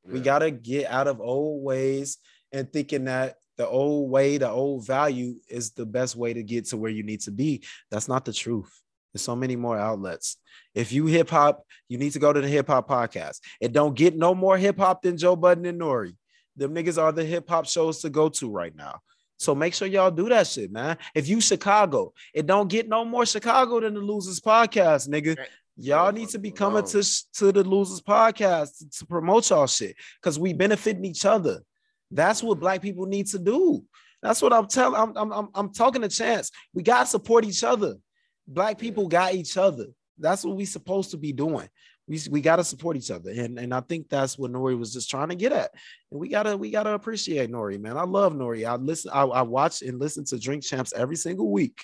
We 0.06 0.20
gotta 0.20 0.52
get 0.52 0.90
out 0.90 1.08
of 1.08 1.22
old 1.22 1.64
ways 1.64 2.18
and 2.52 2.72
thinking 2.72 3.06
that 3.06 3.36
the 3.58 3.68
old 3.68 4.10
way, 4.10 4.38
the 4.38 4.50
old 4.50 4.86
value 4.86 5.36
is 5.48 5.72
the 5.72 5.86
best 5.86 6.16
way 6.16 6.34
to 6.34 6.44
get 6.44 6.66
to 6.66 6.78
where 6.78 6.92
you 6.92 7.04
need 7.04 7.22
to 7.22 7.32
be. 7.32 7.64
That's 7.92 8.08
not 8.08 8.26
the 8.26 8.34
truth. 8.34 8.72
There's 9.14 9.22
so 9.22 9.36
many 9.36 9.56
more 9.56 9.78
outlets. 9.78 10.38
If 10.74 10.92
you 10.92 11.06
hip 11.06 11.30
hop, 11.30 11.66
you 11.88 11.98
need 11.98 12.14
to 12.14 12.20
go 12.20 12.34
to 12.34 12.42
the 12.42 12.48
hip 12.48 12.68
hop 12.68 12.90
podcast. 12.90 13.40
It 13.62 13.72
don't 13.72 13.96
get 13.96 14.18
no 14.18 14.34
more 14.34 14.58
hip 14.58 14.78
hop 14.78 15.04
than 15.04 15.18
Joe 15.18 15.36
Budden 15.36 15.66
and 15.66 15.80
Nori. 15.80 16.16
Them 16.56 16.74
niggas 16.74 17.02
are 17.02 17.12
the 17.12 17.24
hip 17.24 17.48
hop 17.48 17.68
shows 17.68 18.02
to 18.02 18.10
go 18.10 18.30
to 18.30 18.50
right 18.50 18.76
now. 18.76 19.00
So 19.38 19.54
make 19.54 19.74
sure 19.74 19.88
y'all 19.88 20.12
do 20.12 20.30
that 20.30 20.48
shit, 20.48 20.72
man. 20.72 20.98
If 21.14 21.28
you 21.28 21.42
Chicago, 21.42 22.14
it 22.34 22.46
don't 22.46 22.70
get 22.70 22.88
no 22.88 23.04
more 23.04 23.26
Chicago 23.26 23.80
than 23.82 23.94
the 23.94 24.00
Losers 24.00 24.40
Podcast, 24.40 25.10
nigga. 25.10 25.38
Y'all 25.76 26.12
need 26.12 26.30
to 26.30 26.40
be 26.40 26.52
coming 26.52 26.86
to 26.86 27.04
to 27.34 27.52
the 27.52 27.64
Losers 27.64 28.02
Podcast 28.02 28.78
to, 28.78 28.90
to 28.90 29.06
promote 29.08 29.50
y'all 29.50 29.66
shit 29.66 29.96
because 30.22 30.38
we 30.38 30.54
benefiting 30.54 31.06
each 31.06 31.26
other. 31.26 31.62
That's 32.12 32.44
what 32.44 32.60
black 32.60 32.82
people 32.82 33.08
need 33.08 33.28
to 33.28 33.40
do. 33.40 33.84
That's 34.22 34.42
what 34.42 34.54
I'm 34.54 34.68
telling. 34.68 35.00
I'm, 35.00 35.18
I'm 35.18 35.32
I'm 35.32 35.50
I'm 35.56 35.74
talking 35.74 36.04
a 36.04 36.10
chance. 36.10 36.52
We 36.74 36.84
gotta 36.84 37.08
support 37.08 37.44
each 37.44 37.64
other. 37.64 37.96
Black 38.48 38.78
people 38.78 39.08
got 39.08 39.34
each 39.34 39.58
other. 39.58 39.88
That's 40.20 40.46
what 40.46 40.56
we 40.56 40.66
supposed 40.66 41.12
to 41.12 41.18
be 41.18 41.34
doing. 41.34 41.68
We, 42.08 42.20
we 42.30 42.42
gotta 42.42 42.64
support 42.64 42.96
each 42.96 43.10
other, 43.10 43.32
and 43.32 43.58
and 43.58 43.74
I 43.74 43.82
think 43.82 44.10
that's 44.10 44.38
what 44.38 44.52
N.O.R.E. 44.52 44.76
was 44.76 44.94
just 44.94 45.10
trying 45.10 45.30
to 45.30 45.36
get 45.36 45.54
at. 45.54 45.72
And 46.12 46.20
we 46.20 46.30
gotta 46.30 46.56
we 46.56 46.70
gotta 46.70 46.94
appreciate 46.94 47.50
N.O.R.E., 47.50 47.80
man. 47.80 47.98
I 47.98 48.04
love 48.04 48.34
Nori. 48.34 48.68
I 48.68 48.76
listen. 48.76 49.10
I, 49.12 49.24
I 49.24 49.42
watch 49.42 49.82
and 49.82 50.00
listen 50.00 50.24
to 50.26 50.40
Drink 50.40 50.64
Champs 50.64 50.94
every 50.94 51.16
single 51.16 51.50
week, 51.50 51.84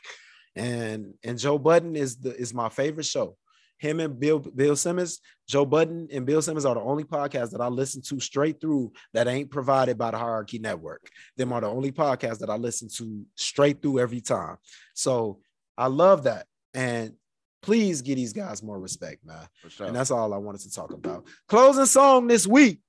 and 0.55 1.15
and 1.23 1.39
Joe 1.39 1.57
Budden 1.57 1.95
is 1.95 2.17
the 2.17 2.35
is 2.35 2.53
my 2.53 2.69
favorite 2.69 3.05
show. 3.05 3.35
Him 3.80 3.99
and 3.99 4.19
Bill 4.19 4.39
Bill 4.39 4.76
Simmons, 4.76 5.19
Joe 5.47 5.65
Budden 5.65 6.07
and 6.11 6.26
Bill 6.26 6.41
Simmons 6.41 6.65
are 6.65 6.76
the 6.76 6.81
only 6.81 7.06
podcasts 7.06 7.51
that 7.51 7.61
I 7.61 7.68
listen 7.68 8.01
to 8.03 8.19
straight 8.19 8.61
through 8.61 8.91
that 9.14 9.27
ain't 9.27 9.49
provided 9.49 9.97
by 9.97 10.11
the 10.11 10.18
Hierarchy 10.18 10.60
Network. 10.60 11.10
Them 11.38 11.51
are 11.53 11.61
the 11.61 11.68
only 11.68 11.91
podcasts 11.91 12.39
that 12.39 12.49
I 12.49 12.56
listen 12.56 12.89
to 12.97 13.26
straight 13.35 13.81
through 13.81 13.99
every 13.99 14.22
time. 14.22 14.57
So 14.93 15.39
I 15.77 15.88
love 15.88 16.23
that. 16.23 16.45
And 16.73 17.14
please 17.61 18.01
give 18.01 18.18
these 18.18 18.34
guys 18.34 18.61
more 18.61 18.80
respect, 18.80 19.26
man. 19.26 19.47
Sure. 19.68 19.88
And 19.88 19.95
that's 19.95 20.11
all 20.11 20.34
I 20.34 20.38
wanted 20.38 20.61
to 20.61 20.72
talk 20.72 20.93
about. 20.93 21.26
Closing 21.47 21.85
song 21.85 22.27
this 22.27 22.45
week. 22.45 22.81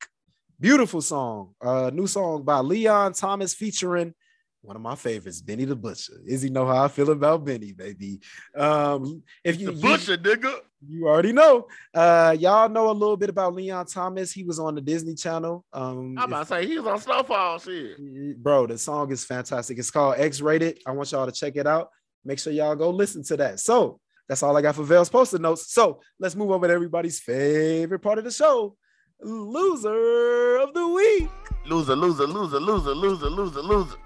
Beautiful 0.59 1.01
song. 1.01 1.55
Uh, 1.61 1.91
new 1.95 2.07
song 2.07 2.43
by 2.43 2.59
Leon 2.59 3.15
Thomas 3.15 3.55
featuring 3.55 4.15
one 4.63 4.77
of 4.77 4.83
my 4.83 4.95
favorites, 4.95 5.41
Benny 5.41 5.65
the 5.65 5.75
Butcher. 5.75 6.21
Izzy 6.27 6.51
know 6.51 6.67
how 6.67 6.85
I 6.85 6.89
feel 6.89 7.11
about 7.11 7.45
Benny, 7.45 7.73
baby. 7.73 8.21
Um, 8.55 9.23
if 9.43 9.59
you, 9.59 9.69
the 9.69 9.73
you- 9.75 9.81
butcher, 9.83 10.19
nigga. 10.19 10.55
you 10.87 11.09
already 11.09 11.33
know. 11.33 11.67
Uh, 11.95 12.37
y'all 12.39 12.69
know 12.69 12.91
a 12.91 12.93
little 12.93 13.17
bit 13.17 13.31
about 13.31 13.55
Leon 13.55 13.87
Thomas. 13.87 14.33
He 14.33 14.45
was 14.45 14.59
on 14.59 14.75
the 14.75 14.81
Disney 14.83 15.15
Channel. 15.15 15.65
Um, 15.73 16.15
I'm 16.19 16.25
about 16.25 16.41
to 16.41 16.47
say 16.47 16.67
he 16.67 16.79
was 16.79 16.87
on 16.87 17.01
Snowfall 17.01 17.59
shit. 17.59 18.43
bro, 18.43 18.67
the 18.67 18.77
song 18.77 19.11
is 19.13 19.25
fantastic. 19.25 19.79
It's 19.79 19.91
called 19.91 20.17
X 20.19 20.41
Rated. 20.43 20.79
I 20.87 20.91
want 20.93 21.11
y'all 21.13 21.27
to 21.27 21.33
check 21.33 21.57
it 21.57 21.67
out. 21.67 21.89
Make 22.25 22.39
sure 22.39 22.53
y'all 22.53 22.77
go 22.77 22.91
listen 22.91 23.23
to 23.25 23.37
that. 23.39 23.61
So 23.61 23.99
that's 24.29 24.43
all 24.43 24.55
I 24.57 24.61
got 24.63 24.75
for 24.77 24.85
Vale's 24.85 25.09
poster 25.09 25.39
notes. 25.39 25.73
So 25.73 26.01
let's 26.19 26.37
move 26.37 26.51
over 26.51 26.67
to 26.69 26.73
everybody's 26.73 27.19
favorite 27.19 28.01
part 28.01 28.19
of 28.19 28.25
the 28.25 28.31
show. 28.31 28.77
Loser 29.23 30.59
of 30.59 30.75
the 30.75 30.87
week. 30.89 31.29
Loser, 31.67 31.97
loser, 31.97 32.27
loser, 32.27 32.61
loser, 32.61 32.95
loser, 32.95 33.27
loser, 33.31 33.63
loser. 33.63 33.97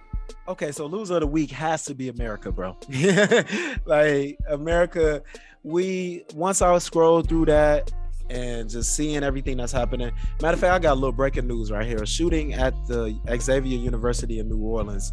Okay, 0.47 0.73
so 0.73 0.85
loser 0.85 1.15
of 1.15 1.21
the 1.21 1.27
week 1.27 1.51
has 1.53 1.85
to 1.87 1.95
be 1.95 2.11
America, 2.11 2.53
bro. 2.53 2.77
like 3.87 4.39
America, 4.51 5.23
we 5.63 6.25
once 6.35 6.61
I 6.61 6.77
scroll 6.79 7.23
through 7.23 7.47
that 7.47 7.91
and 8.29 8.69
just 8.69 8.95
seeing 8.95 9.23
everything 9.25 9.57
that's 9.57 9.73
happening. 9.73 10.13
Matter 10.43 10.55
of 10.55 10.61
fact, 10.61 10.75
I 10.75 10.79
got 10.81 10.93
a 10.93 11.01
little 11.01 11.13
breaking 11.13 11.47
news 11.47 11.71
right 11.71 11.87
here. 11.87 12.03
A 12.03 12.07
shooting 12.07 12.53
at 12.53 12.75
the 12.87 13.19
Xavier 13.41 13.79
University 13.79 14.39
in 14.39 14.51
New 14.51 14.59
Orleans. 14.59 15.13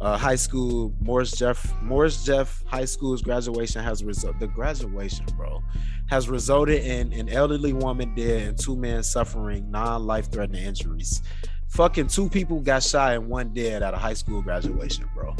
Uh, 0.00 0.18
high 0.18 0.34
school, 0.34 0.92
Morris 1.00 1.30
Jeff, 1.36 1.72
Morris 1.80 2.24
Jeff 2.24 2.64
High 2.66 2.84
School's 2.84 3.22
graduation 3.22 3.82
has 3.82 4.02
resulted. 4.02 4.40
The 4.40 4.48
graduation, 4.48 5.24
bro, 5.36 5.62
has 6.08 6.28
resulted 6.28 6.82
in 6.82 7.12
an 7.12 7.28
elderly 7.28 7.72
woman 7.72 8.12
dead 8.16 8.48
and 8.48 8.58
two 8.58 8.76
men 8.76 9.04
suffering 9.04 9.70
non-life-threatening 9.70 10.64
injuries 10.64 11.22
fucking 11.74 12.06
two 12.06 12.28
people 12.28 12.60
got 12.60 12.82
shot 12.82 13.14
and 13.14 13.28
one 13.28 13.52
dead 13.52 13.82
at 13.82 13.94
a 13.94 13.96
high 13.96 14.14
school 14.14 14.40
graduation, 14.40 15.08
bro. 15.14 15.34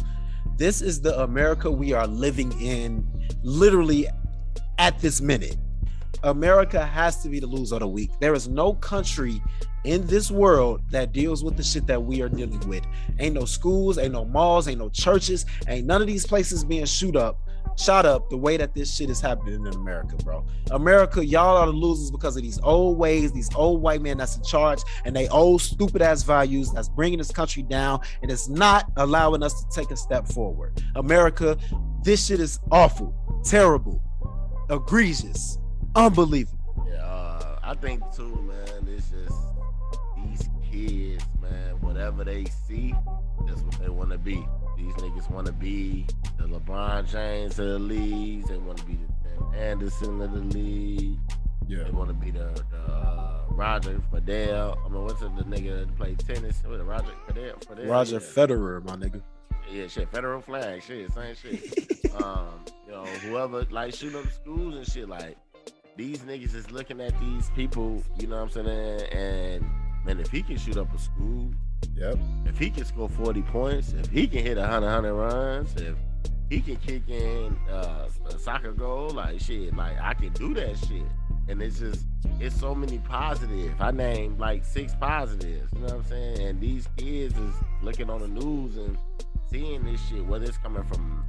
This 0.57 0.83
is 0.83 1.01
the 1.01 1.23
America 1.23 1.71
we 1.71 1.93
are 1.93 2.07
living 2.07 2.53
in 2.61 3.07
literally 3.43 4.09
at 4.79 4.99
this 4.99 5.21
minute. 5.21 5.57
America 6.25 6.85
has 6.85 7.23
to 7.23 7.29
be 7.29 7.39
the 7.39 7.47
loser 7.47 7.77
of 7.77 7.81
the 7.81 7.89
week. 7.89 8.11
There 8.21 8.35
is 8.35 8.49
no 8.49 8.75
country 8.75 9.41
in 9.85 10.07
this 10.07 10.31
world 10.31 10.81
that 10.91 11.13
deals 11.13 11.45
with 11.45 11.57
the 11.57 11.63
shit 11.63 11.87
that 11.87 12.03
we 12.03 12.21
are 12.23 12.29
dealing 12.29 12.67
with. 12.69 12.85
Ain't 13.21 13.35
no 13.35 13.45
schools, 13.45 13.99
ain't 13.99 14.13
no 14.13 14.25
malls, 14.25 14.67
ain't 14.67 14.79
no 14.79 14.89
churches, 14.89 15.47
ain't 15.69 15.87
none 15.87 16.01
of 16.01 16.09
these 16.09 16.27
places 16.27 16.65
being 16.65 16.87
shoot 16.87 17.15
up, 17.15 17.44
shot 17.77 18.07
up 18.07 18.31
the 18.31 18.37
way 18.37 18.57
that 18.57 18.75
this 18.75 18.95
shit 18.95 19.11
is 19.11 19.21
happening 19.21 19.55
in 19.55 19.67
America, 19.75 20.17
bro. 20.17 20.45
America, 20.71 21.25
y'all 21.25 21.57
are 21.57 21.67
the 21.67 21.73
losers 21.73 22.11
because 22.11 22.37
of 22.37 22.43
these 22.43 22.61
old 22.63 22.99
ways, 22.99 23.33
these 23.33 23.53
old 23.55 23.83
white 23.83 24.03
men 24.03 24.19
that's 24.19 24.37
in 24.37 24.43
charge, 24.43 24.81
and 25.05 25.15
they 25.15 25.29
old 25.29 25.61
stupid 25.61 26.03
ass 26.03 26.23
values 26.23 26.71
that's 26.73 26.89
bringing 26.89 27.19
this 27.19 27.31
country 27.31 27.63
down, 27.63 28.01
and 28.23 28.31
it's 28.31 28.49
not 28.49 28.91
allowing 28.97 29.43
us 29.43 29.63
to 29.63 29.71
take 29.71 29.91
a 29.91 29.97
step 29.97 30.27
forward. 30.29 30.83
America, 30.95 31.57
this 32.03 32.27
shit 32.27 32.41
is 32.41 32.61
awful, 32.71 33.15
terrible, 33.45 34.03
egregious, 34.71 35.59
unbelievable. 35.95 36.59
Yeah, 36.89 37.05
uh, 37.05 37.59
I 37.63 37.75
think 37.75 38.03
too, 38.15 38.35
man. 38.43 38.89
It's 38.89 39.11
just 39.11 39.37
these 40.17 40.49
kids, 40.71 41.25
man. 41.41 41.81
Whatever 41.81 42.25
they 42.25 42.45
see, 42.67 42.95
that's 43.47 43.61
what 43.63 43.79
they 43.81 43.89
want 43.89 44.11
to 44.11 44.19
be. 44.19 44.47
These 44.77 44.95
niggas 44.95 45.31
want 45.31 45.47
to 45.47 45.53
be 45.53 46.07
the 46.39 46.45
LeBron 46.45 47.11
James 47.11 47.59
of 47.59 47.67
the 47.67 47.79
leagues. 47.79 48.49
They 48.49 48.59
want 48.59 48.79
to 48.79 48.85
be 48.85 48.95
the 48.95 49.29
Tim 49.29 49.55
Anderson 49.55 50.21
of 50.21 50.33
the 50.33 50.59
league. 50.59 51.19
Yeah. 51.67 51.85
They 51.85 51.91
want 51.91 52.09
to 52.09 52.15
be 52.15 52.31
the, 52.31 52.51
the 52.71 52.93
uh, 52.93 53.41
Roger 53.51 54.01
Fidel. 54.13 54.79
I 54.85 54.89
mean, 54.89 55.05
what's 55.05 55.21
the 55.21 55.29
nigga 55.29 55.87
that 55.87 55.97
played 55.97 56.19
tennis? 56.19 56.63
What, 56.65 56.85
Roger 56.87 57.13
Fidel? 57.27 57.57
Fidel? 57.67 57.87
Roger 57.87 58.15
yeah. 58.15 58.21
Federer, 58.21 58.85
my 58.85 58.97
nigga. 58.97 59.23
Yeah, 59.71 59.87
shit, 59.87 60.11
federal 60.11 60.43
flag, 60.43 60.83
shit, 60.83 61.11
same 61.13 61.35
shit. 61.35 62.15
um, 62.23 62.65
you 62.87 62.93
know, 62.93 63.05
whoever 63.05 63.65
like 63.71 63.95
shoot 63.95 64.15
up 64.15 64.31
schools 64.31 64.75
and 64.75 64.87
shit, 64.87 65.09
like 65.09 65.37
these 65.97 66.19
niggas 66.21 66.55
is 66.55 66.71
looking 66.71 67.01
at 67.01 67.19
these 67.19 67.51
people, 67.51 68.03
you 68.19 68.27
know 68.27 68.37
what 68.37 68.57
I'm 68.57 68.67
saying? 68.67 69.01
And 69.11 69.65
man, 70.05 70.21
if 70.21 70.31
he 70.31 70.43
can 70.43 70.59
shoot 70.59 70.77
up 70.77 70.95
a 70.95 70.99
school, 70.99 71.51
Yep. 71.97 72.19
if 72.47 72.59
he 72.59 72.71
can 72.71 72.85
score 72.85 73.09
40 73.09 73.43
points, 73.43 73.93
if 73.93 74.07
he 74.11 74.27
can 74.27 74.43
hit 74.45 74.57
100, 74.57 74.85
100 74.87 75.15
runs, 75.15 75.75
if 75.77 75.97
he 76.51 76.61
can 76.61 76.77
kick 76.77 77.03
in 77.09 77.57
uh, 77.71 78.09
a 78.29 78.39
soccer 78.39 78.73
goal, 78.73 79.11
like 79.11 79.41
shit, 79.41 79.75
like 79.77 79.99
I 80.01 80.15
can 80.15 80.33
do 80.33 80.55
that 80.55 80.77
shit. 80.79 81.03
And 81.49 81.61
it's 81.63 81.79
just, 81.79 82.07
it's 82.41 82.59
so 82.59 82.75
many 82.75 82.99
positives. 82.99 83.75
I 83.79 83.91
named 83.91 84.39
like 84.39 84.65
six 84.65 84.95
positives, 84.95 85.71
you 85.75 85.81
know 85.81 85.87
what 85.87 85.95
I'm 85.97 86.05
saying? 86.05 86.41
And 86.41 86.61
these 86.61 86.89
kids 86.97 87.37
is 87.37 87.55
looking 87.83 88.09
on 88.09 88.21
the 88.21 88.29
news 88.29 88.77
and 88.79 88.97
seeing 89.51 89.85
this 89.85 90.01
shit, 90.09 90.25
whether 90.25 90.47
it's 90.47 90.57
coming 90.59 90.83
from 90.85 91.25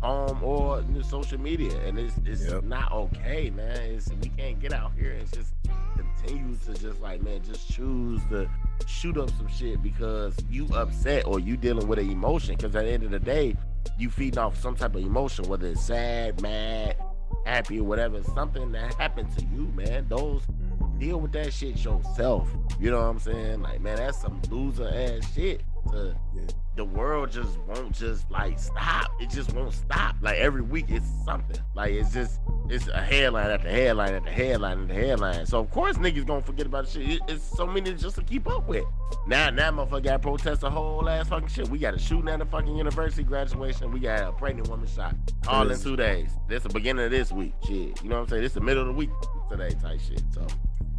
home 0.00 0.42
or 0.42 0.80
the 0.80 1.02
social 1.04 1.38
media, 1.40 1.76
and 1.84 1.98
it's 1.98 2.14
it's 2.24 2.44
Yep. 2.48 2.64
not 2.64 2.92
okay, 2.92 3.50
man. 3.50 3.76
It's 3.76 4.08
we 4.22 4.28
can't 4.30 4.58
get 4.60 4.72
out 4.72 4.92
here 4.96 5.12
and 5.12 5.30
just 5.32 5.52
continue 5.96 6.56
to 6.66 6.74
just 6.74 7.00
like 7.00 7.20
man, 7.22 7.40
just 7.44 7.70
choose 7.70 8.20
the 8.30 8.48
shoot 8.86 9.16
up 9.18 9.30
some 9.30 9.48
shit 9.48 9.82
because 9.82 10.34
you 10.50 10.66
upset 10.74 11.26
or 11.26 11.40
you 11.40 11.56
dealing 11.56 11.88
with 11.88 11.98
an 11.98 12.10
emotion. 12.10 12.56
Because 12.56 12.74
at 12.74 12.84
the 12.84 12.90
end 12.90 13.02
of 13.02 13.10
the 13.10 13.18
day, 13.18 13.56
you 13.98 14.10
feeding 14.10 14.38
off 14.38 14.60
some 14.60 14.74
type 14.74 14.94
of 14.94 15.02
emotion, 15.02 15.48
whether 15.48 15.66
it's 15.66 15.84
sad, 15.84 16.40
mad, 16.40 16.96
happy, 17.44 17.80
or 17.80 17.84
whatever. 17.84 18.22
Something 18.34 18.72
that 18.72 18.94
happened 18.94 19.36
to 19.36 19.44
you, 19.46 19.72
man. 19.74 20.06
Those 20.08 20.42
mm-hmm. 20.42 20.98
deal 20.98 21.20
with 21.20 21.32
that 21.32 21.52
shit 21.52 21.82
yourself. 21.84 22.48
You 22.80 22.90
know 22.90 22.98
what 22.98 23.08
I'm 23.08 23.18
saying? 23.18 23.62
Like, 23.62 23.80
man, 23.80 23.96
that's 23.96 24.20
some 24.20 24.40
loser 24.50 24.88
ass 24.88 25.32
shit. 25.34 25.62
To, 25.92 26.14
Yeah. 26.34 26.42
The 26.76 26.84
world 26.84 27.32
just 27.32 27.58
won't 27.66 27.92
just 27.92 28.30
like 28.30 28.56
stop. 28.56 29.10
It 29.20 29.30
just 29.30 29.52
won't 29.52 29.72
stop. 29.72 30.14
Like 30.20 30.38
every 30.38 30.62
week 30.62 30.86
it's 30.88 31.08
something. 31.24 31.56
Like 31.74 31.92
it's 31.92 32.12
just 32.12 32.40
it's 32.68 32.86
a 32.86 33.00
headline 33.00 33.50
after 33.50 33.68
headline 33.68 34.14
after 34.14 34.30
headline 34.30 34.82
after 34.82 34.94
headline. 34.94 35.46
So 35.46 35.58
of 35.58 35.70
course 35.72 35.96
niggas 35.96 36.24
gonna 36.24 36.42
forget 36.42 36.66
about 36.66 36.86
the 36.86 37.04
shit. 37.04 37.20
It's 37.26 37.42
so 37.42 37.66
many 37.66 37.92
just 37.94 38.14
to 38.16 38.22
keep 38.22 38.48
up 38.48 38.68
with. 38.68 38.84
Now 39.26 39.50
now 39.50 39.72
motherfucker 39.72 40.04
got 40.04 40.12
to 40.12 40.18
protest 40.20 40.60
the 40.60 40.70
whole 40.70 41.08
ass 41.08 41.28
fucking 41.28 41.48
shit. 41.48 41.68
We 41.68 41.78
got 41.78 41.94
a 41.94 41.98
shooting 41.98 42.28
at 42.28 42.40
a 42.40 42.44
fucking 42.44 42.76
university 42.76 43.24
graduation. 43.24 43.90
We 43.90 43.98
got 43.98 44.28
a 44.28 44.32
pregnant 44.32 44.68
woman 44.68 44.86
shot. 44.86 45.16
All 45.48 45.68
in 45.68 45.80
two 45.80 45.96
days. 45.96 46.30
This 46.48 46.62
the 46.62 46.68
beginning 46.68 47.04
of 47.06 47.10
this 47.10 47.32
week. 47.32 47.54
Shit. 47.66 48.00
You 48.04 48.08
know 48.08 48.16
what 48.16 48.22
I'm 48.22 48.28
saying? 48.28 48.42
This 48.42 48.52
the 48.52 48.60
middle 48.60 48.82
of 48.82 48.88
the 48.88 48.94
week 48.94 49.10
today 49.50 49.70
type 49.70 49.98
shit. 50.00 50.22
So 50.32 50.46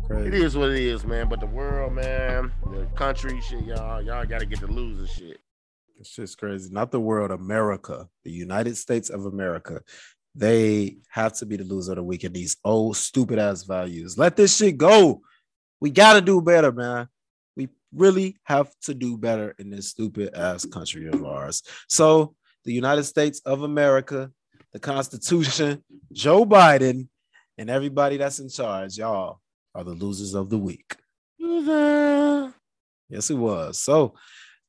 it 0.09 0.29
Crazy. 0.29 0.43
is 0.43 0.57
what 0.57 0.71
it 0.71 0.81
is, 0.81 1.05
man. 1.05 1.29
But 1.29 1.39
the 1.39 1.45
world, 1.45 1.93
man, 1.93 2.51
the 2.71 2.87
country, 2.95 3.39
shit, 3.41 3.63
y'all, 3.65 4.01
y'all 4.01 4.25
gotta 4.25 4.45
get 4.45 4.59
the 4.59 4.67
loser 4.67 5.07
shit. 5.07 5.37
This 5.97 6.07
shit's 6.07 6.35
crazy. 6.35 6.69
Not 6.71 6.91
the 6.91 6.99
world, 6.99 7.31
America, 7.31 8.07
the 8.23 8.31
United 8.31 8.75
States 8.77 9.09
of 9.09 9.25
America. 9.25 9.81
They 10.33 10.97
have 11.09 11.33
to 11.33 11.45
be 11.45 11.57
the 11.57 11.63
loser 11.63 11.91
of 11.91 11.97
the 11.97 12.03
week 12.03 12.23
in 12.23 12.33
these 12.33 12.57
old 12.63 12.97
stupid 12.97 13.37
ass 13.37 13.63
values. 13.63 14.17
Let 14.17 14.35
this 14.35 14.55
shit 14.55 14.77
go. 14.77 15.21
We 15.79 15.91
gotta 15.91 16.21
do 16.21 16.41
better, 16.41 16.71
man. 16.71 17.07
We 17.55 17.69
really 17.93 18.37
have 18.43 18.71
to 18.83 18.93
do 18.93 19.17
better 19.17 19.53
in 19.59 19.69
this 19.69 19.89
stupid 19.89 20.33
ass 20.33 20.65
country 20.65 21.07
of 21.07 21.23
ours. 21.23 21.61
So, 21.87 22.35
the 22.65 22.73
United 22.73 23.03
States 23.03 23.41
of 23.45 23.61
America, 23.61 24.31
the 24.73 24.79
Constitution, 24.79 25.83
Joe 26.11 26.45
Biden, 26.45 27.07
and 27.57 27.69
everybody 27.69 28.17
that's 28.17 28.39
in 28.39 28.49
charge, 28.49 28.97
y'all 28.97 29.39
are 29.75 29.83
the 29.83 29.91
losers 29.91 30.33
of 30.33 30.49
the 30.49 30.57
week. 30.57 30.95
Loser. 31.39 32.53
Yes, 33.09 33.29
it 33.29 33.35
was. 33.35 33.79
So 33.79 34.13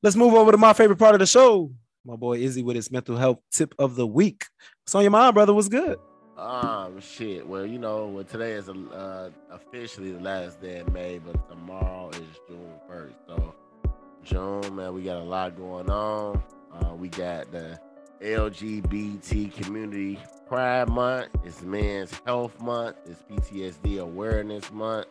let's 0.02 0.16
move 0.16 0.34
over 0.34 0.52
to 0.52 0.58
my 0.58 0.72
favorite 0.72 0.98
part 0.98 1.14
of 1.14 1.20
the 1.20 1.26
show. 1.26 1.72
My 2.04 2.16
boy 2.16 2.38
Izzy 2.38 2.62
with 2.62 2.76
his 2.76 2.90
mental 2.90 3.16
health 3.16 3.38
tip 3.52 3.74
of 3.78 3.96
the 3.96 4.06
week. 4.06 4.46
What's 4.82 4.94
on 4.94 5.02
your 5.02 5.10
mind, 5.10 5.34
brother? 5.34 5.52
What's 5.52 5.68
good? 5.68 5.98
Um, 6.38 6.98
shit. 7.00 7.46
Well, 7.46 7.66
you 7.66 7.78
know, 7.78 8.06
well, 8.06 8.24
today 8.24 8.52
is 8.52 8.70
uh, 8.70 9.30
officially 9.50 10.12
the 10.12 10.20
last 10.20 10.62
day 10.62 10.78
in 10.78 10.90
May, 10.90 11.18
but 11.18 11.48
tomorrow 11.50 12.08
is 12.10 12.38
June 12.48 12.72
first. 12.88 13.14
So, 13.26 13.54
June, 14.24 14.74
man, 14.74 14.94
we 14.94 15.02
got 15.02 15.18
a 15.18 15.24
lot 15.24 15.54
going 15.56 15.90
on. 15.90 16.42
Uh, 16.72 16.94
we 16.94 17.08
got 17.08 17.52
the 17.52 17.78
LGBT 18.22 19.52
community 19.52 20.18
Pride 20.50 20.88
Month. 20.88 21.28
It's 21.44 21.62
Men's 21.62 22.20
Health 22.26 22.60
Month. 22.60 22.96
It's 23.06 23.22
PTSD 23.22 24.00
Awareness 24.00 24.72
Month. 24.72 25.06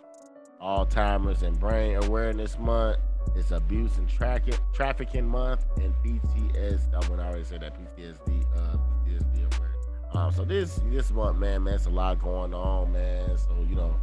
Alzheimer's 0.62 1.44
and 1.44 1.58
Brain 1.58 1.96
Awareness 1.96 2.60
Month. 2.60 2.98
It's 3.38 3.52
Abuse 3.52 3.98
and 4.00 4.10
Track- 4.10 4.44
Trafficking 4.74 5.26
Month 5.26 5.66
and 5.78 5.94
PTSD. 6.04 6.94
I 6.94 7.10
would 7.10 7.22
already 7.22 7.46
say 7.46 7.58
that 7.58 7.74
PTSD. 7.74 8.44
Uh, 8.54 8.76
PTSD 9.08 9.56
awareness. 9.56 9.88
Um, 10.12 10.34
so 10.34 10.44
this 10.44 10.82
this 10.88 11.10
month, 11.12 11.38
man, 11.38 11.64
man, 11.64 11.76
it's 11.76 11.86
a 11.86 11.90
lot 11.90 12.20
going 12.20 12.54
on, 12.54 12.92
man. 12.92 13.38
So 13.38 13.66
you 13.70 13.78
know, 13.78 13.96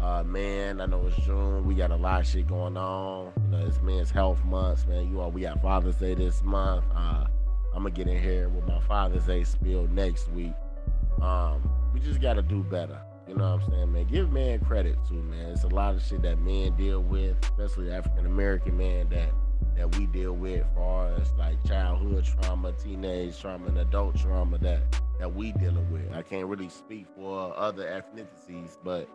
uh, 0.00 0.22
man, 0.22 0.80
I 0.80 0.86
know 0.86 1.06
it's 1.06 1.26
June. 1.26 1.66
We 1.66 1.74
got 1.74 1.90
a 1.90 1.96
lot 1.96 2.22
of 2.22 2.26
shit 2.26 2.46
going 2.46 2.78
on. 2.78 3.34
You 3.42 3.48
know, 3.58 3.66
it's 3.66 3.82
Men's 3.82 4.10
Health 4.10 4.42
Month, 4.46 4.88
man. 4.88 5.12
You 5.12 5.20
all, 5.20 5.30
we 5.30 5.42
got 5.42 5.60
Father's 5.60 5.96
Day 5.96 6.14
this 6.14 6.42
month. 6.42 6.86
Uh, 6.96 7.26
I'm 7.74 7.82
gonna 7.82 7.90
get 7.90 8.08
in 8.08 8.18
here 8.18 8.48
with 8.48 8.66
my 8.66 8.80
Father's 8.80 9.26
Day 9.26 9.44
spiel 9.44 9.86
next 9.88 10.30
week. 10.30 10.54
Um, 11.20 11.62
we 11.92 12.00
just 12.00 12.20
gotta 12.20 12.42
do 12.42 12.62
better. 12.62 13.00
You 13.28 13.36
know 13.36 13.54
what 13.54 13.62
I'm 13.62 13.70
saying, 13.70 13.92
man? 13.92 14.06
Give 14.06 14.32
man 14.32 14.58
credit 14.60 14.98
too, 15.08 15.22
man. 15.22 15.52
It's 15.52 15.64
a 15.64 15.68
lot 15.68 15.94
of 15.94 16.02
shit 16.02 16.22
that 16.22 16.40
men 16.40 16.76
deal 16.76 17.00
with, 17.00 17.36
especially 17.42 17.92
African 17.92 18.26
American 18.26 18.76
men 18.76 19.08
that 19.10 19.30
that 19.76 19.96
we 19.96 20.06
deal 20.06 20.32
with, 20.32 20.64
far 20.74 21.14
as 21.14 21.32
like 21.38 21.62
childhood 21.64 22.24
trauma, 22.24 22.72
teenage 22.72 23.40
trauma, 23.40 23.66
and 23.66 23.78
adult 23.78 24.16
trauma 24.16 24.58
that 24.58 24.82
that 25.18 25.32
we 25.32 25.52
dealing 25.52 25.90
with. 25.92 26.12
I 26.12 26.22
can't 26.22 26.46
really 26.46 26.68
speak 26.68 27.06
for 27.14 27.56
other 27.56 27.84
ethnicities, 27.84 28.76
but 28.82 29.08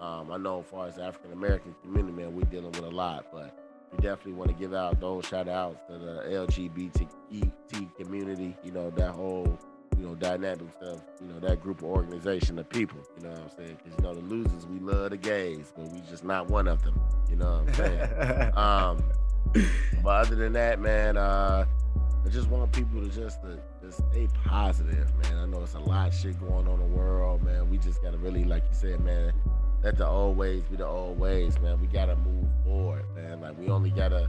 um, 0.00 0.30
I 0.30 0.36
know 0.36 0.60
as 0.60 0.66
far 0.66 0.86
as 0.86 0.98
African 0.98 1.32
American 1.32 1.74
community, 1.82 2.12
man, 2.12 2.34
we 2.34 2.44
dealing 2.44 2.72
with 2.72 2.84
a 2.84 2.90
lot. 2.90 3.26
But 3.32 3.54
we 3.92 3.98
definitely 3.98 4.34
want 4.34 4.50
to 4.50 4.56
give 4.56 4.72
out 4.72 5.00
those 5.00 5.26
shout 5.26 5.48
outs 5.48 5.80
to 5.88 5.98
the 5.98 6.22
LGBT 6.30 7.50
community. 7.98 8.56
You 8.64 8.72
know 8.72 8.90
that 8.90 9.10
whole 9.10 9.58
you 9.96 10.06
know 10.06 10.14
dynamic 10.14 10.68
stuff. 10.80 11.00
You 11.20 11.28
know 11.28 11.40
that 11.40 11.60
group 11.60 11.78
of 11.78 11.84
organization 11.84 12.58
of 12.58 12.68
people. 12.68 12.98
You 13.16 13.24
know 13.24 13.30
what 13.30 13.40
I'm 13.40 13.50
saying? 13.50 13.78
Because 13.82 13.98
you 13.98 14.04
know 14.04 14.14
the 14.14 14.20
losers, 14.20 14.66
we 14.66 14.78
love 14.78 15.10
the 15.10 15.16
gays, 15.16 15.72
but 15.76 15.88
we 15.88 16.00
just 16.08 16.24
not 16.24 16.48
one 16.48 16.68
of 16.68 16.82
them. 16.82 17.00
You 17.30 17.36
know 17.36 17.62
what 17.64 17.68
I'm 17.68 17.74
saying? 17.74 18.52
um, 18.56 19.02
but 20.02 20.10
other 20.10 20.36
than 20.36 20.52
that, 20.52 20.80
man, 20.80 21.16
uh, 21.16 21.66
I 22.24 22.28
just 22.28 22.48
want 22.48 22.72
people 22.72 23.00
to 23.00 23.08
just 23.08 23.40
to 23.42 23.58
just 23.82 23.98
stay 24.10 24.28
positive, 24.44 25.10
man. 25.22 25.36
I 25.36 25.46
know 25.46 25.62
it's 25.62 25.74
a 25.74 25.80
lot 25.80 26.08
of 26.08 26.14
shit 26.14 26.38
going 26.40 26.68
on 26.68 26.80
in 26.80 26.90
the 26.90 26.96
world, 26.96 27.42
man. 27.42 27.70
We 27.70 27.78
just 27.78 28.02
gotta 28.02 28.18
really, 28.18 28.44
like 28.44 28.64
you 28.64 28.74
said, 28.74 29.00
man, 29.00 29.32
let 29.82 29.96
the 29.96 30.06
old 30.06 30.36
ways 30.36 30.62
be 30.70 30.76
the 30.76 30.86
old 30.86 31.18
ways, 31.18 31.58
man. 31.60 31.80
We 31.80 31.86
gotta 31.86 32.16
move 32.16 32.48
forward, 32.64 33.04
man. 33.14 33.40
Like 33.40 33.58
we 33.58 33.68
only 33.68 33.90
gotta, 33.90 34.28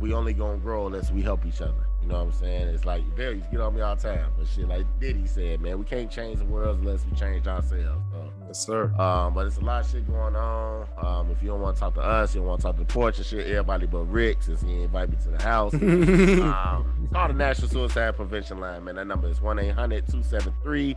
we 0.00 0.12
only 0.14 0.32
gonna 0.32 0.58
grow 0.58 0.86
unless 0.86 1.10
we 1.10 1.22
help 1.22 1.44
each 1.44 1.60
other. 1.60 1.86
You 2.04 2.10
know 2.10 2.24
what 2.24 2.34
I'm 2.34 2.38
saying? 2.38 2.68
It's 2.68 2.84
like 2.84 3.02
to 3.16 3.40
get 3.50 3.60
on 3.62 3.74
me 3.74 3.80
all 3.80 3.96
the 3.96 4.02
time, 4.02 4.30
but 4.36 4.46
shit, 4.46 4.68
like 4.68 4.84
Diddy 5.00 5.26
said, 5.26 5.62
man, 5.62 5.78
we 5.78 5.86
can't 5.86 6.10
change 6.10 6.38
the 6.38 6.44
world 6.44 6.80
unless 6.80 7.02
we 7.06 7.16
change 7.16 7.46
ourselves. 7.46 8.04
So. 8.12 8.32
Yes, 8.46 8.66
sir. 8.66 8.94
Um, 9.00 9.32
but 9.32 9.46
it's 9.46 9.56
a 9.56 9.62
lot 9.62 9.86
of 9.86 9.90
shit 9.90 10.06
going 10.06 10.36
on. 10.36 10.86
Um, 10.98 11.30
if 11.30 11.42
you 11.42 11.48
don't 11.48 11.62
want 11.62 11.76
to 11.76 11.80
talk 11.80 11.94
to 11.94 12.02
us, 12.02 12.34
you 12.34 12.42
don't 12.42 12.48
want 12.48 12.60
to 12.60 12.66
talk 12.66 12.76
to 12.76 12.80
the 12.80 12.92
porch 12.92 13.16
and 13.16 13.24
shit, 13.24 13.46
everybody 13.46 13.86
but 13.86 14.02
Rick, 14.02 14.42
since 14.42 14.60
he 14.60 14.82
invited 14.82 15.12
me 15.12 15.16
to 15.24 15.30
the 15.30 15.42
house. 15.42 15.72
um, 15.74 17.08
call 17.10 17.28
the 17.28 17.32
National 17.32 17.68
Suicide 17.68 18.16
Prevention 18.16 18.60
Line, 18.60 18.84
man. 18.84 18.96
That 18.96 19.06
number 19.06 19.30
is 19.30 19.40
1 19.40 19.58
800 19.58 20.06
273 20.06 20.96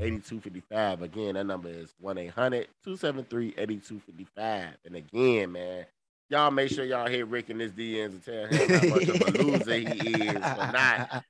8255. 0.00 1.02
Again, 1.02 1.34
that 1.34 1.44
number 1.44 1.68
is 1.68 1.94
1 2.00 2.16
800 2.16 2.68
273 2.82 3.48
8255. 3.58 4.68
And 4.86 4.96
again, 4.96 5.52
man, 5.52 5.84
y'all 6.28 6.50
make 6.50 6.70
sure 6.70 6.84
y'all 6.84 7.08
hit 7.08 7.26
Rick 7.28 7.50
in 7.50 7.58
his 7.58 7.72
DMs 7.72 8.12
and 8.12 8.24
tell 8.24 8.46
him 8.46 8.68
how 8.68 8.94
much 8.94 9.08
of 9.08 9.20
a 9.20 9.42
loser 9.42 9.78
he 9.78 9.86
is 9.86 10.32
for 10.32 10.38
not 10.72 11.24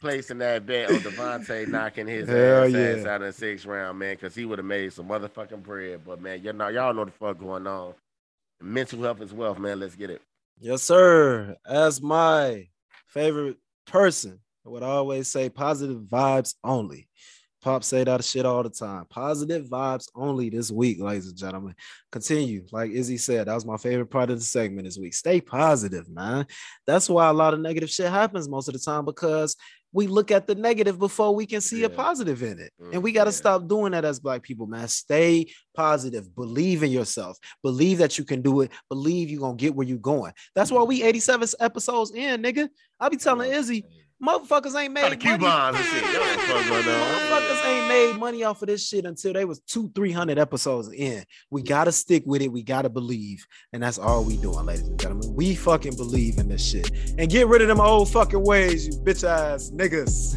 placing 0.00 0.38
that 0.38 0.66
bet 0.66 0.90
on 0.90 0.96
Devontae 0.98 1.68
knocking 1.68 2.06
his 2.06 2.28
ass, 2.28 2.70
yeah. 2.70 2.78
ass 2.78 3.06
out 3.06 3.22
in 3.22 3.28
the 3.28 3.32
sixth 3.32 3.66
round, 3.66 3.98
man, 3.98 4.14
because 4.14 4.34
he 4.34 4.44
would 4.44 4.58
have 4.58 4.66
made 4.66 4.92
some 4.92 5.08
motherfucking 5.08 5.62
bread. 5.62 6.02
But 6.04 6.20
man, 6.20 6.42
y'all 6.42 6.54
know, 6.54 6.68
y'all 6.68 6.94
know 6.94 7.04
the 7.04 7.10
fuck 7.10 7.38
going 7.38 7.66
on. 7.66 7.94
Mental 8.60 9.02
health 9.02 9.20
is 9.20 9.32
wealth, 9.32 9.58
man. 9.58 9.80
Let's 9.80 9.96
get 9.96 10.10
it. 10.10 10.22
Yes, 10.58 10.82
sir. 10.82 11.56
As 11.66 12.00
my 12.00 12.68
favorite 13.06 13.58
person, 13.86 14.40
I 14.64 14.70
would 14.70 14.82
always 14.82 15.28
say 15.28 15.48
positive 15.48 16.02
vibes 16.02 16.54
only. 16.64 17.08
Pop 17.66 17.82
say 17.82 18.04
that 18.04 18.22
shit 18.22 18.46
all 18.46 18.62
the 18.62 18.70
time. 18.70 19.06
Positive 19.10 19.66
vibes 19.66 20.06
only 20.14 20.48
this 20.50 20.70
week, 20.70 21.00
ladies 21.00 21.26
and 21.26 21.36
gentlemen. 21.36 21.74
Continue. 22.12 22.64
Like 22.70 22.92
Izzy 22.92 23.16
said, 23.16 23.48
that 23.48 23.54
was 23.54 23.66
my 23.66 23.76
favorite 23.76 24.06
part 24.06 24.30
of 24.30 24.38
the 24.38 24.44
segment 24.44 24.86
this 24.86 24.96
week. 24.96 25.14
Stay 25.14 25.40
positive, 25.40 26.08
man. 26.08 26.46
That's 26.86 27.10
why 27.10 27.28
a 27.28 27.32
lot 27.32 27.54
of 27.54 27.60
negative 27.60 27.90
shit 27.90 28.08
happens 28.08 28.48
most 28.48 28.68
of 28.68 28.74
the 28.74 28.78
time 28.78 29.04
because 29.04 29.56
we 29.92 30.06
look 30.06 30.30
at 30.30 30.46
the 30.46 30.54
negative 30.54 30.96
before 30.96 31.34
we 31.34 31.44
can 31.44 31.60
see 31.60 31.82
a 31.82 31.90
positive 31.90 32.40
in 32.44 32.60
it. 32.60 32.72
Mm, 32.80 32.92
And 32.92 33.02
we 33.02 33.10
got 33.10 33.24
to 33.24 33.30
yeah. 33.30 33.36
stop 33.36 33.66
doing 33.66 33.90
that 33.92 34.04
as 34.04 34.20
black 34.20 34.44
people, 34.44 34.68
man. 34.68 34.86
Stay 34.86 35.46
positive. 35.74 36.32
Believe 36.36 36.84
in 36.84 36.92
yourself. 36.92 37.36
Believe 37.64 37.98
that 37.98 38.16
you 38.16 38.24
can 38.24 38.42
do 38.42 38.60
it. 38.60 38.70
Believe 38.88 39.28
you're 39.28 39.40
going 39.40 39.56
to 39.56 39.60
get 39.60 39.74
where 39.74 39.88
you're 39.88 39.98
going. 39.98 40.32
That's 40.54 40.70
why 40.70 40.84
we 40.84 41.02
87 41.02 41.48
episodes 41.58 42.12
in, 42.12 42.42
nigga. 42.42 42.68
I'll 43.00 43.10
be 43.10 43.16
telling 43.16 43.50
Izzy, 43.50 43.84
motherfuckers 44.22 44.74
ain't 44.80 44.92
made 44.92 45.04
the 45.04 45.10
money. 45.10 45.16
coupons 45.16 45.76
and 45.76 45.86
shit. 45.86 46.02
Y'all 46.04 46.12
know 46.12 46.20
what 46.20 46.36
the 46.36 46.46
fuck 46.46 46.68
going 46.68 46.88
on. 46.88 47.18
Motherfuckers 47.30 47.66
ain't 47.66 47.88
made 47.88 48.18
money 48.18 48.44
off 48.44 48.62
of 48.62 48.68
this 48.68 48.86
shit 48.86 49.04
until 49.04 49.32
they 49.32 49.44
was 49.44 49.60
two, 49.60 49.90
three 49.94 50.12
hundred 50.12 50.38
episodes 50.38 50.92
in. 50.92 51.24
We 51.50 51.62
gotta 51.62 51.92
stick 51.92 52.22
with 52.26 52.42
it. 52.42 52.52
We 52.52 52.62
gotta 52.62 52.88
believe, 52.88 53.46
and 53.72 53.82
that's 53.82 53.98
all 53.98 54.24
we 54.24 54.36
doing, 54.36 54.66
ladies 54.66 54.86
and 54.88 54.98
gentlemen. 54.98 55.34
We 55.34 55.54
fucking 55.54 55.96
believe 55.96 56.38
in 56.38 56.48
this 56.48 56.64
shit 56.64 56.90
and 57.18 57.30
get 57.30 57.46
rid 57.46 57.62
of 57.62 57.68
them 57.68 57.80
old 57.80 58.10
fucking 58.10 58.42
ways, 58.42 58.86
you 58.86 58.92
bitch 58.94 59.26
ass 59.26 59.70
niggas. 59.70 60.36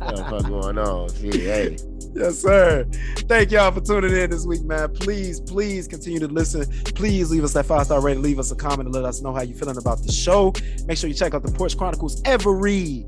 What 0.00 0.16
the 0.16 0.24
fuck 0.24 0.48
going 0.48 0.78
on? 0.78 1.08
Shit, 1.14 1.34
hey. 1.34 1.76
yes, 2.14 2.38
sir. 2.38 2.86
Thank 3.28 3.50
y'all 3.50 3.70
for 3.72 3.80
tuning 3.80 4.16
in 4.16 4.30
this 4.30 4.46
week, 4.46 4.62
man. 4.62 4.92
Please, 4.94 5.40
please 5.40 5.86
continue 5.88 6.20
to 6.20 6.28
listen. 6.28 6.66
Please 6.94 7.30
leave 7.30 7.44
us 7.44 7.52
that 7.54 7.66
five 7.66 7.86
star 7.86 8.00
rating. 8.00 8.22
Leave 8.22 8.38
us 8.38 8.50
a 8.50 8.56
comment 8.56 8.86
and 8.86 8.94
let 8.94 9.04
us 9.04 9.20
know 9.20 9.32
how 9.32 9.42
you 9.42 9.54
feeling 9.54 9.78
about 9.78 10.02
the 10.02 10.12
show. 10.12 10.52
Make 10.86 10.98
sure 10.98 11.08
you 11.08 11.14
check 11.14 11.34
out 11.34 11.42
the 11.42 11.52
Porch 11.52 11.76
Chronicles 11.76 12.20
every 12.24 12.99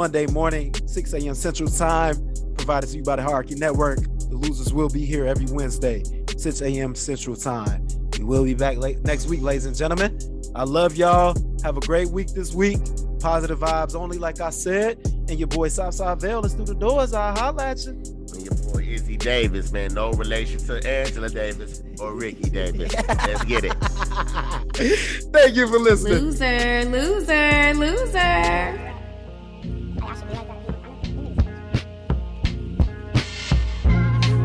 Monday 0.00 0.26
morning, 0.28 0.72
6 0.86 1.12
a.m. 1.12 1.34
Central 1.34 1.68
Time, 1.68 2.16
provided 2.56 2.88
to 2.88 2.96
you 2.96 3.02
by 3.02 3.16
the 3.16 3.22
Hierarchy 3.22 3.54
Network. 3.54 3.98
The 3.98 4.34
losers 4.34 4.72
will 4.72 4.88
be 4.88 5.04
here 5.04 5.26
every 5.26 5.44
Wednesday, 5.50 6.02
6 6.38 6.62
a.m. 6.62 6.94
Central 6.94 7.36
Time. 7.36 7.86
We 8.16 8.24
will 8.24 8.44
be 8.44 8.54
back 8.54 8.78
late 8.78 9.00
next 9.00 9.26
week, 9.26 9.42
ladies 9.42 9.66
and 9.66 9.76
gentlemen. 9.76 10.18
I 10.54 10.64
love 10.64 10.96
y'all. 10.96 11.36
Have 11.62 11.76
a 11.76 11.80
great 11.80 12.08
week 12.08 12.28
this 12.28 12.54
week. 12.54 12.78
Positive 13.18 13.58
vibes 13.58 13.94
only, 13.94 14.16
like 14.16 14.40
I 14.40 14.48
said. 14.48 15.06
And 15.28 15.38
your 15.38 15.48
boy 15.48 15.68
Southside 15.68 16.18
Vale 16.18 16.46
is 16.46 16.54
through 16.54 16.64
the 16.64 16.76
doors. 16.76 17.12
I'll 17.12 17.36
holla 17.36 17.66
at 17.66 17.84
you. 17.84 17.90
And 17.90 18.42
your 18.42 18.72
boy 18.72 18.82
Izzy 18.82 19.18
Davis, 19.18 19.70
man. 19.70 19.92
No 19.92 20.12
relation 20.12 20.60
to 20.60 20.82
Angela 20.88 21.28
Davis 21.28 21.82
or 22.00 22.14
Ricky 22.14 22.48
Davis. 22.48 22.94
Let's 23.06 23.44
get 23.44 23.64
it. 23.64 23.74
Thank 25.30 25.56
you 25.56 25.68
for 25.68 25.78
listening. 25.78 26.14
Loser, 26.14 26.84
loser, 26.86 27.74
loser. 27.74 28.99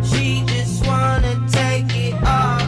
She 0.04 0.44
just 0.48 0.86
wanna 0.86 1.48
take 1.50 1.96
it 1.96 2.14
off. 2.24 2.65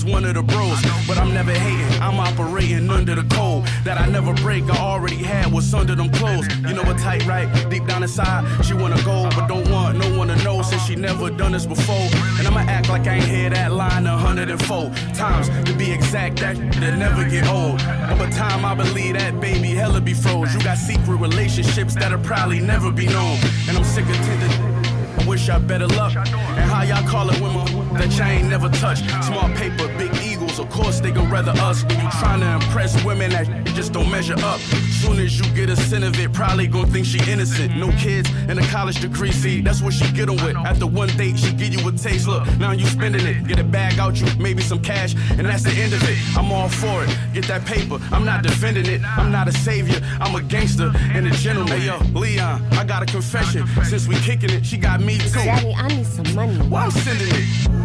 Is 0.00 0.06
one 0.06 0.24
of 0.24 0.32
the 0.32 0.42
bros. 0.42 0.80
But 1.06 1.18
I'm 1.18 1.34
never 1.34 1.52
hating. 1.52 2.00
I'm 2.00 2.18
operating 2.18 2.88
under 2.88 3.14
the 3.14 3.24
code 3.34 3.66
that 3.84 4.00
I 4.00 4.06
never 4.06 4.32
break. 4.34 4.64
I 4.70 4.78
already 4.78 5.16
had 5.16 5.52
what's 5.52 5.74
under 5.74 5.94
them 5.94 6.10
clothes. 6.10 6.46
You 6.66 6.72
know 6.72 6.82
what 6.84 6.98
tight, 6.98 7.26
right? 7.26 7.48
Deep 7.68 7.86
down 7.86 8.02
inside, 8.02 8.64
she 8.64 8.72
wanna 8.72 9.02
go, 9.04 9.28
but 9.36 9.46
don't 9.46 9.68
want 9.70 9.98
no 9.98 10.16
one 10.16 10.28
to 10.28 10.36
know 10.42 10.62
since 10.62 10.82
she 10.86 10.96
never 10.96 11.28
done 11.28 11.52
this 11.52 11.66
before. 11.66 12.08
And 12.38 12.46
I'ma 12.48 12.60
act 12.60 12.88
like 12.88 13.06
I 13.06 13.16
ain't 13.16 13.24
hear 13.24 13.50
that 13.50 13.72
line 13.72 14.06
a 14.06 14.16
hundred 14.16 14.48
and 14.48 14.62
four 14.64 14.90
times 15.12 15.50
to 15.68 15.76
be 15.76 15.92
exact. 15.92 16.40
That 16.40 16.56
that 16.56 16.96
never 16.96 17.28
get 17.28 17.46
old. 17.46 17.82
Over 18.10 18.30
time, 18.30 18.64
I 18.64 18.74
believe 18.74 19.18
that 19.18 19.38
baby 19.38 19.68
hella 19.74 20.00
be 20.00 20.14
froze. 20.14 20.54
You 20.54 20.62
got 20.62 20.78
secret 20.78 21.16
relationships 21.16 21.94
that'll 21.94 22.20
probably 22.20 22.60
never 22.60 22.90
be 22.90 23.06
known. 23.06 23.36
And 23.68 23.76
I'm 23.76 23.84
sick 23.84 24.06
of 24.08 24.16
tender. 24.16 25.20
I 25.20 25.26
wish 25.26 25.48
y'all 25.48 25.60
better 25.60 25.88
luck. 25.88 26.16
And 26.16 26.70
how 26.70 26.84
y'all 26.84 27.06
call 27.06 27.28
it 27.28 27.38
women 27.42 27.79
that 28.00 28.16
you 28.16 28.24
ain't 28.24 28.48
never 28.48 28.68
touched. 28.68 29.04
Small 29.22 29.48
paper, 29.50 29.86
big 29.98 30.12
eagles, 30.22 30.58
of 30.58 30.70
course 30.70 31.00
they 31.00 31.10
gon' 31.10 31.30
rather 31.30 31.52
us. 31.60 31.84
When 31.84 32.00
you 32.00 32.10
trying 32.18 32.40
to 32.40 32.54
impress 32.54 33.04
women 33.04 33.30
that 33.30 33.46
just 33.74 33.92
don't 33.92 34.10
measure 34.10 34.38
up. 34.38 34.58
Soon 35.02 35.18
as 35.18 35.38
you 35.38 35.44
get 35.54 35.68
a 35.68 35.76
sin 35.76 36.02
of 36.02 36.18
it, 36.18 36.32
probably 36.32 36.66
gon' 36.66 36.86
think 36.86 37.06
she 37.06 37.18
innocent. 37.30 37.76
No 37.76 37.90
kids 37.92 38.30
and 38.48 38.58
a 38.58 38.66
college 38.68 39.00
degree, 39.00 39.32
see, 39.32 39.60
that's 39.60 39.82
what 39.82 39.92
she 39.92 40.10
get 40.12 40.28
'em 40.28 40.36
with. 40.36 40.56
After 40.56 40.86
one 40.86 41.08
date, 41.16 41.38
she 41.38 41.52
give 41.52 41.72
you 41.74 41.86
a 41.86 41.92
taste. 41.92 42.26
Look, 42.26 42.42
now 42.58 42.72
you 42.72 42.86
spending 42.86 43.26
it. 43.26 43.46
Get 43.46 43.58
a 43.58 43.64
bag 43.64 43.98
out 43.98 44.18
you, 44.20 44.26
maybe 44.38 44.62
some 44.62 44.80
cash, 44.80 45.14
and 45.36 45.46
that's 45.46 45.62
the 45.62 45.72
end 45.72 45.92
of 45.92 46.02
it. 46.08 46.16
I'm 46.36 46.50
all 46.50 46.68
for 46.68 47.04
it. 47.04 47.10
Get 47.34 47.46
that 47.48 47.64
paper, 47.66 47.98
I'm 48.12 48.24
not 48.24 48.42
defending 48.42 48.86
it. 48.86 49.02
I'm 49.18 49.30
not 49.30 49.46
a 49.48 49.52
savior, 49.52 50.00
I'm 50.20 50.34
a 50.34 50.42
gangster 50.42 50.90
and 51.14 51.26
a 51.26 51.30
gentleman. 51.30 51.80
Hey, 51.80 51.86
yo, 51.86 51.98
Leon, 52.18 52.64
I 52.72 52.84
got 52.84 53.02
a 53.02 53.06
confession. 53.06 53.66
Since 53.84 54.08
we 54.08 54.16
kicking 54.16 54.50
it, 54.50 54.64
she 54.64 54.78
got 54.78 55.00
me 55.00 55.18
too. 55.18 55.44
Daddy, 55.44 55.74
I 55.74 55.88
need 55.88 56.06
some 56.06 56.34
money. 56.34 56.56
Why 56.68 56.84
I'm 56.84 56.90
sending 56.90 57.28
it? 57.28 57.79